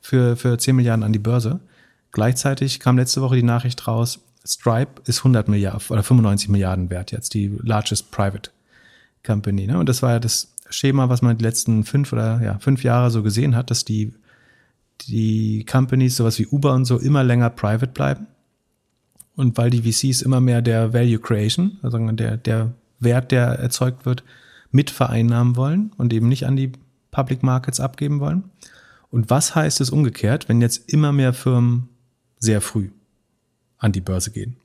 für, 0.00 0.36
für 0.36 0.58
10 0.58 0.76
Milliarden 0.76 1.02
an 1.02 1.12
die 1.12 1.18
Börse. 1.18 1.60
Gleichzeitig 2.12 2.78
kam 2.78 2.98
letzte 2.98 3.22
Woche 3.22 3.36
die 3.36 3.42
Nachricht 3.42 3.86
raus, 3.86 4.20
Stripe 4.46 5.02
ist 5.04 5.18
100 5.18 5.48
Milliarden 5.48 5.80
oder 5.88 6.02
95 6.02 6.48
Milliarden 6.48 6.90
wert 6.90 7.10
jetzt, 7.12 7.34
die 7.34 7.52
largest 7.62 8.10
private 8.10 8.50
company. 9.24 9.66
Ne? 9.66 9.78
Und 9.78 9.88
das 9.88 10.02
war 10.02 10.12
ja 10.12 10.20
das 10.20 10.48
Schema, 10.70 11.08
was 11.08 11.22
man 11.22 11.36
die 11.38 11.44
letzten 11.44 11.84
fünf 11.84 12.12
oder 12.12 12.40
ja, 12.42 12.58
fünf 12.58 12.82
Jahre 12.84 13.10
so 13.10 13.22
gesehen 13.22 13.56
hat, 13.56 13.70
dass 13.70 13.84
die, 13.84 14.14
die 15.02 15.64
Companies, 15.64 16.16
sowas 16.16 16.38
wie 16.38 16.46
Uber 16.46 16.74
und 16.74 16.84
so, 16.84 16.98
immer 16.98 17.24
länger 17.24 17.50
private 17.50 17.92
bleiben. 17.92 18.26
Und 19.36 19.56
weil 19.56 19.70
die 19.70 19.82
VCs 19.82 20.22
immer 20.22 20.40
mehr 20.40 20.62
der 20.62 20.92
Value 20.92 21.20
Creation, 21.20 21.78
also 21.82 21.98
der, 21.98 22.36
der 22.36 22.74
Wert, 22.98 23.30
der 23.30 23.46
erzeugt 23.58 24.04
wird, 24.04 24.24
mit 24.70 24.90
vereinnahmen 24.90 25.56
wollen 25.56 25.92
und 25.96 26.12
eben 26.12 26.28
nicht 26.28 26.46
an 26.46 26.56
die 26.56 26.72
Public 27.10 27.42
Markets 27.42 27.80
abgeben 27.80 28.20
wollen. 28.20 28.44
Und 29.10 29.30
was 29.30 29.54
heißt 29.54 29.80
es 29.80 29.90
umgekehrt, 29.90 30.48
wenn 30.48 30.60
jetzt 30.60 30.92
immer 30.92 31.12
mehr 31.12 31.32
Firmen 31.32 31.88
sehr 32.38 32.60
früh 32.60 32.90
an 33.78 33.92
die 33.92 34.00
Börse 34.00 34.30
gehen? 34.30 34.56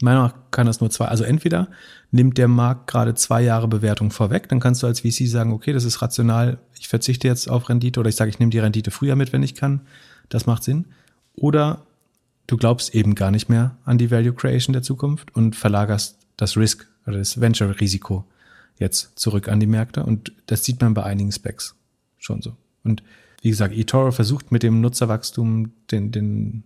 Meiner 0.00 0.20
Meinung 0.20 0.36
nach 0.36 0.50
kann 0.50 0.66
das 0.66 0.80
nur 0.80 0.90
zwei, 0.90 1.06
also 1.06 1.24
entweder 1.24 1.68
nimmt 2.10 2.38
der 2.38 2.48
Markt 2.48 2.86
gerade 2.86 3.14
zwei 3.14 3.42
Jahre 3.42 3.68
Bewertung 3.68 4.10
vorweg, 4.10 4.48
dann 4.48 4.60
kannst 4.60 4.82
du 4.82 4.86
als 4.86 5.00
VC 5.00 5.26
sagen, 5.28 5.52
okay, 5.52 5.72
das 5.72 5.84
ist 5.84 6.02
rational, 6.02 6.58
ich 6.78 6.88
verzichte 6.88 7.28
jetzt 7.28 7.48
auf 7.48 7.68
Rendite 7.68 8.00
oder 8.00 8.08
ich 8.08 8.16
sage, 8.16 8.30
ich 8.30 8.38
nehme 8.38 8.50
die 8.50 8.58
Rendite 8.58 8.90
früher 8.90 9.16
mit, 9.16 9.32
wenn 9.32 9.42
ich 9.42 9.54
kann, 9.54 9.82
das 10.28 10.46
macht 10.46 10.64
Sinn. 10.64 10.86
Oder 11.34 11.82
du 12.46 12.56
glaubst 12.56 12.94
eben 12.94 13.14
gar 13.14 13.30
nicht 13.30 13.48
mehr 13.48 13.76
an 13.84 13.98
die 13.98 14.10
Value 14.10 14.32
Creation 14.32 14.72
der 14.72 14.82
Zukunft 14.82 15.34
und 15.34 15.56
verlagerst 15.56 16.18
das 16.36 16.56
Risk 16.56 16.88
oder 17.06 17.18
das 17.18 17.40
Venture-Risiko 17.40 18.24
jetzt 18.78 19.18
zurück 19.18 19.48
an 19.48 19.60
die 19.60 19.66
Märkte 19.66 20.04
und 20.04 20.32
das 20.46 20.64
sieht 20.64 20.80
man 20.80 20.94
bei 20.94 21.04
einigen 21.04 21.32
Specs 21.32 21.76
schon 22.18 22.42
so. 22.42 22.56
Und 22.84 23.02
wie 23.42 23.50
gesagt, 23.50 23.74
eToro 23.74 24.12
versucht 24.12 24.52
mit 24.52 24.62
dem 24.62 24.80
Nutzerwachstum 24.80 25.72
den, 25.90 26.12
den, 26.12 26.64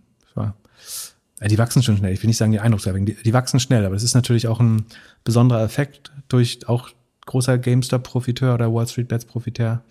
die 1.41 1.57
wachsen 1.57 1.83
schon 1.83 1.97
schnell. 1.97 2.13
Ich 2.13 2.23
will 2.23 2.27
nicht 2.27 2.37
sagen, 2.37 2.51
die 2.51 2.59
eindruckserweckend, 2.59 3.09
die, 3.09 3.15
die 3.23 3.33
wachsen 3.33 3.59
schnell, 3.59 3.85
aber 3.85 3.95
es 3.95 4.03
ist 4.03 4.15
natürlich 4.15 4.47
auch 4.47 4.59
ein 4.59 4.85
besonderer 5.23 5.63
Effekt 5.63 6.11
durch 6.29 6.67
auch 6.67 6.89
großer 7.25 7.57
GameStop-Profiteur 7.57 8.55
oder 8.55 8.73
Wall 8.73 8.87
Street 8.87 9.07
Bets-Profiteur. 9.07 9.83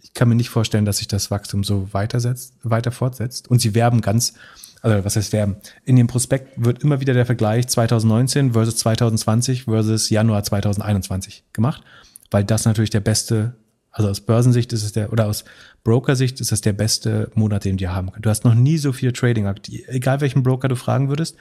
Ich 0.00 0.14
kann 0.14 0.28
mir 0.28 0.34
nicht 0.34 0.50
vorstellen, 0.50 0.84
dass 0.84 0.98
sich 0.98 1.08
das 1.08 1.30
Wachstum 1.30 1.64
so 1.64 1.92
weitersetzt, 1.92 2.54
weiter 2.62 2.92
fortsetzt. 2.92 3.48
Und 3.48 3.60
sie 3.60 3.74
werben 3.74 4.00
ganz, 4.00 4.34
also 4.80 5.04
was 5.04 5.16
heißt 5.16 5.32
werben? 5.32 5.56
In 5.84 5.96
dem 5.96 6.06
Prospekt 6.06 6.52
wird 6.64 6.82
immer 6.82 7.00
wieder 7.00 7.12
der 7.12 7.26
Vergleich 7.26 7.66
2019 7.66 8.52
versus 8.52 8.76
2020 8.76 9.64
versus 9.64 10.08
Januar 10.08 10.44
2021 10.44 11.44
gemacht, 11.52 11.82
weil 12.30 12.44
das 12.44 12.64
natürlich 12.64 12.90
der 12.90 13.00
beste 13.00 13.56
also 13.96 14.10
aus 14.10 14.20
Börsensicht 14.20 14.74
ist 14.74 14.82
es 14.82 14.92
der, 14.92 15.10
oder 15.10 15.26
aus 15.26 15.46
Brokersicht 15.82 16.38
ist 16.42 16.52
es 16.52 16.60
der 16.60 16.74
beste 16.74 17.30
Monat, 17.34 17.64
den 17.64 17.80
wir 17.80 17.94
haben 17.94 18.12
können. 18.12 18.20
Du 18.20 18.28
hast 18.28 18.44
noch 18.44 18.54
nie 18.54 18.76
so 18.76 18.92
viel 18.92 19.10
Trading, 19.10 19.50
egal 19.86 20.20
welchen 20.20 20.42
Broker 20.42 20.68
du 20.68 20.76
fragen 20.76 21.08
würdest. 21.08 21.34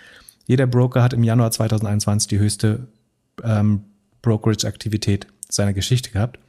Jeder 0.46 0.66
Broker 0.66 1.04
hat 1.04 1.12
im 1.12 1.24
Januar 1.26 1.52
2021 1.52 2.30
die 2.30 2.40
höchste 2.40 2.88
ähm, 3.44 3.84
Brokerage-Aktivität 4.22 5.28
seiner 5.50 5.74
Geschichte 5.74 6.12
gehabt. 6.12 6.40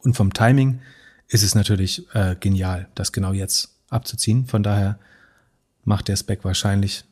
Und 0.00 0.18
vom 0.18 0.34
Timing 0.34 0.80
ist 1.28 1.42
es 1.42 1.54
natürlich 1.54 2.04
äh, 2.12 2.36
genial, 2.38 2.88
das 2.94 3.10
genau 3.10 3.32
jetzt 3.32 3.74
abzuziehen. 3.88 4.44
Von 4.44 4.62
daher 4.62 4.98
macht 5.82 6.08
der 6.08 6.16
Spec 6.16 6.44
wahrscheinlich 6.44 7.04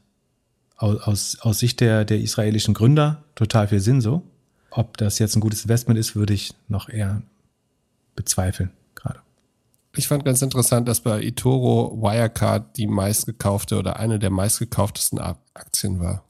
aus, 0.77 1.01
aus, 1.01 1.39
aus 1.41 1.59
Sicht 1.59 1.81
der, 1.81 2.05
der 2.05 2.21
israelischen 2.21 2.75
Gründer 2.75 3.25
total 3.35 3.69
viel 3.69 3.81
Sinn 3.81 4.03
so. 4.03 4.23
Ob 4.69 4.99
das 4.99 5.19
jetzt 5.19 5.37
ein 5.37 5.41
gutes 5.41 5.63
Investment 5.63 5.99
ist, 5.99 6.17
würde 6.17 6.35
ich 6.35 6.53
noch 6.69 6.91
eher 6.91 7.23
bezweifeln 8.15 8.71
gerade. 8.95 9.21
Ich 9.97 10.09
fand 10.09 10.25
ganz 10.25 10.43
interessant, 10.43 10.89
dass 10.89 11.01
bei 11.01 11.23
eToro 11.23 12.01
Wirecard 12.01 12.77
die 12.77 12.87
meistgekaufte 12.87 13.79
oder 13.79 13.99
eine 13.99 14.19
der 14.19 14.31
meistgekauftesten 14.31 15.19
Aktien 15.19 16.01
war. 16.01 16.25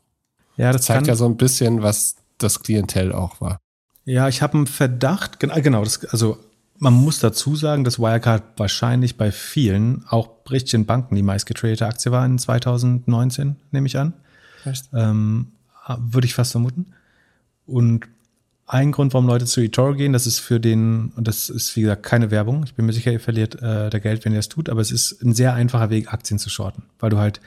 Ja, 0.56 0.72
das, 0.72 0.82
das 0.82 0.86
zeigt 0.86 1.06
ja 1.06 1.16
so 1.16 1.26
ein 1.26 1.36
bisschen, 1.36 1.82
was 1.82 2.16
das 2.38 2.62
Klientel 2.62 3.12
auch 3.12 3.40
war. 3.40 3.60
Ja, 4.04 4.28
ich 4.28 4.42
habe 4.42 4.54
einen 4.54 4.66
Verdacht, 4.66 5.38
genau, 5.40 5.84
das, 5.84 6.04
also 6.06 6.38
man 6.78 6.94
muss 6.94 7.20
dazu 7.20 7.54
sagen, 7.54 7.84
dass 7.84 7.98
Wirecard 7.98 8.58
wahrscheinlich 8.58 9.18
bei 9.18 9.30
vielen, 9.30 10.04
auch 10.08 10.30
richtigen 10.50 10.86
Banken, 10.86 11.14
die 11.14 11.22
meistgetradete 11.22 11.86
Aktie 11.86 12.10
war 12.10 12.24
in 12.24 12.38
2019, 12.38 13.56
nehme 13.70 13.86
ich 13.86 13.98
an. 13.98 14.14
Ähm, 14.94 15.52
würde 15.98 16.26
ich 16.26 16.34
fast 16.34 16.52
vermuten. 16.52 16.94
Und 17.66 18.08
ein 18.70 18.92
Grund, 18.92 19.12
warum 19.14 19.26
Leute 19.26 19.46
zu 19.46 19.60
eToro 19.60 19.94
gehen. 19.94 20.12
Das 20.12 20.28
ist 20.28 20.38
für 20.38 20.60
den, 20.60 21.12
und 21.16 21.26
das 21.26 21.50
ist 21.50 21.74
wie 21.74 21.82
gesagt 21.82 22.04
keine 22.04 22.30
Werbung. 22.30 22.62
Ich 22.64 22.74
bin 22.74 22.86
mir 22.86 22.92
sicher, 22.92 23.10
ihr 23.10 23.18
verliert 23.18 23.60
äh, 23.60 23.90
der 23.90 23.98
Geld, 24.00 24.24
wenn 24.24 24.32
ihr 24.32 24.38
es 24.38 24.48
tut, 24.48 24.68
aber 24.68 24.80
es 24.80 24.92
ist 24.92 25.22
ein 25.22 25.34
sehr 25.34 25.54
einfacher 25.54 25.90
Weg, 25.90 26.12
Aktien 26.12 26.38
zu 26.38 26.50
shorten, 26.50 26.84
weil 27.00 27.10
du 27.10 27.18
halt 27.18 27.40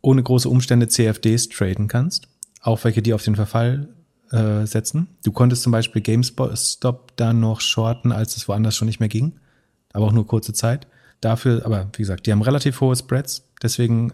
ohne 0.00 0.22
große 0.22 0.48
Umstände 0.48 0.88
CFDs 0.88 1.48
traden 1.48 1.86
kannst, 1.86 2.26
auch 2.60 2.82
welche, 2.82 3.02
die 3.02 3.14
auf 3.14 3.22
den 3.22 3.36
Verfall 3.36 3.88
äh, 4.32 4.66
setzen. 4.66 5.06
Du 5.24 5.30
konntest 5.30 5.62
zum 5.62 5.70
Beispiel 5.70 6.02
GameStop 6.02 7.16
dann 7.16 7.38
noch 7.38 7.60
shorten, 7.60 8.10
als 8.10 8.36
es 8.36 8.48
woanders 8.48 8.74
schon 8.74 8.86
nicht 8.86 8.98
mehr 8.98 9.08
ging, 9.08 9.38
aber 9.92 10.06
auch 10.06 10.12
nur 10.12 10.26
kurze 10.26 10.52
Zeit. 10.52 10.88
Dafür, 11.20 11.64
aber 11.64 11.88
wie 11.92 12.02
gesagt, 12.02 12.26
die 12.26 12.32
haben 12.32 12.42
relativ 12.42 12.80
hohe 12.80 12.96
Spreads, 12.96 13.44
deswegen 13.62 14.12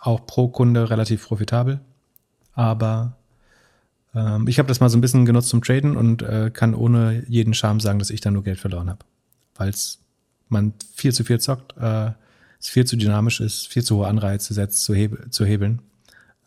auch 0.00 0.26
pro 0.26 0.48
Kunde 0.48 0.90
relativ 0.90 1.26
profitabel. 1.26 1.80
Aber 2.52 3.16
ähm, 4.14 4.46
ich 4.48 4.58
habe 4.58 4.68
das 4.68 4.80
mal 4.80 4.88
so 4.88 4.96
ein 4.96 5.00
bisschen 5.00 5.26
genutzt 5.26 5.48
zum 5.48 5.62
Traden 5.62 5.96
und 5.96 6.22
äh, 6.22 6.50
kann 6.52 6.74
ohne 6.74 7.24
jeden 7.28 7.54
Charme 7.54 7.80
sagen, 7.80 7.98
dass 7.98 8.10
ich 8.10 8.20
da 8.20 8.30
nur 8.30 8.44
Geld 8.44 8.58
verloren 8.58 8.88
habe. 8.88 9.00
Weil 9.56 9.72
man 10.48 10.74
viel 10.94 11.12
zu 11.12 11.24
viel 11.24 11.40
zockt, 11.40 11.76
äh, 11.78 12.10
es 12.60 12.68
viel 12.68 12.84
zu 12.84 12.96
dynamisch 12.96 13.40
ist, 13.40 13.68
viel 13.68 13.82
zu 13.82 13.96
hohe 13.96 14.06
Anreize 14.06 14.54
setzt, 14.54 14.84
zu, 14.84 14.94
heb 14.94 15.32
zu 15.32 15.44
hebeln. 15.44 15.82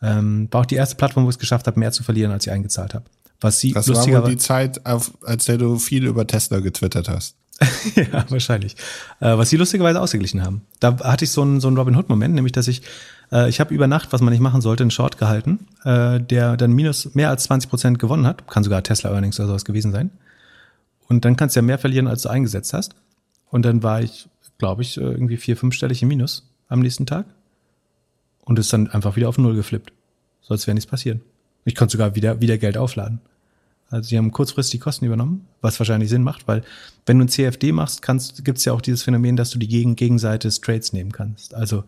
Ähm, 0.00 0.48
war 0.50 0.62
auch 0.62 0.66
die 0.66 0.76
erste 0.76 0.96
Plattform, 0.96 1.24
wo 1.24 1.28
ich 1.28 1.36
es 1.36 1.40
geschafft 1.40 1.66
habe, 1.66 1.78
mehr 1.78 1.92
zu 1.92 2.02
verlieren, 2.02 2.32
als 2.32 2.46
ich 2.46 2.52
eingezahlt 2.52 2.94
habe. 2.94 3.04
Was 3.40 3.60
sie 3.60 3.72
das 3.72 3.88
war 3.88 4.06
wohl 4.06 4.30
die 4.30 4.36
Zeit, 4.36 4.84
auf, 4.86 5.12
als 5.22 5.44
der 5.44 5.58
du 5.58 5.78
viel 5.78 6.06
über 6.06 6.26
Tesla 6.26 6.60
getwittert 6.60 7.08
hast. 7.08 7.36
ja, 7.94 8.24
wahrscheinlich. 8.28 8.76
Äh, 9.20 9.36
was 9.36 9.50
sie 9.50 9.56
lustigerweise 9.56 10.00
ausgeglichen 10.00 10.44
haben. 10.44 10.62
Da 10.80 10.98
hatte 11.00 11.24
ich 11.24 11.30
so 11.30 11.42
einen, 11.42 11.60
so 11.60 11.68
einen 11.68 11.76
Robin 11.76 11.96
Hood-Moment, 11.96 12.34
nämlich 12.34 12.52
dass 12.52 12.68
ich 12.68 12.82
äh, 13.32 13.48
ich 13.48 13.60
habe 13.60 13.74
über 13.74 13.86
Nacht, 13.86 14.12
was 14.12 14.20
man 14.20 14.32
nicht 14.32 14.40
machen 14.40 14.60
sollte, 14.60 14.84
einen 14.84 14.90
Short 14.90 15.18
gehalten, 15.18 15.66
äh, 15.84 16.20
der 16.20 16.56
dann 16.56 16.72
minus 16.72 17.14
mehr 17.14 17.30
als 17.30 17.44
20 17.44 17.70
Prozent 17.70 17.98
gewonnen 17.98 18.26
hat. 18.26 18.46
Kann 18.48 18.64
sogar 18.64 18.82
Tesla 18.82 19.10
Earnings 19.10 19.38
oder 19.38 19.48
sowas 19.48 19.64
gewesen 19.64 19.92
sein. 19.92 20.10
Und 21.08 21.24
dann 21.24 21.36
kannst 21.36 21.56
du 21.56 21.60
ja 21.60 21.62
mehr 21.62 21.78
verlieren, 21.78 22.06
als 22.06 22.22
du 22.22 22.28
eingesetzt 22.28 22.72
hast. 22.72 22.94
Und 23.50 23.64
dann 23.64 23.82
war 23.82 24.02
ich, 24.02 24.28
glaube 24.58 24.82
ich, 24.82 24.96
äh, 24.98 25.00
irgendwie 25.00 25.36
vier, 25.36 25.56
fünfstellig 25.56 26.02
im 26.02 26.08
Minus 26.08 26.48
am 26.68 26.80
nächsten 26.80 27.06
Tag. 27.06 27.26
Und 28.44 28.58
ist 28.58 28.72
dann 28.72 28.88
einfach 28.88 29.16
wieder 29.16 29.28
auf 29.28 29.38
Null 29.38 29.54
geflippt. 29.54 29.92
So 30.42 30.54
als 30.54 30.66
wäre 30.66 30.74
nichts 30.74 30.90
passieren. 30.90 31.20
Ich 31.64 31.74
konnte 31.74 31.92
sogar 31.92 32.14
wieder, 32.14 32.40
wieder 32.40 32.56
Geld 32.56 32.78
aufladen. 32.78 33.20
Also 33.90 34.08
sie 34.08 34.18
haben 34.18 34.32
kurzfristig 34.32 34.80
Kosten 34.80 35.06
übernommen, 35.06 35.46
was 35.62 35.78
wahrscheinlich 35.80 36.10
Sinn 36.10 36.22
macht, 36.22 36.46
weil 36.46 36.62
wenn 37.06 37.18
du 37.18 37.24
ein 37.24 37.28
CFD 37.28 37.72
machst, 37.72 38.02
kannst, 38.02 38.44
gibt's 38.44 38.64
ja 38.66 38.74
auch 38.74 38.82
dieses 38.82 39.02
Phänomen, 39.02 39.36
dass 39.36 39.50
du 39.50 39.58
die 39.58 39.68
Gegen 39.68 39.96
Gegenseite 39.96 40.48
des 40.48 40.60
Trades 40.60 40.92
nehmen 40.92 41.10
kannst. 41.10 41.54
Also 41.54 41.84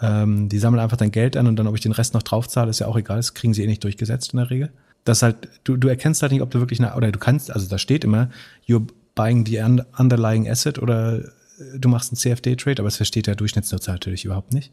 ähm, 0.00 0.48
die 0.48 0.58
sammeln 0.58 0.80
einfach 0.80 0.96
dein 0.96 1.10
Geld 1.10 1.36
an 1.36 1.46
und 1.46 1.56
dann, 1.56 1.66
ob 1.66 1.74
ich 1.74 1.80
den 1.80 1.92
Rest 1.92 2.14
noch 2.14 2.22
draufzahle, 2.22 2.70
ist 2.70 2.80
ja 2.80 2.86
auch 2.86 2.96
egal. 2.96 3.16
Das 3.16 3.34
kriegen 3.34 3.54
sie 3.54 3.64
eh 3.64 3.66
nicht 3.66 3.84
durchgesetzt 3.84 4.32
in 4.32 4.38
der 4.38 4.50
Regel. 4.50 4.72
Das 5.04 5.22
halt, 5.22 5.48
du, 5.64 5.76
du 5.76 5.88
erkennst 5.88 6.22
halt 6.22 6.32
nicht, 6.32 6.42
ob 6.42 6.50
du 6.50 6.58
wirklich 6.58 6.80
eine, 6.80 6.94
oder 6.96 7.12
du 7.12 7.18
kannst, 7.18 7.50
also 7.50 7.68
da 7.68 7.78
steht 7.78 8.04
immer, 8.04 8.30
you're 8.66 8.86
buying 9.14 9.46
the 9.46 9.60
underlying 9.96 10.48
asset 10.48 10.78
oder 10.78 11.20
äh, 11.20 11.78
du 11.78 11.88
machst 11.88 12.10
einen 12.10 12.18
CFD-Trade, 12.18 12.80
aber 12.80 12.88
das 12.88 12.96
versteht 12.96 13.26
der 13.26 13.36
Durchschnittsnutzer 13.36 13.92
natürlich 13.92 14.24
überhaupt 14.24 14.52
nicht. 14.52 14.72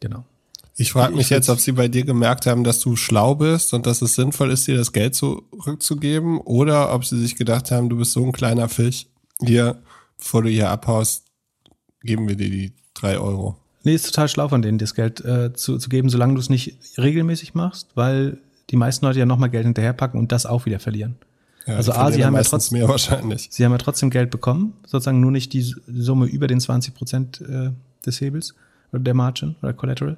Genau. 0.00 0.24
Ich 0.76 0.92
frage 0.92 1.14
mich 1.14 1.28
jetzt, 1.28 1.50
ob 1.50 1.60
sie 1.60 1.72
bei 1.72 1.88
dir 1.88 2.04
gemerkt 2.04 2.46
haben, 2.46 2.64
dass 2.64 2.80
du 2.80 2.96
schlau 2.96 3.34
bist 3.34 3.74
und 3.74 3.86
dass 3.86 4.00
es 4.00 4.14
sinnvoll 4.14 4.50
ist, 4.50 4.66
dir 4.66 4.76
das 4.76 4.92
Geld 4.92 5.14
zurückzugeben 5.14 6.38
oder 6.38 6.94
ob 6.94 7.04
sie 7.04 7.18
sich 7.18 7.36
gedacht 7.36 7.70
haben, 7.70 7.90
du 7.90 7.96
bist 7.98 8.12
so 8.12 8.24
ein 8.24 8.32
kleiner 8.32 8.68
Fisch, 8.68 9.06
hier, 9.40 9.82
bevor 10.16 10.42
du 10.42 10.48
hier 10.48 10.70
abhaust, 10.70 11.26
geben 12.02 12.28
wir 12.28 12.36
dir 12.36 12.48
die 12.48 12.72
drei 12.94 13.18
Euro. 13.18 13.59
Nee, 13.82 13.94
ist 13.94 14.06
total 14.06 14.28
schlau 14.28 14.48
von 14.48 14.62
denen, 14.62 14.78
das 14.78 14.94
Geld 14.94 15.24
äh, 15.24 15.52
zu, 15.54 15.78
zu 15.78 15.88
geben, 15.88 16.08
solange 16.10 16.34
du 16.34 16.40
es 16.40 16.50
nicht 16.50 16.76
regelmäßig 16.98 17.54
machst, 17.54 17.88
weil 17.94 18.38
die 18.70 18.76
meisten 18.76 19.04
Leute 19.06 19.18
ja 19.18 19.26
nochmal 19.26 19.50
Geld 19.50 19.64
hinterherpacken 19.64 20.18
und 20.18 20.32
das 20.32 20.46
auch 20.46 20.66
wieder 20.66 20.78
verlieren. 20.78 21.16
Ja, 21.66 21.76
also 21.76 21.92
A, 21.92 22.10
sie 22.10 22.24
haben 22.24 22.34
ja 22.34 22.42
trotzdem 22.42 22.78
mehr 22.78 22.88
wahrscheinlich. 22.88 23.48
Sie 23.50 23.64
haben 23.64 23.72
ja 23.72 23.78
trotzdem 23.78 24.10
Geld 24.10 24.30
bekommen, 24.30 24.74
sozusagen 24.86 25.20
nur 25.20 25.30
nicht 25.30 25.52
die 25.52 25.62
Summe 25.62 26.26
über 26.26 26.46
den 26.46 26.60
20 26.60 26.94
Prozent 26.94 27.40
äh, 27.40 27.70
des 28.04 28.20
Hebels 28.20 28.54
oder 28.92 29.02
der 29.02 29.14
Margin 29.14 29.56
oder 29.62 29.72
Collateral. 29.72 30.16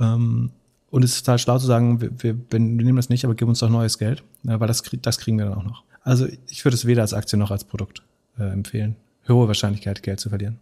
Ähm, 0.00 0.50
und 0.90 1.02
es 1.02 1.16
ist 1.16 1.24
total 1.24 1.38
schlau 1.38 1.58
zu 1.58 1.66
sagen, 1.66 2.00
wir, 2.00 2.10
wir, 2.22 2.36
wir 2.50 2.60
nehmen 2.60 2.96
das 2.96 3.08
nicht, 3.08 3.24
aber 3.24 3.34
gib 3.34 3.48
uns 3.48 3.58
doch 3.58 3.68
neues 3.68 3.98
Geld, 3.98 4.22
äh, 4.46 4.60
weil 4.60 4.68
das, 4.68 4.82
das 5.02 5.18
kriegen 5.18 5.38
wir 5.38 5.46
dann 5.46 5.54
auch 5.54 5.64
noch. 5.64 5.82
Also 6.02 6.26
ich 6.48 6.64
würde 6.64 6.74
es 6.74 6.84
weder 6.84 7.02
als 7.02 7.14
Aktie 7.14 7.38
noch 7.38 7.50
als 7.50 7.64
Produkt 7.64 8.02
äh, 8.38 8.44
empfehlen. 8.44 8.96
Hohe 9.28 9.48
Wahrscheinlichkeit, 9.48 10.02
Geld 10.02 10.20
zu 10.20 10.28
verlieren. 10.28 10.60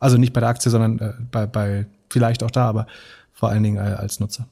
Also 0.00 0.16
nicht 0.16 0.32
bei 0.32 0.40
der 0.40 0.48
Aktie, 0.48 0.70
sondern 0.70 0.98
äh, 0.98 1.12
bei, 1.30 1.46
bei 1.46 1.86
vielleicht 2.08 2.42
auch 2.42 2.50
da, 2.50 2.68
aber 2.68 2.86
vor 3.32 3.50
allen 3.50 3.62
Dingen 3.62 3.76
äh, 3.76 3.94
als 3.96 4.18
Nutzer. 4.18 4.48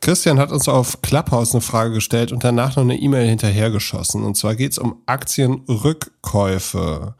Christian 0.00 0.38
hat 0.38 0.52
uns 0.52 0.68
auf 0.68 1.00
Clubhouse 1.00 1.54
eine 1.54 1.62
Frage 1.62 1.94
gestellt 1.94 2.30
und 2.30 2.44
danach 2.44 2.76
noch 2.76 2.82
eine 2.82 2.98
E-Mail 2.98 3.26
hinterhergeschossen. 3.26 4.22
Und 4.22 4.36
zwar 4.36 4.54
geht 4.54 4.72
es 4.72 4.78
um 4.78 5.00
Aktienrückkäufe. 5.06 7.14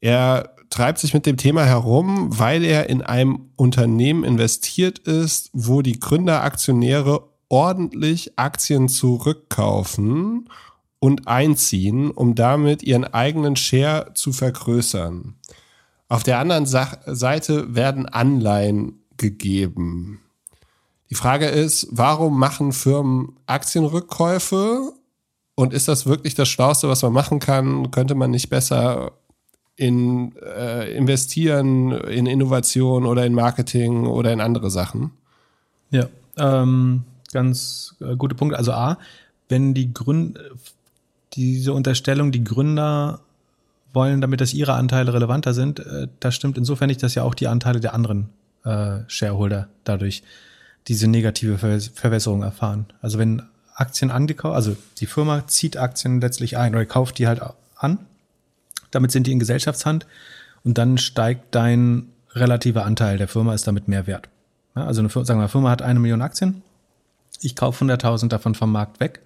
Er 0.00 0.54
treibt 0.70 1.00
sich 1.00 1.12
mit 1.12 1.26
dem 1.26 1.36
Thema 1.36 1.64
herum, 1.64 2.38
weil 2.38 2.64
er 2.64 2.88
in 2.88 3.02
einem 3.02 3.50
Unternehmen 3.56 4.22
investiert 4.22 5.00
ist, 5.00 5.50
wo 5.52 5.82
die 5.82 5.98
Gründeraktionäre 5.98 7.24
ordentlich 7.48 8.38
Aktien 8.38 8.88
zurückkaufen 8.88 10.48
und 11.00 11.26
einziehen, 11.26 12.12
um 12.12 12.36
damit 12.36 12.84
ihren 12.84 13.04
eigenen 13.04 13.56
Share 13.56 14.12
zu 14.14 14.32
vergrößern. 14.32 15.34
Auf 16.10 16.24
der 16.24 16.40
anderen 16.40 16.66
Sa 16.66 16.98
Seite 17.06 17.72
werden 17.74 18.04
Anleihen 18.04 19.04
gegeben. 19.16 20.20
Die 21.08 21.14
Frage 21.14 21.46
ist, 21.46 21.86
warum 21.92 22.36
machen 22.36 22.72
Firmen 22.72 23.36
Aktienrückkäufe? 23.46 24.92
Und 25.54 25.72
ist 25.72 25.86
das 25.86 26.06
wirklich 26.06 26.34
das 26.34 26.48
Schlauste, 26.48 26.88
was 26.88 27.02
man 27.02 27.12
machen 27.12 27.38
kann? 27.38 27.92
Könnte 27.92 28.16
man 28.16 28.32
nicht 28.32 28.50
besser 28.50 29.12
in 29.76 30.34
äh, 30.36 30.92
investieren, 30.96 31.92
in 31.92 32.26
Innovation 32.26 33.06
oder 33.06 33.24
in 33.24 33.32
Marketing 33.32 34.06
oder 34.06 34.32
in 34.32 34.40
andere 34.40 34.68
Sachen? 34.68 35.12
Ja, 35.90 36.08
ähm, 36.36 37.04
ganz 37.32 37.94
äh, 38.00 38.16
gute 38.16 38.34
Punkte. 38.34 38.58
Also 38.58 38.72
A, 38.72 38.98
wenn 39.48 39.74
die 39.74 39.94
Gründer, 39.94 40.40
diese 41.34 41.72
Unterstellung, 41.72 42.32
die 42.32 42.42
Gründer 42.42 43.20
wollen, 43.92 44.20
damit 44.20 44.40
dass 44.40 44.54
ihre 44.54 44.74
Anteile 44.74 45.12
relevanter 45.12 45.54
sind, 45.54 45.80
äh, 45.80 46.08
das 46.20 46.34
stimmt 46.34 46.58
insofern 46.58 46.88
nicht, 46.88 47.02
dass 47.02 47.14
ja 47.14 47.22
auch 47.22 47.34
die 47.34 47.48
Anteile 47.48 47.80
der 47.80 47.94
anderen 47.94 48.30
äh, 48.64 48.98
Shareholder 49.06 49.68
dadurch 49.84 50.22
diese 50.88 51.08
negative 51.08 51.58
Ver 51.58 51.80
Verwässerung 51.80 52.42
erfahren. 52.42 52.86
Also 53.02 53.18
wenn 53.18 53.42
Aktien 53.74 54.10
angekauft, 54.10 54.54
also 54.54 54.76
die 54.98 55.06
Firma 55.06 55.46
zieht 55.46 55.76
Aktien 55.76 56.20
letztlich 56.20 56.56
ein 56.56 56.74
oder 56.74 56.86
kauft 56.86 57.18
die 57.18 57.26
halt 57.26 57.40
an, 57.76 57.98
damit 58.90 59.12
sind 59.12 59.26
die 59.26 59.32
in 59.32 59.38
Gesellschaftshand 59.38 60.06
und 60.64 60.78
dann 60.78 60.98
steigt 60.98 61.54
dein 61.54 62.08
relativer 62.32 62.84
Anteil 62.84 63.18
der 63.18 63.28
Firma 63.28 63.54
ist 63.54 63.66
damit 63.66 63.88
mehr 63.88 64.06
wert. 64.06 64.28
Ja, 64.76 64.84
also 64.84 65.00
eine, 65.00 65.08
sagen 65.08 65.40
wir, 65.40 65.48
Firma 65.48 65.70
hat 65.70 65.82
eine 65.82 65.98
Million 65.98 66.22
Aktien, 66.22 66.62
ich 67.40 67.56
kaufe 67.56 67.84
100.000 67.84 68.28
davon 68.28 68.54
vom 68.54 68.70
Markt 68.70 69.00
weg, 69.00 69.20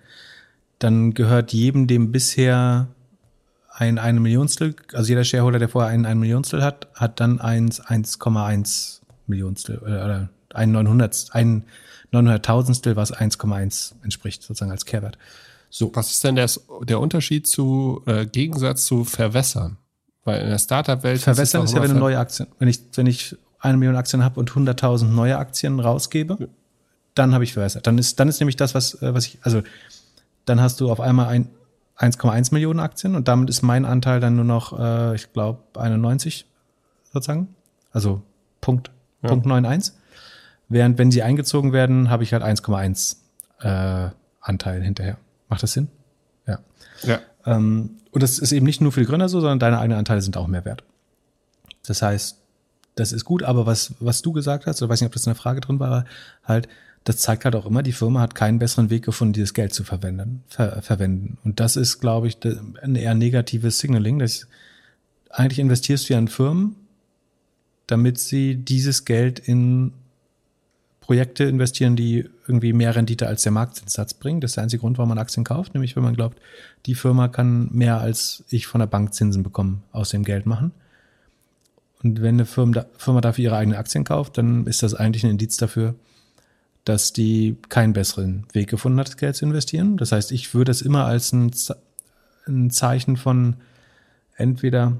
dann 0.79 1.15
gehört 1.15 1.53
jedem, 1.53 1.87
dem 1.87 2.13
bisher 2.13 2.89
ein 3.77 3.99
eine 3.99 4.21
Millionstel, 4.21 4.77
also 4.93 5.09
jeder 5.09 5.25
Shareholder, 5.25 5.59
der 5.59 5.69
vorher 5.69 5.91
einen 5.91 6.07
ein 6.07 6.19
Millionstel 6.19 6.63
hat, 6.63 6.89
hat 6.95 7.19
dann 7.19 7.41
eins 7.41 7.83
1,1 7.83 9.01
Millionstel 9.27 9.79
oder, 9.79 10.05
oder 10.05 10.29
ein 10.55 10.71
900, 10.71 11.29
ein 11.33 11.65
900.000stel, 12.13 12.95
was 12.95 13.13
1,1 13.13 13.95
entspricht, 14.05 14.43
sozusagen 14.43 14.71
als 14.71 14.85
Kehrwert. 14.85 15.19
So. 15.71 15.91
Was 15.95 16.13
ist 16.13 16.23
denn 16.23 16.37
der, 16.37 16.49
der 16.83 17.01
Unterschied 17.01 17.49
zu 17.49 18.03
äh, 18.07 18.27
Gegensatz 18.27 18.87
zu 18.87 19.05
verwässern? 19.05 19.77
Weil 20.23 20.43
in 20.43 20.51
der 20.51 20.59
Startup-Welt. 20.59 21.21
Verwässern 21.21 21.65
ist, 21.65 21.71
ist 21.71 21.77
ja, 21.77 21.83
wenn 21.83 21.91
du 21.91 21.99
neue 21.99 22.19
Aktien, 22.19 22.47
wenn 22.61 22.69
ich, 22.69 22.81
wenn 22.95 23.07
ich 23.07 23.37
eine 23.59 23.77
Million 23.77 23.97
Aktien 23.97 24.23
habe 24.23 24.39
und 24.39 24.53
100.000 24.53 25.07
neue 25.07 25.37
Aktien 25.37 25.81
rausgebe, 25.81 26.37
ja. 26.39 26.47
dann 27.17 27.35
habe 27.35 27.43
ich 27.43 27.55
verwässert. 27.55 27.89
Dann 27.89 27.99
ist, 27.99 28.21
dann 28.21 28.29
ist 28.29 28.39
nämlich 28.39 28.57
das, 28.57 28.75
was, 28.75 29.03
äh, 29.03 29.13
was 29.13 29.27
ich, 29.27 29.39
also 29.43 29.63
dann 30.45 30.61
hast 30.61 30.81
du 30.81 30.93
auf 30.93 31.01
einmal 31.01 31.27
ein 31.27 31.51
1,1 31.99 32.53
Millionen 32.53 32.81
Aktien 32.81 33.15
und 33.15 33.29
damit 33.29 33.49
ist 33.51 33.63
mein 33.63 33.85
Anteil 33.85 34.21
dann 34.21 34.37
nur 34.37 34.45
noch, 34.45 34.79
äh, 34.79 35.15
ich 35.15 35.33
glaube, 35.33 35.61
91 35.79 36.47
sozusagen. 37.13 37.55
Also 37.93 38.23
Punkt, 38.61 38.91
ja. 39.23 39.29
Punkt 39.29 39.47
91. 39.47 39.95
Während 40.69 40.99
wenn 40.99 41.11
sie 41.11 41.23
eingezogen 41.23 41.73
werden, 41.73 42.11
habe 42.11 42.25
ich 42.25 42.33
halt 42.33 42.43
1,1 42.43 43.17
äh, 43.61 44.11
Anteil 44.41 44.83
hinterher. 44.83 45.19
Macht 45.49 45.63
das 45.63 45.73
Sinn? 45.73 45.89
Ja. 46.47 46.59
Ja. 47.03 47.21
Ähm, 47.47 47.99
und 48.11 48.23
das 48.23 48.39
ist 48.39 48.53
eben 48.53 48.67
nicht 48.67 48.81
nur 48.81 48.93
für 48.93 49.01
die 49.01 49.07
Gründer 49.07 49.29
so, 49.29 49.41
sondern 49.41 49.59
deine 49.59 49.79
eigenen 49.79 49.99
Anteile 49.99 50.23
sind 50.23 50.37
auch 50.37 50.47
mehr 50.47 50.65
wert. 50.65 50.85
Das 51.87 52.03
heißt, 52.03 52.39
das 52.95 53.13
ist 53.13 53.25
gut, 53.25 53.43
aber 53.43 53.67
was, 53.67 53.95
was 54.01 54.23
du 54.23 54.33
gesagt 54.33 54.67
hast, 54.67 54.81
oder 54.83 54.91
weiß 54.91 55.01
nicht, 55.01 55.09
ob 55.09 55.13
das 55.13 55.27
eine 55.27 55.35
Frage 55.35 55.61
drin 55.61 55.81
war, 55.81 56.05
halt, 56.45 56.69
das 57.05 57.19
zeigt 57.19 57.45
halt 57.45 57.55
auch 57.55 57.67
immer, 57.67 57.83
die 57.83 57.93
Firma 57.93 58.21
hat 58.21 58.35
keinen 58.35 58.59
besseren 58.59 58.89
Weg 58.89 59.05
gefunden, 59.05 59.35
dieses 59.35 59.53
Geld 59.53 59.75
zu 59.75 59.85
verwenden. 59.85 60.43
Ver, 60.49 60.81
verwenden. 60.81 61.37
Und 61.45 61.61
das 61.61 61.77
ist, 61.77 62.01
glaube 62.01 62.29
ich, 62.29 62.39
ein 62.83 62.97
eher 62.97 63.15
negatives 63.15 63.79
Signaling. 63.79 64.19
Dass 64.19 64.49
eigentlich 65.29 65.59
investierst 65.59 66.09
du 66.09 66.15
ja 66.15 66.19
in 66.19 66.29
Firmen, 66.29 66.77
damit 67.87 68.19
sie 68.19 68.57
dieses 68.57 69.05
Geld 69.05 69.39
in 69.39 69.93
Projekte 71.01 71.45
investieren, 71.45 71.97
die 71.97 72.31
irgendwie 72.49 72.73
mehr 72.73 72.97
Rendite 72.97 73.27
als 73.27 73.43
der 73.43 73.53
Marktzinssatz 73.53 74.15
bringen. 74.15 74.41
Das 74.41 74.53
ist 74.53 74.57
der 74.57 74.65
einzige 74.65 74.81
Grund, 74.81 74.97
warum 74.97 75.11
man 75.11 75.19
Aktien 75.19 75.45
kauft, 75.45 75.75
nämlich 75.75 75.97
wenn 75.97 76.03
man 76.03 76.15
glaubt, 76.15 76.41
die 76.87 76.95
Firma 76.95 77.29
kann 77.29 77.69
mehr 77.73 78.01
als 78.01 78.45
ich 78.49 78.67
von 78.67 78.79
der 78.79 78.87
Bank 78.87 79.13
Zinsen 79.13 79.43
bekommen 79.43 79.83
aus 79.93 80.09
dem 80.09 80.25
Geld 80.25 80.47
machen. 80.47 80.73
Und 82.03 82.23
wenn 82.23 82.37
eine 82.37 82.47
Firma, 82.47 82.87
Firma 82.97 83.21
dafür 83.21 83.45
ihre 83.45 83.57
eigenen 83.57 83.79
Aktien 83.79 84.05
kauft, 84.05 84.39
dann 84.39 84.67
ist 84.67 84.83
das 84.83 84.95
eigentlich 84.95 85.25
ein 85.25 85.31
Indiz 85.31 85.59
dafür, 85.59 85.95
dass 86.85 87.13
die 87.13 87.57
keinen 87.69 87.93
besseren 87.93 88.47
Weg 88.53 88.69
gefunden 88.69 89.01
hat, 89.01 89.17
Geld 89.17 89.37
zu 89.37 89.45
investieren. 89.45 89.97
Das 89.97 90.13
heißt, 90.13 90.33
ich 90.33 90.55
würde 90.55 90.71
es 90.71 90.83
immer 90.83 91.07
als 91.07 91.33
ein, 91.33 91.51
ein 92.47 92.71
Zeichen 92.71 93.17
von 93.17 93.57
entweder 94.37 94.99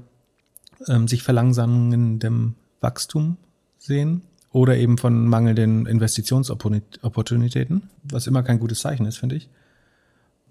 ähm, 0.87 1.07
sich 1.07 1.23
verlangsamendem 1.23 2.55
Wachstum 2.81 3.37
sehen 3.77 4.23
oder 4.51 4.77
eben 4.77 4.97
von 4.97 5.27
mangelnden 5.27 5.85
Investitionsopportunitäten, 5.85 7.89
was 8.03 8.27
immer 8.27 8.41
kein 8.41 8.59
gutes 8.59 8.79
Zeichen 8.79 9.05
ist, 9.05 9.17
finde 9.17 9.35
ich. 9.35 9.49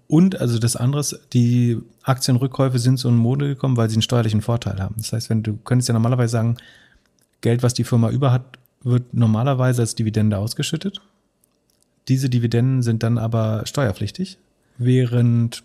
Und 0.07 0.39
also 0.39 0.59
das 0.59 0.75
andere, 0.75 1.03
die 1.33 1.81
Aktienrückkäufe 2.03 2.77
sind 2.77 2.97
so 2.97 3.09
in 3.09 3.15
Mode 3.15 3.47
gekommen, 3.47 3.77
weil 3.77 3.89
sie 3.89 3.95
einen 3.95 4.03
steuerlichen 4.03 4.41
Vorteil 4.41 4.79
haben. 4.79 4.95
Das 4.97 5.11
heißt, 5.11 5.29
wenn 5.29 5.41
du 5.41 5.57
könntest 5.57 5.89
ja 5.89 5.93
normalerweise 5.93 6.31
sagen, 6.31 6.57
Geld, 7.41 7.63
was 7.63 7.73
die 7.73 7.83
Firma 7.83 8.11
über 8.11 8.31
hat, 8.31 8.59
wird 8.83 9.13
normalerweise 9.13 9.81
als 9.81 9.95
Dividende 9.95 10.37
ausgeschüttet. 10.37 11.01
Diese 12.07 12.29
Dividenden 12.29 12.83
sind 12.83 13.03
dann 13.03 13.17
aber 13.17 13.63
steuerpflichtig, 13.65 14.37
während, 14.77 15.63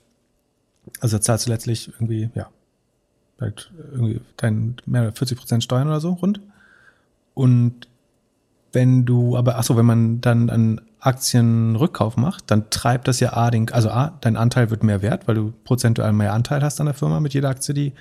also 1.00 1.18
zahlst 1.18 1.46
du 1.46 1.50
letztlich 1.50 1.88
irgendwie, 1.88 2.30
ja, 2.34 2.48
halt 3.40 3.70
irgendwie 3.92 4.20
dein 4.36 4.76
mehr 4.86 5.12
40 5.12 5.38
Prozent 5.38 5.64
Steuern 5.64 5.88
oder 5.88 6.00
so 6.00 6.12
rund. 6.12 6.40
Und 7.34 7.88
wenn 8.72 9.04
du, 9.04 9.36
aber 9.36 9.58
achso, 9.58 9.76
wenn 9.76 9.86
man 9.86 10.20
dann 10.20 10.50
einen 10.50 10.80
Aktienrückkauf 11.00 12.16
macht, 12.16 12.50
dann 12.50 12.68
treibt 12.70 13.08
das 13.08 13.20
ja 13.20 13.32
A, 13.32 13.50
den, 13.50 13.70
also 13.72 13.90
A, 13.90 14.18
dein 14.20 14.36
Anteil 14.36 14.70
wird 14.70 14.82
mehr 14.82 15.02
wert, 15.02 15.26
weil 15.26 15.34
du 15.34 15.52
prozentual 15.64 16.12
mehr 16.12 16.34
Anteil 16.34 16.62
hast 16.62 16.80
an 16.80 16.86
der 16.86 16.94
Firma 16.94 17.20
mit 17.20 17.34
jeder 17.34 17.48
Aktie, 17.48 17.74
die 17.74 17.92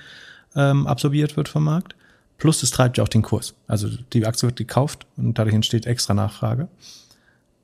ähm, 0.56 0.86
absorbiert 0.86 1.38
wird 1.38 1.48
vom 1.48 1.64
Markt. 1.64 1.95
Plus 2.38 2.64
es 2.64 2.72
treibt 2.72 2.98
ja 2.98 3.03
auch 3.03 3.10
den 3.10 3.22
Kurs. 3.22 3.53
Also 3.68 3.90
die 4.14 4.26
Aktie 4.26 4.48
wird 4.48 4.57
gekauft 4.57 5.06
und 5.18 5.38
dadurch 5.38 5.56
entsteht 5.56 5.86
extra 5.86 6.14
Nachfrage. 6.14 6.68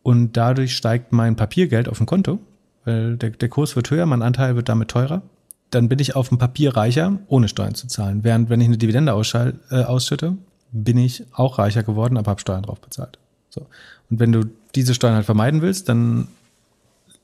Und 0.06 0.38
dadurch 0.38 0.76
steigt 0.76 1.14
mein 1.14 1.36
Papiergeld 1.36 1.90
auf 1.90 1.98
dem 1.98 2.06
Konto, 2.06 2.38
weil 2.84 3.18
der, 3.18 3.32
der 3.32 3.50
Kurs 3.50 3.76
wird 3.76 3.90
höher, 3.90 4.06
mein 4.06 4.22
Anteil 4.22 4.56
wird 4.56 4.70
damit 4.70 4.90
teurer. 4.90 5.24
Dann 5.72 5.90
bin 5.90 5.98
ich 5.98 6.16
auf 6.16 6.30
dem 6.30 6.38
Papier 6.38 6.78
reicher, 6.78 7.18
ohne 7.26 7.48
Steuern 7.48 7.74
zu 7.74 7.88
zahlen. 7.88 8.24
Während 8.24 8.52
wenn 8.52 8.62
ich 8.62 8.68
eine 8.68 8.78
Dividende 8.78 9.14
ausschall, 9.14 9.56
äh, 9.72 9.82
ausschütte, 9.82 10.38
bin 10.72 11.00
ich 11.00 11.26
auch 11.34 11.58
reicher 11.58 11.82
geworden, 11.82 12.18
aber 12.18 12.30
habe 12.30 12.40
Steuern 12.40 12.62
drauf 12.62 12.80
bezahlt. 12.82 13.18
So. 13.50 13.66
Und 14.12 14.20
wenn 14.20 14.32
du 14.32 14.44
diese 14.76 14.94
Steuern 14.94 15.16
halt 15.16 15.26
vermeiden 15.26 15.64
willst, 15.64 15.90
dann 15.90 16.28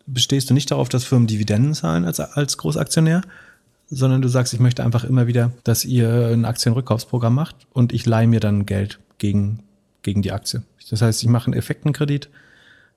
bestehst 0.08 0.50
du 0.50 0.56
nicht 0.56 0.72
darauf, 0.72 0.90
dass 0.90 1.04
Firmen 1.04 1.28
Dividenden 1.28 1.76
zahlen 1.76 2.04
als, 2.04 2.20
als 2.20 2.58
Großaktionär, 2.58 3.22
sondern 3.92 4.24
du 4.24 4.28
sagst, 4.28 4.56
ich 4.56 4.60
möchte 4.60 4.84
einfach 4.84 5.04
immer 5.04 5.28
wieder, 5.28 5.52
dass 5.64 5.86
ihr 5.86 6.32
ein 6.34 6.46
Aktienrückkaufsprogramm 6.46 7.36
macht 7.36 7.58
und 7.74 7.94
ich 7.94 8.08
leihe 8.08 8.26
mir 8.28 8.40
dann 8.40 8.66
Geld 8.66 8.98
gegen, 9.20 9.60
gegen 10.02 10.24
die 10.24 10.32
Aktie. 10.32 10.64
Das 10.90 11.04
heißt, 11.04 11.22
ich 11.22 11.30
mache 11.30 11.46
einen 11.46 11.54
Effektenkredit, 11.54 12.30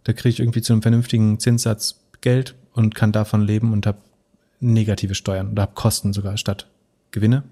da 0.05 0.13
kriege 0.13 0.31
ich 0.31 0.41
irgendwie 0.41 0.63
zu 0.63 0.73
einem 0.73 0.83
vernünftigen 0.83 1.39
Zinssatz 1.41 2.01
Geld 2.21 2.55
und 2.73 2.95
kann 2.95 3.13
davon 3.13 3.43
leben 3.43 3.73
und 3.73 3.87
habe 3.87 3.99
negative 4.61 5.15
Steuern 5.15 5.51
oder 5.51 5.63
habe 5.63 5.75
Kosten 5.75 6.13
sogar 6.13 6.37
statt 6.37 6.67
Gewinne. 7.11 7.43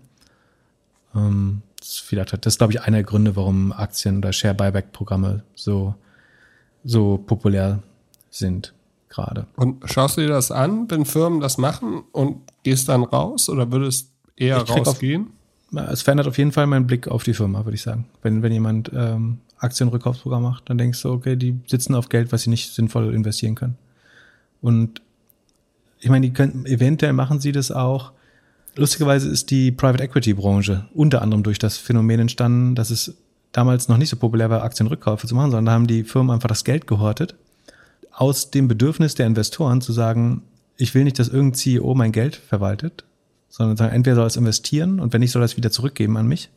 Ähm, 1.14 1.62
das, 1.78 2.04
das 2.10 2.54
ist, 2.54 2.58
glaube 2.58 2.72
ich, 2.72 2.80
einer 2.82 2.98
der 2.98 3.04
Gründe, 3.04 3.36
warum 3.36 3.72
Aktien- 3.72 4.18
oder 4.18 4.32
Share-Buyback-Programme 4.32 5.42
so, 5.54 5.94
so 6.84 7.18
populär 7.18 7.82
sind 8.30 8.72
gerade. 9.08 9.46
Und 9.56 9.82
schaust 9.90 10.16
du 10.16 10.22
dir 10.22 10.28
das 10.28 10.50
an, 10.50 10.90
wenn 10.90 11.04
Firmen 11.04 11.40
das 11.40 11.58
machen 11.58 12.04
und 12.12 12.40
gehst 12.62 12.88
dann 12.88 13.02
raus 13.02 13.48
oder 13.48 13.70
würdest 13.70 14.10
eher 14.36 14.62
rausgehen? 14.62 15.30
Es 15.74 16.02
verändert 16.02 16.26
auf 16.26 16.38
jeden 16.38 16.52
Fall 16.52 16.66
meinen 16.66 16.86
Blick 16.86 17.08
auf 17.08 17.22
die 17.22 17.34
Firma, 17.34 17.64
würde 17.64 17.74
ich 17.74 17.82
sagen. 17.82 18.06
Wenn, 18.22 18.42
wenn 18.42 18.52
jemand 18.52 18.90
ähm, 18.94 19.38
Aktienrückkaufsprogramm 19.58 20.42
macht, 20.42 20.68
dann 20.68 20.78
denkst 20.78 21.00
du, 21.02 21.10
okay, 21.10 21.36
die 21.36 21.58
sitzen 21.66 21.94
auf 21.94 22.08
Geld, 22.08 22.32
was 22.32 22.42
sie 22.42 22.50
nicht 22.50 22.74
sinnvoll 22.74 23.14
investieren 23.14 23.54
können. 23.54 23.78
Und 24.60 25.00
ich 25.98 26.10
meine, 26.10 26.26
die 26.26 26.32
können, 26.32 26.66
eventuell 26.66 27.12
machen 27.12 27.40
sie 27.40 27.52
das 27.52 27.70
auch, 27.70 28.12
Lustigerweise 28.74 29.28
ist 29.28 29.50
die 29.50 29.70
Private 29.70 30.02
Equity 30.02 30.32
Branche 30.32 30.86
unter 30.94 31.20
anderem 31.20 31.42
durch 31.42 31.58
das 31.58 31.76
Phänomen 31.76 32.20
entstanden, 32.20 32.74
dass 32.74 32.90
es 32.90 33.14
damals 33.52 33.88
noch 33.88 33.98
nicht 33.98 34.08
so 34.08 34.16
populär 34.16 34.48
war, 34.48 34.62
Aktienrückkäufe 34.62 35.26
zu 35.26 35.34
machen, 35.34 35.50
sondern 35.50 35.66
da 35.66 35.72
haben 35.72 35.86
die 35.86 36.04
Firmen 36.04 36.30
einfach 36.30 36.48
das 36.48 36.64
Geld 36.64 36.86
gehortet, 36.86 37.34
aus 38.12 38.50
dem 38.50 38.68
Bedürfnis 38.68 39.14
der 39.14 39.26
Investoren 39.26 39.82
zu 39.82 39.92
sagen, 39.92 40.42
ich 40.78 40.94
will 40.94 41.04
nicht, 41.04 41.18
dass 41.18 41.28
irgendein 41.28 41.54
CEO 41.54 41.94
mein 41.94 42.12
Geld 42.12 42.36
verwaltet, 42.36 43.04
sondern 43.52 43.76
sagen, 43.76 43.94
entweder 43.94 44.16
soll 44.16 44.26
es 44.26 44.36
investieren 44.36 44.98
und 44.98 45.12
wenn 45.12 45.20
nicht, 45.20 45.30
soll 45.30 45.42
es 45.42 45.58
wieder 45.58 45.70
zurückgeben 45.70 46.16
an 46.16 46.26
mich. 46.26 46.48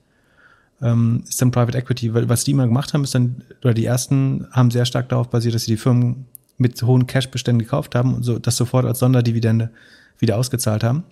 ähm, 0.82 1.24
ist 1.28 1.42
dann 1.42 1.52
Private 1.52 1.78
Equity. 1.78 2.14
Weil 2.14 2.30
was 2.30 2.46
die 2.46 2.52
immer 2.52 2.66
gemacht 2.66 2.94
haben, 2.94 3.04
ist 3.04 3.14
dann, 3.14 3.44
oder 3.62 3.74
die 3.74 3.86
ersten 3.86 4.48
haben 4.52 4.72
sehr 4.72 4.86
stark 4.86 5.10
darauf 5.10 5.30
basiert, 5.30 5.56
dass 5.56 5.66
sie 5.66 5.72
die 5.72 5.78
Firmen 5.78 6.26
mit 6.58 6.82
hohen 6.82 7.06
Cash-Beständen 7.06 7.60
gekauft 7.60 7.96
haben 7.96 8.16
und 8.16 8.24
so 8.24 8.40
das 8.40 8.56
sofort 8.56 8.86
als 8.86 9.00
Sonderdividende 9.00 9.72
wieder 10.20 10.38
ausgezahlt 10.38 10.86
haben 10.86 11.04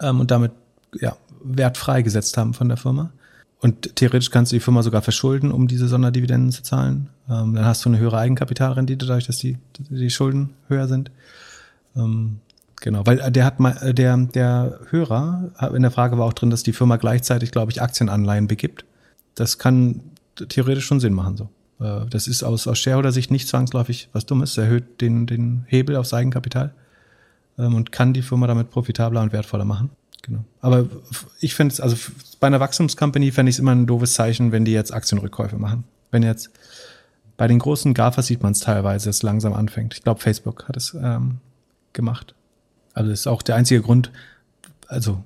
ähm, 0.00 0.18
und 0.18 0.32
damit 0.32 0.50
ja, 1.00 1.16
Wert 1.42 1.78
freigesetzt 1.78 2.36
haben 2.36 2.52
von 2.52 2.68
der 2.68 2.76
Firma. 2.76 3.10
Und 3.60 3.94
theoretisch 3.94 4.30
kannst 4.30 4.50
du 4.50 4.56
die 4.56 4.60
Firma 4.60 4.82
sogar 4.82 5.02
verschulden, 5.02 5.52
um 5.52 5.68
diese 5.68 5.86
Sonderdividenden 5.86 6.50
zu 6.50 6.64
zahlen. 6.64 7.10
Ähm, 7.30 7.54
dann 7.54 7.64
hast 7.64 7.84
du 7.84 7.88
eine 7.88 7.98
höhere 7.98 8.18
Eigenkapitalrendite, 8.18 9.06
dadurch, 9.06 9.26
dass 9.26 9.38
die, 9.38 9.56
die 9.78 10.10
Schulden 10.10 10.50
höher 10.68 10.88
sind. 10.88 11.12
Ähm, 11.94 12.40
genau, 12.80 13.06
weil 13.06 13.30
der 13.30 13.44
hat 13.44 13.60
mal, 13.60 13.92
der, 13.92 14.16
der 14.16 14.80
Hörer 14.90 15.50
in 15.74 15.82
der 15.82 15.90
Frage 15.90 16.18
war 16.18 16.26
auch 16.26 16.32
drin, 16.32 16.50
dass 16.50 16.62
die 16.62 16.72
Firma 16.72 16.96
gleichzeitig, 16.96 17.50
glaube 17.50 17.70
ich, 17.72 17.82
Aktienanleihen 17.82 18.48
begibt. 18.48 18.84
Das 19.34 19.58
kann 19.58 20.00
theoretisch 20.48 20.86
schon 20.86 21.00
Sinn 21.00 21.14
machen 21.14 21.36
so. 21.36 21.48
Äh, 21.80 22.06
das 22.08 22.26
ist 22.26 22.42
aus, 22.42 22.66
aus 22.66 22.78
Shareholder-Sicht 22.78 23.30
nicht 23.30 23.48
zwangsläufig 23.48 24.08
was 24.12 24.26
Dummes, 24.26 24.56
erhöht 24.56 25.00
den, 25.00 25.26
den 25.26 25.64
Hebel 25.68 25.96
aufs 25.96 26.14
Eigenkapital 26.14 26.72
ähm, 27.58 27.74
und 27.74 27.92
kann 27.92 28.12
die 28.12 28.22
Firma 28.22 28.46
damit 28.46 28.70
profitabler 28.70 29.22
und 29.22 29.32
wertvoller 29.32 29.64
machen. 29.64 29.90
Genau. 30.22 30.44
Aber 30.60 30.86
ich 31.40 31.54
finde 31.54 31.72
es, 31.72 31.80
also 31.80 31.96
bei 32.40 32.48
einer 32.48 32.60
Wachstumscompany 32.60 33.30
fände 33.30 33.50
ich 33.50 33.56
es 33.56 33.60
immer 33.60 33.72
ein 33.72 33.86
doofes 33.86 34.14
Zeichen, 34.14 34.52
wenn 34.52 34.64
die 34.64 34.72
jetzt 34.72 34.92
Aktienrückkäufe 34.92 35.56
machen. 35.56 35.84
Wenn 36.10 36.22
jetzt 36.22 36.50
bei 37.36 37.46
den 37.46 37.58
großen 37.58 37.94
GAFAs 37.94 38.26
sieht 38.26 38.42
man 38.42 38.52
es 38.52 38.60
teilweise, 38.60 39.06
dass 39.06 39.16
es 39.16 39.22
langsam 39.22 39.52
anfängt. 39.52 39.94
Ich 39.94 40.02
glaube, 40.02 40.20
Facebook 40.20 40.66
hat 40.68 40.76
es 40.76 40.94
ähm, 40.94 41.38
gemacht. 41.92 42.34
Also 42.96 43.10
das 43.10 43.20
ist 43.20 43.26
auch 43.26 43.42
der 43.42 43.56
einzige 43.56 43.82
Grund, 43.82 44.10
also 44.88 45.22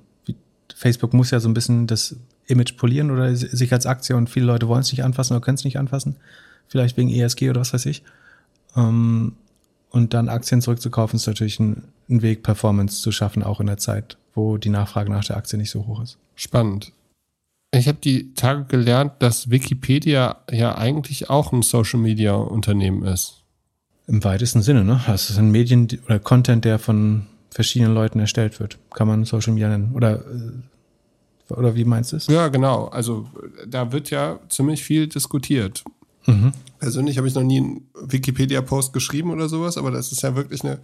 Facebook 0.75 1.13
muss 1.13 1.31
ja 1.31 1.39
so 1.39 1.47
ein 1.47 1.53
bisschen 1.53 1.87
das 1.87 2.17
Image 2.45 2.75
polieren 2.75 3.11
oder 3.11 3.33
sich 3.33 3.71
als 3.71 3.85
Aktie 3.85 4.15
und 4.15 4.29
viele 4.29 4.45
Leute 4.45 4.67
wollen 4.67 4.81
es 4.81 4.91
nicht 4.91 5.05
anfassen 5.05 5.33
oder 5.33 5.41
können 5.41 5.55
es 5.55 5.63
nicht 5.63 5.79
anfassen. 5.79 6.17
Vielleicht 6.67 6.97
wegen 6.97 7.09
ESG 7.09 7.49
oder 7.49 7.61
was 7.61 7.73
weiß 7.73 7.85
ich. 7.85 8.03
Ähm, 8.75 9.33
und 9.89 10.13
dann 10.13 10.27
Aktien 10.27 10.61
zurückzukaufen, 10.61 11.15
ist 11.15 11.27
natürlich 11.27 11.61
ein, 11.61 11.83
ein, 12.09 12.21
Weg, 12.21 12.43
Performance 12.43 13.01
zu 13.01 13.13
schaffen, 13.13 13.41
auch 13.41 13.61
in 13.61 13.67
der 13.67 13.77
Zeit, 13.77 14.17
wo 14.35 14.57
die 14.57 14.69
Nachfrage 14.69 15.09
nach 15.09 15.23
der 15.23 15.37
Aktie 15.37 15.57
nicht 15.57 15.71
so 15.71 15.87
hoch 15.87 16.01
ist. 16.01 16.17
Spannend. 16.35 16.91
Ich 17.73 17.87
habe 17.87 17.99
die 18.03 18.33
Tage 18.33 18.65
gelernt, 18.65 19.13
dass 19.19 19.49
Wikipedia 19.49 20.41
ja 20.51 20.77
eigentlich 20.77 21.29
auch 21.29 21.53
ein 21.53 21.61
Social 21.61 21.99
Media 22.01 22.33
Unternehmen 22.33 23.03
ist. 23.03 23.43
Im 24.07 24.25
weitesten 24.25 24.61
Sinne, 24.61 24.83
ne? 24.83 24.99
Das 25.07 25.29
ist 25.29 25.37
ein 25.37 25.51
Medien 25.51 25.87
oder 26.05 26.19
Content, 26.19 26.65
der 26.65 26.79
von 26.79 27.27
verschiedenen 27.53 27.93
Leuten 27.93 28.19
erstellt 28.19 28.59
wird. 28.59 28.77
Kann 28.93 29.07
man 29.07 29.25
Social 29.25 29.53
Media 29.53 29.69
nennen. 29.69 29.93
Oder 29.93 30.21
äh, 30.25 30.51
oder 31.57 31.75
wie 31.75 31.85
meinst 31.85 32.11
du 32.11 32.17
es? 32.17 32.27
Ja, 32.27 32.47
genau. 32.47 32.85
Also 32.87 33.27
da 33.67 33.91
wird 33.91 34.09
ja 34.09 34.39
ziemlich 34.49 34.83
viel 34.83 35.07
diskutiert. 35.07 35.83
Mhm. 36.25 36.53
Persönlich 36.79 37.17
habe 37.17 37.27
ich 37.27 37.35
noch 37.35 37.43
nie 37.43 37.57
einen 37.57 37.89
Wikipedia-Post 37.95 38.93
geschrieben 38.93 39.31
oder 39.31 39.49
sowas, 39.49 39.77
aber 39.77 39.91
das 39.91 40.11
ist 40.11 40.21
ja 40.21 40.35
wirklich 40.35 40.63
eine 40.63 40.79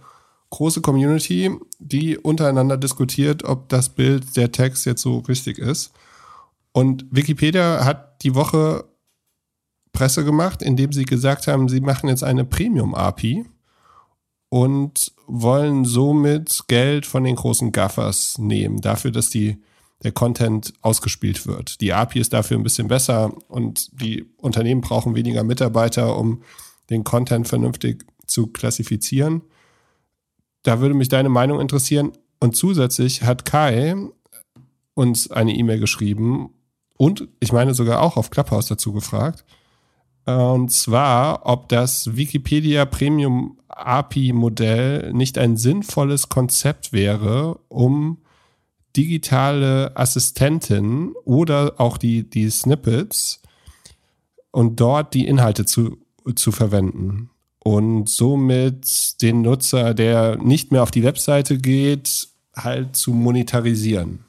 große 0.50 0.80
Community, 0.80 1.50
die 1.78 2.18
untereinander 2.18 2.76
diskutiert, 2.76 3.44
ob 3.44 3.68
das 3.68 3.88
Bild, 3.88 4.36
der 4.36 4.50
Text 4.52 4.86
jetzt 4.86 5.02
so 5.02 5.18
richtig 5.18 5.58
ist. 5.58 5.92
Und 6.72 7.06
Wikipedia 7.10 7.84
hat 7.84 8.22
die 8.22 8.34
Woche 8.34 8.84
Presse 9.92 10.24
gemacht, 10.24 10.62
indem 10.62 10.92
sie 10.92 11.04
gesagt 11.04 11.46
haben, 11.46 11.68
sie 11.68 11.80
machen 11.80 12.08
jetzt 12.08 12.24
eine 12.24 12.44
Premium-API 12.44 13.46
und 14.48 15.12
wollen 15.26 15.84
somit 15.84 16.64
Geld 16.68 17.06
von 17.06 17.24
den 17.24 17.36
großen 17.36 17.72
Gaffers 17.72 18.38
nehmen, 18.38 18.80
dafür, 18.80 19.10
dass 19.10 19.30
die 19.30 19.58
der 20.02 20.12
Content 20.12 20.74
ausgespielt 20.80 21.46
wird. 21.46 21.80
Die 21.80 21.92
API 21.92 22.20
ist 22.20 22.32
dafür 22.32 22.56
ein 22.56 22.62
bisschen 22.62 22.88
besser 22.88 23.32
und 23.48 23.90
die 24.00 24.26
Unternehmen 24.36 24.80
brauchen 24.80 25.16
weniger 25.16 25.42
Mitarbeiter, 25.42 26.16
um 26.16 26.42
den 26.88 27.04
Content 27.04 27.48
vernünftig 27.48 28.04
zu 28.26 28.46
klassifizieren. 28.46 29.42
Da 30.62 30.80
würde 30.80 30.94
mich 30.94 31.08
deine 31.08 31.28
Meinung 31.28 31.60
interessieren. 31.60 32.12
Und 32.40 32.54
zusätzlich 32.54 33.22
hat 33.22 33.44
Kai 33.44 33.96
uns 34.94 35.30
eine 35.30 35.52
E-Mail 35.52 35.80
geschrieben 35.80 36.50
und 36.96 37.28
ich 37.40 37.52
meine 37.52 37.74
sogar 37.74 38.00
auch 38.02 38.16
auf 38.16 38.30
Clubhouse 38.30 38.66
dazu 38.66 38.92
gefragt. 38.92 39.44
Und 40.28 40.70
zwar, 40.70 41.46
ob 41.46 41.70
das 41.70 42.14
Wikipedia 42.14 42.84
Premium 42.84 43.56
API 43.68 44.34
Modell 44.34 45.10
nicht 45.14 45.38
ein 45.38 45.56
sinnvolles 45.56 46.28
Konzept 46.28 46.92
wäre, 46.92 47.58
um 47.68 48.18
digitale 48.94 49.96
Assistentin 49.96 51.14
oder 51.24 51.80
auch 51.80 51.96
die, 51.96 52.28
die 52.28 52.50
Snippets 52.50 53.40
und 54.50 54.78
dort 54.80 55.14
die 55.14 55.26
Inhalte 55.26 55.64
zu, 55.64 55.96
zu 56.34 56.52
verwenden. 56.52 57.30
Und 57.60 58.10
somit 58.10 59.22
den 59.22 59.40
Nutzer, 59.40 59.94
der 59.94 60.36
nicht 60.36 60.72
mehr 60.72 60.82
auf 60.82 60.90
die 60.90 61.04
Webseite 61.04 61.56
geht, 61.56 62.28
halt 62.54 62.96
zu 62.96 63.14
monetarisieren. 63.14 64.26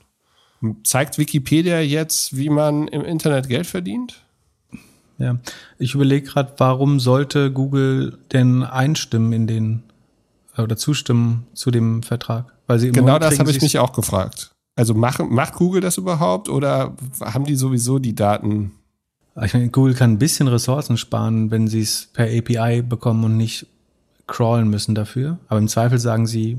Zeigt 0.85 1.17
Wikipedia 1.17 1.81
jetzt, 1.81 2.37
wie 2.37 2.49
man 2.49 2.87
im 2.87 3.03
Internet 3.03 3.49
Geld 3.49 3.67
verdient? 3.67 4.23
Ja, 5.19 5.37
ich 5.77 5.93
überlege 5.93 6.27
gerade, 6.27 6.53
warum 6.57 6.99
sollte 6.99 7.51
Google 7.51 8.17
denn 8.31 8.63
einstimmen 8.63 9.33
in 9.33 9.47
den 9.47 9.83
oder 10.57 10.77
zustimmen 10.77 11.45
zu 11.53 11.71
dem 11.71 12.03
Vertrag? 12.03 12.53
Weil 12.67 12.79
sie 12.79 12.91
genau 12.91 13.19
das 13.19 13.37
habe 13.39 13.51
ich 13.51 13.61
mich 13.61 13.77
auch 13.79 13.93
gefragt. 13.93 14.51
Also 14.75 14.93
machen, 14.93 15.33
macht 15.33 15.55
Google 15.55 15.81
das 15.81 15.97
überhaupt 15.97 16.47
oder 16.47 16.95
haben 17.21 17.43
die 17.43 17.55
sowieso 17.55 17.99
die 17.99 18.15
Daten? 18.15 18.71
Ich 19.41 19.53
meine, 19.53 19.69
Google 19.69 19.93
kann 19.93 20.13
ein 20.13 20.19
bisschen 20.19 20.47
Ressourcen 20.47 20.97
sparen, 20.97 21.51
wenn 21.51 21.67
sie 21.67 21.81
es 21.81 22.09
per 22.13 22.25
API 22.25 22.81
bekommen 22.81 23.23
und 23.25 23.37
nicht 23.37 23.67
crawlen 24.27 24.69
müssen 24.69 24.95
dafür. 24.95 25.37
Aber 25.47 25.59
im 25.59 25.67
Zweifel 25.67 25.97
sagen 25.97 26.27
sie, 26.27 26.57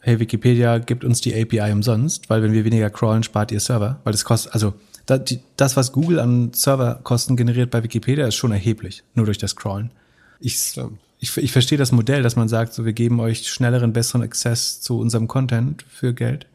hey, 0.00 0.20
Wikipedia 0.20 0.78
gibt 0.78 1.04
uns 1.04 1.20
die 1.20 1.34
API 1.34 1.72
umsonst, 1.72 2.28
weil 2.28 2.42
wenn 2.42 2.52
wir 2.52 2.64
weniger 2.64 2.90
crawlen, 2.90 3.22
spart 3.22 3.52
ihr 3.52 3.60
Server. 3.60 4.00
Weil 4.04 4.12
das 4.12 4.24
kostet, 4.24 4.52
also 4.52 4.74
das, 5.08 5.76
was 5.76 5.92
Google 5.92 6.20
an 6.20 6.52
Serverkosten 6.52 7.36
generiert 7.36 7.70
bei 7.70 7.82
Wikipedia, 7.82 8.26
ist 8.26 8.34
schon 8.34 8.52
erheblich, 8.52 9.02
nur 9.14 9.26
durch 9.26 9.38
das 9.38 9.56
Crawlen. 9.56 9.90
Ich, 10.38 10.78
ich, 11.18 11.36
ich 11.36 11.52
verstehe 11.52 11.78
das 11.78 11.92
Modell, 11.92 12.22
dass 12.22 12.36
man 12.36 12.48
sagt, 12.48 12.74
so 12.74 12.84
wir 12.84 12.92
geben 12.92 13.18
euch 13.20 13.48
schnelleren, 13.48 13.92
besseren 13.92 14.22
Access 14.22 14.80
zu 14.80 14.98
unserem 14.98 15.26
Content 15.26 15.84
für 15.88 16.12
Geld. 16.12 16.46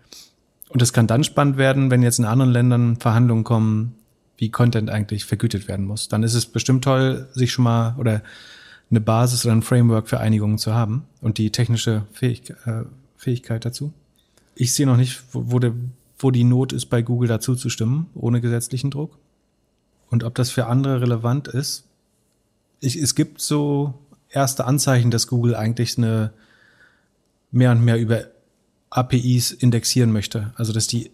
Und 0.70 0.82
es 0.82 0.94
kann 0.94 1.08
dann 1.08 1.24
spannend 1.24 1.58
werden, 1.58 1.92
wenn 1.92 2.04
jetzt 2.04 2.20
in 2.20 2.26
anderen 2.26 2.52
Ländern 2.52 2.98
Verhandlungen 2.98 3.44
kommen, 3.44 3.96
wie 4.38 4.50
Content 4.50 4.90
eigentlich 4.90 5.26
vergütet 5.26 5.68
werden 5.68 5.86
muss. 5.86 6.08
Dann 6.08 6.24
ist 6.24 6.34
es 6.34 6.46
bestimmt 6.46 6.84
toll, 6.84 7.28
sich 7.34 7.52
schon 7.52 7.64
mal 7.64 7.96
oder 7.98 8.22
eine 8.90 9.02
Basis 9.02 9.46
oder 9.46 9.56
ein 9.56 9.62
Framework 9.62 10.08
für 10.08 10.20
Einigungen 10.20 10.58
zu 10.58 10.74
haben 10.74 11.04
und 11.22 11.38
die 11.38 11.52
technische 11.52 12.06
Fähig 12.12 12.52
äh, 12.66 12.84
Fähigkeit 13.18 13.66
dazu. 13.66 13.94
Ich 14.56 14.74
sehe 14.74 14.86
noch 14.86 14.98
nicht, 14.98 15.24
wo, 15.32 15.52
wo, 15.52 15.60
der, 15.60 15.74
wo 16.24 16.32
die 16.32 16.44
Not 16.44 16.74
ist, 16.74 16.88
bei 16.88 17.02
Google 17.02 17.28
dazu 17.28 17.56
zu 17.56 17.70
stimmen, 17.70 18.10
ohne 18.14 18.42
gesetzlichen 18.42 18.92
Druck. 18.92 19.18
Und 20.10 20.24
ob 20.24 20.36
das 20.36 20.52
für 20.52 20.68
andere 20.68 21.02
relevant 21.02 21.48
ist. 21.48 21.86
Ich, 22.80 22.96
es 22.96 23.16
gibt 23.16 23.42
so 23.42 23.94
erste 24.30 24.66
Anzeichen, 24.66 25.12
dass 25.12 25.28
Google 25.28 25.56
eigentlich 25.56 25.98
eine 25.98 26.34
mehr 27.52 27.72
und 27.72 27.84
mehr 27.84 28.00
über 28.00 28.26
APIs 28.90 29.52
indexieren 29.52 30.12
möchte. 30.12 30.54
Also 30.56 30.74
dass 30.74 30.88
die 30.88 31.12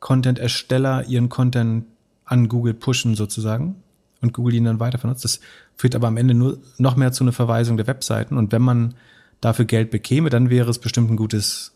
Content-Ersteller 0.00 1.06
ihren 1.06 1.28
Content 1.28 1.86
an 2.24 2.48
Google 2.48 2.74
pushen 2.74 3.14
sozusagen 3.14 3.82
und 4.20 4.32
Google 4.32 4.54
ihn 4.54 4.64
dann 4.64 4.80
weiter 4.80 4.98
vernutzt. 4.98 5.24
Das 5.24 5.40
führt 5.76 5.94
aber 5.94 6.08
am 6.08 6.16
Ende 6.16 6.34
nur 6.34 6.58
noch 6.76 6.96
mehr 6.96 7.12
zu 7.12 7.24
einer 7.24 7.32
Verweisung 7.32 7.76
der 7.76 7.86
Webseiten. 7.86 8.36
Und 8.36 8.52
wenn 8.52 8.62
man 8.62 8.94
dafür 9.40 9.64
Geld 9.64 9.90
bekäme, 9.90 10.30
dann 10.30 10.50
wäre 10.50 10.70
es 10.70 10.78
bestimmt 10.78 11.10
ein 11.10 11.16
gutes 11.16 11.72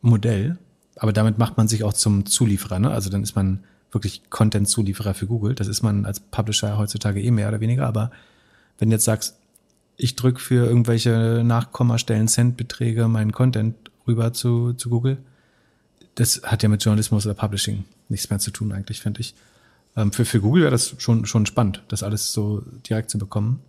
Modell. 0.00 0.58
Aber 1.00 1.14
damit 1.14 1.38
macht 1.38 1.56
man 1.56 1.66
sich 1.66 1.82
auch 1.82 1.94
zum 1.94 2.26
Zulieferer. 2.26 2.78
Ne? 2.78 2.90
Also 2.90 3.08
dann 3.08 3.22
ist 3.22 3.34
man 3.34 3.64
wirklich 3.90 4.28
Content-Zulieferer 4.28 5.14
für 5.14 5.26
Google. 5.26 5.54
Das 5.54 5.66
ist 5.66 5.82
man 5.82 6.04
als 6.04 6.20
Publisher 6.20 6.76
heutzutage 6.76 7.22
eh 7.22 7.30
mehr 7.30 7.48
oder 7.48 7.60
weniger. 7.60 7.86
Aber 7.86 8.10
wenn 8.78 8.90
du 8.90 8.96
jetzt 8.96 9.06
sagst, 9.06 9.36
ich 9.96 10.14
drücke 10.14 10.40
für 10.40 10.66
irgendwelche 10.66 11.42
Nachkommastellen 11.42 12.28
Centbeträge 12.28 13.08
meinen 13.08 13.32
Content 13.32 13.76
rüber 14.06 14.34
zu, 14.34 14.74
zu 14.74 14.90
Google. 14.90 15.16
Das 16.16 16.42
hat 16.44 16.62
ja 16.62 16.68
mit 16.68 16.84
Journalismus 16.84 17.24
oder 17.24 17.34
Publishing 17.34 17.84
nichts 18.10 18.28
mehr 18.28 18.38
zu 18.38 18.50
tun, 18.50 18.72
eigentlich, 18.72 19.00
finde 19.00 19.20
ich. 19.20 19.34
Ähm, 19.96 20.12
für, 20.12 20.26
für 20.26 20.40
Google 20.40 20.62
wäre 20.64 20.70
das 20.70 20.96
schon, 20.98 21.24
schon 21.24 21.46
spannend, 21.46 21.82
das 21.88 22.02
alles 22.02 22.32
so 22.32 22.62
direkt 22.88 23.08
zu 23.08 23.18
bekommen. 23.18 23.60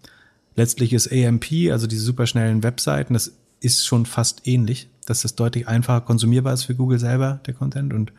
Letztlich 0.57 0.91
ist 0.91 1.09
AMP, 1.09 1.71
also 1.71 1.87
diese 1.87 2.03
superschnellen 2.03 2.61
Webseiten, 2.61 3.13
das 3.13 3.31
ist 3.61 3.85
schon 3.85 4.05
fast 4.05 4.47
ähnlich, 4.47 4.89
dass 5.05 5.21
das 5.21 5.35
deutlich 5.35 5.67
einfacher 5.67 6.01
konsumierbar 6.01 6.53
ist 6.53 6.63
für 6.63 6.75
Google 6.75 6.99
selber, 6.99 7.39
der 7.45 7.53
Content. 7.53 7.93
Und 7.93 8.11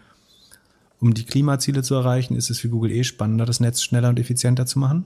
um 1.00 1.14
die 1.14 1.24
Klimaziele 1.24 1.82
zu 1.82 1.94
erreichen, 1.94 2.36
ist 2.36 2.50
es 2.50 2.60
für 2.60 2.68
Google 2.68 2.92
eh 2.92 3.04
spannender, 3.04 3.46
das 3.46 3.60
Netz 3.60 3.82
schneller 3.82 4.08
und 4.08 4.18
effizienter 4.18 4.66
zu 4.66 4.78
machen, 4.78 5.04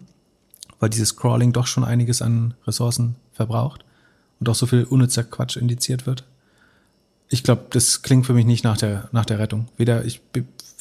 weil 0.80 0.90
dieses 0.90 1.16
Crawling 1.16 1.52
doch 1.52 1.66
schon 1.66 1.84
einiges 1.84 2.22
an 2.22 2.54
Ressourcen 2.66 3.16
verbraucht 3.32 3.84
und 4.40 4.48
auch 4.48 4.54
so 4.54 4.66
viel 4.66 4.84
unnützer 4.84 5.24
Quatsch 5.24 5.56
indiziert 5.56 6.06
wird 6.06 6.24
ich 7.28 7.42
glaube, 7.42 7.66
das 7.70 8.02
klingt 8.02 8.26
für 8.26 8.34
mich 8.34 8.46
nicht 8.46 8.64
nach 8.64 8.76
der, 8.76 9.08
nach 9.12 9.24
der 9.24 9.38
Rettung. 9.38 9.68
Weder, 9.76 10.04
ich, 10.04 10.20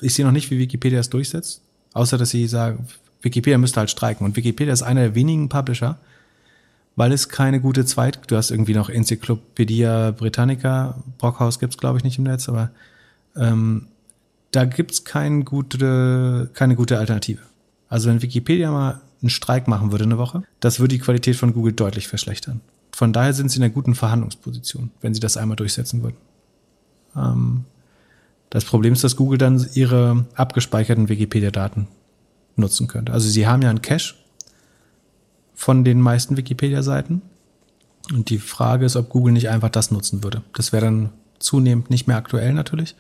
ich 0.02 0.14
sehe 0.14 0.26
noch 0.26 0.32
nicht, 0.32 0.52
wie 0.52 0.60
Wikipedia 0.60 1.00
es 1.00 1.10
durchsetzt, 1.10 1.62
Außer, 1.94 2.18
dass 2.18 2.32
sie 2.32 2.46
sagen, 2.46 2.90
Wikipedia 3.22 3.58
müsste 3.58 3.80
halt 3.80 3.90
streiken. 3.90 4.26
Und 4.26 4.36
Wikipedia 4.36 4.74
ist 4.74 4.82
einer 4.82 5.00
der 5.00 5.16
wenigen 5.16 5.48
Publisher, 5.48 5.98
weil 6.96 7.12
es 7.12 7.30
keine 7.30 7.60
gute 7.60 7.86
Zweit, 7.86 8.20
du 8.28 8.38
hast 8.38 8.52
irgendwie 8.52 8.74
noch 8.74 8.90
Enzyklopädie 8.90 10.14
Britannica, 10.18 11.04
Brockhaus 11.18 11.60
gibt's 11.60 11.78
glaube 11.78 11.98
ich 11.98 12.04
nicht 12.04 12.18
im 12.18 12.24
Netz, 12.24 12.48
aber 12.50 12.72
ähm, 13.36 13.88
da 14.52 14.66
gibt's 14.66 15.04
kein 15.04 15.44
gute, 15.44 16.50
keine 16.54 16.76
gute 16.76 16.98
Alternative. 16.98 17.42
Also 17.90 18.10
wenn 18.10 18.22
Wikipedia 18.22 18.72
mal 18.72 19.02
einen 19.22 19.30
Streik 19.30 19.68
machen 19.68 19.92
würde 19.92 20.06
eine 20.06 20.18
Woche, 20.18 20.44
das 20.60 20.80
würde 20.80 20.96
die 20.96 21.02
Qualität 21.02 21.36
von 21.36 21.54
Google 21.54 21.74
deutlich 21.74 22.08
verschlechtern. 22.08 22.62
Von 22.92 23.12
daher 23.12 23.34
sind 23.34 23.50
sie 23.50 23.58
in 23.58 23.64
einer 23.64 23.74
guten 23.74 23.96
Verhandlungsposition, 23.96 24.92
wenn 25.02 25.14
sie 25.14 25.20
das 25.20 25.36
einmal 25.36 25.58
durchsetzen 25.58 26.02
würden. 26.02 26.18
Ähm, 27.16 27.66
das 28.50 28.64
Problem 28.64 28.94
ist, 28.94 29.04
dass 29.04 29.18
Google 29.18 29.38
dann 29.38 29.66
ihre 29.74 30.26
abgespeicherten 30.36 31.10
Wikipedia-Daten 31.10 31.88
nutzen 32.56 32.88
könnte. 32.88 33.12
Also 33.12 33.28
sie 33.28 33.48
haben 33.48 33.62
ja 33.62 33.70
einen 33.70 33.82
Cache 33.82 34.16
von 35.56 35.84
den 35.84 36.02
meisten 36.02 36.38
Wikipedia-Seiten. 36.38 37.22
Und 38.14 38.30
die 38.30 38.38
Frage 38.40 38.86
ist, 38.86 38.96
ob 38.96 39.10
Google 39.10 39.34
nicht 39.34 39.50
einfach 39.50 39.70
das 39.70 39.90
nutzen 39.90 40.24
würde. 40.24 40.44
Das 40.54 40.72
wäre 40.72 40.86
dann 40.86 41.10
zunehmend 41.40 41.90
nicht 41.90 42.08
mehr 42.08 42.18
aktuell 42.18 42.54
natürlich. 42.54 42.96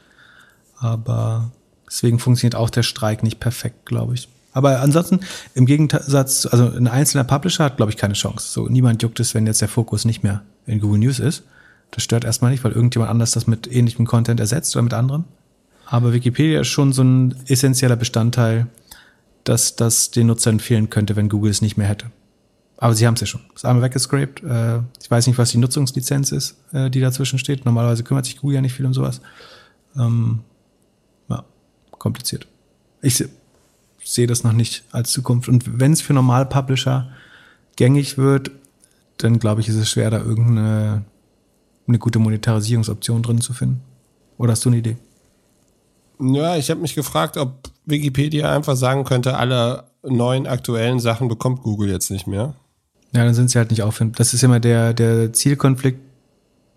Aber 0.78 1.52
deswegen 1.88 2.20
funktioniert 2.20 2.56
auch 2.56 2.70
der 2.70 2.84
Streik 2.84 3.22
nicht 3.22 3.40
perfekt, 3.40 3.86
glaube 3.86 4.16
ich. 4.16 4.28
Aber 4.52 4.80
ansonsten, 4.80 5.20
im 5.54 5.66
Gegensatz, 5.66 6.46
also 6.46 6.72
ein 6.72 6.88
einzelner 6.88 7.26
Publisher 7.26 7.66
hat, 7.66 7.78
glaube 7.78 7.92
ich, 7.92 7.98
keine 7.98 8.14
Chance. 8.14 8.48
So, 8.50 8.68
niemand 8.68 9.04
juckt 9.04 9.20
es, 9.20 9.36
wenn 9.36 9.46
jetzt 9.46 9.62
der 9.62 9.68
Fokus 9.68 10.06
nicht 10.06 10.24
mehr 10.24 10.44
in 10.66 10.80
Google 10.80 11.00
News 11.00 11.20
ist. 11.20 11.44
Das 11.92 12.04
stört 12.04 12.24
erstmal 12.24 12.52
nicht, 12.52 12.64
weil 12.64 12.72
irgendjemand 12.72 13.12
anders 13.12 13.32
das 13.32 13.48
mit 13.48 13.72
ähnlichem 13.72 14.06
Content 14.06 14.40
ersetzt 14.40 14.76
oder 14.76 14.84
mit 14.84 14.94
anderem. 14.94 15.26
Aber 15.86 16.14
Wikipedia 16.14 16.62
ist 16.62 16.68
schon 16.68 16.94
so 16.94 17.04
ein 17.04 17.36
essentieller 17.48 17.96
Bestandteil, 17.96 18.68
dass 19.44 19.76
das 19.76 20.12
den 20.12 20.28
Nutzern 20.28 20.60
fehlen 20.60 20.90
könnte, 20.90 21.16
wenn 21.16 21.30
Google 21.30 21.52
es 21.52 21.62
nicht 21.62 21.78
mehr 21.78 21.88
hätte. 21.88 22.08
Aber 22.78 22.94
sie 22.94 23.08
haben 23.08 23.14
es 23.14 23.22
ja 23.22 23.28
schon. 23.28 23.42
Ist 23.56 23.66
einmal 23.66 23.84
weggescraped. 23.84 24.44
Äh, 24.44 24.80
ich 25.02 25.10
weiß 25.10 25.28
nicht, 25.28 25.38
was 25.38 25.52
die 25.52 25.58
Nutzungslizenz 25.58 26.32
ist, 26.32 26.58
äh, 26.74 26.90
die 26.90 27.00
dazwischen 27.00 27.40
steht. 27.40 27.66
Normalerweise 27.66 28.04
kümmert 28.04 28.26
sich 28.26 28.38
Google 28.38 28.56
ja 28.56 28.62
nicht 28.62 28.74
viel 28.74 28.86
um 28.86 28.94
sowas. 28.94 29.22
Ähm, 29.96 30.42
ja, 31.30 31.44
kompliziert. 31.92 32.48
Ich 33.02 33.16
se 33.16 33.30
sehe 34.04 34.28
das 34.28 34.44
noch 34.44 34.54
nicht 34.54 34.84
als 34.92 35.12
Zukunft. 35.12 35.50
Und 35.50 35.80
wenn 35.80 35.92
es 35.92 36.02
für 36.02 36.14
normale 36.14 36.46
Publisher 36.46 37.10
gängig 37.76 38.20
wird, 38.20 38.52
dann 39.18 39.40
glaube 39.40 39.62
ich, 39.62 39.70
ist 39.70 39.78
es 39.78 39.90
schwer, 39.90 40.12
da 40.12 40.20
irgendeine 40.20 41.06
eine 41.88 42.00
gute 42.00 42.20
Monetarisierungsoption 42.20 43.24
drin 43.24 43.42
zu 43.42 43.54
finden. 43.54 43.82
Oder 44.38 44.52
hast 44.52 44.66
du 44.66 44.70
eine 44.70 44.78
Idee? 44.78 44.98
Ja, 46.20 46.56
ich 46.56 46.70
habe 46.70 46.82
mich 46.82 46.96
gefragt, 46.96 47.38
ob 47.38 47.70
Wikipedia 47.86 48.54
einfach 48.54 48.76
sagen 48.76 49.04
könnte, 49.04 49.38
alle 49.38 49.86
neuen 50.04 50.48
aktuellen 50.48 51.00
Sachen 51.00 51.28
bekommt 51.28 51.62
Google 51.62 51.90
jetzt 51.90 52.10
nicht 52.10 52.28
mehr. 52.28 52.56
Ja, 53.12 53.24
dann 53.24 53.34
sind 53.34 53.50
sie 53.50 53.58
halt 53.58 53.72
nicht 53.72 53.84
auffindbar. 53.84 54.18
Das 54.18 54.34
ist 54.34 54.44
immer 54.44 54.60
der, 54.60 54.94
der 54.94 55.32
Zielkonflikt. 55.34 56.00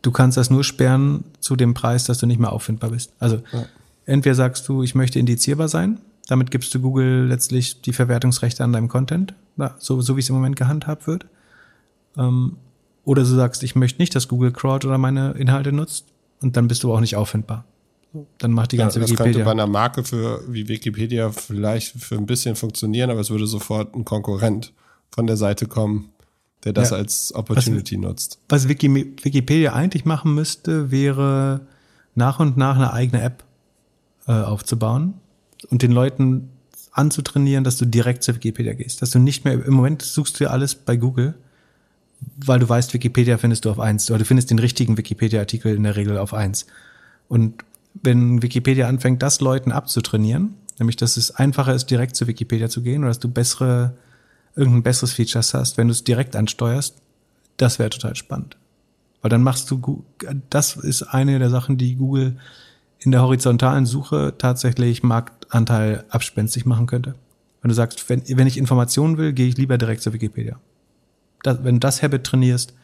Du 0.03 0.13
kannst 0.13 0.37
das 0.37 0.51
nur 0.51 0.63
sperren 0.63 1.25
zu 1.41 1.57
dem 1.57 1.75
Preis, 1.75 2.05
dass 2.05 2.19
du 2.19 2.27
nicht 2.27 2.39
mehr 2.39 2.53
auffindbar 2.53 2.91
bist. 2.91 3.13
Also 3.19 3.43
ja. 3.53 3.67
entweder 4.07 4.35
sagst 4.35 4.69
du, 4.69 4.83
ich 4.83 4.95
möchte 4.95 5.19
indizierbar 5.19 5.69
sein, 5.69 5.99
damit 6.29 6.51
gibst 6.51 6.75
du 6.75 6.81
Google 6.81 7.27
letztlich 7.27 7.81
die 7.81 7.93
Verwertungsrechte 7.93 8.63
an 8.63 8.73
deinem 8.73 8.89
Content, 8.89 9.35
so, 9.79 10.01
so 10.01 10.17
wie 10.17 10.21
es 10.21 10.29
im 10.29 10.37
Moment 10.37 10.57
gehandhabt 10.57 11.07
wird. 11.07 11.27
Ähm, 12.17 12.57
oder 13.05 13.23
du 13.23 13.29
sagst, 13.29 13.63
ich 13.63 13.75
möchte 13.75 14.01
nicht, 14.01 14.15
dass 14.15 14.29
Google 14.29 14.53
crawlt 14.53 14.85
oder 14.85 14.99
meine 14.99 15.33
Inhalte 15.33 15.73
nutzt 15.73 16.05
und 16.41 16.57
dann 16.57 16.69
bist 16.69 16.83
du 16.83 16.93
auch 16.93 17.01
nicht 17.01 17.17
auffindbar. 17.17 17.65
Dann 18.39 18.53
macht 18.53 18.73
die 18.73 18.77
ganze 18.77 18.99
ja, 18.99 19.03
das 19.03 19.11
Wikipedia. 19.11 19.33
Das 19.33 19.37
könnte 19.39 19.45
bei 19.45 19.63
einer 19.63 19.67
Marke 19.71 20.05
für, 20.05 20.43
wie 20.49 20.69
Wikipedia 20.69 21.31
vielleicht 21.31 21.95
für 22.01 22.17
ein 22.17 22.27
bisschen 22.27 22.57
funktionieren, 22.57 23.11
aber 23.11 23.21
es 23.21 23.31
würde 23.31 23.47
sofort 23.47 23.95
ein 23.95 24.05
Konkurrent 24.05 24.73
von 25.11 25.27
der 25.27 25.37
Seite 25.37 25.67
kommen, 25.67 26.11
der 26.69 26.83
das 26.83 26.91
ja. 26.91 26.97
als 26.97 27.35
Opportunity 27.35 27.97
was, 27.97 28.03
nutzt. 28.03 28.39
Was 28.49 28.69
Wikipedia 28.69 29.73
eigentlich 29.73 30.05
machen 30.05 30.35
müsste, 30.35 30.91
wäre 30.91 31.61
nach 32.15 32.41
und 32.41 32.57
nach 32.57 32.77
eine 32.77 32.93
eigene 32.93 33.23
App 33.23 33.45
äh, 34.27 34.33
aufzubauen 34.33 35.15
und 35.71 35.83
den 35.83 35.93
Leuten 35.93 36.51
anzutrainieren, 36.93 37.65
dass 37.65 37.77
du 37.77 37.87
direkt 37.87 38.23
zur 38.23 38.35
Wikipedia 38.35 38.75
gehst. 38.75 39.03
Dass 39.03 39.11
du 39.11 39.19
nicht 39.19 39.45
mehr, 39.45 39.65
im 39.65 39.75
Moment 39.75 40.03
suchst 40.03 40.39
du 40.39 40.45
ja 40.45 40.51
alles 40.51 40.75
bei 40.75 40.97
Google, 40.97 41.35
weil 42.37 42.59
du 42.59 42.69
weißt, 42.69 42.93
Wikipedia 42.95 43.39
findest 43.39 43.65
du 43.65 43.71
auf 43.71 43.79
eins, 43.79 44.11
oder 44.11 44.19
du 44.19 44.25
findest 44.25 44.51
den 44.51 44.59
richtigen 44.59 44.99
Wikipedia-Artikel 44.99 45.75
in 45.75 45.85
der 45.85 45.97
Regel 45.97 46.19
auf 46.19 46.35
eins. 46.35 46.67
Und 47.29 47.65
wenn 47.95 48.43
Wikipedia 48.43 48.89
anfängt, 48.89 49.23
das 49.23 49.41
Leuten 49.41 49.73
abzutrainieren, 49.73 50.55
nämlich 50.79 50.97
dass 50.97 51.17
es 51.17 51.31
einfacher 51.31 51.75
ist, 51.75 51.87
direkt 51.87 52.17
zu 52.17 52.27
Wikipedia 52.27 52.69
zu 52.69 52.83
gehen 52.83 53.01
oder 53.01 53.09
dass 53.09 53.21
du 53.21 53.29
bessere, 53.29 53.95
irgendein 54.59 54.83
besseres 54.83 55.13
Features 55.13 55.55
hast, 55.55 55.79
wenn 55.79 55.89
du 55.89 55.93
es 55.93 56.05
direkt 56.05 56.37
ansteuerst, 56.37 56.97
das 57.57 57.79
wäre 57.79 57.91
total 57.91 58.17
spannend. 58.17 58.57
Weil 59.23 59.31
dann 59.31 59.43
machst 59.43 59.71
du, 59.71 60.05
das 60.51 60.77
ist 60.77 61.03
eine 61.03 61.39
der 61.39 61.51
Sachen, 61.51 61.79
die 61.79 61.97
Google 61.97 62.37
in 63.01 63.13
der 63.13 63.23
horizontalen 63.23 63.87
Suche 63.87 64.35
tatsächlich 64.39 65.03
Marktanteil 65.03 66.05
abspenstig 66.11 66.67
machen 66.67 66.87
könnte. 66.87 67.15
Wenn 67.63 67.69
du 67.69 67.75
sagst, 67.75 68.09
wenn, 68.09 68.23
wenn 68.29 68.47
ich 68.47 68.59
Informationen 68.59 69.19
will, 69.19 69.33
gehe 69.33 69.49
ich 69.49 69.57
lieber 69.57 69.79
direkt 69.79 70.03
zu 70.03 70.13
Wikipedia. 70.13 70.61
Das, 71.43 71.63
wenn 71.65 71.77
du 71.77 71.81
das 71.81 72.03
Habit 72.03 72.25
trainierst, 72.25 72.75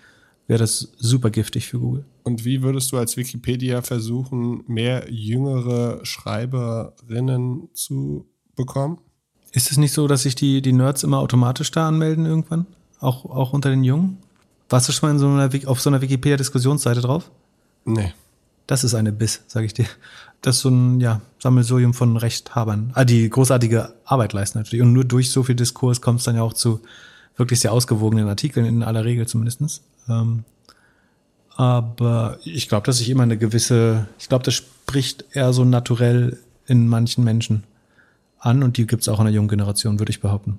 wäre 0.46 0.58
das 0.58 0.92
super 0.98 1.30
giftig 1.30 1.66
für 1.66 1.78
Google. 1.78 2.04
Und 2.22 2.44
wie 2.44 2.62
würdest 2.62 2.92
du 2.92 2.98
als 2.98 3.16
Wikipedia 3.16 3.82
versuchen, 3.82 4.64
mehr 4.66 5.06
jüngere 5.10 6.04
Schreiberinnen 6.04 7.68
zu 7.72 8.26
bekommen? 8.56 8.98
Ist 9.54 9.70
es 9.70 9.76
nicht 9.76 9.92
so, 9.92 10.08
dass 10.08 10.22
sich 10.22 10.34
die, 10.34 10.60
die 10.62 10.72
Nerds 10.72 11.04
immer 11.04 11.18
automatisch 11.18 11.70
da 11.70 11.86
anmelden 11.86 12.26
irgendwann? 12.26 12.66
Auch, 12.98 13.24
auch 13.24 13.52
unter 13.52 13.70
den 13.70 13.84
Jungen? 13.84 14.18
Warst 14.68 14.88
du 14.88 14.92
schon 14.92 15.08
mal 15.08 15.12
in 15.12 15.20
so 15.20 15.28
einer, 15.28 15.68
auf 15.70 15.80
so 15.80 15.90
einer 15.90 16.00
Wikipedia-Diskussionsseite 16.00 17.00
drauf? 17.00 17.30
Nee. 17.84 18.12
Das 18.66 18.82
ist 18.82 18.94
eine 18.94 19.12
Biss, 19.12 19.42
sage 19.46 19.66
ich 19.66 19.72
dir. 19.72 19.86
Das 20.42 20.56
ist 20.56 20.62
so 20.62 20.70
ein 20.70 21.00
ja, 21.00 21.20
Sammelsurium 21.38 21.94
von 21.94 22.16
Rechthabern, 22.16 22.90
ah, 22.94 23.04
die 23.04 23.30
großartige 23.30 23.94
Arbeit 24.04 24.32
leisten 24.32 24.58
natürlich. 24.58 24.82
Und 24.82 24.92
nur 24.92 25.04
durch 25.04 25.30
so 25.30 25.44
viel 25.44 25.54
Diskurs 25.54 26.00
kommt 26.00 26.18
es 26.18 26.24
dann 26.24 26.34
ja 26.34 26.42
auch 26.42 26.52
zu 26.52 26.80
wirklich 27.36 27.60
sehr 27.60 27.72
ausgewogenen 27.72 28.28
Artikeln, 28.28 28.66
in 28.66 28.82
aller 28.82 29.04
Regel 29.04 29.28
zumindestens. 29.28 29.82
Ähm, 30.08 30.44
aber 31.56 32.38
ich 32.44 32.68
glaube, 32.68 32.86
dass 32.86 33.00
ich 33.00 33.08
immer 33.08 33.22
eine 33.22 33.38
gewisse, 33.38 34.08
ich 34.18 34.28
glaube, 34.28 34.44
das 34.44 34.54
spricht 34.54 35.24
eher 35.30 35.52
so 35.52 35.64
naturell 35.64 36.38
in 36.66 36.88
manchen 36.88 37.22
Menschen 37.22 37.62
an 38.44 38.62
und 38.62 38.76
die 38.76 38.86
gibt 38.86 39.02
es 39.02 39.08
auch 39.08 39.18
in 39.18 39.24
der 39.24 39.34
jungen 39.34 39.48
Generation, 39.48 39.98
würde 39.98 40.10
ich 40.10 40.20
behaupten. 40.20 40.58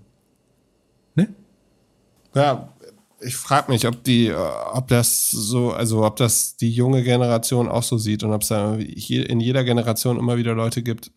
Ne? 1.14 1.34
Ja, 2.34 2.70
ich 3.22 3.36
frage 3.36 3.72
mich, 3.72 3.88
ob 3.88 4.04
die, 4.04 4.34
ob 4.34 4.88
das 4.88 5.30
so, 5.30 5.72
also 5.72 6.06
ob 6.06 6.16
das 6.16 6.58
die 6.58 6.72
junge 6.72 7.04
Generation 7.04 7.68
auch 7.70 7.84
so 7.84 7.98
sieht 7.98 8.24
und 8.24 8.34
ob 8.34 8.42
es 8.42 8.50
da 8.50 8.76
in 8.76 9.40
jeder 9.40 9.64
Generation 9.64 10.18
immer 10.18 10.38
wieder 10.38 10.54
Leute 10.54 10.84
gibt, 10.84 11.12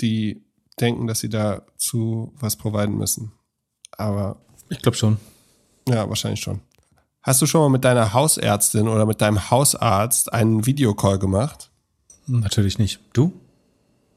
die 0.00 0.42
denken, 0.80 1.06
dass 1.06 1.20
sie 1.20 1.28
dazu 1.28 2.32
was 2.38 2.56
providen 2.56 2.96
müssen. 2.96 3.32
Aber 3.92 4.36
ich 4.68 4.80
glaube 4.80 4.96
schon. 4.96 5.18
Ja, 5.88 6.08
wahrscheinlich 6.08 6.40
schon. 6.40 6.60
Hast 7.22 7.42
du 7.42 7.46
schon 7.46 7.60
mal 7.60 7.68
mit 7.68 7.84
deiner 7.84 8.12
Hausärztin 8.14 8.88
oder 8.88 9.06
mit 9.06 9.20
deinem 9.20 9.50
Hausarzt 9.50 10.32
einen 10.32 10.66
Videocall 10.66 11.18
gemacht? 11.18 11.70
Natürlich 12.26 12.78
nicht. 12.78 13.00
Du? 13.12 13.32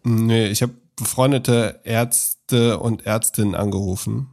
Nee, 0.03 0.47
ich 0.47 0.61
habe 0.61 0.73
befreundete 0.95 1.81
Ärzte 1.83 2.79
und 2.79 3.05
Ärztinnen 3.05 3.55
angerufen. 3.55 4.29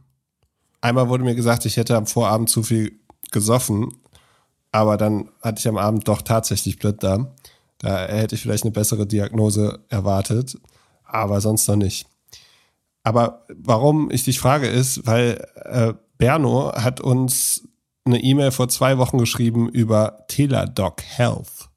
Einmal 0.81 1.09
wurde 1.09 1.23
mir 1.23 1.35
gesagt, 1.35 1.65
ich 1.65 1.77
hätte 1.77 1.95
am 1.95 2.07
Vorabend 2.07 2.49
zu 2.49 2.63
viel 2.63 2.99
gesoffen, 3.31 3.93
aber 4.71 4.97
dann 4.97 5.29
hatte 5.41 5.59
ich 5.59 5.67
am 5.67 5.77
Abend 5.77 6.07
doch 6.07 6.21
tatsächlich 6.21 6.79
Blinddarm. 6.79 7.31
Da 7.79 8.07
hätte 8.07 8.35
ich 8.35 8.41
vielleicht 8.41 8.63
eine 8.63 8.71
bessere 8.71 9.07
Diagnose 9.07 9.79
erwartet, 9.89 10.57
aber 11.03 11.41
sonst 11.41 11.67
noch 11.67 11.75
nicht. 11.75 12.07
Aber 13.03 13.45
warum 13.55 14.11
ich 14.11 14.25
dich 14.25 14.39
frage, 14.39 14.67
ist, 14.67 15.07
weil 15.07 15.45
äh, 15.55 15.93
Berno 16.17 16.73
hat 16.73 16.99
uns 16.99 17.67
eine 18.05 18.21
E-Mail 18.21 18.51
vor 18.51 18.67
zwei 18.67 18.97
Wochen 18.97 19.17
geschrieben 19.17 19.69
über 19.69 20.25
Teladoc 20.27 21.01
Health. 21.01 21.68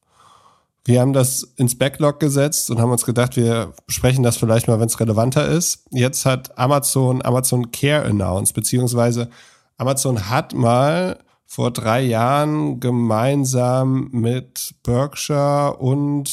Wir 0.84 1.00
haben 1.00 1.12
das 1.12 1.42
ins 1.56 1.78
Backlog 1.78 2.18
gesetzt 2.18 2.70
und 2.70 2.80
haben 2.80 2.90
uns 2.90 3.06
gedacht, 3.06 3.36
wir 3.36 3.72
besprechen 3.86 4.24
das 4.24 4.36
vielleicht 4.36 4.66
mal, 4.66 4.80
wenn 4.80 4.88
es 4.88 4.98
relevanter 4.98 5.46
ist. 5.46 5.84
Jetzt 5.90 6.26
hat 6.26 6.59
Amazon 6.59 7.24
Amazon 7.24 7.70
Care 7.70 8.04
announced, 8.04 8.54
beziehungsweise 8.54 9.30
Amazon 9.76 10.28
hat 10.28 10.54
mal 10.54 11.20
vor 11.46 11.70
drei 11.70 12.02
Jahren 12.02 12.80
gemeinsam 12.80 14.09
mit 14.10 14.74
Berkshire 14.82 15.76
und 15.78 16.28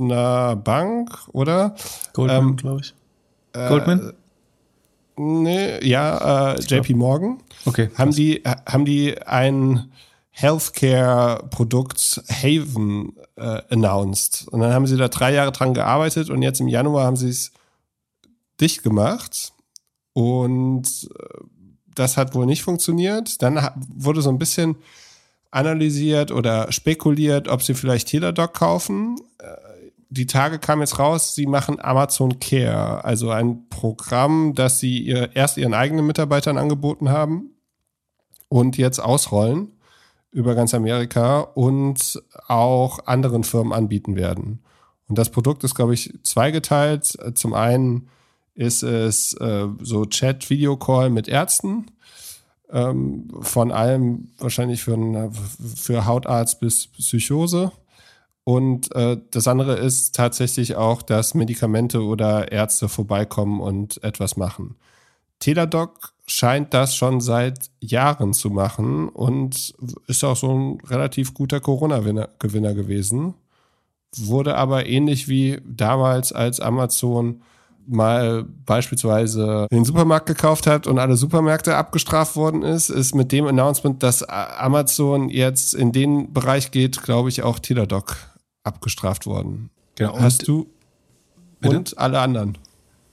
einer 0.00 0.56
Bank, 0.56 1.10
oder? 1.32 1.76
Goldman, 2.14 2.48
ähm, 2.48 2.56
glaube 2.56 2.80
ich. 2.80 2.94
Goldman? 3.52 4.08
Äh, 4.08 4.12
Nee, 5.16 5.86
ja, 5.86 6.54
äh, 6.54 6.60
JP 6.60 6.94
Morgan. 6.94 7.38
Okay. 7.66 7.88
Haben 7.96 8.10
die, 8.10 8.42
haben 8.44 8.84
die 8.84 9.14
ein 10.34 10.40
Healthcare-Produkt 10.40 12.22
Haven 12.28 13.16
äh, 13.36 13.62
announced. 13.70 14.48
Und 14.48 14.60
dann 14.60 14.72
haben 14.72 14.86
sie 14.86 14.96
da 14.96 15.08
drei 15.08 15.32
Jahre 15.32 15.52
dran 15.52 15.74
gearbeitet 15.74 16.30
und 16.30 16.42
jetzt 16.42 16.60
im 16.60 16.68
Januar 16.68 17.04
haben 17.06 17.16
sie 17.16 17.28
es 17.28 17.52
dicht 18.60 18.82
gemacht. 18.82 19.52
Und 20.12 21.08
äh, 21.18 21.44
das 21.94 22.16
hat 22.16 22.34
wohl 22.34 22.46
nicht 22.46 22.62
funktioniert. 22.62 23.42
Dann 23.42 23.68
wurde 23.88 24.22
so 24.22 24.30
ein 24.30 24.38
bisschen 24.38 24.76
analysiert 25.50 26.32
oder 26.32 26.70
spekuliert, 26.72 27.48
ob 27.48 27.62
sie 27.62 27.74
vielleicht 27.74 28.08
Teladoc 28.08 28.54
kaufen. 28.54 29.16
Äh, 29.38 29.46
die 30.10 30.26
Tage 30.26 30.58
kam 30.58 30.80
jetzt 30.80 30.98
raus, 30.98 31.34
sie 31.34 31.46
machen 31.46 31.80
Amazon 31.80 32.38
Care, 32.38 33.04
also 33.04 33.30
ein 33.30 33.68
Programm, 33.68 34.54
das 34.54 34.78
sie 34.78 34.98
ihr, 34.98 35.34
erst 35.34 35.56
ihren 35.56 35.74
eigenen 35.74 36.06
Mitarbeitern 36.06 36.56
angeboten 36.56 37.08
haben 37.08 37.50
und 38.48 38.76
jetzt 38.76 39.00
ausrollen 39.00 39.73
über 40.34 40.56
ganz 40.56 40.74
Amerika 40.74 41.40
und 41.40 42.20
auch 42.48 43.06
anderen 43.06 43.44
Firmen 43.44 43.72
anbieten 43.72 44.16
werden. 44.16 44.64
Und 45.08 45.16
das 45.16 45.30
Produkt 45.30 45.62
ist, 45.62 45.76
glaube 45.76 45.94
ich, 45.94 46.12
zweigeteilt. 46.24 47.16
Zum 47.34 47.54
einen 47.54 48.08
ist 48.54 48.82
es 48.82 49.34
äh, 49.34 49.68
so 49.80 50.04
Chat-Video-Call 50.04 51.10
mit 51.10 51.28
Ärzten. 51.28 51.86
Ähm, 52.68 53.28
von 53.42 53.70
allem 53.70 54.32
wahrscheinlich 54.38 54.82
für, 54.82 55.30
für 55.76 56.04
Hautarzt 56.04 56.58
bis 56.58 56.88
Psychose. 56.88 57.70
Und 58.42 58.92
äh, 58.96 59.18
das 59.30 59.46
andere 59.46 59.76
ist 59.76 60.16
tatsächlich 60.16 60.74
auch, 60.74 61.02
dass 61.02 61.34
Medikamente 61.34 62.02
oder 62.02 62.50
Ärzte 62.50 62.88
vorbeikommen 62.88 63.60
und 63.60 64.02
etwas 64.02 64.36
machen. 64.36 64.74
Teladoc 65.38 66.13
scheint 66.26 66.72
das 66.72 66.96
schon 66.96 67.20
seit 67.20 67.70
Jahren 67.80 68.32
zu 68.32 68.50
machen 68.50 69.08
und 69.08 69.74
ist 70.06 70.24
auch 70.24 70.36
so 70.36 70.52
ein 70.52 70.80
relativ 70.86 71.34
guter 71.34 71.60
Corona-Gewinner 71.60 72.74
gewesen. 72.74 73.34
Wurde 74.16 74.56
aber 74.56 74.86
ähnlich 74.86 75.28
wie 75.28 75.60
damals, 75.66 76.32
als 76.32 76.60
Amazon 76.60 77.42
mal 77.86 78.44
beispielsweise 78.64 79.66
den 79.70 79.84
Supermarkt 79.84 80.26
gekauft 80.26 80.66
hat 80.66 80.86
und 80.86 80.98
alle 80.98 81.16
Supermärkte 81.16 81.76
abgestraft 81.76 82.36
worden 82.36 82.62
ist, 82.62 82.88
ist 82.88 83.14
mit 83.14 83.32
dem 83.32 83.46
Announcement, 83.46 84.02
dass 84.02 84.22
Amazon 84.22 85.28
jetzt 85.28 85.74
in 85.74 85.92
den 85.92 86.32
Bereich 86.32 86.70
geht, 86.70 87.02
glaube 87.02 87.28
ich, 87.28 87.42
auch 87.42 87.58
Teladoc 87.58 88.16
abgestraft 88.62 89.26
worden. 89.26 89.70
Genau. 89.96 90.18
Hast 90.18 90.48
du 90.48 90.66
bitte? 91.60 91.76
und 91.76 91.98
alle 91.98 92.20
anderen. 92.20 92.58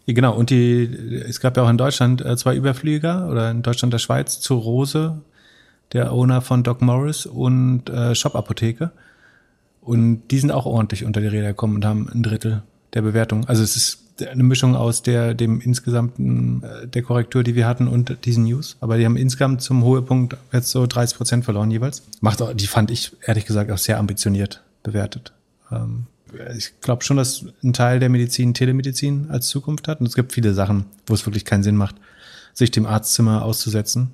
Genau, 0.08 0.36
und 0.36 0.50
die, 0.50 0.84
es 1.28 1.40
gab 1.40 1.58
ja 1.58 1.64
auch 1.64 1.70
in 1.70 1.78
Deutschland 1.78 2.24
äh, 2.26 2.36
zwei 2.36 2.56
Überflieger 2.56 3.30
oder 3.30 3.52
in 3.52 3.62
Deutschland 3.62 3.94
der 3.94 4.00
Schweiz 4.00 4.40
zu 4.40 4.56
Rose, 4.56 5.22
der 5.94 6.12
Owner 6.12 6.42
von 6.42 6.64
Doc 6.64 6.82
Morris 6.82 7.26
und 7.26 7.90
äh, 7.90 8.16
Shop 8.16 8.36
Apotheke. 8.36 8.92
Und 9.82 10.24
die 10.30 10.40
sind 10.40 10.52
auch 10.52 10.66
ordentlich 10.66 11.06
unter 11.06 11.22
die 11.22 11.28
Räder 11.28 11.50
gekommen 11.50 11.76
und 11.76 11.86
haben 11.86 12.10
ein 12.10 12.24
Drittel 12.24 12.64
der 12.94 13.02
Bewertung. 13.02 13.48
Also 13.48 13.64
es 13.64 13.76
ist 13.76 14.02
eine 14.28 14.44
Mischung 14.44 14.76
aus 14.76 15.02
der, 15.02 15.34
dem 15.34 15.62
insgesamten, 15.62 16.64
äh, 16.64 16.88
der 16.88 17.02
Korrektur, 17.02 17.44
die 17.44 17.56
wir 17.56 17.68
hatten 17.68 17.88
und 17.88 18.26
diesen 18.26 18.44
News. 18.46 18.78
Aber 18.82 18.98
die 18.98 19.06
haben 19.06 19.18
insgesamt 19.18 19.62
zum 19.62 19.84
Höhepunkt 19.84 20.38
jetzt 20.52 20.70
so 20.70 20.86
30 20.86 21.18
Prozent 21.18 21.46
verloren 21.46 21.72
jeweils. 21.72 22.04
Macht 22.22 22.42
auch, 22.42 22.54
die 22.54 22.68
fand 22.68 22.92
ich 22.92 23.14
ehrlich 23.26 23.46
gesagt 23.46 23.72
auch 23.72 23.78
sehr 23.78 23.98
ambitioniert 23.98 24.62
bewertet. 24.84 25.34
Ähm, 25.72 26.06
ich 26.56 26.80
glaube 26.82 27.04
schon, 27.04 27.18
dass 27.18 27.46
ein 27.64 27.74
Teil 27.74 28.00
der 28.00 28.10
Medizin 28.10 28.54
Telemedizin 28.54 29.30
als 29.30 29.48
Zukunft 29.48 29.88
hat. 29.88 30.00
Und 30.00 30.08
es 30.08 30.16
gibt 30.16 30.34
viele 30.34 30.54
Sachen, 30.54 30.86
wo 31.06 31.14
es 31.14 31.26
wirklich 31.26 31.46
keinen 31.46 31.64
Sinn 31.64 31.76
macht, 31.76 31.96
sich 32.54 32.72
dem 32.72 32.86
Arztzimmer 32.86 33.44
auszusetzen 33.44 34.12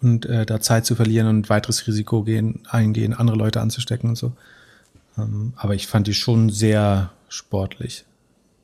und 0.00 0.26
äh, 0.26 0.46
da 0.46 0.60
Zeit 0.60 0.86
zu 0.86 0.94
verlieren 0.94 1.28
und 1.28 1.50
weiteres 1.50 1.86
Risiko 1.86 2.22
gehen, 2.22 2.60
eingehen, 2.68 3.14
andere 3.14 3.36
Leute 3.36 3.60
anzustecken 3.60 4.10
und 4.10 4.16
so. 4.16 4.32
Ähm, 5.18 5.54
aber 5.56 5.74
ich 5.74 5.86
fand 5.86 6.06
die 6.06 6.14
schon 6.14 6.50
sehr 6.50 7.12
sportlich 7.28 8.04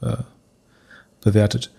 äh, 0.03 0.17
bewertet. 1.23 1.71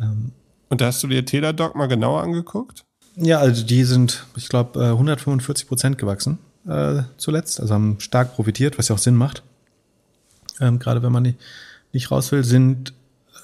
Ähm, 0.00 0.32
und 0.68 0.80
da 0.80 0.86
hast 0.86 1.02
du 1.02 1.08
dir 1.08 1.24
Teladoc 1.24 1.74
mal 1.74 1.86
genauer 1.86 2.22
angeguckt? 2.22 2.84
Ja, 3.16 3.38
also 3.38 3.64
die 3.64 3.84
sind, 3.84 4.24
ich 4.36 4.48
glaube, 4.48 4.80
145 4.80 5.66
Prozent 5.66 5.98
gewachsen 5.98 6.38
äh, 6.66 7.02
zuletzt, 7.16 7.60
also 7.60 7.74
haben 7.74 7.98
stark 7.98 8.34
profitiert, 8.34 8.78
was 8.78 8.88
ja 8.88 8.94
auch 8.94 9.00
Sinn 9.00 9.16
macht 9.16 9.42
ähm, 10.60 10.78
gerade 10.78 11.02
wenn 11.02 11.12
man 11.12 11.22
nicht, 11.22 11.38
nicht 11.92 12.10
raus 12.10 12.30
will, 12.32 12.44
sind 12.44 12.92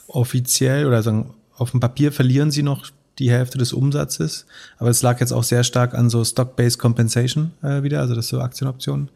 offiziell 0.09 0.86
oder 0.86 1.02
sagen, 1.02 1.34
auf 1.56 1.70
dem 1.70 1.80
Papier 1.80 2.12
verlieren 2.12 2.51
sie 2.51 2.62
noch 2.62 2.86
die 3.18 3.30
Hälfte 3.30 3.59
des 3.59 3.72
Umsatzes, 3.72 4.47
aber 4.78 4.90
es 4.90 5.02
lag 5.02 5.20
jetzt 5.20 5.32
auch 5.32 5.43
sehr 5.43 5.64
stark 5.64 5.94
an 5.94 6.10
so 6.10 6.22
Stock-Based 6.22 6.78
Compensation 6.78 7.52
äh, 7.62 7.82
wieder, 7.82 8.01
also 8.01 8.14
dass 8.14 8.28
so 8.28 8.40
Aktienoptionen 8.40 9.09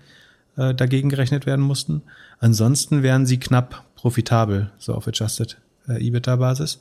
äh, 0.56 0.74
dagegen 0.74 1.10
gerechnet 1.10 1.44
werden 1.44 1.64
mussten. 1.64 2.02
Ansonsten 2.38 3.02
wären 3.02 3.26
sie 3.26 3.38
knapp 3.38 3.84
profitabel, 3.96 4.70
so 4.78 4.94
auf 4.94 5.06
Adjusted 5.06 5.58
äh, 5.86 6.02
EBITDA-Basis. 6.02 6.80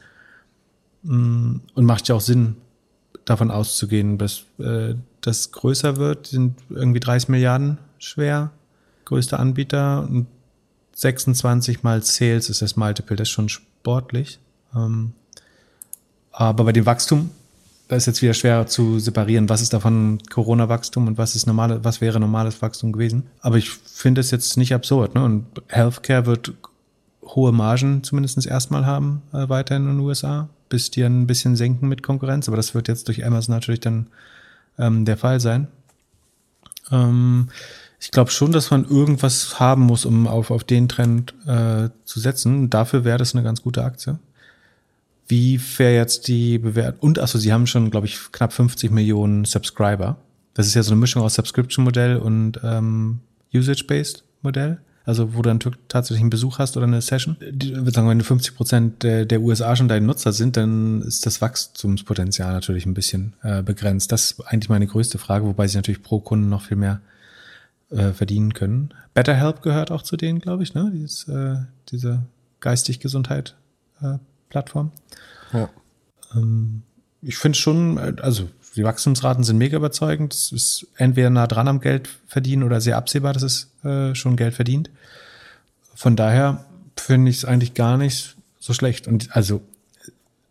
Mm, 1.04 1.58
und 1.74 1.86
macht 1.86 2.08
ja 2.08 2.16
auch 2.16 2.22
Sinn, 2.22 2.56
davon 3.26 3.52
auszugehen, 3.52 4.18
dass 4.18 4.44
äh, 4.58 4.96
das 5.22 5.52
größer 5.52 5.98
wird, 5.98 6.28
sind 6.28 6.56
irgendwie 6.70 7.00
30 7.00 7.30
Milliarden 7.30 7.78
schwer, 8.00 8.52
größter 9.06 9.40
Anbieter 9.40 10.08
und 10.10 10.28
26 11.00 11.82
mal 11.84 12.04
Sales 12.04 12.50
ist 12.50 12.62
das 12.62 12.76
Multiple, 12.76 13.16
das 13.16 13.30
ist 13.30 13.32
schon 13.32 13.48
sportlich. 13.48 14.40
Ähm, 14.76 15.14
aber 16.32 16.66
bei 16.66 16.74
dem 16.74 16.86
Wachstum, 16.86 17.30
da 17.88 17.96
ist 17.96 18.06
jetzt 18.06 18.22
wieder 18.22 18.34
schwer 18.34 18.68
zu 18.68 19.00
separieren, 19.00 19.48
was 19.48 19.62
ist 19.62 19.72
davon 19.72 20.20
Corona-Wachstum 20.30 21.08
und 21.08 21.18
was 21.18 21.38
ist 21.38 21.48
normale, 21.48 21.84
was 21.86 22.02
wäre 22.02 22.20
normales 22.20 22.62
Wachstum 22.62 22.92
gewesen. 22.92 23.24
Aber 23.40 23.58
ich 23.58 23.70
finde 23.70 24.20
es 24.20 24.30
jetzt 24.32 24.58
nicht 24.58 24.74
absurd. 24.74 25.16
Ne? 25.16 25.24
Und 25.24 25.46
Healthcare 25.68 26.26
wird 26.26 26.54
hohe 27.24 27.54
Margen 27.54 28.04
zumindest 28.04 28.46
erstmal 28.46 28.86
haben, 28.86 29.22
äh, 29.32 29.48
weiterhin 29.48 29.84
in 29.84 29.98
den 29.98 30.00
USA, 30.02 30.50
bis 30.68 30.92
die 30.92 31.04
ein 31.04 31.28
bisschen 31.28 31.56
senken 31.56 31.88
mit 31.88 32.04
Konkurrenz. 32.04 32.50
Aber 32.50 32.58
das 32.58 32.76
wird 32.76 32.90
jetzt 32.90 33.08
durch 33.08 33.26
Amazon 33.26 33.56
natürlich 33.56 33.80
dann 33.80 34.08
ähm, 34.78 35.06
der 35.06 35.16
Fall 35.16 35.40
sein. 35.40 35.70
Ähm, 36.92 37.48
ich 38.00 38.12
glaube 38.12 38.32
schon, 38.32 38.52
dass 38.52 38.72
man 38.72 38.86
irgendwas 38.86 39.60
haben 39.60 39.84
muss, 39.84 40.06
um 40.06 40.28
auf, 40.28 40.52
auf 40.52 40.64
den 40.64 40.88
Trend 40.88 41.34
äh, 41.46 41.90
zu 42.06 42.20
setzen. 42.20 42.70
Dafür 42.70 43.04
wäre 43.04 43.18
das 43.18 43.36
eine 43.36 43.44
ganz 43.44 43.62
gute 43.62 43.84
Aktie. 43.84 44.20
Wie 45.28 45.60
wäre 45.78 45.96
jetzt 45.96 46.28
die 46.28 46.58
Bewertung? 46.58 47.02
Und 47.02 47.20
achso, 47.20 47.38
sie 47.38 47.52
haben 47.52 47.68
schon, 47.68 47.92
glaube 47.92 48.08
ich, 48.08 48.32
knapp 48.32 48.54
50 48.54 48.90
Millionen 48.90 49.46
Subscriber. 49.46 50.18
Das 50.54 50.66
ist 50.66 50.76
ja 50.76 50.84
so 50.84 50.92
eine 50.92 51.00
Mischung 51.00 51.22
aus 51.22 51.36
Subscription-Modell 51.36 52.18
und 52.18 52.60
ähm, 52.64 53.20
Usage-Based 53.54 54.24
Modell. 54.42 54.80
Also 55.06 55.34
wo 55.34 55.42
du 55.42 55.50
dann 55.50 55.60
tatsächlich 55.88 56.22
einen 56.22 56.30
Besuch 56.30 56.60
hast 56.60 56.78
oder 56.78 56.86
eine 56.86 57.02
Session. 57.02 57.36
Ich 57.40 57.74
würde 57.74 57.92
sagen, 57.92 58.08
wenn 58.08 58.20
du 58.20 58.26
50 58.26 58.56
Prozent 58.56 59.04
der, 59.04 59.26
der 59.26 59.42
USA 59.42 59.76
schon 59.76 59.88
deine 59.88 60.06
Nutzer 60.06 60.34
sind, 60.34 60.56
dann 60.56 61.02
ist 61.02 61.26
das 61.26 61.42
Wachstumspotenzial 61.42 62.54
natürlich 62.54 62.86
ein 62.86 62.94
bisschen 62.94 63.34
äh, 63.42 63.64
begrenzt. 63.64 64.12
Das 64.12 64.32
ist 64.32 64.42
eigentlich 64.42 64.70
meine 64.70 64.88
größte 64.88 65.18
Frage, 65.18 65.46
wobei 65.46 65.68
sie 65.68 65.78
natürlich 65.78 66.04
pro 66.04 66.20
Kunden 66.20 66.50
noch 66.50 66.62
viel 66.62 66.78
mehr 66.78 67.02
äh, 67.92 68.12
verdienen 68.12 68.54
können. 68.54 68.94
BetterHelp 69.14 69.62
gehört 69.62 69.92
auch 69.92 70.02
zu 70.02 70.18
denen, 70.18 70.40
glaube 70.40 70.64
ich, 70.64 70.74
ne? 70.74 70.92
Dieses, 70.94 71.28
äh, 71.28 71.58
diese 71.92 72.24
geistig 72.60 73.00
Gesundheit 73.00 73.56
äh, 74.02 74.18
Plattform. 74.50 74.92
Ja. 75.54 75.70
Ähm, 76.36 76.84
ich 77.22 77.38
finde 77.38 77.58
schon, 77.58 77.98
äh, 77.98 78.16
also 78.22 78.50
die 78.76 78.84
Wachstumsraten 78.84 79.44
sind 79.44 79.58
mega 79.58 79.78
überzeugend. 79.78 80.34
Es 80.34 80.52
ist 80.52 80.88
entweder 80.96 81.30
nah 81.30 81.48
dran 81.48 81.68
am 81.68 81.82
Geld 81.82 82.10
verdienen 82.28 82.64
oder 82.64 82.82
sehr 82.82 82.98
absehbar, 82.98 83.34
dass 83.34 83.44
es 83.44 83.72
äh, 83.84 84.14
schon 84.16 84.36
Geld 84.36 84.54
verdient. 84.54 84.90
Von 85.96 86.16
daher 86.16 86.66
finde 86.96 87.32
ich 87.32 87.38
es 87.38 87.46
eigentlich 87.46 87.74
gar 87.74 87.98
nicht 87.98 88.36
so 88.60 88.74
schlecht. 88.74 89.08
Und 89.08 89.36
also 89.36 89.62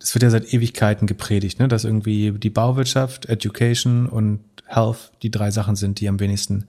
es 0.01 0.15
wird 0.15 0.23
ja 0.23 0.31
seit 0.31 0.53
Ewigkeiten 0.53 1.07
gepredigt, 1.07 1.59
ne, 1.59 1.69
dass 1.69 1.85
irgendwie 1.85 2.33
die 2.33 2.51
Bauwirtschaft, 2.51 3.27
Education 3.27 4.07
und 4.07 4.41
Health 4.67 5.13
die 5.23 5.31
drei 5.31 5.51
Sachen 5.51 5.77
sind, 5.77 6.01
die 6.01 6.09
am 6.09 6.21
wenigsten 6.21 6.67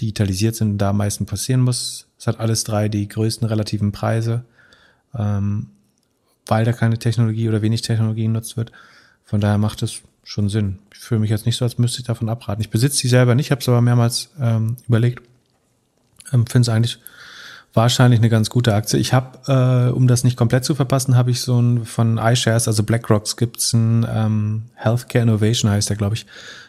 digitalisiert 0.00 0.54
sind 0.54 0.72
und 0.72 0.78
da 0.78 0.90
am 0.90 0.98
meisten 0.98 1.26
passieren 1.26 1.60
muss. 1.60 2.06
Es 2.18 2.26
hat 2.26 2.40
alles 2.40 2.64
drei 2.64 2.88
die 2.88 3.08
größten 3.08 3.46
relativen 3.46 3.92
Preise, 3.92 4.44
ähm, 5.16 5.68
weil 6.46 6.64
da 6.64 6.72
keine 6.72 6.98
Technologie 6.98 7.48
oder 7.48 7.62
wenig 7.62 7.82
Technologie 7.82 8.24
genutzt 8.24 8.56
wird. 8.56 8.72
Von 9.24 9.40
daher 9.40 9.58
macht 9.58 9.82
es 9.82 10.00
schon 10.24 10.48
Sinn. 10.48 10.78
Ich 10.92 11.00
fühle 11.00 11.20
mich 11.20 11.30
jetzt 11.30 11.46
nicht 11.46 11.56
so, 11.56 11.64
als 11.64 11.78
müsste 11.78 12.00
ich 12.00 12.06
davon 12.06 12.28
abraten. 12.28 12.60
Ich 12.60 12.70
besitze 12.70 13.00
die 13.00 13.08
selber 13.08 13.34
nicht, 13.34 13.50
habe 13.50 13.60
es 13.60 13.68
aber 13.68 13.80
mehrmals 13.80 14.30
ähm, 14.40 14.76
überlegt. 14.86 15.22
Ähm, 16.32 16.46
Finde 16.46 16.62
es 16.62 16.68
eigentlich 16.68 16.98
wahrscheinlich 17.72 18.20
eine 18.20 18.28
ganz 18.28 18.50
gute 18.50 18.74
Aktie. 18.74 18.98
Ich 18.98 19.12
habe, 19.12 19.38
äh, 19.46 19.92
um 19.92 20.08
das 20.08 20.24
nicht 20.24 20.36
komplett 20.36 20.64
zu 20.64 20.74
verpassen, 20.74 21.16
habe 21.16 21.30
ich 21.30 21.40
so 21.40 21.60
ein 21.60 21.84
von 21.84 22.18
iShares, 22.18 22.68
also 22.68 22.82
BlackRocks, 22.82 23.36
gibt's 23.36 23.72
ein 23.72 24.06
ähm, 24.12 24.62
Healthcare 24.74 25.22
Innovation 25.22 25.70
heißt 25.70 25.88
der, 25.88 25.96
glaube 25.96 26.16
ich, 26.16 26.26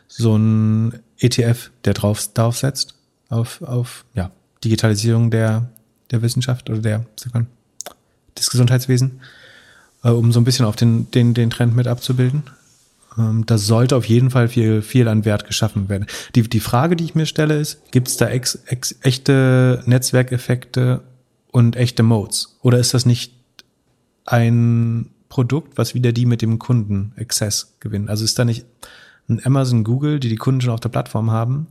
so 0.08 0.36
ein 0.36 0.99
ETF, 1.18 1.72
der 1.86 1.94
drauf, 1.94 2.28
drauf 2.34 2.58
setzt 2.58 2.95
auf, 3.32 3.62
auf 3.62 4.06
ja, 4.14 4.32
Digitalisierung 4.64 5.32
der, 5.32 5.70
der 6.12 6.22
Wissenschaft 6.22 6.70
oder 6.70 6.80
der, 6.80 7.06
des 8.38 8.49
Gesundheitswesens, 8.49 9.14
äh, 10.03 10.10
um 10.10 10.32
so 10.32 10.40
ein 10.40 10.44
bisschen 10.44 10.66
auf 10.66 10.76
den, 10.76 11.10
den, 11.12 11.34
den 11.34 11.49
Trend 11.49 11.76
mit 11.76 11.88
abzubilden. 11.88 12.44
Ähm, 13.18 13.45
da 13.45 13.58
sollte 13.58 13.95
auf 13.95 14.06
jeden 14.06 14.30
Fall 14.30 14.48
viel, 14.48 14.82
viel 14.82 15.08
an 15.08 15.26
Wert 15.26 15.45
geschaffen 15.45 15.90
werden. 15.90 16.06
Die, 16.36 16.44
die 16.44 16.60
Frage, 16.60 16.95
die 16.95 17.03
ich 17.03 17.16
mir 17.16 17.26
stelle, 17.26 17.60
ist, 17.60 17.91
gibt 17.91 18.08
es 18.08 18.18
da 18.18 18.28
ex, 18.28 18.56
ex, 18.66 18.95
echte 19.02 19.84
Netzwerkeffekte 19.86 21.02
und 21.52 21.76
echte 21.76 22.03
Modes? 22.03 22.58
Oder 22.62 22.80
ist 22.80 22.94
das 22.94 23.06
nicht 23.06 23.34
ein 24.26 25.10
Produkt, 25.30 25.78
was 25.78 25.95
wieder 25.95 26.12
die 26.12 26.26
mit 26.26 26.41
dem 26.41 26.60
Kunden 26.60 27.14
Access 27.18 27.76
gewinnen. 27.80 28.10
Also 28.10 28.26
ist 28.26 28.38
da 28.38 28.45
nicht 28.45 28.66
ein 29.30 29.44
Amazon, 29.45 29.84
Google, 29.84 30.20
die 30.20 30.30
die 30.30 30.36
Kunden 30.36 30.62
schon 30.62 30.74
auf 30.74 30.82
der 30.82 30.90
Plattform 30.90 31.32
haben, 31.32 31.68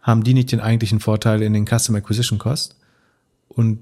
haben 0.00 0.24
die 0.24 0.34
nicht 0.34 0.52
den 0.52 0.60
eigentlichen 0.60 1.00
Vorteil 1.00 1.42
in 1.42 1.52
den 1.52 1.66
Custom 1.66 1.96
Acquisition 1.96 2.38
Cost? 2.38 2.76
Und 3.48 3.80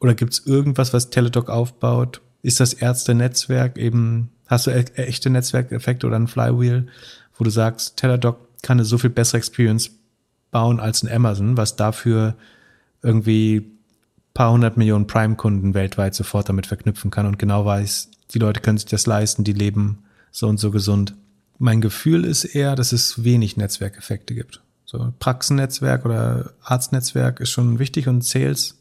oder 0.00 0.14
gibt 0.14 0.32
es 0.32 0.46
irgendwas, 0.46 0.92
was 0.92 1.10
Teledoc 1.10 1.48
aufbaut? 1.48 2.20
Ist 2.42 2.60
das 2.60 2.74
Ärzte-Netzwerk 2.74 3.78
eben, 3.78 4.30
hast 4.46 4.66
du 4.66 4.70
e 4.70 4.84
echte 4.96 5.30
Netzwerkeffekte 5.30 6.06
oder 6.06 6.16
ein 6.16 6.28
Flywheel, 6.28 6.86
wo 7.36 7.44
du 7.44 7.50
sagst, 7.50 7.96
Teledoc 7.96 8.38
kann 8.62 8.78
eine 8.78 8.84
so 8.84 8.98
viel 8.98 9.10
bessere 9.10 9.38
Experience 9.38 9.90
bauen 10.50 10.80
als 10.80 11.02
ein 11.02 11.12
Amazon, 11.12 11.56
was 11.56 11.76
dafür 11.76 12.36
irgendwie 13.02 13.70
paar 14.34 14.52
hundert 14.52 14.76
Millionen 14.76 15.06
Prime-Kunden 15.06 15.74
weltweit 15.74 16.14
sofort 16.14 16.48
damit 16.48 16.66
verknüpfen 16.66 17.10
kann 17.10 17.26
und 17.26 17.38
genau 17.38 17.64
weiß, 17.64 18.10
die 18.32 18.38
Leute 18.38 18.60
können 18.60 18.78
sich 18.78 18.88
das 18.88 19.06
leisten, 19.06 19.44
die 19.44 19.52
leben 19.52 20.00
so 20.30 20.46
und 20.46 20.58
so 20.58 20.70
gesund. 20.70 21.14
Mein 21.58 21.80
Gefühl 21.80 22.24
ist 22.24 22.44
eher, 22.44 22.76
dass 22.76 22.92
es 22.92 23.24
wenig 23.24 23.56
Netzwerkeffekte 23.56 24.34
gibt. 24.34 24.60
So 24.86 25.12
Praxennetzwerk 25.18 26.04
oder 26.04 26.52
Arztnetzwerk 26.62 27.40
ist 27.40 27.50
schon 27.50 27.78
wichtig 27.78 28.08
und 28.08 28.24
Sales 28.24 28.78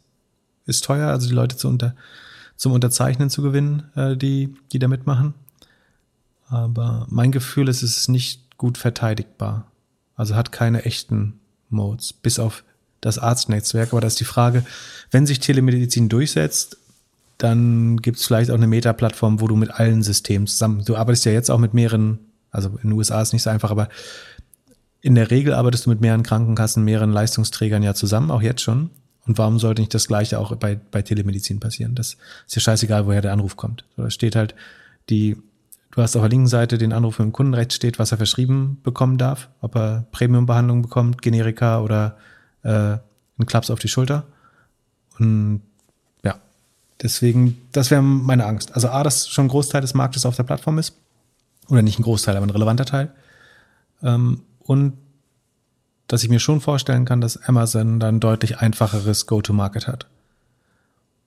ist 0.68 0.86
teuer, 0.86 1.10
also 1.10 1.28
die 1.28 1.34
Leute 1.34 1.58
zu 1.58 1.68
unter, 1.68 1.96
zum 2.56 2.72
Unterzeichnen 2.72 3.30
zu 3.30 3.42
gewinnen, 3.42 3.92
äh, 3.96 4.16
die, 4.16 4.56
die 4.72 4.80
da 4.80 4.88
mitmachen. 4.88 5.34
Aber 6.48 7.08
mein 7.10 7.32
Gefühl 7.32 7.68
ist, 7.68 7.82
es 7.82 7.98
ist 7.98 8.08
nicht 8.08 8.58
gut 8.58 8.78
verteidigbar. 8.78 9.72
Also 10.16 10.36
hat 10.36 10.52
keine 10.52 10.86
echten 10.86 11.40
Modes, 11.70 12.14
bis 12.14 12.40
auf 12.40 12.64
das 13.02 13.18
Arztnetzwerk. 13.18 13.92
Aber 13.92 14.02
da 14.02 14.08
ist 14.08 14.20
die 14.20 14.26
Frage, 14.26 14.64
wenn 15.12 15.26
sich 15.26 15.40
Telemedizin 15.40 16.08
durchsetzt, 16.08 16.78
dann 17.38 17.98
gibt 17.98 18.18
es 18.18 18.26
vielleicht 18.26 18.50
auch 18.50 18.56
eine 18.56 18.68
Meta-Plattform, 18.68 19.42
wo 19.42 19.48
du 19.48 19.56
mit 19.56 19.72
allen 19.72 20.04
Systemen 20.04 20.48
zusammen, 20.48 20.86
du 20.86 20.96
arbeitest 20.96 21.26
ja 21.26 21.34
jetzt 21.34 21.52
auch 21.52 21.60
mit 21.60 21.74
mehreren, 21.74 22.20
also 22.52 22.70
in 22.70 22.90
den 22.90 22.92
USA 22.94 23.22
ist 23.22 23.34
nicht 23.34 23.44
so 23.44 23.50
einfach, 23.50 23.72
aber 23.72 23.90
in 25.06 25.14
der 25.14 25.30
Regel 25.30 25.54
arbeitest 25.54 25.86
du 25.86 25.92
mit 25.92 26.02
mehreren 26.02 26.24
Krankenkassen, 26.24 26.84
mehreren 26.84 27.12
Leistungsträgern 27.12 27.84
ja 27.84 27.94
zusammen, 27.94 28.32
auch 28.32 28.42
jetzt 28.42 28.62
schon. 28.62 28.90
Und 29.28 29.38
warum 29.38 29.60
sollte 29.60 29.84
nicht 29.84 29.94
das 29.94 30.08
Gleiche 30.08 30.40
auch 30.40 30.56
bei, 30.56 30.80
bei 30.90 31.04
Telemedizin 31.04 31.60
passieren? 31.60 31.94
Das 31.94 32.18
ist 32.48 32.56
ja 32.56 32.60
scheißegal, 32.60 33.06
woher 33.06 33.22
der 33.22 33.32
Anruf 33.32 33.56
kommt. 33.56 33.86
So, 33.96 34.02
da 34.02 34.10
steht 34.10 34.36
halt 34.36 34.56
die, 35.12 35.38
du 35.92 36.02
hast 36.02 36.16
auf 36.16 36.24
der 36.24 36.30
linken 36.30 36.48
Seite 36.48 36.80
den 36.80 36.92
Anruf 36.92 37.20
im 37.20 37.34
Kundenrecht 37.34 37.72
steht, 37.74 38.00
was 38.00 38.14
er 38.14 38.18
verschrieben 38.18 38.80
bekommen 38.82 39.20
darf, 39.20 39.48
ob 39.62 39.76
er 39.76 40.08
Premiumbehandlung 40.12 40.82
bekommt, 40.82 41.22
Generika 41.22 41.82
oder 41.82 42.18
äh, 42.64 42.70
einen 42.70 43.46
Klaps 43.46 43.70
auf 43.70 43.78
die 43.78 43.90
Schulter. 43.90 44.26
Und 45.20 45.62
ja, 46.24 46.40
deswegen, 47.04 47.62
das 47.74 47.92
wäre 47.92 48.02
meine 48.02 48.48
Angst. 48.48 48.74
Also 48.74 48.90
A, 48.90 49.04
dass 49.04 49.28
schon 49.28 49.46
ein 49.46 49.50
Großteil 49.50 49.82
des 49.82 49.94
Marktes 49.94 50.26
auf 50.26 50.36
der 50.36 50.44
Plattform 50.44 50.80
ist. 50.80 50.96
Oder 51.70 51.84
nicht 51.84 52.00
ein 52.00 52.04
Großteil, 52.04 52.36
aber 52.36 52.48
ein 52.48 52.52
relevanter 52.52 52.86
Teil. 52.86 53.12
Ähm, 54.02 54.42
und 54.66 54.94
dass 56.08 56.24
ich 56.24 56.30
mir 56.30 56.40
schon 56.40 56.62
vorstellen 56.62 57.06
kann, 57.06 57.22
dass 57.22 57.38
Amazon 57.38 58.00
dann 58.00 58.20
deutlich 58.20 58.60
einfacheres 58.60 59.26
Go-to-Market 59.26 59.88
hat. 59.88 60.08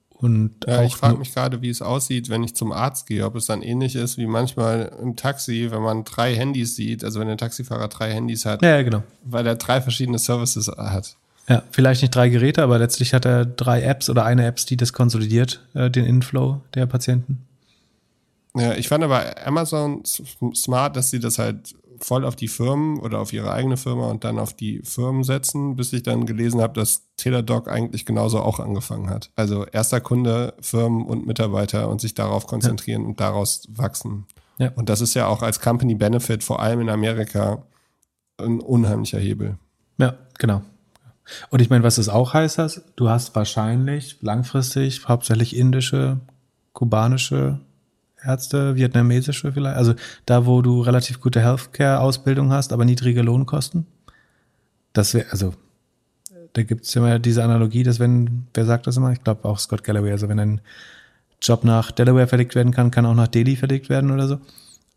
Und 0.09 0.51
ja, 0.67 0.83
ich 0.83 0.95
frage 0.95 1.17
mich 1.17 1.33
gerade, 1.33 1.61
wie 1.61 1.69
es 1.69 1.81
aussieht, 1.81 2.29
wenn 2.29 2.43
ich 2.43 2.53
zum 2.53 2.73
Arzt 2.73 3.07
gehe, 3.07 3.25
ob 3.25 3.35
es 3.35 3.45
dann 3.45 3.61
ähnlich 3.61 3.95
ist 3.95 4.17
wie 4.17 4.27
manchmal 4.27 4.91
im 5.01 5.15
Taxi, 5.15 5.67
wenn 5.71 5.81
man 5.81 6.03
drei 6.03 6.35
Handys 6.35 6.75
sieht, 6.75 7.05
also 7.05 7.21
wenn 7.21 7.27
der 7.27 7.37
Taxifahrer 7.37 7.87
drei 7.87 8.11
Handys 8.11 8.45
hat, 8.45 8.61
ja, 8.61 8.81
genau. 8.81 9.03
weil 9.23 9.47
er 9.47 9.55
drei 9.55 9.79
verschiedene 9.79 10.19
Services 10.19 10.67
hat. 10.67 11.15
Ja, 11.47 11.63
vielleicht 11.71 12.01
nicht 12.01 12.13
drei 12.13 12.27
Geräte, 12.27 12.61
aber 12.61 12.79
letztlich 12.79 13.13
hat 13.13 13.25
er 13.25 13.45
drei 13.45 13.81
Apps 13.81 14.09
oder 14.09 14.25
eine 14.25 14.45
Apps, 14.45 14.65
die 14.65 14.75
das 14.75 14.91
konsolidiert, 14.91 15.65
äh, 15.73 15.89
den 15.89 16.05
Inflow 16.05 16.61
der 16.75 16.85
Patienten. 16.85 17.45
Ja, 18.55 18.73
ich 18.73 18.89
fand 18.89 19.05
aber 19.05 19.47
Amazon 19.47 20.03
smart, 20.53 20.97
dass 20.97 21.11
sie 21.11 21.19
das 21.19 21.39
halt 21.39 21.75
voll 22.03 22.25
auf 22.25 22.35
die 22.35 22.47
Firmen 22.47 22.99
oder 22.99 23.19
auf 23.19 23.33
ihre 23.33 23.51
eigene 23.51 23.77
Firma 23.77 24.09
und 24.09 24.23
dann 24.23 24.39
auf 24.39 24.53
die 24.53 24.81
Firmen 24.83 25.23
setzen, 25.23 25.75
bis 25.75 25.93
ich 25.93 26.03
dann 26.03 26.25
gelesen 26.25 26.61
habe, 26.61 26.73
dass 26.73 27.03
Teladoc 27.17 27.67
eigentlich 27.67 28.05
genauso 28.05 28.39
auch 28.39 28.59
angefangen 28.59 29.09
hat. 29.09 29.31
Also 29.35 29.65
erster 29.65 30.01
Kunde, 30.01 30.53
Firmen 30.61 31.05
und 31.05 31.27
Mitarbeiter 31.27 31.89
und 31.89 32.01
sich 32.01 32.13
darauf 32.13 32.47
konzentrieren 32.47 33.03
ja. 33.03 33.07
und 33.07 33.19
daraus 33.19 33.67
wachsen. 33.69 34.25
Ja. 34.57 34.71
Und 34.75 34.89
das 34.89 35.01
ist 35.01 35.13
ja 35.13 35.27
auch 35.27 35.41
als 35.41 35.59
Company 35.59 35.95
Benefit, 35.95 36.43
vor 36.43 36.61
allem 36.61 36.81
in 36.81 36.89
Amerika, 36.89 37.63
ein 38.37 38.59
unheimlicher 38.59 39.19
Hebel. 39.19 39.57
Ja, 39.97 40.15
genau. 40.37 40.61
Und 41.49 41.61
ich 41.61 41.69
meine, 41.69 41.83
was 41.83 41.97
es 41.97 42.09
auch 42.09 42.33
heißt, 42.33 42.81
du 42.95 43.09
hast 43.09 43.35
wahrscheinlich 43.35 44.17
langfristig 44.21 45.07
hauptsächlich 45.07 45.55
indische, 45.55 46.19
kubanische 46.73 47.59
Ärzte, 48.23 48.75
vietnamesische 48.75 49.51
vielleicht, 49.51 49.77
also 49.77 49.93
da, 50.25 50.45
wo 50.45 50.61
du 50.61 50.81
relativ 50.81 51.19
gute 51.21 51.41
Healthcare-Ausbildung 51.41 52.51
hast, 52.51 52.73
aber 52.73 52.85
niedrige 52.85 53.21
Lohnkosten. 53.21 53.85
Das 54.93 55.13
wäre, 55.13 55.31
also 55.31 55.53
da 56.53 56.63
gibt 56.63 56.85
es 56.85 56.95
immer 56.95 57.19
diese 57.19 57.43
Analogie, 57.43 57.83
dass 57.83 57.99
wenn, 57.99 58.47
wer 58.53 58.65
sagt 58.65 58.87
das 58.87 58.97
immer? 58.97 59.11
Ich 59.11 59.23
glaube 59.23 59.47
auch 59.47 59.59
Scott 59.59 59.83
Galloway, 59.83 60.11
also 60.11 60.29
wenn 60.29 60.39
ein 60.39 60.61
Job 61.41 61.63
nach 61.63 61.91
Delaware 61.91 62.27
verlegt 62.27 62.55
werden 62.55 62.73
kann, 62.73 62.91
kann 62.91 63.05
auch 63.05 63.13
nach 63.15 63.27
Delhi 63.27 63.55
verlegt 63.55 63.89
werden 63.89 64.11
oder 64.11 64.27
so. 64.27 64.39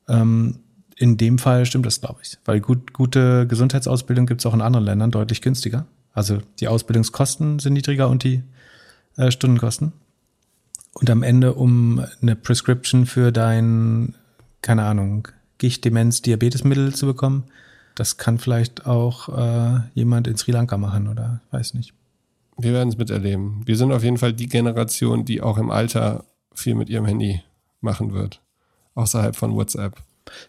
Ähm, 0.09 0.59
in 0.97 1.17
dem 1.17 1.39
Fall 1.39 1.67
stimmt 1.67 1.87
das, 1.87 2.01
glaube 2.01 2.21
ich. 2.23 2.39
Weil 2.45 2.61
gut, 2.61 2.93
gute 2.93 3.47
Gesundheitsausbildung 3.47 4.27
gibt 4.27 4.41
es 4.41 4.47
auch 4.47 4.55
in 4.55 4.61
anderen 4.61 4.85
Ländern 4.85 5.11
deutlich 5.11 5.41
günstiger. 5.41 5.87
Also 6.13 6.39
die 6.61 6.69
Ausbildungskosten 6.69 7.59
sind 7.59 7.75
niedriger 7.75 8.09
und 8.09 8.25
die 8.25 8.43
äh, 9.17 9.31
Stundenkosten. 9.31 9.93
Und 10.95 11.11
am 11.11 11.23
Ende, 11.23 11.55
um 11.55 12.05
eine 12.21 12.37
Prescription 12.37 13.07
für 13.07 13.33
dein, 13.33 14.15
keine 14.61 14.85
Ahnung, 14.85 15.29
Gicht, 15.59 15.85
Demenz, 15.85 16.23
Diabetesmittel 16.23 16.95
zu 16.95 17.07
bekommen, 17.07 17.45
das 17.95 18.17
kann 18.17 18.39
vielleicht 18.39 18.87
auch 18.87 19.29
äh, 19.29 19.81
jemand 19.95 20.27
in 20.27 20.37
Sri 20.37 20.53
Lanka 20.53 20.77
machen 20.77 21.09
oder 21.09 21.41
weiß 21.51 21.75
nicht. 21.75 21.95
Wir 22.59 22.73
werden 22.73 22.89
es 22.89 22.97
miterleben. 22.97 23.63
Wir 23.65 23.77
sind 23.77 23.93
auf 23.93 24.05
jeden 24.05 24.19
Fall 24.19 24.33
die 24.33 24.49
Generation, 24.49 25.25
die 25.25 25.41
auch 25.41 25.59
im 25.59 25.71
Alter 25.71 26.25
viel 26.55 26.75
mit 26.75 26.91
ihrem 26.91 27.07
Handy 27.07 27.43
machen 27.81 28.13
wird. 28.13 28.41
Außerhalb 28.95 29.35
von 29.35 29.55
WhatsApp. 29.55 29.97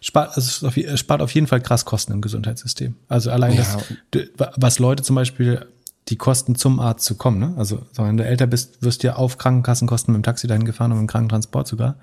Spart, 0.00 0.36
also 0.36 0.68
es 0.68 1.00
spart 1.00 1.22
auf 1.22 1.34
jeden 1.34 1.46
Fall 1.46 1.60
krass 1.60 1.84
Kosten 1.84 2.12
im 2.12 2.20
Gesundheitssystem. 2.20 2.96
Also 3.08 3.30
allein 3.30 3.54
ja. 3.54 3.78
das, 4.10 4.28
was 4.56 4.78
Leute 4.78 5.02
zum 5.02 5.16
Beispiel 5.16 5.66
die 6.08 6.16
Kosten 6.16 6.54
zum 6.54 6.80
Arzt 6.80 7.04
zu 7.04 7.14
kommen. 7.16 7.38
Ne? 7.38 7.54
Also 7.56 7.86
wenn 7.96 8.16
du 8.16 8.24
älter 8.24 8.46
bist, 8.46 8.82
wirst 8.82 9.02
du 9.02 9.08
ja 9.08 9.16
auf 9.16 9.38
Krankenkassenkosten 9.38 10.12
mit 10.12 10.20
dem 10.20 10.24
Taxi 10.24 10.46
dahin 10.46 10.64
gefahren 10.64 10.92
und 10.92 10.98
mit 10.98 11.08
dem 11.08 11.12
Krankentransport 11.12 11.66
sogar. 11.66 11.96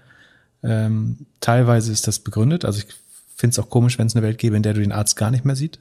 Ähm, 0.63 1.25
teilweise 1.39 1.91
ist 1.91 2.07
das 2.07 2.19
begründet. 2.19 2.65
Also 2.65 2.79
ich 2.79 2.87
finde 3.35 3.53
es 3.53 3.59
auch 3.59 3.69
komisch, 3.69 3.97
wenn 3.99 4.07
es 4.07 4.15
eine 4.15 4.25
Welt 4.25 4.37
gäbe, 4.37 4.55
in 4.55 4.63
der 4.63 4.73
du 4.73 4.81
den 4.81 4.91
Arzt 4.91 5.15
gar 5.17 5.31
nicht 5.31 5.45
mehr 5.45 5.55
sieht, 5.55 5.79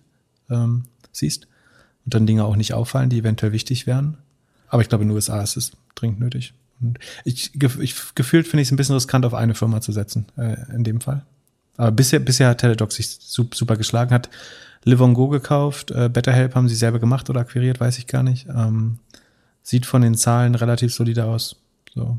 ähm, 0.51 0.85
siehst 1.13 1.47
und 2.05 2.15
dann 2.15 2.27
Dinge 2.27 2.45
auch 2.45 2.57
nicht 2.57 2.75
auffallen, 2.75 3.11
die 3.11 3.19
eventuell 3.19 3.53
wichtig 3.53 3.87
wären. 3.87 4.19
Aber 4.69 4.83
ich 4.83 4.89
glaube, 4.89 5.03
in 5.03 5.09
den 5.09 5.15
USA 5.15 5.43
ist 5.43 5.57
es 5.57 5.73
dringend 5.95 6.21
nötig. 6.21 6.55
Und 6.81 6.99
ich, 7.25 7.53
ich 7.81 8.15
gefühlt 8.15 8.47
finde 8.47 8.63
ich 8.63 8.69
es 8.69 8.73
ein 8.73 8.77
bisschen 8.77 8.95
riskant, 8.95 9.27
auf 9.27 9.35
eine 9.35 9.55
Firma 9.55 9.81
zu 9.81 9.93
setzen, 9.93 10.27
äh, 10.37 10.57
in 10.75 10.85
dem 10.85 11.01
Fall. 11.01 11.25
Aber 11.77 11.93
bisher, 11.93 12.19
bisher 12.19 12.49
hat 12.49 12.59
Teledoc 12.59 12.93
sich 12.93 13.19
super 13.21 13.77
geschlagen, 13.77 14.13
hat 14.13 14.29
Livongo 14.85 15.29
gekauft. 15.29 15.91
Äh, 15.91 16.09
BetterHelp 16.09 16.55
haben 16.55 16.69
sie 16.69 16.75
selber 16.75 16.99
gemacht 16.99 17.29
oder 17.31 17.41
akquiriert, 17.41 17.81
weiß 17.81 17.99
ich 17.99 18.07
gar 18.07 18.23
nicht. 18.23 18.47
Ähm, 18.49 18.99
sieht 19.63 19.87
von 19.87 20.03
den 20.03 20.15
Zahlen 20.15 20.55
relativ 20.55 20.95
solide 20.95 21.27
aus. 21.27 21.57
So. 21.95 22.19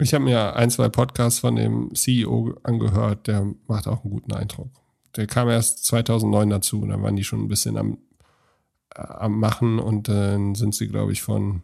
Ich 0.00 0.14
habe 0.14 0.24
mir 0.24 0.54
ein, 0.54 0.70
zwei 0.70 0.88
Podcasts 0.88 1.40
von 1.40 1.56
dem 1.56 1.94
CEO 1.94 2.54
angehört, 2.62 3.26
der 3.26 3.46
macht 3.66 3.88
auch 3.88 4.04
einen 4.04 4.12
guten 4.12 4.32
Eindruck. 4.32 4.70
Der 5.16 5.26
kam 5.26 5.48
erst 5.48 5.84
2009 5.86 6.50
dazu, 6.50 6.86
da 6.86 7.02
waren 7.02 7.16
die 7.16 7.24
schon 7.24 7.42
ein 7.42 7.48
bisschen 7.48 7.76
am, 7.76 7.98
äh, 8.94 9.00
am 9.00 9.40
Machen 9.40 9.80
und 9.80 10.08
dann 10.08 10.54
sind 10.54 10.74
sie, 10.74 10.86
glaube 10.86 11.10
ich, 11.12 11.22
von, 11.22 11.62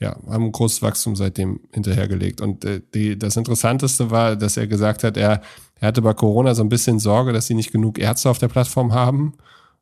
ja, 0.00 0.16
haben 0.28 0.44
ein 0.44 0.52
großes 0.52 0.82
Wachstum 0.82 1.16
seitdem 1.16 1.60
hinterhergelegt. 1.72 2.40
Und 2.40 2.64
äh, 2.64 2.80
die, 2.94 3.18
das 3.18 3.36
Interessanteste 3.36 4.10
war, 4.10 4.36
dass 4.36 4.56
er 4.56 4.66
gesagt 4.66 5.04
hat, 5.04 5.16
er 5.16 5.42
er 5.80 5.88
hatte 5.88 6.02
bei 6.02 6.14
Corona 6.14 6.54
so 6.54 6.62
ein 6.62 6.68
bisschen 6.68 6.98
Sorge, 6.98 7.32
dass 7.32 7.46
sie 7.46 7.54
nicht 7.54 7.72
genug 7.72 7.98
Ärzte 7.98 8.30
auf 8.30 8.38
der 8.38 8.48
Plattform 8.48 8.92
haben. 8.92 9.34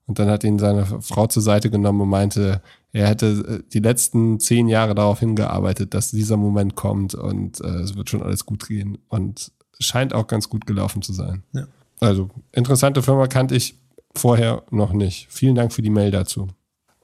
Und 0.06 0.18
dann 0.18 0.28
hat 0.28 0.44
ihn 0.44 0.58
seine 0.58 0.86
Frau 1.00 1.26
zur 1.26 1.42
Seite 1.42 1.68
genommen 1.68 2.00
und 2.02 2.08
meinte, 2.08 2.62
er 2.92 3.08
hätte 3.08 3.26
äh, 3.26 3.70
die 3.72 3.80
letzten 3.80 4.38
zehn 4.38 4.68
Jahre 4.68 4.94
darauf 4.94 5.20
hingearbeitet, 5.20 5.94
dass 5.94 6.10
dieser 6.10 6.36
Moment 6.36 6.76
kommt 6.76 7.14
und 7.14 7.60
äh, 7.60 7.80
es 7.80 7.96
wird 7.96 8.10
schon 8.10 8.22
alles 8.22 8.46
gut 8.46 8.68
gehen. 8.68 8.98
Und 9.08 9.50
scheint 9.80 10.14
auch 10.14 10.26
ganz 10.26 10.48
gut 10.48 10.66
gelaufen 10.66 11.02
zu 11.02 11.12
sein. 11.12 11.42
Ja. 11.52 11.66
Also, 12.00 12.30
interessante 12.52 13.02
Firma 13.02 13.26
kannte 13.26 13.56
ich 13.56 13.78
vorher 14.14 14.62
noch 14.70 14.92
nicht. 14.92 15.26
Vielen 15.30 15.54
Dank 15.54 15.72
für 15.72 15.82
die 15.82 15.90
Mail 15.90 16.10
dazu. 16.10 16.48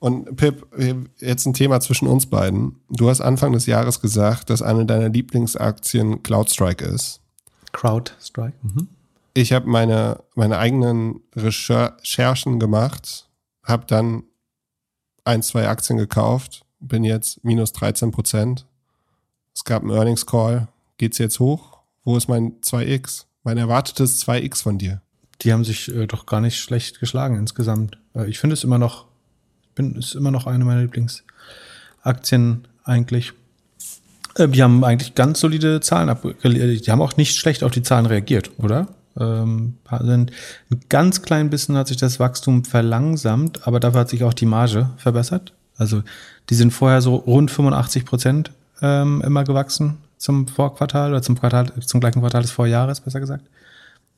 Und 0.02 0.34
Pip, 0.34 0.66
jetzt 1.20 1.46
ein 1.46 1.54
Thema 1.54 1.78
zwischen 1.78 2.08
uns 2.08 2.26
beiden. 2.26 2.74
Du 2.90 3.08
hast 3.08 3.20
Anfang 3.20 3.52
des 3.52 3.66
Jahres 3.66 4.00
gesagt, 4.00 4.50
dass 4.50 4.60
eine 4.60 4.84
deiner 4.84 5.10
Lieblingsaktien 5.10 6.24
CloudStrike 6.24 6.84
ist. 6.84 7.20
CrowdStrike. 7.70 8.56
Mhm. 8.62 8.88
Ich 9.34 9.52
habe 9.52 9.68
meine, 9.68 10.18
meine 10.34 10.58
eigenen 10.58 11.20
Recherchen 11.36 12.58
gemacht, 12.58 13.28
habe 13.62 13.86
dann 13.86 14.24
ein, 15.24 15.40
zwei 15.40 15.68
Aktien 15.68 15.98
gekauft, 15.98 16.64
bin 16.80 17.04
jetzt 17.04 17.44
minus 17.44 17.72
13 17.72 18.10
Prozent. 18.10 18.66
Es 19.54 19.62
gab 19.62 19.82
einen 19.82 19.92
Earnings 19.92 20.26
Call. 20.26 20.66
Geht's 20.98 21.18
jetzt 21.18 21.38
hoch? 21.38 21.78
Wo 22.02 22.16
ist 22.16 22.26
mein 22.26 22.60
2x? 22.60 23.26
Mein 23.44 23.56
erwartetes 23.56 24.26
2x 24.26 24.64
von 24.64 24.78
dir. 24.78 25.00
Die 25.42 25.52
haben 25.52 25.62
sich 25.62 25.94
äh, 25.94 26.08
doch 26.08 26.26
gar 26.26 26.40
nicht 26.40 26.58
schlecht 26.58 26.98
geschlagen 26.98 27.36
insgesamt. 27.36 27.98
Äh, 28.16 28.28
ich 28.28 28.40
finde 28.40 28.54
es 28.54 28.64
immer 28.64 28.78
noch, 28.78 29.11
bin, 29.74 29.96
ist 29.96 30.14
immer 30.14 30.30
noch 30.30 30.46
eine 30.46 30.64
meiner 30.64 30.82
Lieblingsaktien 30.82 32.66
eigentlich. 32.84 33.32
Äh, 34.36 34.48
die 34.48 34.62
haben 34.62 34.84
eigentlich 34.84 35.14
ganz 35.14 35.40
solide 35.40 35.80
Zahlen 35.80 36.08
abgeliefert. 36.08 36.86
Die 36.86 36.90
haben 36.90 37.02
auch 37.02 37.16
nicht 37.16 37.36
schlecht 37.36 37.62
auf 37.64 37.72
die 37.72 37.82
Zahlen 37.82 38.06
reagiert, 38.06 38.50
oder? 38.58 38.88
Ähm, 39.18 39.74
ein 39.90 40.30
ganz 40.88 41.22
klein 41.22 41.50
bisschen 41.50 41.76
hat 41.76 41.88
sich 41.88 41.98
das 41.98 42.18
Wachstum 42.18 42.64
verlangsamt, 42.64 43.66
aber 43.66 43.78
dafür 43.78 44.00
hat 44.00 44.08
sich 44.08 44.24
auch 44.24 44.32
die 44.32 44.46
Marge 44.46 44.90
verbessert. 44.96 45.52
Also 45.76 46.02
die 46.48 46.54
sind 46.54 46.70
vorher 46.72 47.02
so 47.02 47.16
rund 47.16 47.50
85 47.50 48.04
Prozent 48.04 48.50
ähm, 48.80 49.22
immer 49.24 49.44
gewachsen 49.44 49.98
zum 50.18 50.46
Vorquartal 50.46 51.10
oder 51.10 51.22
zum 51.22 51.38
Quartal, 51.38 51.72
zum 51.84 52.00
gleichen 52.00 52.20
Quartal 52.20 52.42
des 52.42 52.52
Vorjahres, 52.52 53.00
besser 53.00 53.20
gesagt. 53.20 53.44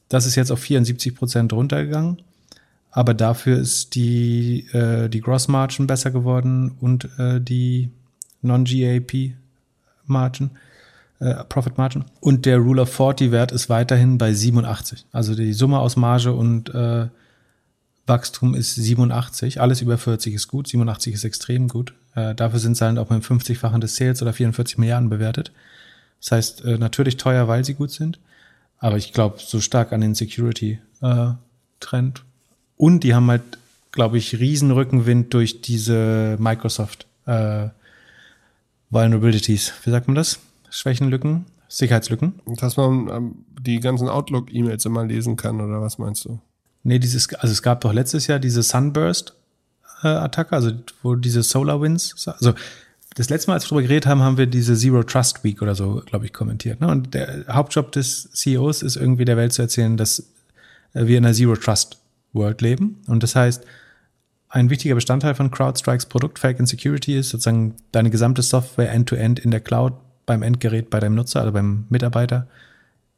Das 0.09 0.27
ist 0.27 0.37
jetzt 0.37 0.53
auf 0.53 0.61
74 0.61 1.15
Prozent 1.15 1.53
runtergegangen. 1.53 2.21
Aber 2.97 3.13
dafür 3.13 3.59
ist 3.59 3.97
die, 3.97 4.69
äh, 4.73 5.09
die 5.09 5.21
Gross 5.21 5.49
Margin 5.49 5.89
besser 5.89 6.13
geworden 6.13 6.77
und 6.81 7.09
äh, 7.19 7.41
die 7.41 7.91
Non-GAP 8.41 9.33
Margin, 10.07 10.51
äh, 11.19 11.43
Profit 11.49 11.77
Margin. 11.77 12.05
Und 12.21 12.47
der 12.47 12.59
Rule 12.59 12.83
of 12.83 12.95
40 12.95 13.33
Wert 13.33 13.51
ist 13.51 13.69
weiterhin 13.69 14.17
bei 14.17 14.33
87. 14.33 15.07
Also 15.11 15.35
die 15.35 15.55
Summe 15.55 15.81
aus 15.81 15.97
Marge 15.97 16.33
und 16.33 16.73
äh, 16.73 17.09
Wachstum 18.07 18.55
ist 18.55 18.77
87. 18.77 19.61
Alles 19.61 19.81
über 19.81 19.99
40 19.99 20.33
ist 20.33 20.47
gut. 20.47 20.69
87 20.69 21.15
ist 21.15 21.25
extrem 21.25 21.67
gut. 21.67 21.95
Äh, 22.15 22.37
dafür 22.37 22.61
sind 22.61 22.77
sie 22.77 22.85
halt 22.85 22.99
auch 22.99 23.11
mit 23.11 23.25
50-fachen 23.25 23.81
des 23.81 23.97
Sales 23.97 24.23
oder 24.23 24.33
44 24.33 24.79
Milliarden 24.79 25.11
bewertet. 25.11 25.51
Das 26.21 26.31
heißt, 26.31 26.65
äh, 26.65 26.79
natürlich 26.79 27.17
teuer, 27.17 27.49
weil 27.49 27.65
sie 27.65 27.75
gut 27.75 27.91
sind. 27.91 28.21
Aber 28.79 28.99
ich 28.99 29.13
glaube, 29.13 29.39
so 29.41 29.61
stark 29.61 29.93
an 29.93 30.01
den 30.01 30.15
Security-Trend. 30.15 32.23
Äh, 32.79 32.83
und 32.83 33.05
die 33.05 33.15
haben 33.15 33.31
halt, 33.31 33.43
glaube 33.93 34.19
ich, 34.19 34.39
riesen 34.39 34.71
Rückenwind 34.71 35.33
durch 35.35 35.61
diese 35.63 36.37
Microsoft 36.39 37.07
äh, 37.27 37.69
Vulnerabilities. 38.91 39.73
Wie 39.85 39.91
sagt 39.91 40.09
man 40.09 40.15
das? 40.15 40.39
Schwächenlücken, 40.71 41.47
Sicherheitslücken. 41.69 42.35
Dass 42.47 42.77
man 42.77 43.09
ähm, 43.09 43.35
die 43.61 43.81
ganzen 43.81 44.09
Outlook-E-Mails 44.09 44.85
immer 44.85 45.05
lesen 45.05 45.37
kann, 45.37 45.61
oder 45.61 45.81
was 45.81 45.99
meinst 45.99 46.25
du? 46.25 46.39
Nee, 46.83 46.99
dieses, 46.99 47.33
also 47.35 47.53
es 47.53 47.63
gab 47.63 47.81
doch 47.81 47.93
letztes 47.93 48.27
Jahr 48.27 48.39
diese 48.39 48.63
Sunburst-Attacke, 48.63 50.55
also 50.55 50.73
wo 51.03 51.15
diese 51.15 51.43
SolarWinds, 51.43 52.29
also 52.29 52.55
das 53.15 53.31
letzte 53.31 53.51
Mal, 53.51 53.55
als 53.55 53.65
wir 53.65 53.69
darüber 53.69 53.83
geredet 53.83 54.07
haben, 54.07 54.21
haben 54.21 54.37
wir 54.37 54.47
diese 54.47 54.77
Zero 54.77 55.03
Trust 55.03 55.45
Week 55.45 55.63
oder 55.63 55.75
so, 55.75 56.03
glaube 56.05 56.27
ich, 56.27 56.33
kommentiert. 56.33 56.81
Ne? 56.81 56.89
Und 56.89 57.15
der 57.15 57.45
Hauptjob 57.49 57.93
des 57.93 58.31
CEOs 58.33 58.83
ist 58.83 58.97
irgendwie 58.97 59.25
der 59.25 59.37
Welt 59.37 59.53
zu 59.53 59.63
erzählen, 59.63 59.97
dass 59.97 60.25
wir 60.93 61.17
in 61.19 61.25
einer 61.25 61.35
Zero 61.35 61.55
Trust 61.55 61.99
World 62.35 62.61
leben. 62.61 63.01
Und 63.07 63.23
das 63.23 63.35
heißt, 63.35 63.65
ein 64.49 64.71
wichtiger 64.71 64.95
Bestandteil 64.95 65.35
von 65.35 65.51
CrowdStrikes 65.51 66.07
Produkt 66.07 66.39
Fake 66.39 66.61
and 66.61 66.69
Security 66.69 67.17
ist 67.17 67.31
sozusagen 67.31 67.75
deine 67.93 68.11
gesamte 68.11 68.43
Software 68.43 68.93
end-to-end 68.93 69.41
-End 69.41 69.45
in 69.45 69.51
der 69.51 69.61
Cloud 69.61 69.95
beim 70.27 70.43
Endgerät 70.43 70.91
bei 70.91 71.01
deinem 71.01 71.15
Nutzer, 71.15 71.41
also 71.41 71.53
beim 71.53 71.87
Mitarbeiter, 71.89 72.47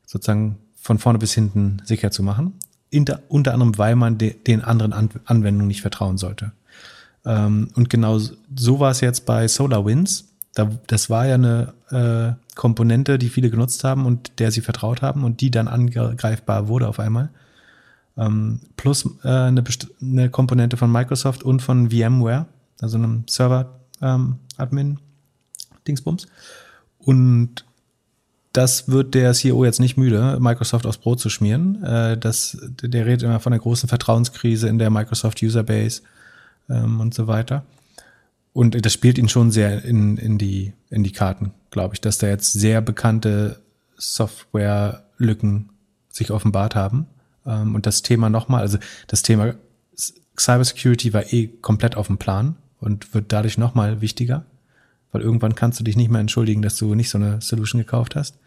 sozusagen 0.07 0.59
von 0.77 0.99
vorne 0.99 1.19
bis 1.19 1.35
hinten 1.35 1.83
sicher 1.85 2.11
zu 2.11 2.23
machen. 2.23 2.55
Inter, 2.91 3.21
unter 3.29 3.53
anderem, 3.53 3.77
weil 3.79 3.97
man 3.97 4.19
de, 4.19 4.35
den 4.35 4.63
anderen 4.63 4.93
An 4.93 5.11
Anwendungen 5.25 5.69
nicht 5.69 5.83
vertrauen 5.83 6.19
sollte. 6.19 6.53
Ähm, 7.25 7.69
und 7.75 7.91
genau 7.91 8.19
so 8.19 8.81
war 8.81 8.93
es 8.93 9.01
jetzt 9.01 9.27
bei 9.27 9.49
SolarWinds. 9.49 10.29
Da, 10.55 10.71
das 10.87 11.11
war 11.11 11.27
ja 11.27 11.35
eine 11.35 11.75
äh, 11.91 12.55
Komponente, 12.55 13.19
die 13.19 13.29
viele 13.29 13.51
genutzt 13.51 13.85
haben 13.85 14.07
und 14.07 14.39
der 14.39 14.51
sie 14.53 14.61
vertraut 14.61 15.03
haben 15.03 15.25
und 15.25 15.41
die 15.41 15.51
dann 15.51 15.69
angreifbar 15.69 16.69
wurde 16.69 16.89
auf 16.89 17.01
einmal. 17.01 17.31
Ähm, 18.17 18.61
plus 18.77 19.05
äh, 19.25 19.29
eine, 19.29 19.65
eine, 20.01 20.31
Komponente 20.31 20.77
von 20.77 20.91
Microsoft 20.91 21.43
und 21.43 21.61
von 21.61 21.91
VMware, 21.91 22.47
also 22.81 22.97
einem 22.97 23.25
Server-Admin-Dingsbums. 23.29 26.25
Ähm, 26.25 26.31
und 26.99 27.67
das 28.53 28.89
wird 28.89 29.15
der 29.15 29.35
CEO 29.35 29.65
jetzt 29.65 29.81
nicht 29.81 29.99
müde, 29.99 30.39
Microsoft 30.41 30.87
aufs 30.87 30.97
Brot 30.97 31.21
zu 31.21 31.29
schmieren. 31.29 31.85
Äh, 31.85 32.17
das, 32.17 32.57
der 32.83 33.05
redet 33.05 33.25
immer 33.25 33.39
von 33.39 33.53
einer 33.53 33.61
großen 33.61 33.89
Vertrauenskrise 33.89 34.69
in 34.69 34.79
der 34.79 34.89
Microsoft 34.89 35.43
Userbase 35.43 36.01
ähm, 36.71 37.01
und 37.01 37.13
so 37.13 37.27
weiter. 37.27 37.67
Und 38.55 38.87
das 38.87 38.95
spielt 38.95 39.19
ihn 39.19 39.29
schon 39.29 39.51
sehr 39.51 39.85
in, 39.85 40.17
in, 40.17 40.39
die, 40.39 40.73
in 40.89 41.05
die 41.05 41.13
Karten, 41.13 41.53
glaube 41.71 41.95
ich, 41.95 42.01
dass 42.01 42.17
da 42.17 42.29
jetzt 42.29 42.55
sehr 42.55 42.81
bekannte 42.81 43.61
Softwarelücken 43.99 45.69
sich 46.09 46.31
offenbart 46.31 46.75
haben. 46.75 47.07
Ähm, 47.47 47.75
und 47.75 47.87
das 47.87 48.03
Thema 48.03 48.31
nochmal, 48.31 48.61
also 48.61 48.79
das 49.07 49.23
Thema 49.23 49.55
Cybersecurity 50.39 51.13
war 51.15 51.33
eh 51.33 51.49
komplett 51.49 51.97
auf 51.97 52.09
dem 52.09 52.19
Plan 52.19 52.57
und 52.81 53.15
wird 53.15 53.33
dadurch 53.33 53.59
nochmal 53.59 54.01
wichtiger, 54.01 54.45
weil 55.13 55.23
irgendwann 55.23 55.55
kannst 55.55 55.81
du 55.81 55.85
dich 55.85 55.97
nicht 55.97 56.11
mehr 56.11 56.21
entschuldigen, 56.21 56.63
dass 56.63 56.77
du 56.77 56.95
nicht 56.95 57.11
so 57.11 57.19
eine 57.19 57.41
Solution 57.41 57.81
gekauft 57.81 58.17
hast. 58.17 58.39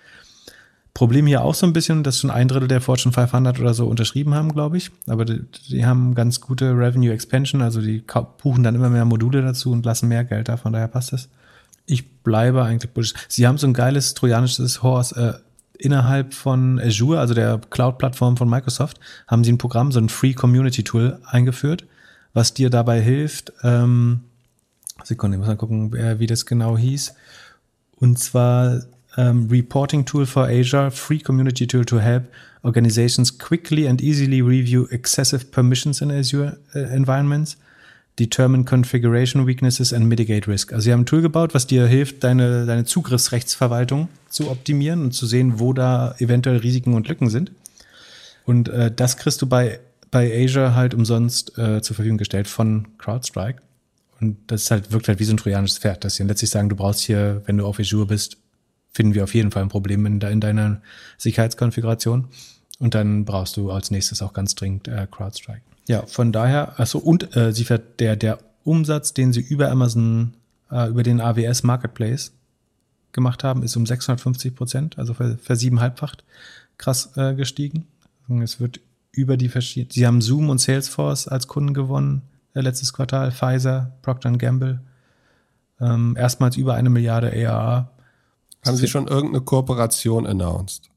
Problem 0.94 1.28
hier 1.28 1.44
auch 1.44 1.54
so 1.54 1.66
ein 1.66 1.74
bisschen, 1.74 2.04
dass 2.04 2.20
schon 2.20 2.32
ein 2.32 2.48
Drittel 2.48 2.68
der 2.68 2.82
Fortune 2.82 3.14
500 3.14 3.60
oder 3.60 3.74
so 3.74 3.88
unterschrieben 3.88 4.34
haben, 4.34 4.54
glaube 4.54 4.78
ich. 4.78 4.92
Aber 5.08 5.24
die, 5.24 5.42
die, 5.70 5.86
haben 5.86 6.16
ganz 6.16 6.42
gute 6.42 6.72
Revenue 6.72 7.14
Expansion, 7.14 7.62
also 7.62 7.80
die 7.82 8.04
buchen 8.42 8.64
dann 8.64 8.76
immer 8.76 8.90
mehr 8.90 9.06
Module 9.06 9.42
dazu 9.42 9.72
und 9.72 9.86
lassen 9.86 10.10
mehr 10.10 10.26
Geld 10.26 10.50
da, 10.50 10.58
von 10.58 10.74
daher 10.74 10.88
passt 10.88 11.14
das. 11.14 11.30
Ich 11.86 12.22
bleibe 12.22 12.64
eigentlich 12.64 12.92
bullish. 12.92 13.14
Sie 13.28 13.48
haben 13.48 13.58
so 13.58 13.68
ein 13.68 13.74
geiles 13.74 14.14
trojanisches 14.14 14.84
Horse 14.84 15.42
äh, 15.42 15.49
innerhalb 15.80 16.34
von 16.34 16.80
Azure, 16.80 17.20
also 17.20 17.34
der 17.34 17.60
Cloud-Plattform 17.70 18.38
von 18.38 18.50
Microsoft, 18.50 19.00
haben 19.28 19.44
sie 19.44 19.52
ein 19.52 19.58
Programm, 19.58 19.92
so 19.92 20.00
ein 20.00 20.10
Free 20.10 20.34
Community 20.34 20.84
Tool 20.84 21.20
eingeführt, 21.26 21.86
was 22.34 22.54
dir 22.54 22.70
dabei 22.70 23.02
hilft. 23.02 23.52
Ähm, 23.64 24.22
Sekunde, 25.04 25.36
ich 25.36 25.40
muss 25.40 25.48
mal 25.48 25.56
gucken, 25.56 25.94
wie 25.94 26.28
das 26.28 26.46
genau 26.46 26.78
hieß. 26.78 27.14
Und 27.96 28.20
zwar 28.20 28.82
um, 29.18 29.48
reporting 29.50 30.06
tool 30.06 30.26
for 30.26 30.48
Azure, 30.48 30.92
free 30.92 31.20
community 31.20 31.66
tool 31.66 31.84
to 31.84 32.00
help 32.00 32.24
organizations 32.64 33.38
quickly 33.38 33.88
and 33.88 34.02
easily 34.02 34.42
review 34.42 34.88
excessive 34.92 35.52
permissions 35.52 36.02
in 36.02 36.12
Azure 36.12 36.58
uh, 36.76 36.80
environments, 36.80 37.58
determine 38.20 38.66
configuration 38.66 39.48
weaknesses 39.48 39.94
and 39.94 40.08
mitigate 40.08 40.48
risk. 40.48 40.74
Also 40.74 40.86
sie 40.86 40.92
haben 40.92 41.02
ein 41.02 41.06
Tool 41.06 41.22
gebaut, 41.22 41.54
was 41.54 41.68
dir 41.68 41.88
hilft, 41.88 42.24
deine, 42.24 42.66
deine 42.66 42.86
Zugriffsrechtsverwaltung 42.86 44.10
zu 44.30 44.52
optimieren 44.52 45.04
und 45.04 45.12
zu 45.14 45.26
sehen, 45.26 45.60
wo 45.60 45.74
da 45.74 46.16
eventuell 46.20 46.58
Risiken 46.58 46.94
und 46.94 47.08
Lücken 47.08 47.30
sind. 47.30 47.52
Und 48.46 48.68
äh, 48.70 48.92
das 48.94 49.18
kriegst 49.18 49.42
du 49.42 49.48
bei, 49.48 49.80
bei 50.12 50.44
Azure 50.44 50.76
halt 50.76 50.94
umsonst 50.94 51.58
äh, 51.58 51.82
zur 51.82 51.96
Verfügung 51.96 52.18
gestellt 52.18 52.48
von 52.48 52.88
CrowdStrike. 52.98 53.62
Und 54.20 54.38
das 54.48 54.64
ist 54.64 54.72
halt, 54.72 54.92
wirkt 54.92 55.08
halt 55.08 55.20
wie 55.20 55.24
so 55.24 55.34
ein 55.34 55.38
trojanisches 55.38 55.78
Pferd, 55.78 56.04
dass 56.04 56.16
sie 56.16 56.24
letztlich 56.24 56.50
sagen, 56.50 56.68
du 56.68 56.76
brauchst 56.76 57.02
hier, 57.02 57.42
wenn 57.46 57.58
du 57.58 57.66
auf 57.66 57.80
Azure 57.80 58.06
bist, 58.06 58.38
finden 58.92 59.14
wir 59.14 59.24
auf 59.24 59.34
jeden 59.34 59.52
Fall 59.52 59.62
ein 59.62 59.70
Problem 59.70 60.06
in, 60.06 60.20
de 60.20 60.32
in 60.32 60.42
deiner 60.42 60.82
Sicherheitskonfiguration. 61.18 62.28
Und 62.80 62.96
dann 62.96 63.24
brauchst 63.24 63.56
du 63.56 63.72
als 63.72 63.92
nächstes 63.92 64.22
auch 64.22 64.34
ganz 64.34 64.56
dringend 64.56 64.88
äh, 64.88 65.08
CrowdStrike. 65.10 65.62
Ja, 65.90 66.06
von 66.06 66.32
daher, 66.32 66.80
also 66.80 67.00
und 67.00 67.36
äh, 67.36 67.52
sie 67.52 67.64
fährt 67.64 68.00
der, 68.00 68.16
der 68.16 68.38
Umsatz, 68.64 69.16
den 69.16 69.34
sie 69.34 69.42
über 69.42 69.72
Amazon, 69.72 70.36
äh, 70.70 70.88
über 70.88 71.02
den 71.02 71.20
AWS 71.20 71.64
Marketplace 71.64 72.32
gemacht 73.12 73.44
haben, 73.44 73.64
ist 73.64 73.76
um 73.76 73.88
650 73.88 74.54
Prozent, 74.56 75.00
also 75.00 75.16
versiebenhalbfacht 75.16 76.24
krass 76.78 77.18
äh, 77.18 77.34
gestiegen. 77.34 77.88
Es 78.44 78.60
wird 78.60 78.80
über 79.12 79.36
die 79.36 79.50
verschiedenen, 79.50 79.90
sie 79.92 80.06
haben 80.06 80.22
Zoom 80.22 80.52
und 80.52 80.62
Salesforce 80.62 81.28
als 81.28 81.48
Kunden 81.48 81.74
gewonnen, 81.74 82.22
äh, 82.54 82.62
letztes 82.62 82.94
Quartal, 82.94 83.32
Pfizer, 83.32 83.92
Procter 84.04 84.32
Gamble, 84.34 84.82
ähm, 85.82 86.16
erstmals 86.16 86.56
über 86.56 86.76
eine 86.76 86.92
Milliarde 86.92 87.34
ARA 87.50 87.90
haben 88.66 88.78
Sie 88.78 88.88
schon 88.88 89.08
irgendeine 89.08 89.42
Kooperation 89.42 90.28
announced? 90.28 90.89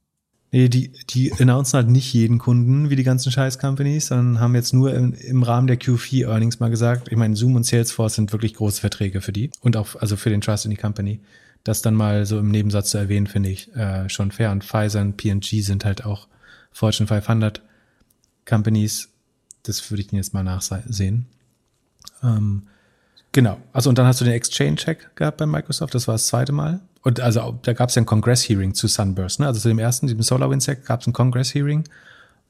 Nee, 0.54 0.68
die, 0.68 0.92
die 1.08 1.32
announcen 1.32 1.78
halt 1.78 1.88
nicht 1.88 2.12
jeden 2.12 2.36
Kunden 2.36 2.90
wie 2.90 2.96
die 2.96 3.04
ganzen 3.04 3.32
Scheiß-Companies, 3.32 4.08
sondern 4.08 4.38
haben 4.38 4.54
jetzt 4.54 4.74
nur 4.74 4.92
im, 4.92 5.14
im 5.14 5.42
Rahmen 5.42 5.66
der 5.66 5.80
Q4-Earnings 5.80 6.60
mal 6.60 6.68
gesagt, 6.68 7.08
ich 7.10 7.16
meine, 7.16 7.34
Zoom 7.36 7.56
und 7.56 7.64
Salesforce 7.64 8.16
sind 8.16 8.32
wirklich 8.32 8.52
große 8.52 8.82
Verträge 8.82 9.22
für 9.22 9.32
die 9.32 9.50
und 9.62 9.78
auch 9.78 9.96
also 9.96 10.14
für 10.14 10.28
den 10.28 10.42
Trust 10.42 10.66
in 10.66 10.70
die 10.70 10.76
Company. 10.76 11.20
Das 11.64 11.80
dann 11.80 11.94
mal 11.94 12.26
so 12.26 12.38
im 12.38 12.50
Nebensatz 12.50 12.90
zu 12.90 12.98
erwähnen, 12.98 13.28
finde 13.28 13.48
ich 13.48 13.74
äh, 13.74 14.10
schon 14.10 14.30
fair. 14.30 14.50
Und 14.50 14.62
Pfizer 14.62 15.00
und 15.00 15.16
P&G 15.16 15.62
sind 15.62 15.86
halt 15.86 16.04
auch 16.04 16.28
Fortune 16.70 17.06
500 17.06 17.62
Companies. 18.44 19.08
Das 19.62 19.90
würde 19.90 20.02
ich 20.02 20.12
Ihnen 20.12 20.18
jetzt 20.18 20.34
mal 20.34 20.42
nachsehen. 20.42 21.26
Ähm, 22.22 22.64
genau. 23.30 23.56
Also 23.72 23.88
und 23.88 23.96
dann 23.96 24.06
hast 24.06 24.20
du 24.20 24.26
den 24.26 24.34
Exchange-Check 24.34 25.16
gehabt 25.16 25.38
bei 25.38 25.46
Microsoft. 25.46 25.94
Das 25.94 26.08
war 26.08 26.16
das 26.16 26.26
zweite 26.26 26.52
Mal. 26.52 26.80
Und 27.02 27.20
also 27.20 27.58
da 27.62 27.72
gab 27.72 27.88
es 27.88 27.94
ja 27.96 28.02
ein 28.02 28.06
Congress-Hearing 28.06 28.74
zu 28.74 28.86
Sunburst. 28.86 29.40
Ne? 29.40 29.46
Also 29.46 29.60
zu 29.60 29.68
dem 29.68 29.78
ersten, 29.78 30.06
diesem 30.06 30.22
SolarWinds-Hack, 30.22 30.84
gab 30.86 31.00
es 31.00 31.06
ein 31.06 31.12
Congress-Hearing, 31.12 31.84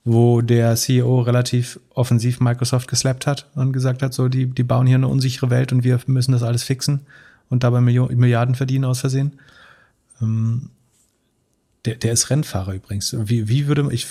wo 0.05 0.41
der 0.43 0.77
CEO 0.77 1.21
relativ 1.23 1.81
offensiv 1.95 2.41
Microsoft 2.41 2.89
geslappt 2.89 3.27
hat 3.27 3.49
und 3.55 3.73
gesagt 3.73 4.03
hat, 4.03 4.13
so, 4.13 4.29
die, 4.29 4.47
die 4.47 4.63
bauen 4.63 4.87
hier 4.87 4.97
eine 4.97 5.09
unsichere 5.09 5.51
Welt 5.51 5.73
und 5.73 5.85
wir 5.85 6.01
müssen 6.07 6.33
das 6.33 6.43
alles 6.43 6.65
fixen 6.65 7.01
und 7.49 7.65
dabei 7.65 7.81
Milliarden 7.81 8.55
verdienen 8.55 8.85
aus 8.85 9.01
Versehen. 9.01 9.39
Ähm, 10.21 10.71
Der, 11.85 11.97
der 11.97 12.13
ist 12.13 12.31
Rennfahrer 12.31 12.75
übrigens. 12.75 13.17
Wie, 13.29 13.49
wie 13.49 13.67
würde 13.67 13.89
ich, 13.91 14.07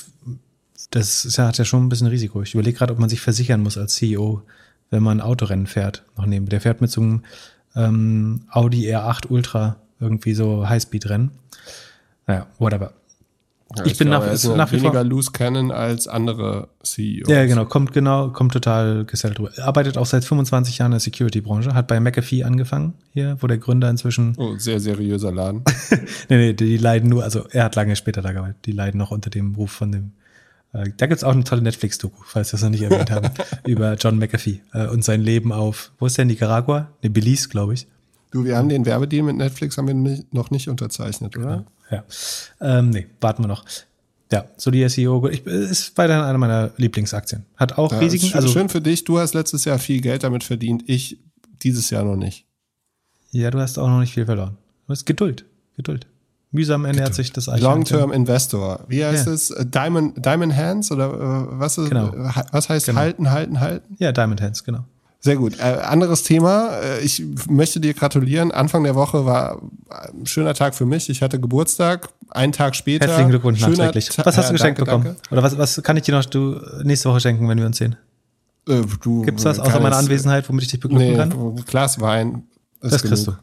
das 0.89 1.23
ist 1.23 1.37
ja, 1.37 1.47
hat 1.47 1.57
ja 1.57 1.65
schon 1.65 1.85
ein 1.85 1.89
bisschen 1.89 2.07
Risiko. 2.07 2.41
Ich 2.41 2.53
überlege 2.53 2.77
gerade, 2.77 2.93
ob 2.93 2.99
man 2.99 3.09
sich 3.09 3.21
versichern 3.21 3.61
muss 3.61 3.77
als 3.77 3.95
CEO, 3.95 4.41
wenn 4.89 5.03
man 5.03 5.21
Autorennen 5.21 5.67
fährt. 5.67 6.03
Noch 6.17 6.25
neben. 6.25 6.47
Der 6.47 6.61
fährt 6.61 6.81
mit 6.81 6.91
so 6.91 7.01
einem 7.01 7.23
ähm, 7.75 8.41
Audi 8.49 8.93
R8 8.93 9.27
Ultra 9.29 9.77
irgendwie 10.01 10.33
so 10.33 10.67
Highspeed-Rennen. 10.67 11.31
Naja, 12.27 12.47
whatever. 12.59 12.93
Ja, 13.77 13.85
ich 13.85 13.97
bin 13.97 14.09
glaube, 14.09 14.25
nach- 14.25 14.33
ist 14.33 14.45
nach 14.45 14.69
wie 14.73 14.77
weniger 14.77 14.91
vor- 14.95 15.03
loose 15.05 15.31
cannon 15.31 15.71
als 15.71 16.05
andere 16.09 16.67
CEOs. 16.83 17.29
Ja, 17.29 17.45
genau, 17.45 17.63
kommt 17.63 17.93
genau, 17.93 18.27
kommt 18.29 18.51
total 18.51 19.05
gesellt 19.05 19.37
drüber. 19.37 19.51
Arbeitet 19.59 19.97
auch 19.97 20.05
seit 20.05 20.25
25 20.25 20.79
Jahren 20.79 20.91
in 20.91 20.95
der 20.95 20.99
Security-Branche, 20.99 21.73
hat 21.73 21.87
bei 21.87 21.97
McAfee 22.01 22.43
angefangen, 22.43 22.95
hier, 23.13 23.37
wo 23.39 23.47
der 23.47 23.59
Gründer 23.59 23.89
inzwischen, 23.89 24.35
Oh, 24.37 24.57
sehr 24.57 24.81
seriöser 24.81 25.31
Laden. 25.31 25.63
nee, 26.29 26.37
nee, 26.37 26.53
die 26.53 26.75
leiden 26.75 27.09
nur, 27.09 27.23
also 27.23 27.45
er 27.49 27.63
hat 27.63 27.77
lange 27.77 27.95
später 27.95 28.21
da 28.21 28.33
gearbeitet, 28.33 28.57
die 28.65 28.73
leiden 28.73 28.97
noch 28.97 29.11
unter 29.11 29.29
dem 29.29 29.55
Ruf 29.55 29.71
von 29.71 29.93
dem, 29.93 30.11
äh, 30.73 30.89
da 30.97 31.05
gibt's 31.07 31.23
auch 31.23 31.31
eine 31.31 31.45
tolle 31.45 31.61
Netflix-Doku, 31.61 32.23
falls 32.25 32.51
wir 32.51 32.57
es 32.57 32.63
noch 32.63 32.71
nicht 32.71 32.81
erwähnt 32.83 33.09
haben, 33.09 33.29
über 33.65 33.93
John 33.95 34.17
McAfee 34.19 34.59
äh, 34.73 34.87
und 34.87 35.05
sein 35.05 35.21
Leben 35.21 35.53
auf, 35.53 35.91
wo 35.97 36.07
ist 36.07 36.17
der, 36.17 36.25
Nicaragua? 36.25 36.89
Ne, 37.03 37.09
Belize, 37.09 37.47
glaube 37.47 37.73
ich. 37.75 37.87
Du, 38.31 38.45
wir 38.45 38.57
haben 38.57 38.69
den 38.69 38.85
Werbedeal 38.85 39.23
mit 39.23 39.35
Netflix 39.37 39.77
haben 39.77 39.87
wir 39.87 39.93
nicht, 39.93 40.33
noch 40.33 40.51
nicht 40.51 40.67
unterzeichnet, 40.69 41.37
oder? 41.37 41.65
Ja. 41.89 42.03
Ähm, 42.61 42.89
nee, 42.89 43.07
warten 43.19 43.43
wir 43.43 43.47
noch. 43.47 43.65
Ja, 44.31 44.45
so 44.55 44.71
die 44.71 44.87
SEO, 44.87 45.27
ich, 45.27 45.45
ist 45.45 45.97
weiterhin 45.97 46.23
eine 46.23 46.37
meiner 46.37 46.71
Lieblingsaktien. 46.77 47.45
Hat 47.57 47.77
auch 47.77 47.91
Ja, 47.91 47.99
Risiken, 47.99 48.27
schön, 48.27 48.35
also 48.35 48.47
schön 48.47 48.69
für 48.69 48.79
dich. 48.79 49.03
Du 49.03 49.19
hast 49.19 49.33
letztes 49.33 49.65
Jahr 49.65 49.77
viel 49.77 49.99
Geld 49.99 50.23
damit 50.23 50.45
verdient. 50.45 50.83
Ich 50.87 51.19
dieses 51.63 51.89
Jahr 51.89 52.05
noch 52.05 52.15
nicht. 52.15 52.45
Ja, 53.31 53.51
du 53.51 53.59
hast 53.59 53.77
auch 53.77 53.87
noch 53.89 53.99
nicht 53.99 54.13
viel 54.13 54.25
verloren. 54.25 54.57
Du 54.87 54.93
hast 54.93 55.05
Geduld. 55.05 55.43
Geduld. 55.75 56.07
Mühsam 56.53 56.83
ernährt 56.85 57.13
sich 57.13 57.31
das 57.31 57.47
Long-Term 57.47 58.11
Investor. 58.11 58.83
Wie 58.87 59.03
heißt 59.05 59.27
Ja. 59.27 59.33
es? 59.33 59.51
Äh, 59.51 59.65
Diamond, 59.65 60.25
Diamond 60.25 60.55
Hands 60.55 60.89
oder 60.91 61.07
äh, 61.13 61.59
was 61.59 61.77
ist, 61.77 61.89
Genau. 61.89 62.07
äh, 62.13 62.29
was 62.51 62.69
heißt 62.69 62.85
Genau. 62.87 62.99
halten, 62.99 63.31
halten, 63.31 63.59
halten? 63.59 63.95
Ja, 63.99 64.11
Diamond 64.13 64.41
Hands, 64.41 64.61
genau. 64.63 64.85
Sehr 65.23 65.35
gut. 65.35 65.59
Äh, 65.59 65.61
anderes 65.83 66.23
Thema. 66.23 66.77
Äh, 66.77 67.01
ich 67.01 67.23
möchte 67.47 67.79
dir 67.79 67.93
gratulieren. 67.93 68.51
Anfang 68.51 68.83
der 68.83 68.95
Woche 68.95 69.23
war 69.23 69.61
ein 69.89 70.25
schöner 70.25 70.55
Tag 70.55 70.73
für 70.73 70.85
mich. 70.87 71.09
Ich 71.09 71.21
hatte 71.21 71.39
Geburtstag. 71.39 72.09
Einen 72.29 72.51
Tag 72.53 72.75
später. 72.75 73.05
Herzlichen 73.07 73.29
Glückwunsch 73.29 73.61
nachträglich. 73.61 74.09
Was 74.17 74.37
hast 74.37 74.49
du 74.49 74.53
geschenkt 74.53 74.79
danke, 74.79 74.97
bekommen? 75.09 75.15
Oder 75.29 75.43
was, 75.43 75.57
was 75.57 75.81
kann 75.83 75.95
ich 75.95 76.03
dir 76.03 76.15
noch 76.15 76.25
du 76.25 76.59
nächste 76.83 77.09
Woche 77.09 77.19
schenken, 77.19 77.47
wenn 77.47 77.59
wir 77.59 77.67
uns 77.67 77.77
sehen? 77.77 77.95
Danke. 78.65 78.83
Äh, 78.83 78.97
du, 79.01 79.21
Gibt's 79.21 79.45
was 79.45 79.59
außer 79.59 79.79
meiner 79.79 79.97
Anwesenheit, 79.97 80.47
womit 80.49 80.63
ich 80.63 80.69
dich 80.69 80.79
beglücken 80.79 81.07
Nee, 81.07 81.15
kann? 81.15 81.31
ein 81.31 81.55
Glas 81.65 81.99
Wein. 82.01 82.43
Das 82.81 83.03
kriegst 83.03 83.27
du. 83.27 83.33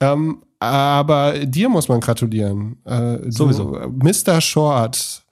Ähm, 0.00 0.42
aber 0.60 1.34
dir 1.44 1.68
muss 1.68 1.88
man 1.88 2.00
gratulieren. 2.00 2.76
Äh, 2.84 3.30
Sowieso. 3.30 3.78
Mr. 3.90 4.40
Short. 4.40 5.23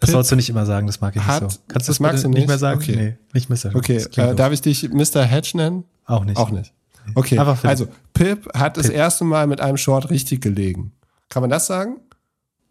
Das 0.00 0.10
sollst 0.10 0.30
du 0.30 0.36
nicht 0.36 0.48
immer 0.50 0.66
sagen, 0.66 0.86
das 0.86 1.00
mag 1.00 1.16
ich 1.16 1.22
Hat- 1.22 1.42
nicht 1.42 1.52
so. 1.52 1.58
Kannst 1.68 1.88
du 1.88 1.90
das 1.92 2.00
magst 2.00 2.24
du 2.24 2.28
nicht 2.28 2.38
nicht? 2.40 2.48
mehr 2.48 2.58
sagen? 2.58 2.80
Okay. 2.80 2.96
Nee, 2.96 3.16
nicht 3.32 3.48
Mr. 3.48 3.74
Okay, 3.74 3.96
äh, 4.16 4.34
darf 4.34 4.52
ich 4.52 4.60
dich 4.60 4.88
Mr. 4.90 5.22
Hedge 5.24 5.52
nennen? 5.54 5.84
Auch 6.04 6.24
nicht. 6.24 6.36
Auch 6.36 6.50
nicht. 6.50 6.72
Okay, 7.14 7.38
also 7.38 7.86
Pip 8.14 8.48
hat 8.54 8.76
das 8.76 8.88
erste 8.88 9.24
Mal 9.24 9.46
mit 9.46 9.60
einem 9.60 9.76
Short 9.76 10.10
richtig 10.10 10.40
gelegen. 10.40 10.92
Kann 11.28 11.40
man 11.40 11.50
das 11.50 11.66
sagen? 11.66 12.00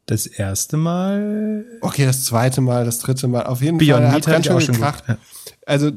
Das 0.07 0.27
erste 0.27 0.77
Mal 0.77 1.65
Okay, 1.81 2.05
das 2.05 2.25
zweite 2.25 2.61
Mal, 2.61 2.85
das 2.85 2.99
dritte 2.99 3.27
Mal. 3.27 3.45
Auf 3.47 3.61
jeden 3.61 3.77
Beyond 3.79 4.03
Fall 4.03 4.11
hat 4.11 4.25
ganz 4.25 4.63
schön 4.63 4.75
gekracht. 4.75 5.03
Ja. 5.07 5.17
Also 5.65 5.89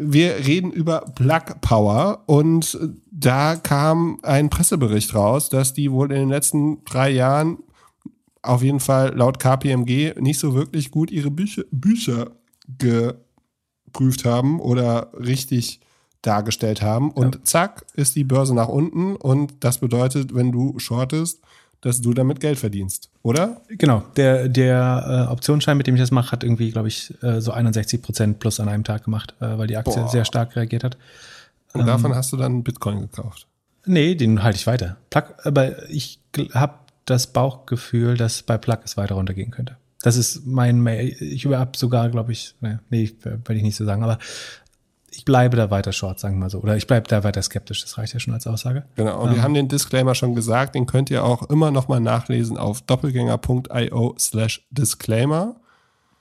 wir 0.00 0.46
reden 0.46 0.70
über 0.70 1.00
Plug 1.16 1.60
Power 1.60 2.22
und 2.26 2.78
da 3.10 3.56
kam 3.56 4.20
ein 4.22 4.48
Pressebericht 4.48 5.12
raus, 5.14 5.48
dass 5.48 5.74
die 5.74 5.90
wohl 5.90 6.12
in 6.12 6.18
den 6.20 6.28
letzten 6.28 6.84
drei 6.84 7.10
Jahren 7.10 7.58
auf 8.42 8.62
jeden 8.62 8.80
Fall 8.80 9.14
laut 9.14 9.38
KPMG 9.38 10.14
nicht 10.20 10.38
so 10.38 10.54
wirklich 10.54 10.90
gut 10.90 11.10
ihre 11.10 11.30
Bücher, 11.30 11.64
Bücher 11.70 12.30
geprüft 12.78 14.24
haben 14.24 14.60
oder 14.60 15.12
richtig 15.14 15.80
dargestellt 16.22 16.82
haben. 16.82 17.10
Und 17.10 17.46
zack, 17.46 17.84
ist 17.94 18.16
die 18.16 18.24
Börse 18.24 18.54
nach 18.54 18.68
unten 18.68 19.16
und 19.16 19.52
das 19.60 19.78
bedeutet, 19.78 20.34
wenn 20.34 20.52
du 20.52 20.78
shortest, 20.78 21.40
dass 21.80 22.00
du 22.00 22.12
damit 22.12 22.40
Geld 22.40 22.58
verdienst, 22.58 23.08
oder? 23.22 23.60
Genau, 23.68 24.02
der, 24.16 24.48
der 24.48 25.26
äh, 25.28 25.32
Optionsschein, 25.32 25.76
mit 25.76 25.86
dem 25.86 25.94
ich 25.94 26.00
das 26.00 26.10
mache, 26.10 26.32
hat 26.32 26.42
irgendwie, 26.42 26.72
glaube 26.72 26.88
ich, 26.88 27.14
äh, 27.22 27.40
so 27.40 27.52
61 27.52 28.02
Prozent 28.02 28.40
plus 28.40 28.58
an 28.58 28.68
einem 28.68 28.82
Tag 28.82 29.04
gemacht, 29.04 29.34
äh, 29.40 29.56
weil 29.58 29.68
die 29.68 29.76
Aktie 29.76 29.94
Boah. 29.94 30.08
sehr 30.08 30.24
stark 30.24 30.56
reagiert 30.56 30.82
hat. 30.82 30.98
Und 31.74 31.86
davon 31.86 32.14
hast 32.14 32.32
du 32.32 32.36
dann 32.36 32.64
Bitcoin 32.64 33.00
gekauft. 33.02 33.46
Nee, 33.86 34.16
den 34.16 34.42
halte 34.42 34.56
ich 34.56 34.66
weiter. 34.66 34.96
Plug, 35.10 35.24
aber 35.44 35.88
ich 35.88 36.18
habe 36.52 36.74
das 37.10 37.28
Bauchgefühl, 37.28 38.16
dass 38.16 38.42
bei 38.42 38.58
Plug 38.58 38.78
es 38.84 38.96
weiter 38.96 39.14
runtergehen 39.14 39.50
könnte. 39.50 39.76
Das 40.02 40.16
ist 40.16 40.46
mein, 40.46 40.80
Ma- 40.80 40.92
ich 40.92 41.46
habe 41.46 41.76
sogar, 41.76 42.08
glaube 42.08 42.32
ich, 42.32 42.54
nee, 42.60 42.78
nee 42.90 43.12
werde 43.22 43.54
ich 43.54 43.62
nicht 43.62 43.76
so 43.76 43.84
sagen, 43.84 44.02
aber 44.04 44.18
ich 45.10 45.24
bleibe 45.24 45.56
da 45.56 45.70
weiter 45.70 45.92
short, 45.92 46.20
sagen 46.20 46.36
wir 46.36 46.40
mal 46.40 46.50
so. 46.50 46.60
Oder 46.60 46.76
ich 46.76 46.86
bleibe 46.86 47.08
da 47.08 47.24
weiter 47.24 47.42
skeptisch, 47.42 47.82
das 47.82 47.98
reicht 47.98 48.14
ja 48.14 48.20
schon 48.20 48.34
als 48.34 48.46
Aussage. 48.46 48.84
Genau, 48.94 49.20
und 49.22 49.34
wir 49.34 49.42
haben 49.42 49.54
den 49.54 49.66
Disclaimer 49.68 50.14
schon 50.14 50.34
gesagt, 50.34 50.76
den 50.76 50.86
könnt 50.86 51.10
ihr 51.10 51.24
auch 51.24 51.50
immer 51.50 51.70
noch 51.70 51.88
mal 51.88 51.98
nachlesen 51.98 52.56
auf 52.56 52.82
doppelgänger.io 52.82 54.14
slash 54.18 54.66
Disclaimer. 54.70 55.56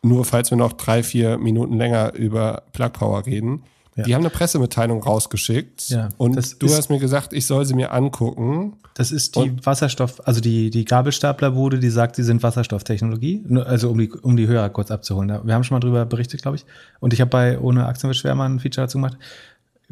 Nur 0.01 0.26
falls 0.26 0.49
wir 0.49 0.57
noch 0.57 0.73
drei, 0.73 1.03
vier 1.03 1.38
Minuten 1.38 1.77
länger 1.77 2.14
über 2.14 2.64
Plug 2.72 2.89
Power 2.89 3.26
reden. 3.26 3.64
Ja. 3.95 4.03
Die 4.03 4.15
haben 4.15 4.22
eine 4.22 4.30
Pressemitteilung 4.30 5.01
rausgeschickt 5.01 5.89
Ja, 5.89 6.09
und 6.18 6.35
du 6.61 6.69
hast 6.69 6.89
mir 6.89 6.99
gesagt, 6.99 7.34
ich 7.34 7.45
soll 7.45 7.65
sie 7.65 7.73
mir 7.73 7.91
angucken. 7.93 8.77
Das 8.98 9.11
ist 9.11 9.36
die 9.36 9.53
Wasserstoff, 9.64 10.28
also 10.28 10.41
die, 10.41 10.72
die 10.72 10.84
Gabelstaplerbude, 10.84 11.78
die 11.78 11.91
sagt, 11.91 12.15
sie 12.15 12.24
sind 12.24 12.41
Wasserstofftechnologie. 12.41 13.45
Also 13.64 13.91
um 13.91 13.99
die, 13.99 14.10
um 14.10 14.36
die 14.36 14.48
Hörer 14.48 14.69
kurz 14.69 14.90
abzuholen. 14.90 15.40
Wir 15.44 15.53
haben 15.53 15.64
schon 15.64 15.76
mal 15.76 15.82
drüber 15.82 16.03
berichtet, 16.07 16.41
glaube 16.41 16.57
ich. 16.57 16.65
Und 16.99 17.14
ich 17.14 17.22
habe 17.22 17.30
bei 17.30 17.60
Ohne 17.60 17.86
Aktien 17.86 18.10
wird 18.10 18.18
schwer 18.18 18.34
mal 18.34 18.49
ein 18.49 18.60
Feature 18.60 18.88
dazu 18.88 18.98
gemacht. 18.98 19.15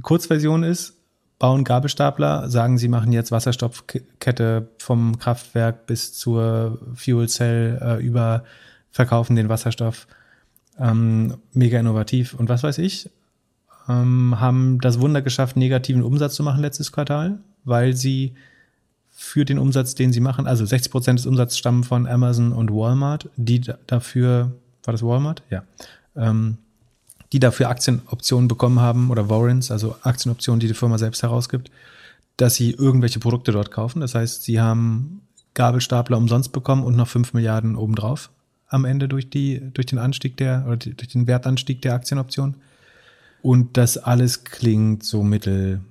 Kurzversion 0.02 0.64
ist, 0.64 0.96
bauen 1.38 1.64
Gabelstapler, 1.64 2.50
sagen, 2.50 2.80
sie 2.80 2.88
machen 2.88 3.14
jetzt 3.14 3.32
Wasserstoffkette 3.32 4.70
vom 4.80 5.20
Kraftwerk 5.20 5.86
bis 5.86 6.16
zur 6.16 6.80
Fuel 6.96 7.30
Cell 7.30 7.80
äh, 7.80 8.04
über, 8.04 8.44
verkaufen 8.90 9.36
den 9.36 9.50
Wasserstoff. 9.50 10.08
Ähm, 10.80 11.36
mega 11.54 11.80
innovativ 11.80 12.34
und 12.34 12.50
was 12.50 12.64
weiß 12.64 12.80
ich 12.80 13.08
ähm, 13.88 14.40
haben 14.40 14.80
das 14.82 15.00
Wunder 15.00 15.22
geschafft, 15.22 15.58
negativen 15.58 16.02
Umsatz 16.02 16.34
zu 16.34 16.42
machen 16.44 16.62
letztes 16.62 16.92
Quartal, 16.92 17.38
weil 17.64 17.96
sie 17.96 18.34
für 19.18 19.46
den 19.46 19.58
Umsatz, 19.58 19.96
den 19.96 20.12
sie 20.12 20.20
machen, 20.20 20.46
also 20.46 20.66
60 20.66 20.92
Prozent 20.92 21.20
des 21.20 21.26
Umsatzes 21.26 21.58
stammen 21.58 21.84
von 21.86 22.06
Amazon 22.06 22.52
und 22.52 22.70
Walmart, 22.70 23.30
die 23.38 23.62
da- 23.62 23.78
dafür, 23.88 24.52
war 24.84 24.92
das 24.92 25.02
Walmart? 25.04 25.42
Ja. 25.50 25.64
Ähm, 26.16 26.58
die 27.32 27.40
dafür 27.40 27.70
Aktienoptionen 27.70 28.48
bekommen 28.48 28.80
haben 28.80 29.10
oder 29.10 29.30
Warrants, 29.30 29.72
also 29.72 29.96
Aktienoptionen, 30.04 30.60
die 30.60 30.68
die 30.68 30.74
Firma 30.74 30.98
selbst 30.98 31.24
herausgibt, 31.24 31.72
dass 32.38 32.56
sie 32.56 32.72
irgendwelche 32.72 33.20
Produkte 33.20 33.52
dort 33.52 33.72
kaufen. 33.72 34.02
Das 34.02 34.16
heißt, 34.16 34.44
sie 34.44 34.60
haben 34.60 35.22
Gabelstapler 35.54 36.18
umsonst 36.18 36.52
bekommen 36.52 36.84
und 36.84 36.96
noch 36.96 37.08
5 37.08 37.34
Milliarden 37.34 37.76
obendrauf 37.76 38.30
am 38.68 38.84
Ende 38.86 39.08
durch, 39.08 39.30
die, 39.30 39.62
durch 39.74 39.86
den 39.88 40.00
Anstieg 40.00 40.38
der, 40.38 40.66
oder 40.68 40.78
durch 40.78 41.08
den 41.08 41.28
Wertanstieg 41.28 41.82
der 41.82 41.94
Aktienoption. 41.94 42.56
Und 43.42 43.78
das 43.78 43.98
alles 43.98 44.44
klingt 44.44 45.04
so 45.04 45.24
mittel, 45.24 45.82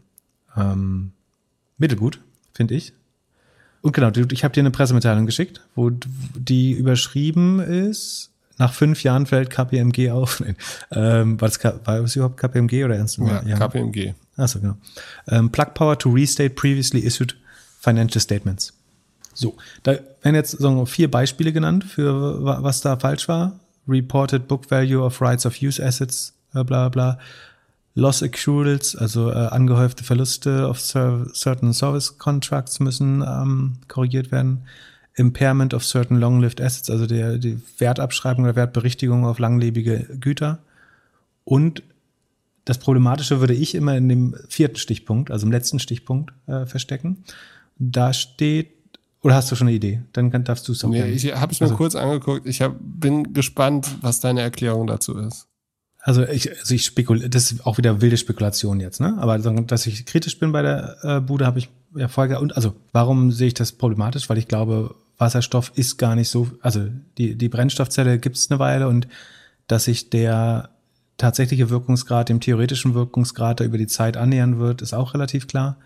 ähm, 0.56 1.12
mittelgut, 1.78 2.20
finde 2.52 2.74
ich. 2.74 2.92
Und 3.84 3.92
genau, 3.92 4.10
ich 4.32 4.44
habe 4.44 4.54
dir 4.54 4.60
eine 4.60 4.70
Pressemitteilung 4.70 5.26
geschickt, 5.26 5.60
wo 5.74 5.90
die 5.90 6.72
überschrieben 6.72 7.60
ist, 7.60 8.30
nach 8.56 8.72
fünf 8.72 9.02
Jahren 9.02 9.26
fällt 9.26 9.50
KPMG 9.50 10.10
auf. 10.10 10.40
Nein, 10.40 10.56
ähm, 10.92 11.38
war, 11.38 11.48
das, 11.48 11.62
war 11.62 12.00
das 12.00 12.16
überhaupt 12.16 12.38
KPMG 12.38 12.82
oder 12.84 12.96
Ernst? 12.96 13.18
Ja, 13.18 13.42
KPMG. 13.58 14.14
Achso, 14.38 14.58
genau. 14.60 14.76
Ähm, 15.28 15.50
Plug 15.52 15.74
Power 15.74 15.98
to 15.98 16.10
restate 16.10 16.54
previously 16.54 17.00
issued 17.00 17.36
financial 17.78 18.20
statements. 18.22 18.72
So, 19.34 19.54
da 19.82 19.98
werden 20.22 20.34
jetzt 20.34 20.58
wir, 20.60 20.86
vier 20.86 21.10
Beispiele 21.10 21.52
genannt 21.52 21.84
für 21.84 22.42
wa- 22.42 22.62
was 22.62 22.80
da 22.80 22.96
falsch 22.98 23.28
war. 23.28 23.60
Reported 23.86 24.48
Book 24.48 24.70
Value 24.70 25.02
of 25.04 25.20
Rights 25.20 25.44
of 25.44 25.60
Use 25.60 25.84
Assets, 25.84 26.32
äh, 26.54 26.64
bla 26.64 26.88
bla. 26.88 27.18
Loss 27.94 28.22
Accruals, 28.22 28.96
also 28.96 29.30
äh, 29.30 29.34
angehäufte 29.34 30.02
Verluste 30.02 30.68
of 30.68 30.78
cer- 30.78 31.32
certain 31.34 31.72
Service 31.72 32.18
Contracts 32.18 32.80
müssen 32.80 33.22
ähm, 33.22 33.74
korrigiert 33.88 34.32
werden. 34.32 34.62
Impairment 35.16 35.74
of 35.74 35.84
certain 35.84 36.18
long-lived 36.18 36.60
assets, 36.60 36.90
also 36.90 37.06
der, 37.06 37.38
die 37.38 37.60
Wertabschreibung 37.78 38.44
oder 38.44 38.56
Wertberichtigung 38.56 39.24
auf 39.24 39.38
langlebige 39.38 40.08
Güter. 40.18 40.58
Und 41.44 41.84
das 42.64 42.78
Problematische 42.78 43.38
würde 43.38 43.54
ich 43.54 43.76
immer 43.76 43.96
in 43.96 44.08
dem 44.08 44.34
vierten 44.48 44.76
Stichpunkt, 44.76 45.30
also 45.30 45.46
im 45.46 45.52
letzten 45.52 45.78
Stichpunkt, 45.78 46.32
äh, 46.48 46.66
verstecken. 46.66 47.22
Da 47.78 48.12
steht, 48.12 48.72
oder 49.22 49.36
hast 49.36 49.52
du 49.52 49.54
schon 49.56 49.68
eine 49.68 49.76
Idee? 49.76 50.02
Dann 50.14 50.30
darfst 50.44 50.66
du 50.66 50.72
es 50.72 50.82
auch 50.84 50.88
Nee, 50.88 51.10
ich 51.12 51.32
habe 51.32 51.52
es 51.52 51.60
mir 51.60 51.66
Also- 51.66 51.76
kurz 51.76 51.94
angeguckt. 51.94 52.44
Ich 52.46 52.60
hab, 52.60 52.74
bin 52.80 53.32
gespannt, 53.32 53.88
was 54.00 54.18
deine 54.18 54.40
Erklärung 54.40 54.88
dazu 54.88 55.16
ist. 55.18 55.46
Also 56.06 56.22
ich, 56.28 56.50
also 56.50 56.74
ich 56.74 56.84
spekuliere, 56.84 57.30
das 57.30 57.50
ist 57.50 57.66
auch 57.66 57.78
wieder 57.78 58.02
wilde 58.02 58.18
Spekulation 58.18 58.78
jetzt, 58.78 59.00
ne? 59.00 59.16
Aber 59.18 59.38
dass 59.38 59.86
ich 59.86 60.04
kritisch 60.04 60.38
bin 60.38 60.52
bei 60.52 60.60
der 60.60 60.98
äh, 61.02 61.20
Bude, 61.20 61.46
habe 61.46 61.58
ich 61.58 61.70
ja 61.96 62.08
vorher. 62.08 62.42
Und 62.42 62.56
also, 62.56 62.74
warum 62.92 63.32
sehe 63.32 63.46
ich 63.46 63.54
das 63.54 63.72
problematisch? 63.72 64.28
Weil 64.28 64.36
ich 64.36 64.46
glaube, 64.46 64.94
Wasserstoff 65.16 65.72
ist 65.76 65.96
gar 65.96 66.14
nicht 66.14 66.28
so, 66.28 66.50
also 66.60 66.88
die, 67.16 67.36
die 67.36 67.48
Brennstoffzelle 67.48 68.18
gibt 68.18 68.36
es 68.36 68.50
eine 68.50 68.58
Weile 68.58 68.86
und 68.86 69.08
dass 69.66 69.84
sich 69.84 70.10
der 70.10 70.68
tatsächliche 71.16 71.70
Wirkungsgrad 71.70 72.28
dem 72.28 72.40
theoretischen 72.40 72.92
Wirkungsgrad 72.92 73.60
da 73.60 73.64
über 73.64 73.78
die 73.78 73.86
Zeit 73.86 74.18
annähern 74.18 74.58
wird, 74.58 74.82
ist 74.82 74.92
auch 74.92 75.14
relativ 75.14 75.46
klar. 75.46 75.78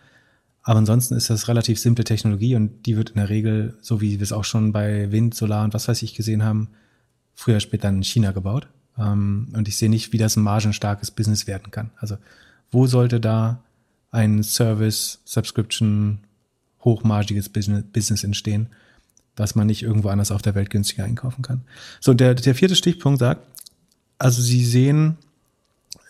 Aber 0.64 0.80
ansonsten 0.80 1.14
ist 1.14 1.30
das 1.30 1.46
relativ 1.46 1.78
simple 1.78 2.04
Technologie 2.04 2.56
und 2.56 2.86
die 2.86 2.96
wird 2.96 3.10
in 3.10 3.16
der 3.16 3.28
Regel, 3.28 3.78
so 3.82 4.00
wie 4.00 4.18
wir 4.18 4.24
es 4.24 4.32
auch 4.32 4.44
schon 4.44 4.72
bei 4.72 5.12
Wind, 5.12 5.36
Solar 5.36 5.62
und 5.62 5.74
was 5.74 5.86
weiß 5.86 6.02
ich 6.02 6.14
gesehen 6.14 6.42
haben, 6.42 6.70
früher 7.36 7.60
später 7.60 7.88
in 7.88 8.02
China 8.02 8.32
gebaut. 8.32 8.66
Ähm, 8.98 9.48
und 9.54 9.68
ich 9.68 9.76
sehe 9.76 9.90
nicht, 9.90 10.12
wie 10.12 10.18
das 10.18 10.36
ein 10.36 10.42
margenstarkes 10.42 11.10
Business 11.10 11.46
werden 11.46 11.70
kann. 11.70 11.90
Also 11.98 12.16
wo 12.70 12.86
sollte 12.86 13.20
da 13.20 13.62
ein 14.10 14.42
Service, 14.42 15.20
Subscription, 15.24 16.20
hochmargiges 16.84 17.48
Business 17.48 18.24
entstehen, 18.24 18.68
was 19.36 19.54
man 19.54 19.66
nicht 19.66 19.82
irgendwo 19.82 20.08
anders 20.08 20.30
auf 20.30 20.42
der 20.42 20.54
Welt 20.54 20.70
günstiger 20.70 21.04
einkaufen 21.04 21.42
kann. 21.42 21.62
So, 22.00 22.14
der, 22.14 22.34
der 22.34 22.54
vierte 22.54 22.76
Stichpunkt 22.76 23.20
sagt, 23.20 23.46
also 24.18 24.42
Sie 24.42 24.64
sehen 24.64 25.16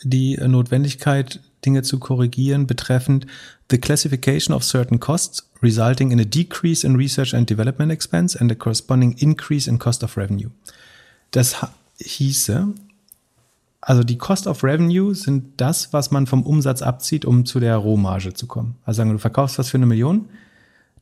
die 0.02 0.36
Notwendigkeit, 0.36 1.40
Dinge 1.65 1.82
zu 1.82 1.98
korrigieren 1.98 2.66
betreffend 2.66 3.27
the 3.70 3.78
classification 3.78 4.55
of 4.55 4.62
certain 4.62 5.01
costs 5.01 5.48
resulting 5.60 6.12
in 6.12 6.20
a 6.20 6.24
decrease 6.24 6.86
in 6.86 6.94
research 6.97 7.35
and 7.35 7.51
development 7.51 7.90
expense 7.90 8.39
and 8.39 8.51
a 8.52 8.55
corresponding 8.55 9.12
increase 9.19 9.69
in 9.69 9.78
cost 9.78 10.05
of 10.05 10.16
revenue. 10.16 10.51
Das 11.32 11.56
hieße, 12.01 12.69
also 13.81 14.03
die 14.03 14.19
Cost 14.19 14.47
of 14.47 14.65
Revenue 14.65 15.15
sind 15.15 15.61
das, 15.61 15.93
was 15.93 16.11
man 16.11 16.27
vom 16.27 16.43
Umsatz 16.43 16.83
abzieht, 16.83 17.25
um 17.25 17.47
zu 17.47 17.61
der 17.61 17.77
Rohmarge 17.77 18.35
zu 18.35 18.47
kommen. 18.47 18.77
Also 18.85 18.99
sagen 18.99 19.11
wir, 19.11 19.15
du 19.15 19.20
verkaufst 19.20 19.59
was 19.59 19.70
für 19.70 19.79
eine 19.79 19.87
Million, 19.87 20.29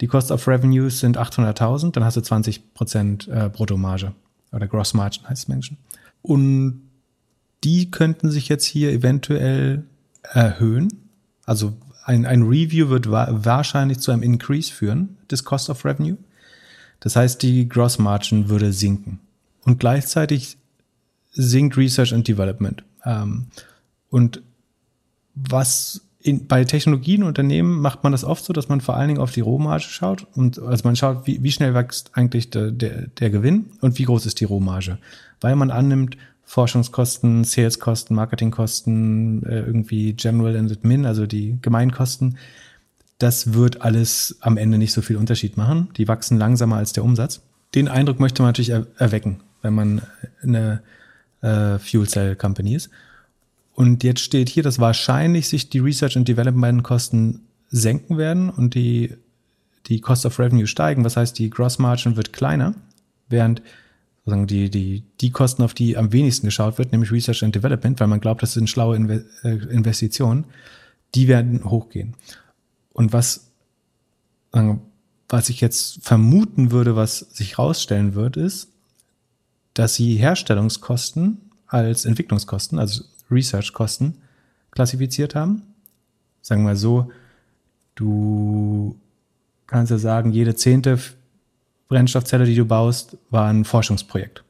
die 0.00 0.06
Cost 0.06 0.30
of 0.30 0.46
Revenues 0.46 1.00
sind 1.00 1.18
800.000, 1.18 1.92
dann 1.92 2.04
hast 2.04 2.16
du 2.16 2.20
20 2.20 2.74
Prozent 2.74 3.28
äh, 3.28 3.48
Bruttomarge 3.52 4.12
oder 4.52 4.66
Gross 4.66 4.94
Margin 4.94 5.28
heißt 5.28 5.44
es 5.44 5.48
Menschen. 5.48 5.78
Und 6.22 6.82
die 7.64 7.90
könnten 7.90 8.30
sich 8.30 8.48
jetzt 8.48 8.64
hier 8.64 8.92
eventuell 8.92 9.84
erhöhen. 10.22 10.88
Also 11.44 11.74
ein, 12.04 12.26
ein 12.26 12.42
Review 12.42 12.88
wird 12.88 13.10
wa 13.10 13.28
wahrscheinlich 13.30 13.98
zu 14.00 14.12
einem 14.12 14.22
Increase 14.22 14.72
führen 14.72 15.16
des 15.30 15.44
Cost 15.44 15.70
of 15.70 15.84
Revenue. 15.84 16.18
Das 17.00 17.16
heißt, 17.16 17.42
die 17.42 17.68
Gross 17.68 17.98
Margin 17.98 18.48
würde 18.48 18.72
sinken. 18.72 19.20
Und 19.64 19.80
gleichzeitig 19.80 20.58
sinkt 21.36 21.76
Research 21.76 22.12
and 22.12 22.26
Development. 22.26 22.82
Ähm, 23.04 23.46
und 24.10 24.42
was 25.34 26.00
in, 26.20 26.46
bei 26.46 26.64
Technologienunternehmen 26.64 27.78
macht 27.80 28.02
man 28.02 28.12
das 28.12 28.24
oft 28.24 28.44
so, 28.44 28.52
dass 28.52 28.68
man 28.68 28.80
vor 28.80 28.96
allen 28.96 29.08
Dingen 29.08 29.20
auf 29.20 29.30
die 29.30 29.42
Rohmarge 29.42 29.84
schaut 29.84 30.26
und 30.34 30.58
also 30.58 30.82
man 30.84 30.96
schaut, 30.96 31.26
wie, 31.26 31.42
wie 31.42 31.52
schnell 31.52 31.74
wächst 31.74 32.10
eigentlich 32.14 32.50
der, 32.50 32.72
der, 32.72 33.06
der 33.06 33.30
Gewinn 33.30 33.66
und 33.80 33.98
wie 33.98 34.04
groß 34.04 34.26
ist 34.26 34.40
die 34.40 34.44
Rohmarge. 34.44 34.98
Weil 35.40 35.54
man 35.54 35.70
annimmt, 35.70 36.16
Forschungskosten, 36.42 37.44
Saleskosten, 37.44 38.16
Marketingkosten, 38.16 39.44
äh, 39.44 39.60
irgendwie 39.60 40.14
General 40.14 40.56
and 40.56 40.70
Admin, 40.72 41.04
also 41.04 41.26
die 41.26 41.58
Gemeinkosten, 41.60 42.38
das 43.18 43.52
wird 43.52 43.82
alles 43.82 44.38
am 44.40 44.56
Ende 44.56 44.78
nicht 44.78 44.92
so 44.92 45.02
viel 45.02 45.16
Unterschied 45.16 45.56
machen. 45.56 45.88
Die 45.96 46.06
wachsen 46.08 46.38
langsamer 46.38 46.76
als 46.76 46.92
der 46.92 47.04
Umsatz. 47.04 47.40
Den 47.74 47.88
Eindruck 47.88 48.20
möchte 48.20 48.42
man 48.42 48.50
natürlich 48.50 48.70
er 48.70 48.86
erwecken, 48.98 49.40
wenn 49.62 49.74
man 49.74 50.02
eine 50.42 50.82
äh, 51.42 51.78
Fuel 51.78 52.08
Cell 52.08 52.36
Company 52.36 52.74
ist. 52.74 52.90
Und 53.74 54.04
jetzt 54.04 54.20
steht 54.20 54.48
hier, 54.48 54.62
dass 54.62 54.78
wahrscheinlich 54.78 55.48
sich 55.48 55.68
die 55.68 55.80
Research 55.80 56.16
and 56.16 56.26
Development 56.26 56.82
Kosten 56.82 57.42
senken 57.68 58.16
werden 58.16 58.48
und 58.48 58.74
die, 58.74 59.14
die 59.86 60.00
Cost 60.00 60.24
of 60.24 60.38
Revenue 60.38 60.66
steigen. 60.66 61.04
Was 61.04 61.16
heißt, 61.16 61.38
die 61.38 61.50
Gross 61.50 61.78
Margin 61.78 62.16
wird 62.16 62.32
kleiner, 62.32 62.74
während 63.28 63.60
sozusagen 64.24 64.46
die, 64.46 64.70
die, 64.70 65.02
die 65.20 65.30
Kosten, 65.30 65.62
auf 65.62 65.74
die 65.74 65.96
am 65.96 66.12
wenigsten 66.12 66.46
geschaut 66.46 66.78
wird, 66.78 66.92
nämlich 66.92 67.12
Research 67.12 67.44
and 67.44 67.54
Development, 67.54 68.00
weil 68.00 68.08
man 68.08 68.20
glaubt, 68.20 68.42
das 68.42 68.54
sind 68.54 68.68
schlaue 68.68 68.96
Inve 68.96 69.24
äh, 69.44 69.56
Investitionen, 69.70 70.44
die 71.14 71.28
werden 71.28 71.64
hochgehen. 71.64 72.14
Und 72.92 73.12
was, 73.12 73.52
was 75.28 75.48
ich 75.48 75.60
jetzt 75.60 76.02
vermuten 76.02 76.70
würde, 76.70 76.96
was 76.96 77.18
sich 77.18 77.58
rausstellen 77.58 78.14
wird, 78.14 78.36
ist, 78.36 78.68
dass 79.78 79.94
sie 79.94 80.16
Herstellungskosten 80.16 81.50
als 81.66 82.04
Entwicklungskosten, 82.04 82.78
also 82.78 83.04
Research-Kosten, 83.30 84.22
klassifiziert 84.70 85.34
haben. 85.34 85.62
Sagen 86.40 86.62
wir 86.62 86.70
mal 86.70 86.76
so, 86.76 87.10
du 87.94 88.96
kannst 89.66 89.90
ja 89.90 89.98
sagen, 89.98 90.32
jede 90.32 90.54
zehnte 90.54 90.98
Brennstoffzelle, 91.88 92.46
die 92.46 92.54
du 92.54 92.64
baust, 92.64 93.18
war 93.30 93.48
ein 93.48 93.64
Forschungsprojekt. 93.64 94.44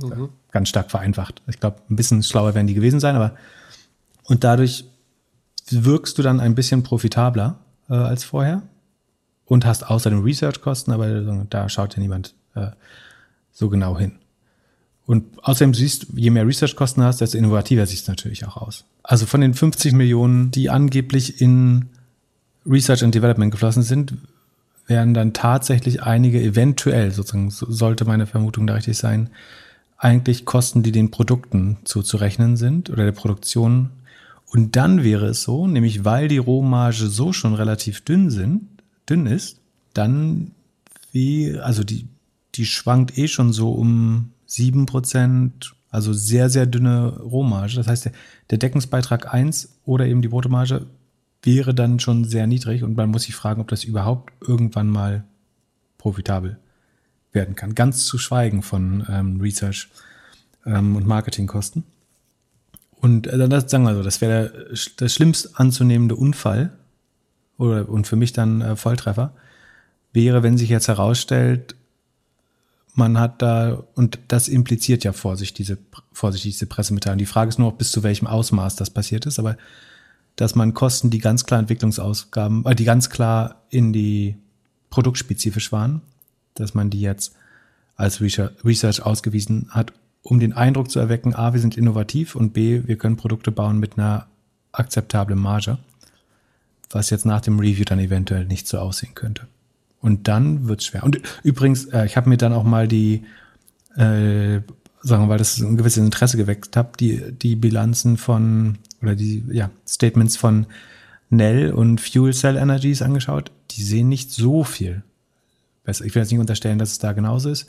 Mhm. 0.00 0.28
Ganz 0.52 0.68
stark 0.68 0.90
vereinfacht. 0.90 1.42
Ich 1.48 1.58
glaube, 1.58 1.78
ein 1.90 1.96
bisschen 1.96 2.22
schlauer 2.22 2.54
werden 2.54 2.66
die 2.66 2.74
gewesen 2.74 3.00
sein, 3.00 3.16
aber 3.16 3.34
und 4.24 4.44
dadurch 4.44 4.84
wirkst 5.70 6.18
du 6.18 6.22
dann 6.22 6.38
ein 6.38 6.54
bisschen 6.54 6.82
profitabler 6.82 7.58
äh, 7.88 7.94
als 7.94 8.24
vorher 8.24 8.62
und 9.44 9.66
hast 9.66 9.88
außerdem 9.88 10.22
Research-Kosten, 10.22 10.92
aber 10.92 11.08
da 11.50 11.68
schaut 11.68 11.96
ja 11.96 12.00
niemand 12.00 12.34
äh, 12.54 12.68
so 13.50 13.68
genau 13.68 13.98
hin. 13.98 14.18
Und 15.08 15.24
außerdem 15.42 15.72
siehst, 15.72 16.08
je 16.14 16.28
mehr 16.28 16.46
Research-Kosten 16.46 17.02
hast, 17.02 17.22
desto 17.22 17.38
innovativer 17.38 17.86
siehst 17.86 18.06
du 18.06 18.12
natürlich 18.12 18.46
auch 18.46 18.58
aus. 18.58 18.84
Also 19.02 19.24
von 19.24 19.40
den 19.40 19.54
50 19.54 19.94
Millionen, 19.94 20.50
die 20.50 20.68
angeblich 20.68 21.40
in 21.40 21.86
Research 22.66 23.02
and 23.02 23.14
Development 23.14 23.50
geflossen 23.50 23.82
sind, 23.82 24.12
werden 24.86 25.14
dann 25.14 25.32
tatsächlich 25.32 26.02
einige 26.02 26.42
eventuell, 26.42 27.10
sozusagen, 27.10 27.48
sollte 27.50 28.04
meine 28.04 28.26
Vermutung 28.26 28.66
da 28.66 28.74
richtig 28.74 28.98
sein, 28.98 29.30
eigentlich 29.96 30.44
Kosten, 30.44 30.82
die 30.82 30.92
den 30.92 31.10
Produkten 31.10 31.78
zuzurechnen 31.84 32.58
sind 32.58 32.90
oder 32.90 33.06
der 33.06 33.12
Produktion. 33.12 33.88
Und 34.44 34.76
dann 34.76 35.04
wäre 35.04 35.28
es 35.28 35.42
so, 35.42 35.66
nämlich 35.66 36.04
weil 36.04 36.28
die 36.28 36.36
Rohmarge 36.36 37.06
so 37.06 37.32
schon 37.32 37.54
relativ 37.54 38.02
dünn 38.02 38.28
sind, 38.28 38.66
dünn 39.08 39.24
ist, 39.24 39.56
dann 39.94 40.50
wie, 41.12 41.58
also 41.58 41.82
die, 41.82 42.08
die 42.56 42.66
schwankt 42.66 43.16
eh 43.16 43.26
schon 43.26 43.54
so 43.54 43.72
um 43.72 44.32
sieben 44.48 44.86
Prozent, 44.86 45.76
also 45.90 46.12
sehr, 46.12 46.50
sehr 46.50 46.66
dünne 46.66 47.20
Rohmarge. 47.20 47.76
Das 47.76 47.86
heißt, 47.86 48.10
der, 48.50 48.58
Deckungsbeitrag 48.58 49.32
eins 49.32 49.78
oder 49.84 50.06
eben 50.06 50.22
die 50.22 50.28
Bruttomarge 50.28 50.86
wäre 51.42 51.74
dann 51.74 52.00
schon 52.00 52.24
sehr 52.24 52.48
niedrig 52.48 52.82
und 52.82 52.96
man 52.96 53.10
muss 53.10 53.24
sich 53.24 53.36
fragen, 53.36 53.60
ob 53.60 53.68
das 53.68 53.84
überhaupt 53.84 54.32
irgendwann 54.40 54.88
mal 54.88 55.24
profitabel 55.98 56.58
werden 57.32 57.54
kann. 57.54 57.74
Ganz 57.74 58.06
zu 58.06 58.18
schweigen 58.18 58.62
von 58.62 59.06
ähm, 59.08 59.40
Research 59.40 59.88
ähm, 60.66 60.96
und 60.96 61.06
Marketingkosten. 61.06 61.84
Und 63.00 63.26
äh, 63.28 63.36
sagen 63.66 63.84
wir 63.84 63.94
so, 63.94 64.02
das 64.02 64.20
wäre 64.20 64.50
der, 64.50 64.76
der 64.98 65.08
schlimmst 65.08 65.60
anzunehmende 65.60 66.16
Unfall 66.16 66.72
oder 67.56 67.88
und 67.88 68.06
für 68.06 68.16
mich 68.16 68.32
dann 68.32 68.60
äh, 68.60 68.76
Volltreffer 68.76 69.32
wäre, 70.12 70.42
wenn 70.42 70.58
sich 70.58 70.70
jetzt 70.70 70.88
herausstellt, 70.88 71.76
man 72.98 73.18
hat 73.18 73.40
da, 73.40 73.84
und 73.94 74.18
das 74.28 74.48
impliziert 74.48 75.04
ja 75.04 75.12
Vorsicht, 75.12 75.58
diese, 75.58 75.78
Vorsicht, 76.12 76.44
diese 76.44 76.66
Pressemitteilung. 76.66 77.18
Die 77.18 77.26
Frage 77.26 77.48
ist 77.48 77.58
nur, 77.58 77.72
bis 77.72 77.90
zu 77.92 78.02
welchem 78.02 78.26
Ausmaß 78.26 78.76
das 78.76 78.90
passiert 78.90 79.24
ist, 79.24 79.38
aber 79.38 79.56
dass 80.36 80.54
man 80.54 80.74
Kosten, 80.74 81.10
die 81.10 81.18
ganz 81.18 81.46
klar 81.46 81.60
Entwicklungsausgaben, 81.60 82.66
äh, 82.66 82.74
die 82.74 82.84
ganz 82.84 83.08
klar 83.10 83.62
in 83.70 83.92
die 83.92 84.36
produktspezifisch 84.90 85.72
waren, 85.72 86.02
dass 86.54 86.74
man 86.74 86.90
die 86.90 87.00
jetzt 87.00 87.34
als 87.96 88.20
Research 88.20 89.02
ausgewiesen 89.02 89.68
hat, 89.70 89.92
um 90.22 90.40
den 90.40 90.52
Eindruck 90.52 90.90
zu 90.90 90.98
erwecken, 90.98 91.34
a, 91.34 91.52
wir 91.52 91.60
sind 91.60 91.76
innovativ 91.76 92.36
und 92.36 92.52
b, 92.52 92.82
wir 92.86 92.96
können 92.96 93.16
Produkte 93.16 93.50
bauen 93.50 93.78
mit 93.78 93.98
einer 93.98 94.26
akzeptablen 94.72 95.38
Marge, 95.38 95.78
was 96.90 97.10
jetzt 97.10 97.26
nach 97.26 97.40
dem 97.40 97.58
Review 97.58 97.84
dann 97.84 97.98
eventuell 97.98 98.44
nicht 98.44 98.68
so 98.68 98.78
aussehen 98.78 99.14
könnte. 99.14 99.48
Und 100.00 100.28
dann 100.28 100.68
wird's 100.68 100.86
schwer. 100.86 101.02
Und 101.02 101.20
übrigens, 101.42 101.86
äh, 101.86 102.06
ich 102.06 102.16
habe 102.16 102.28
mir 102.28 102.36
dann 102.36 102.52
auch 102.52 102.64
mal 102.64 102.86
die, 102.86 103.24
äh, 103.96 104.60
sagen 105.02 105.24
wir, 105.24 105.28
weil 105.28 105.38
das 105.38 105.58
ein 105.58 105.76
gewisses 105.76 106.02
Interesse 106.04 106.36
geweckt 106.36 106.76
hat, 106.76 107.00
die, 107.00 107.32
die 107.32 107.56
Bilanzen 107.56 108.16
von 108.16 108.78
oder 109.02 109.14
die 109.14 109.44
ja, 109.50 109.70
Statements 109.86 110.36
von 110.36 110.66
Nell 111.30 111.72
und 111.72 112.00
Fuel 112.00 112.32
Cell 112.32 112.56
Energies 112.56 113.02
angeschaut, 113.02 113.50
die 113.72 113.82
sehen 113.82 114.08
nicht 114.08 114.30
so 114.30 114.64
viel 114.64 115.02
besser. 115.84 116.04
Ich 116.04 116.14
will 116.14 116.22
jetzt 116.22 116.30
nicht 116.30 116.40
unterstellen, 116.40 116.78
dass 116.78 116.92
es 116.92 116.98
da 116.98 117.12
genauso 117.12 117.50
ist, 117.50 117.66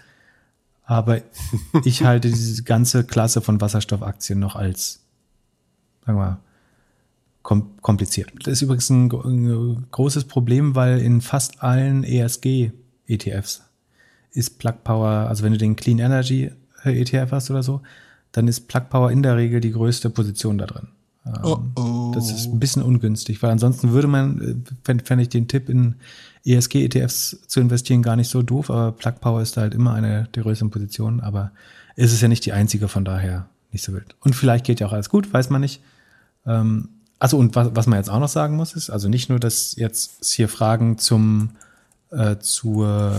aber 0.86 1.22
ich 1.84 2.04
halte 2.04 2.30
diese 2.30 2.64
ganze 2.64 3.04
Klasse 3.04 3.42
von 3.42 3.62
Wasserstoffaktien 3.62 4.40
noch 4.40 4.56
als, 4.56 5.02
sagen 6.06 6.18
wir 6.18 6.26
mal, 6.26 6.40
kompliziert. 7.44 8.32
Das 8.44 8.54
ist 8.54 8.62
übrigens 8.62 8.90
ein, 8.90 9.12
ein 9.12 9.86
großes 9.92 10.26
Problem, 10.26 10.76
weil 10.76 11.00
in 11.00 11.22
fast 11.22 11.64
allen 11.64 12.04
ESG-ETFs 12.04 13.64
ist 14.32 14.60
Plug 14.60 14.76
Power, 14.84 15.28
also 15.28 15.44
wenn 15.44 15.54
du 15.54 15.58
den 15.58 15.76
Clean 15.76 16.00
Energy 16.00 16.52
ETF 16.84 17.32
hast 17.32 17.50
oder 17.50 17.64
so, 17.64 17.82
dann 18.32 18.48
ist 18.48 18.68
Plug 18.68 18.84
Power 18.90 19.12
in 19.12 19.24
der 19.24 19.38
Regel 19.38 19.62
die 19.62 19.72
größte 19.72 20.10
Position 20.10 20.58
da 20.58 20.66
drin. 20.66 20.90
Oh, 21.44 21.60
oh. 21.76 22.12
Das 22.14 22.32
ist 22.32 22.48
ein 22.48 22.60
bisschen 22.60 22.82
ungünstig, 22.82 23.42
weil 23.44 23.52
ansonsten 23.52 23.92
würde 23.92 24.08
man, 24.08 24.42
äh, 24.42 24.56
fände 24.84 25.04
fänd 25.04 25.22
ich 25.22 25.30
den 25.30 25.48
Tipp 25.48 25.70
in 25.70 25.96
ESG-ETFs 26.46 27.40
zu 27.48 27.60
investieren 27.60 28.02
gar 28.02 28.16
nicht 28.16 28.30
so 28.30 28.42
doof, 28.42 28.70
aber 28.70 28.92
Plug 28.94 29.14
Power 29.20 29.42
ist 29.42 29.58
da 29.58 29.62
halt 29.62 29.74
immer 29.74 29.94
eine 29.94 30.28
der 30.34 30.44
größeren 30.44 30.72
Positionen, 30.72 31.20
aber 31.20 31.52
ist 31.96 32.14
es 32.14 32.22
ja 32.22 32.28
nicht 32.28 32.46
die 32.46 32.54
einzige, 32.54 32.88
von 32.88 33.06
daher 33.06 33.50
nicht 33.72 33.84
so 33.84 33.94
wild. 33.94 34.16
Und 34.22 34.36
vielleicht 34.36 34.66
geht 34.66 34.80
ja 34.80 34.88
auch 34.88 34.94
alles 34.94 35.10
gut, 35.10 35.32
weiß 35.32 35.50
man 35.50 35.62
nicht. 35.62 35.82
Ähm, 36.46 36.90
also 37.20 37.38
und 37.38 37.56
was, 37.56 37.70
was 37.76 37.88
man 37.88 38.00
jetzt 38.00 38.10
auch 38.10 38.20
noch 38.20 38.30
sagen 38.30 38.56
muss, 38.56 38.74
ist, 38.74 38.90
also 38.90 39.10
nicht 39.10 39.30
nur, 39.30 39.40
dass 39.40 39.76
jetzt 39.76 40.26
hier 40.26 40.50
Fragen 40.50 40.98
zum 40.98 41.52
äh, 42.12 42.38
zur 42.40 43.14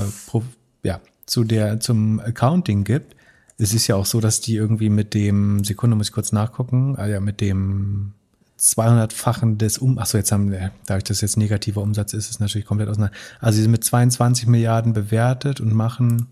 ja, 0.82 1.00
zu 1.26 1.44
der 1.44 1.80
zum 1.80 2.20
Accounting 2.20 2.84
gibt. 2.84 3.14
Es 3.58 3.74
ist 3.74 3.86
ja 3.86 3.96
auch 3.96 4.06
so, 4.06 4.20
dass 4.20 4.40
die 4.40 4.56
irgendwie 4.56 4.88
mit 4.88 5.12
dem 5.12 5.64
Sekunde 5.64 5.94
muss 5.94 6.08
ich 6.08 6.14
kurz 6.14 6.32
nachgucken, 6.32 6.96
ah 6.96 7.06
ja, 7.06 7.20
mit 7.20 7.42
dem 7.42 8.14
200-fachen 8.58 9.58
des 9.58 9.78
Um, 9.78 9.98
achso, 9.98 10.18
jetzt 10.18 10.32
haben 10.32 10.50
wir, 10.50 10.72
dadurch, 10.86 11.04
dass 11.04 11.20
jetzt 11.20 11.36
negativer 11.36 11.82
Umsatz 11.82 12.12
ist, 12.12 12.30
ist 12.30 12.40
natürlich 12.40 12.66
komplett 12.66 12.88
auseinander. 12.88 13.14
Also 13.38 13.56
sie 13.56 13.62
sind 13.62 13.70
mit 13.70 13.84
22 13.84 14.46
Milliarden 14.46 14.92
bewertet 14.92 15.60
und 15.60 15.74
machen 15.74 16.28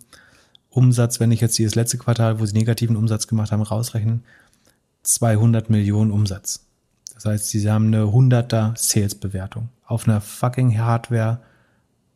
Umsatz, 0.71 1.21
wenn 1.21 1.33
ich 1.33 1.41
jetzt 1.41 1.59
dieses 1.59 1.75
letzte 1.75 1.99
Quartal, 1.99 2.41
wo 2.41 2.47
sie 2.47 2.55
negativen 2.55 2.97
Umsatz 2.97 3.27
gemacht 3.27 3.53
haben, 3.53 3.63
rausrechnen, 3.63 4.25
200 5.03 5.71
Millionen 5.71 6.11
Umsatz. 6.11 6.68
Das 7.19 7.25
heißt, 7.25 7.49
sie 7.49 7.69
haben 7.69 7.89
eine 7.89 8.05
100er 8.05 8.79
Sales-Bewertung 8.79 9.71
auf 9.85 10.07
einer 10.07 10.21
fucking 10.21 10.79
Hardware 10.79 11.41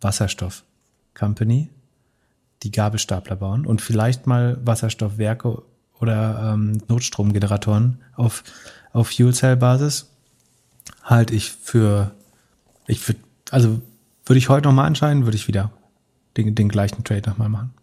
Wasserstoff 0.00 0.62
Company, 1.14 1.70
die 2.62 2.70
Gabelstapler 2.70 3.34
bauen 3.34 3.66
und 3.66 3.80
vielleicht 3.80 4.28
mal 4.28 4.58
Wasserstoffwerke 4.64 5.62
oder 5.98 6.52
ähm, 6.54 6.80
Notstromgeneratoren 6.86 7.98
auf, 8.14 8.44
auf 8.92 9.08
Fuel 9.08 9.34
Cell 9.34 9.56
Basis 9.56 10.08
halte 11.02 11.34
ich 11.34 11.50
für, 11.50 12.12
ich 12.86 13.06
würde, 13.08 13.20
also 13.50 13.80
würde 14.24 14.38
ich 14.38 14.48
heute 14.48 14.68
nochmal 14.68 14.86
entscheiden, 14.86 15.24
würde 15.24 15.36
ich 15.36 15.48
wieder 15.48 15.72
den, 16.36 16.54
den 16.54 16.68
gleichen 16.68 17.02
Trade 17.02 17.28
nochmal 17.28 17.48
machen. 17.48 17.74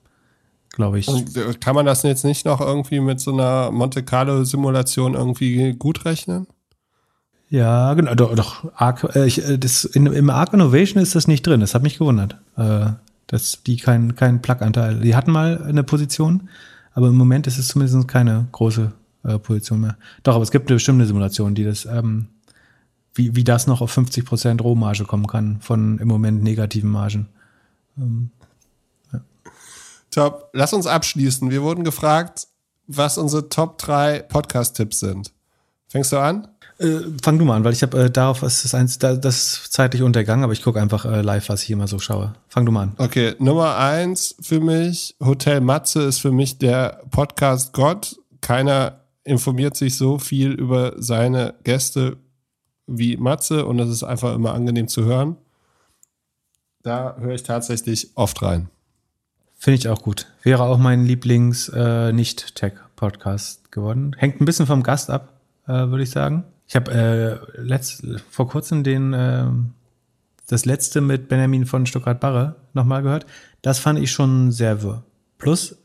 Glaube 0.71 0.99
ich. 0.99 1.09
Und 1.09 1.35
äh, 1.35 1.53
kann 1.55 1.75
man 1.75 1.85
das 1.85 2.03
jetzt 2.03 2.23
nicht 2.23 2.45
noch 2.45 2.61
irgendwie 2.61 3.01
mit 3.01 3.19
so 3.19 3.33
einer 3.33 3.71
Monte 3.71 4.03
Carlo 4.03 4.45
Simulation 4.45 5.15
irgendwie 5.15 5.73
gut 5.73 6.05
rechnen? 6.05 6.47
Ja, 7.49 7.95
genau, 7.95 8.13
doch, 8.13 8.35
doch 8.35 8.71
Arc, 8.75 9.15
äh, 9.15 9.25
ich, 9.25 9.43
äh, 9.43 9.57
das, 9.57 9.83
in, 9.83 10.05
im 10.05 10.29
Arc 10.29 10.53
Innovation 10.53 11.01
ist 11.01 11.15
das 11.15 11.27
nicht 11.27 11.45
drin, 11.45 11.61
das 11.61 11.73
hat 11.73 11.81
mich 11.81 11.97
gewundert, 11.97 12.37
äh, 12.57 12.91
dass 13.27 13.63
die 13.63 13.77
keinen 13.77 14.15
kein 14.15 14.41
Plug-Anteil, 14.41 14.99
die 14.99 15.15
hatten 15.15 15.31
mal 15.31 15.63
eine 15.63 15.83
Position, 15.83 16.49
aber 16.93 17.07
im 17.07 17.15
Moment 17.15 17.47
ist 17.47 17.57
es 17.57 17.69
zumindest 17.69 18.07
keine 18.07 18.47
große 18.51 18.91
äh, 19.23 19.39
Position 19.39 19.81
mehr. 19.81 19.97
Doch, 20.23 20.35
aber 20.35 20.43
es 20.43 20.51
gibt 20.51 20.69
eine 20.69 20.75
bestimmte 20.75 21.05
Simulation, 21.05 21.55
die 21.55 21.63
das, 21.63 21.85
ähm, 21.85 22.27
wie, 23.15 23.35
wie 23.35 23.43
das 23.43 23.65
noch 23.65 23.81
auf 23.81 23.91
50 23.91 24.25
Prozent 24.25 24.63
Rohmarge 24.63 25.05
kommen 25.05 25.27
kann 25.27 25.59
von 25.61 25.97
im 25.97 26.07
Moment 26.07 26.43
negativen 26.43 26.89
Margen. 26.89 27.29
Ähm, 27.97 28.29
ja. 29.11 29.21
Top, 30.11 30.49
lass 30.53 30.73
uns 30.73 30.85
abschließen. 30.87 31.49
Wir 31.49 31.63
wurden 31.63 31.83
gefragt, 31.83 32.47
was 32.87 33.17
unsere 33.17 33.49
Top 33.49 33.77
3 33.79 34.19
Podcast-Tipps 34.19 34.99
sind. 34.99 35.33
Fängst 35.87 36.11
du 36.11 36.17
an? 36.17 36.47
Äh, 36.79 37.01
fang 37.21 37.37
du 37.37 37.43
mal 37.43 37.57
an, 37.57 37.65
weil 37.65 37.73
ich 37.73 37.83
habe 37.83 38.05
äh, 38.05 38.09
darauf 38.09 38.41
ist 38.41 38.63
das, 38.63 38.73
eins, 38.73 38.99
da, 38.99 39.15
das 39.15 39.35
ist 39.35 39.73
zeitlich 39.73 40.01
untergangen, 40.01 40.45
aber 40.45 40.53
ich 40.53 40.63
gucke 40.63 40.81
einfach 40.81 41.03
äh, 41.05 41.21
live, 41.21 41.49
was 41.49 41.63
ich 41.63 41.71
immer 41.71 41.87
so 41.87 41.99
schaue. 41.99 42.35
Fang 42.47 42.65
du 42.65 42.71
mal 42.71 42.83
an. 42.83 42.93
Okay, 42.97 43.35
Nummer 43.37 43.75
eins 43.75 44.33
für 44.39 44.61
mich, 44.61 45.17
Hotel 45.21 45.59
Matze 45.59 46.03
ist 46.03 46.19
für 46.19 46.31
mich 46.31 46.57
der 46.57 47.01
Podcast 47.11 47.73
Gott. 47.73 48.15
Keiner 48.39 49.01
informiert 49.25 49.75
sich 49.75 49.97
so 49.97 50.19
viel 50.19 50.51
über 50.51 50.93
seine 50.97 51.55
Gäste 51.65 52.15
wie 52.87 53.17
Matze 53.17 53.65
und 53.65 53.77
das 53.77 53.89
ist 53.89 54.03
einfach 54.03 54.33
immer 54.33 54.53
angenehm 54.53 54.87
zu 54.87 55.03
hören. 55.03 55.35
Da 56.81 57.17
höre 57.19 57.35
ich 57.35 57.43
tatsächlich 57.43 58.11
oft 58.15 58.41
rein. 58.41 58.69
Finde 59.57 59.79
ich 59.79 59.89
auch 59.89 60.01
gut. 60.01 60.27
Wäre 60.43 60.63
auch 60.63 60.77
mein 60.77 61.05
Lieblings-Nicht-Tech-Podcast 61.05 63.65
äh, 63.65 63.67
geworden. 63.69 64.15
Hängt 64.17 64.39
ein 64.39 64.45
bisschen 64.45 64.65
vom 64.65 64.81
Gast 64.81 65.09
ab, 65.09 65.33
äh, 65.67 65.73
würde 65.73 66.03
ich 66.03 66.11
sagen. 66.11 66.45
Ich 66.69 66.75
habe 66.75 66.91
äh, 66.91 67.61
letzt, 67.61 68.05
vor 68.29 68.47
kurzem 68.47 68.83
den 68.83 69.11
äh, 69.11 69.47
das 70.47 70.65
letzte 70.65 71.01
mit 71.01 71.27
Benjamin 71.27 71.65
von 71.65 71.87
Stuttgart-Barre 71.87 72.57
nochmal 72.73 73.01
gehört. 73.01 73.25
Das 73.63 73.79
fand 73.79 73.97
ich 73.97 74.11
schon 74.11 74.51
sehr 74.51 74.83
wirr. 74.83 75.03
Plus, 75.39 75.77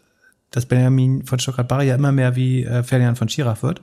dass 0.51 0.67
Benjamin 0.67 1.25
von 1.25 1.39
Stuttgart-Barre 1.39 1.85
ja 1.85 1.95
immer 1.95 2.13
mehr 2.13 2.37
wie 2.37 2.65
äh, 2.65 2.83
Ferdinand 2.83 3.17
von 3.17 3.31
Schirach 3.31 3.63
wird 3.63 3.81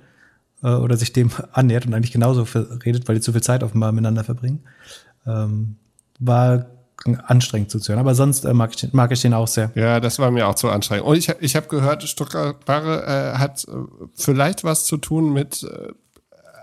äh, 0.62 0.70
oder 0.70 0.96
sich 0.96 1.12
dem 1.12 1.32
annähert 1.54 1.88
und 1.88 1.96
eigentlich 1.96 2.12
genauso 2.12 2.48
redet, 2.86 3.08
weil 3.08 3.16
die 3.16 3.22
zu 3.22 3.32
viel 3.32 3.42
Zeit 3.42 3.64
offenbar 3.64 3.92
miteinander 3.92 4.24
verbringen. 4.24 4.62
Ähm, 5.26 5.78
war 6.20 6.68
anstrengend 7.24 7.72
zuzuhören. 7.72 8.00
Aber 8.00 8.14
sonst 8.14 8.46
äh, 8.46 8.54
mag, 8.54 8.76
ich, 8.76 8.94
mag 8.94 9.12
ich 9.12 9.22
den 9.22 9.34
auch 9.34 9.48
sehr. 9.48 9.72
Ja, 9.74 10.00
das 10.00 10.20
war 10.20 10.30
mir 10.30 10.48
auch 10.48 10.54
zu 10.54 10.70
anstrengend. 10.70 11.08
Und 11.08 11.18
ich, 11.18 11.30
ich 11.40 11.56
habe 11.56 11.68
gehört, 11.68 12.04
Stuttgart-Barre 12.04 13.34
äh, 13.34 13.38
hat 13.40 13.64
äh, 13.64 13.72
vielleicht 14.14 14.64
was 14.64 14.86
zu 14.86 14.98
tun 14.98 15.34
mit 15.34 15.64
äh, 15.64 15.94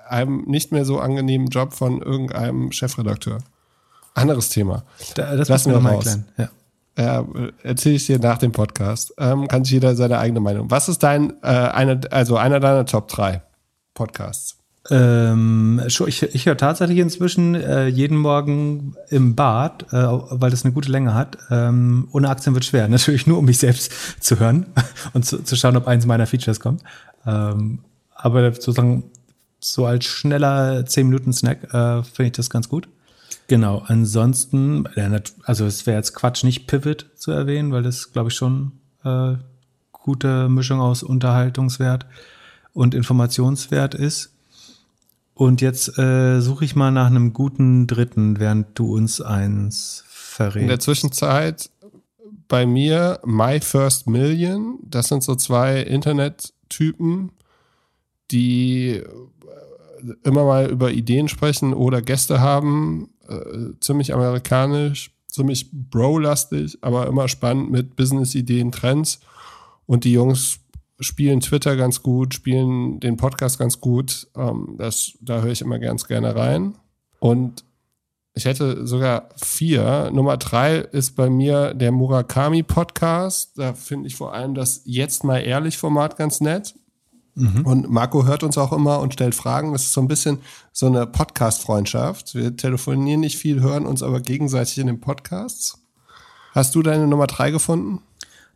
einem 0.09 0.45
nicht 0.47 0.73
mehr 0.73 0.85
so 0.85 0.99
angenehmen 0.99 1.49
Job 1.49 1.73
von 1.73 2.03
irgendeinem 2.03 2.73
Chefredakteur. 2.73 3.39
Anderes 4.15 4.49
Thema. 4.49 4.85
Da, 5.15 5.37
das 5.37 5.49
Lassen 5.49 5.73
wir 5.73 5.81
mal 5.81 5.95
erklären. 5.95 6.29
Ja. 6.37 6.49
Ja, 6.99 7.25
erzähle 7.63 7.95
ich 7.95 8.07
dir 8.07 8.19
nach 8.19 8.39
dem 8.39 8.51
Podcast. 8.51 9.15
Ähm, 9.19 9.47
kann 9.47 9.63
sich 9.63 9.75
jeder 9.75 9.95
seine 9.95 10.19
eigene 10.19 10.41
Meinung. 10.41 10.69
Was 10.69 10.89
ist 10.89 11.05
dein, 11.05 11.31
äh, 11.43 11.47
eine, 11.47 12.01
also 12.11 12.37
einer 12.37 12.59
deiner 12.59 12.87
Top 12.87 13.07
3 13.07 13.41
Podcasts? 13.95 14.59
Ähm, 14.91 15.81
ich, 15.87 16.23
ich 16.23 16.47
höre 16.47 16.57
tatsächlich 16.57 16.99
inzwischen 16.99 17.55
äh, 17.55 17.87
jeden 17.87 18.17
Morgen 18.17 18.97
im 19.11 19.37
Bad, 19.37 19.93
äh, 19.93 19.97
weil 19.97 20.51
das 20.51 20.65
eine 20.65 20.73
gute 20.73 20.91
Länge 20.91 21.15
hat. 21.15 21.39
Ähm, 21.51 22.09
ohne 22.11 22.31
Aktien 22.31 22.55
wird 22.55 22.65
schwer. 22.65 22.89
Natürlich 22.89 23.29
nur, 23.29 23.39
um 23.39 23.45
mich 23.45 23.59
selbst 23.59 23.93
zu 24.21 24.41
hören 24.41 24.67
und 25.13 25.25
zu, 25.25 25.45
zu 25.45 25.55
schauen, 25.55 25.77
ob 25.77 25.87
eins 25.87 26.05
meiner 26.05 26.27
Features 26.27 26.59
kommt. 26.59 26.83
Ähm, 27.27 27.81
aber 28.15 28.53
sozusagen 28.53 29.05
so 29.61 29.87
als 29.87 30.05
schneller 30.05 30.81
10-Minuten-Snack 30.81 31.75
äh, 31.75 32.03
finde 32.03 32.27
ich 32.27 32.33
das 32.33 32.51
ganz 32.51 32.69
gut. 32.69 32.89
Genau, 33.49 33.83
ansonsten, 33.87 34.87
also 35.45 35.65
es 35.65 35.87
wäre 35.87 35.97
jetzt 35.97 36.15
Quatsch, 36.15 36.45
nicht 36.45 36.67
Pivot 36.67 37.07
zu 37.15 37.31
erwähnen, 37.31 37.73
weil 37.73 37.83
das, 37.83 38.13
glaube 38.13 38.29
ich, 38.29 38.35
schon 38.35 38.73
äh, 39.05 39.35
gute 39.93 40.49
Mischung 40.49 40.81
aus 40.81 41.03
Unterhaltungswert 41.03 42.07
und 42.75 42.95
Informationswert 42.95 43.95
ist. 43.95 44.35
Und 45.35 45.61
jetzt 45.61 45.99
äh, 45.99 46.41
suche 46.41 46.65
ich 46.65 46.77
mal 46.77 46.91
nach 46.91 47.07
einem 47.07 47.33
guten 47.33 47.87
dritten, 47.87 48.39
während 48.39 48.79
du 48.79 48.95
uns 48.95 49.21
eins 49.21 50.05
verrätst. 50.09 50.63
In 50.63 50.69
der 50.69 50.81
Zwischenzeit 50.81 51.71
bei 52.49 52.67
mir 52.67 53.21
My 53.25 53.61
First 53.61 54.09
Million. 54.09 54.79
Das 54.83 55.09
sind 55.09 55.23
so 55.23 55.37
zwei 55.37 55.81
Internettypen, 55.81 57.31
die 58.31 59.03
immer 60.25 60.45
mal 60.45 60.71
über 60.71 60.91
Ideen 60.91 61.29
sprechen 61.29 61.75
oder 61.75 62.03
Gäste 62.03 62.41
haben. 62.41 63.11
Äh, 63.29 63.73
ziemlich 63.81 64.15
amerikanisch, 64.15 65.11
ziemlich 65.27 65.71
bro-lastig, 65.73 66.79
aber 66.81 67.07
immer 67.07 67.29
spannend 67.29 67.71
mit 67.71 67.97
Business-Ideen, 67.97 68.73
Trends. 68.73 69.21
Und 69.87 70.05
die 70.05 70.13
Jungs 70.13 70.61
spielen 71.01 71.41
Twitter 71.41 71.77
ganz 71.77 72.03
gut, 72.03 72.35
spielen 72.35 73.01
den 73.01 73.17
Podcast 73.17 73.59
ganz 73.59 73.81
gut. 73.81 74.27
Ähm, 74.37 74.75
das, 74.79 75.13
da 75.21 75.43
höre 75.43 75.53
ich 75.53 75.61
immer 75.61 75.79
ganz 75.79 76.07
gerne 76.07 76.35
rein. 76.35 76.75
Und 77.21 77.65
ich 78.35 78.45
hätte 78.45 78.87
sogar 78.87 79.31
vier. 79.37 80.11
Nummer 80.13 80.37
drei 80.37 80.77
ist 80.77 81.17
bei 81.17 81.29
mir 81.29 81.75
der 81.75 81.91
Murakami 81.91 82.63
Podcast. 82.63 83.59
Da 83.59 83.75
finde 83.75 84.07
ich 84.07 84.17
vor 84.17 84.33
allem 84.33 84.55
das 84.55 84.83
Jetzt 84.85 85.25
mal 85.25 85.39
ehrlich 85.39 85.77
Format 85.77 86.17
ganz 86.17 86.41
nett. 86.41 86.75
Mhm. 87.39 87.65
Und 87.65 87.91
Marco 87.91 88.27
hört 88.27 88.43
uns 88.43 88.59
auch 88.59 88.73
immer 88.73 89.01
und 89.01 89.13
stellt 89.13 89.35
Fragen. 89.35 89.75
Es 89.75 89.85
ist 89.85 89.93
so 89.93 90.01
ein 90.01 90.09
bisschen 90.09 90.39
so 90.73 90.87
eine 90.87 91.07
Podcast-Freundschaft. 91.07 92.35
Wir 92.35 92.57
telefonieren 92.57 93.21
nicht 93.21 93.39
viel, 93.39 93.61
hören 93.61 93.87
uns 93.87 94.03
aber 94.03 94.21
gegenseitig 94.21 94.79
in 94.79 94.89
den 94.89 95.01
Podcasts. 95.01 95.79
Hast 96.53 96.75
du 96.75 96.83
deine 96.83 97.07
Nummer 97.07 97.29
drei 97.29 97.51
gefunden? 97.51 98.01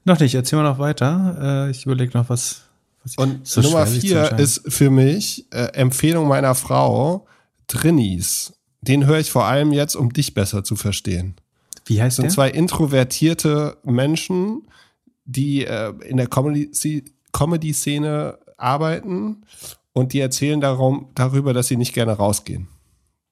Noch 0.04 0.18
nicht, 0.18 0.34
erzähl 0.34 0.58
mal 0.58 0.68
noch 0.68 0.80
weiter. 0.80 1.68
Äh, 1.68 1.70
ich 1.70 1.86
überlege 1.86 2.18
noch 2.18 2.28
was. 2.28 2.62
und 3.16 3.46
so 3.46 3.60
Nummer 3.60 3.86
vier 3.86 4.36
ist 4.38 4.62
für 4.66 4.90
mich 4.90 5.46
äh, 5.52 5.66
Empfehlung 5.74 6.26
meiner 6.26 6.56
Frau, 6.56 7.26
Drinnies. 7.68 8.54
Den 8.80 9.06
höre 9.06 9.20
ich 9.20 9.30
vor 9.30 9.44
allem 9.44 9.72
jetzt, 9.72 9.94
um 9.94 10.12
dich 10.12 10.34
besser 10.34 10.64
zu 10.64 10.74
verstehen. 10.74 11.36
Wie 11.86 12.02
heißt 12.02 12.14
das? 12.14 12.16
sind 12.16 12.24
der? 12.24 12.32
zwei 12.32 12.50
introvertierte 12.50 13.76
Menschen, 13.84 14.62
die 15.24 15.64
äh, 15.64 15.92
in 16.04 16.16
der 16.16 16.26
Comedy-Szene 16.26 18.38
arbeiten 18.62 19.44
und 19.92 20.12
die 20.12 20.20
erzählen 20.20 20.60
darum, 20.60 21.08
darüber, 21.14 21.52
dass 21.52 21.68
sie 21.68 21.76
nicht 21.76 21.92
gerne 21.92 22.12
rausgehen. 22.12 22.68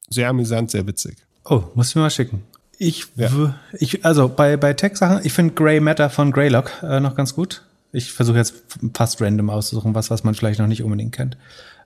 Sehr 0.09 0.29
amüsant, 0.29 0.71
sehr 0.71 0.87
witzig. 0.87 1.17
Oh, 1.45 1.63
muss 1.75 1.91
ich 1.91 1.95
mir 1.97 2.03
mal 2.03 2.11
schicken. 2.11 2.43
Ich, 2.79 3.07
ja. 3.17 3.55
ich 3.79 4.05
also 4.05 4.29
bei, 4.29 4.57
bei 4.57 4.73
Tech-Sachen, 4.73 5.21
ich 5.25 5.33
finde 5.33 5.55
Grey 5.55 5.81
Matter 5.81 6.11
von 6.11 6.33
Greylock 6.33 6.83
äh, 6.83 7.01
noch 7.01 7.15
ganz 7.15 7.35
gut. 7.35 7.63
Ich 7.93 8.13
versuche 8.13 8.39
jetzt 8.39 8.55
fast 8.95 9.21
random 9.21 9.51
auszusuchen, 9.51 9.95
was, 9.95 10.11
was 10.11 10.25
man 10.25 10.35
vielleicht 10.35 10.61
noch 10.61 10.67
nicht 10.67 10.83
unbedingt 10.83 11.13
kennt. 11.13 11.37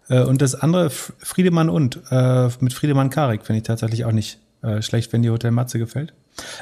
Äh, 0.09 0.23
und 0.23 0.41
das 0.41 0.55
andere, 0.55 0.91
Friedemann 0.91 1.69
und, 1.69 2.01
äh, 2.11 2.49
mit 2.61 2.73
Friedemann 2.73 3.11
Karik, 3.11 3.45
finde 3.45 3.59
ich 3.59 3.65
tatsächlich 3.65 4.05
auch 4.05 4.13
nicht 4.13 4.39
äh, 4.63 4.83
schlecht, 4.83 5.13
wenn 5.13 5.23
die 5.23 5.31
Hotel 5.31 5.51
Matze 5.51 5.79
gefällt. 5.79 6.13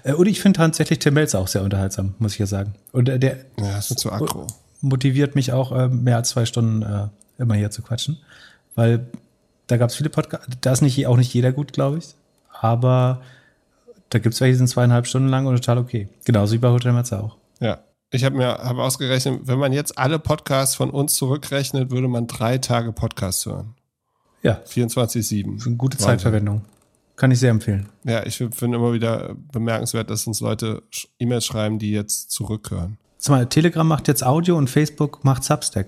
Äh, 0.04 0.14
und 0.14 0.26
ich 0.26 0.40
finde 0.40 0.58
tatsächlich 0.58 0.98
Tim 0.98 1.14
Melzer 1.14 1.38
auch 1.38 1.48
sehr 1.48 1.62
unterhaltsam, 1.62 2.14
muss 2.18 2.32
ich 2.32 2.38
ja 2.38 2.46
sagen. 2.46 2.74
Und 2.92 3.08
äh, 3.08 3.18
der 3.18 3.36
ja, 3.58 3.78
ist 3.78 3.98
zu 3.98 4.12
aggro. 4.12 4.46
Motiviert 4.82 5.34
mich 5.34 5.52
auch, 5.52 5.72
äh, 5.72 5.88
mehr 5.88 6.16
als 6.16 6.30
zwei 6.30 6.44
Stunden 6.44 6.82
äh, 6.82 7.08
immer 7.38 7.54
hier 7.54 7.70
zu 7.70 7.82
quatschen. 7.82 8.18
Weil 8.74 9.06
da 9.66 9.76
gab 9.78 9.88
es 9.88 9.96
viele 9.96 10.10
Podcasts, 10.10 10.46
da 10.60 10.72
ist 10.72 10.82
nicht, 10.82 11.06
auch 11.06 11.16
nicht 11.16 11.32
jeder 11.32 11.52
gut, 11.52 11.72
glaube 11.72 11.98
ich. 11.98 12.14
Aber 12.60 13.22
da 14.10 14.18
gibt 14.18 14.34
es 14.34 14.40
welche, 14.40 14.52
die 14.52 14.58
sind 14.58 14.68
zweieinhalb 14.68 15.06
Stunden 15.06 15.28
lang 15.28 15.46
und 15.46 15.56
total 15.56 15.78
okay. 15.78 16.08
Genauso 16.24 16.52
wie 16.52 16.58
bei 16.58 16.68
Hotel 16.68 16.92
Matze 16.92 17.22
auch. 17.22 17.36
Ja. 17.60 17.78
Ich 18.10 18.24
habe 18.24 18.36
mir 18.36 18.46
hab 18.46 18.76
ausgerechnet, 18.76 19.40
wenn 19.44 19.58
man 19.58 19.72
jetzt 19.72 19.96
alle 19.96 20.18
Podcasts 20.18 20.74
von 20.74 20.90
uns 20.90 21.14
zurückrechnet, 21.14 21.90
würde 21.90 22.08
man 22.08 22.26
drei 22.26 22.58
Tage 22.58 22.92
Podcasts 22.92 23.46
hören. 23.46 23.74
Ja. 24.42 24.60
24-7. 24.68 25.64
Eine 25.66 25.76
gute 25.76 25.96
Zeitverwendung. 25.96 26.62
Kann 27.16 27.30
ich 27.30 27.38
sehr 27.38 27.50
empfehlen. 27.50 27.88
Ja, 28.04 28.26
ich 28.26 28.36
finde 28.36 28.76
immer 28.76 28.92
wieder 28.92 29.34
bemerkenswert, 29.52 30.10
dass 30.10 30.26
uns 30.26 30.40
Leute 30.40 30.82
E-Mails 31.18 31.46
schreiben, 31.46 31.78
die 31.78 31.92
jetzt 31.92 32.30
zurückhören. 32.32 32.98
Sag 33.24 33.36
mal, 33.36 33.46
Telegram 33.46 33.86
macht 33.86 34.08
jetzt 34.08 34.26
Audio 34.26 34.56
und 34.56 34.68
Facebook 34.68 35.22
macht 35.22 35.44
Substack. 35.44 35.86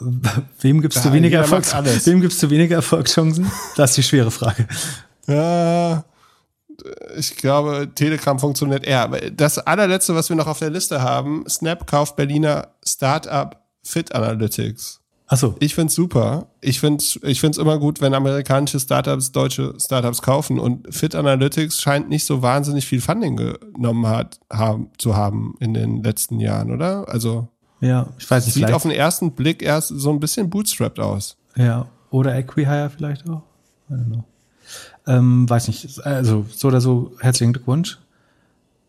Wem 0.60 0.82
gibst 0.82 1.04
du 1.04 1.12
weniger 1.12 1.40
alles. 1.72 2.04
Wem 2.04 2.20
gibst 2.20 2.42
du 2.42 2.50
weniger 2.50 2.74
Erfolgschancen? 2.74 3.48
Das 3.76 3.90
ist 3.90 3.96
die 3.96 4.02
schwere 4.02 4.32
Frage. 4.32 4.66
Ja, 5.28 6.04
ich 7.16 7.36
glaube, 7.36 7.88
Telegram 7.94 8.40
funktioniert 8.40 8.84
eher. 8.84 9.02
Aber 9.02 9.20
das 9.20 9.58
allerletzte, 9.58 10.16
was 10.16 10.28
wir 10.28 10.34
noch 10.34 10.48
auf 10.48 10.58
der 10.58 10.70
Liste 10.70 11.00
haben, 11.00 11.44
Snap 11.48 11.86
kauft 11.86 12.16
Berliner 12.16 12.66
Startup 12.84 13.56
Fit 13.84 14.12
Analytics. 14.12 15.00
Achso, 15.26 15.56
Ich 15.58 15.74
find's 15.74 15.94
super. 15.94 16.48
Ich 16.60 16.80
find's, 16.80 17.18
ich 17.22 17.40
find's 17.40 17.56
immer 17.56 17.78
gut, 17.78 18.00
wenn 18.00 18.12
amerikanische 18.12 18.78
Startups 18.78 19.32
deutsche 19.32 19.74
Startups 19.80 20.20
kaufen. 20.20 20.58
Und 20.58 20.94
Fit 20.94 21.14
Analytics 21.14 21.80
scheint 21.80 22.08
nicht 22.08 22.26
so 22.26 22.42
wahnsinnig 22.42 22.86
viel 22.86 23.00
Funding 23.00 23.36
genommen 23.36 24.06
hat, 24.06 24.38
haben, 24.52 24.90
zu 24.98 25.16
haben 25.16 25.54
in 25.60 25.72
den 25.72 26.02
letzten 26.02 26.40
Jahren, 26.40 26.70
oder? 26.70 27.08
Also 27.08 27.48
ja, 27.80 28.08
ich 28.18 28.30
weiß 28.30 28.44
nicht, 28.44 28.54
sieht 28.54 28.64
vielleicht. 28.64 28.74
auf 28.74 28.82
den 28.82 28.92
ersten 28.92 29.32
Blick 29.32 29.62
erst 29.62 29.88
so 29.88 30.10
ein 30.10 30.20
bisschen 30.20 30.50
bootstrapped 30.50 31.00
aus. 31.00 31.36
Ja, 31.56 31.86
oder 32.10 32.36
Equihire 32.36 32.90
vielleicht 32.90 33.28
auch. 33.28 33.42
I 33.90 33.94
don't 33.94 34.06
know. 34.06 34.24
Ähm, 35.06 35.48
weiß 35.48 35.68
nicht. 35.68 36.04
Also, 36.06 36.46
so 36.54 36.68
oder 36.68 36.80
so, 36.80 37.12
herzlichen 37.20 37.52
Glückwunsch. 37.52 37.98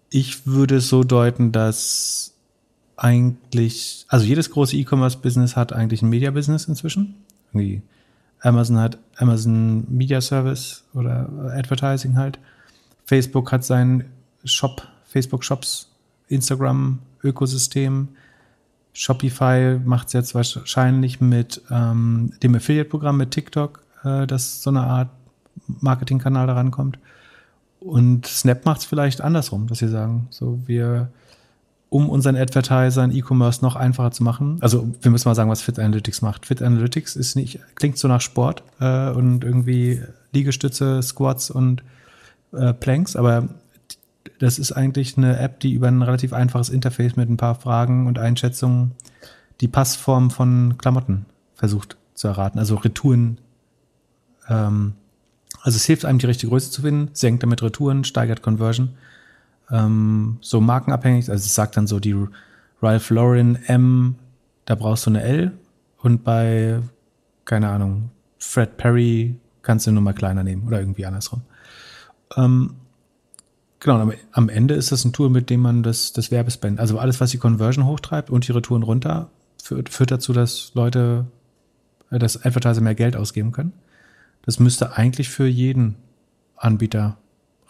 Ich 0.09 0.45
würde 0.45 0.77
es 0.77 0.87
so 0.87 1.03
deuten, 1.03 1.51
dass 1.51 2.34
eigentlich, 2.97 4.05
also 4.09 4.25
jedes 4.25 4.49
große 4.51 4.75
E-Commerce-Business 4.77 5.55
hat 5.55 5.73
eigentlich 5.73 6.01
ein 6.01 6.09
Media-Business 6.09 6.65
inzwischen. 6.65 7.15
Irgendwie 7.53 7.81
Amazon 8.41 8.77
hat 8.77 8.97
Amazon 9.17 9.85
Media 9.89 10.21
Service 10.21 10.83
oder 10.93 11.29
Advertising 11.55 12.15
halt. 12.15 12.39
Facebook 13.05 13.51
hat 13.51 13.63
seinen 13.63 14.05
Shop, 14.43 14.87
Facebook 15.05 15.43
Shops, 15.43 15.89
Instagram 16.27 16.99
Ökosystem. 17.23 18.09
Shopify 18.93 19.79
macht 19.83 20.07
es 20.07 20.13
jetzt 20.13 20.35
wahrscheinlich 20.35 21.19
mit 21.19 21.61
ähm, 21.69 22.31
dem 22.41 22.55
Affiliate-Programm 22.55 23.17
mit 23.17 23.31
TikTok, 23.31 23.81
äh, 24.03 24.25
dass 24.25 24.61
so 24.61 24.69
eine 24.69 24.83
Art 24.83 25.09
Marketingkanal 25.67 26.47
da 26.47 26.53
rankommt. 26.53 26.99
Und 27.79 28.25
Snap 28.25 28.65
macht 28.65 28.79
es 28.79 28.85
vielleicht 28.85 29.21
andersrum, 29.21 29.67
dass 29.67 29.79
sie 29.79 29.89
sagen, 29.89 30.27
so 30.29 30.59
wir, 30.65 31.09
um 31.95 32.09
unseren 32.09 32.35
Advertisern 32.35 33.15
E-Commerce 33.15 33.61
noch 33.63 33.77
einfacher 33.77 34.11
zu 34.11 34.21
machen. 34.21 34.57
Also 34.59 34.93
wir 35.01 35.11
müssen 35.11 35.29
mal 35.29 35.33
sagen, 35.35 35.49
was 35.49 35.61
Fit 35.61 35.79
Analytics 35.79 36.21
macht. 36.21 36.45
Fit 36.45 36.61
Analytics 36.61 37.15
ist 37.15 37.37
nicht, 37.37 37.61
klingt 37.75 37.97
so 37.97 38.09
nach 38.09 38.19
Sport 38.19 38.63
äh, 38.81 39.11
und 39.11 39.45
irgendwie 39.45 40.01
Liegestütze, 40.33 41.01
Squats 41.01 41.49
und 41.49 41.83
äh, 42.51 42.73
Planks, 42.73 43.15
aber 43.15 43.47
das 44.39 44.59
ist 44.59 44.73
eigentlich 44.73 45.17
eine 45.17 45.39
App, 45.39 45.61
die 45.61 45.71
über 45.71 45.87
ein 45.87 46.01
relativ 46.01 46.33
einfaches 46.33 46.67
Interface 46.67 47.15
mit 47.15 47.29
ein 47.29 47.37
paar 47.37 47.55
Fragen 47.55 48.07
und 48.07 48.19
Einschätzungen 48.19 48.91
die 49.61 49.69
Passform 49.69 50.31
von 50.31 50.77
Klamotten 50.77 51.25
versucht 51.53 51.95
zu 52.13 52.27
erraten. 52.27 52.59
Also 52.59 52.75
Retouren. 52.75 53.37
Ähm, 54.49 54.95
also 55.61 55.77
es 55.77 55.85
hilft 55.85 56.03
einem, 56.03 56.19
die 56.19 56.25
richtige 56.25 56.49
Größe 56.49 56.71
zu 56.71 56.81
finden, 56.81 57.11
senkt 57.13 57.41
damit 57.41 57.63
Retouren, 57.63 58.03
steigert 58.03 58.41
Conversion. 58.41 58.89
Ähm, 59.71 60.37
so 60.41 60.61
markenabhängig, 60.61 61.29
also 61.29 61.43
es 61.43 61.55
sagt 61.55 61.77
dann 61.77 61.87
so 61.87 61.99
die 61.99 62.15
Ralph 62.81 63.09
Lauren 63.09 63.55
M, 63.65 64.15
da 64.65 64.75
brauchst 64.75 65.05
du 65.05 65.11
eine 65.11 65.23
L 65.23 65.51
und 65.97 66.23
bei, 66.23 66.79
keine 67.45 67.69
Ahnung, 67.69 68.11
Fred 68.37 68.77
Perry 68.77 69.35
kannst 69.61 69.85
du 69.85 69.89
eine 69.89 69.95
Nummer 69.95 70.13
kleiner 70.13 70.43
nehmen 70.43 70.67
oder 70.67 70.79
irgendwie 70.79 71.05
andersrum. 71.05 71.41
Ähm, 72.37 72.75
Genau, 73.85 74.11
am, 74.31 74.49
Ende 74.49 74.73
ist 74.73 74.91
das 74.91 75.05
ein 75.05 75.13
Tool, 75.13 75.29
mit 75.29 75.51
dem 75.51 75.59
man 75.59 75.83
das, 75.83 76.11
das 76.11 76.31
Werbespend, 76.31 76.79
also 76.79 76.97
alles, 76.97 77.21
was 77.21 77.29
die 77.29 77.37
Conversion 77.37 77.85
hochtreibt 77.85 78.31
und 78.31 78.47
die 78.47 78.51
Retouren 78.51 78.81
runter, 78.81 79.29
führt, 79.61 79.89
führt 79.89 80.09
dazu, 80.09 80.33
dass 80.33 80.71
Leute, 80.73 81.27
äh, 82.09 82.17
dass 82.17 82.43
Advertiser 82.43 82.81
mehr 82.81 82.95
Geld 82.95 83.15
ausgeben 83.15 83.51
können. 83.51 83.73
Das 84.43 84.59
müsste 84.59 84.97
eigentlich 84.97 85.29
für 85.29 85.45
jeden 85.45 85.97
Anbieter 86.55 87.17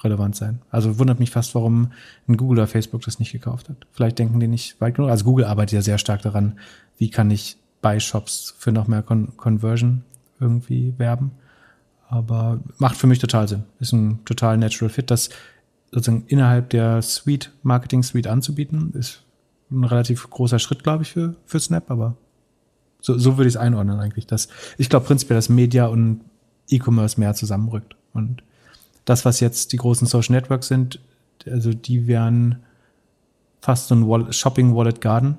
relevant 0.03 0.35
sein. 0.35 0.61
Also 0.69 0.99
wundert 0.99 1.19
mich 1.19 1.31
fast, 1.31 1.55
warum 1.55 1.91
ein 2.27 2.37
Google 2.37 2.59
oder 2.59 2.67
Facebook 2.67 3.01
das 3.01 3.19
nicht 3.19 3.31
gekauft 3.31 3.69
hat. 3.69 3.77
Vielleicht 3.91 4.19
denken 4.19 4.39
die 4.39 4.47
nicht 4.47 4.79
weit 4.81 4.95
genug. 4.95 5.09
Also 5.09 5.25
Google 5.25 5.45
arbeitet 5.45 5.73
ja 5.73 5.81
sehr 5.81 5.97
stark 5.97 6.21
daran, 6.21 6.59
wie 6.97 7.09
kann 7.09 7.31
ich 7.31 7.57
bei 7.81 7.99
Shops 7.99 8.55
für 8.57 8.71
noch 8.71 8.87
mehr 8.87 9.03
Con 9.03 9.35
Conversion 9.37 10.03
irgendwie 10.39 10.93
werben. 10.97 11.31
Aber 12.07 12.59
macht 12.77 12.97
für 12.97 13.07
mich 13.07 13.19
total 13.19 13.47
Sinn. 13.47 13.63
Ist 13.79 13.93
ein 13.93 14.23
total 14.25 14.57
natural 14.57 14.89
fit. 14.89 15.09
Das 15.09 15.29
sozusagen 15.91 16.25
innerhalb 16.27 16.69
der 16.69 17.01
Suite, 17.01 17.51
Marketing 17.63 18.03
Suite 18.03 18.27
anzubieten, 18.27 18.93
ist 18.93 19.23
ein 19.71 19.83
relativ 19.83 20.29
großer 20.29 20.59
Schritt, 20.59 20.83
glaube 20.83 21.03
ich, 21.03 21.11
für, 21.11 21.35
für 21.45 21.59
Snap, 21.59 21.89
aber 21.89 22.15
so, 23.01 23.17
so 23.17 23.37
würde 23.37 23.47
ich 23.47 23.55
es 23.55 23.57
einordnen 23.57 23.99
eigentlich. 23.99 24.27
Dass, 24.27 24.47
ich 24.77 24.89
glaube 24.89 25.05
prinzipiell, 25.05 25.37
dass 25.37 25.49
Media 25.49 25.87
und 25.87 26.21
E-Commerce 26.69 27.19
mehr 27.19 27.33
zusammenrückt. 27.33 27.95
Und 28.13 28.43
das, 29.05 29.23
was 29.23 29.39
jetzt 29.39 29.71
die 29.71 29.77
großen 29.77 30.07
Social 30.07 30.35
Networks 30.35 30.67
sind, 30.67 30.99
also 31.45 31.73
die 31.73 32.07
werden 32.07 32.57
fast 33.61 33.87
so 33.87 33.95
ein 33.95 34.33
Shopping 34.33 34.75
Wallet 34.75 35.01
Garden 35.01 35.37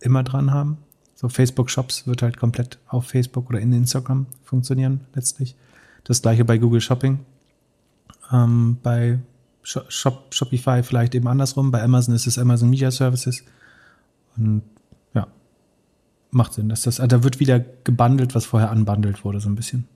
immer 0.00 0.22
dran 0.22 0.52
haben. 0.52 0.78
So 1.14 1.28
Facebook 1.28 1.68
Shops 1.68 2.06
wird 2.06 2.22
halt 2.22 2.36
komplett 2.36 2.78
auf 2.86 3.06
Facebook 3.06 3.48
oder 3.50 3.60
in 3.60 3.72
Instagram 3.72 4.26
funktionieren 4.44 5.00
letztlich. 5.14 5.56
Das 6.04 6.22
gleiche 6.22 6.44
bei 6.44 6.58
Google 6.58 6.80
Shopping. 6.80 7.18
Ähm, 8.32 8.78
bei 8.82 9.18
Shop, 9.62 10.32
Shopify 10.32 10.82
vielleicht 10.82 11.14
eben 11.14 11.26
andersrum. 11.26 11.70
Bei 11.70 11.82
Amazon 11.82 12.14
ist 12.14 12.26
es 12.26 12.38
Amazon 12.38 12.70
Media 12.70 12.90
Services. 12.90 13.42
Und 14.36 14.62
ja, 15.12 15.26
macht 16.30 16.54
Sinn. 16.54 16.68
Dass 16.68 16.82
das, 16.82 17.00
also 17.00 17.16
da 17.16 17.24
wird 17.24 17.40
wieder 17.40 17.60
gebundelt, 17.84 18.34
was 18.34 18.46
vorher 18.46 18.70
unbundelt 18.70 19.24
wurde, 19.24 19.40
so 19.40 19.48
ein 19.48 19.56
bisschen. 19.56 19.88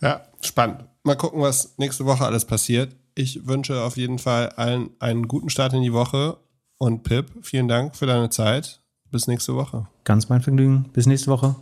Ja, 0.00 0.22
spannend. 0.40 0.84
Mal 1.02 1.16
gucken, 1.16 1.40
was 1.40 1.74
nächste 1.78 2.06
Woche 2.06 2.24
alles 2.24 2.44
passiert. 2.44 2.94
Ich 3.14 3.46
wünsche 3.46 3.82
auf 3.82 3.96
jeden 3.96 4.18
Fall 4.18 4.50
allen 4.50 4.90
einen 4.98 5.28
guten 5.28 5.50
Start 5.50 5.72
in 5.72 5.82
die 5.82 5.92
Woche. 5.92 6.38
Und 6.78 7.02
Pip, 7.02 7.26
vielen 7.42 7.68
Dank 7.68 7.96
für 7.96 8.06
deine 8.06 8.30
Zeit. 8.30 8.80
Bis 9.10 9.26
nächste 9.26 9.54
Woche. 9.54 9.88
Ganz 10.04 10.28
mein 10.28 10.40
Vergnügen. 10.40 10.84
Bis 10.92 11.06
nächste 11.06 11.30
Woche. 11.30 11.56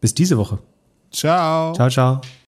Bis 0.00 0.14
diese 0.14 0.38
Woche. 0.38 0.58
Ciao. 1.10 1.72
Ciao, 1.74 1.90
ciao. 1.90 2.20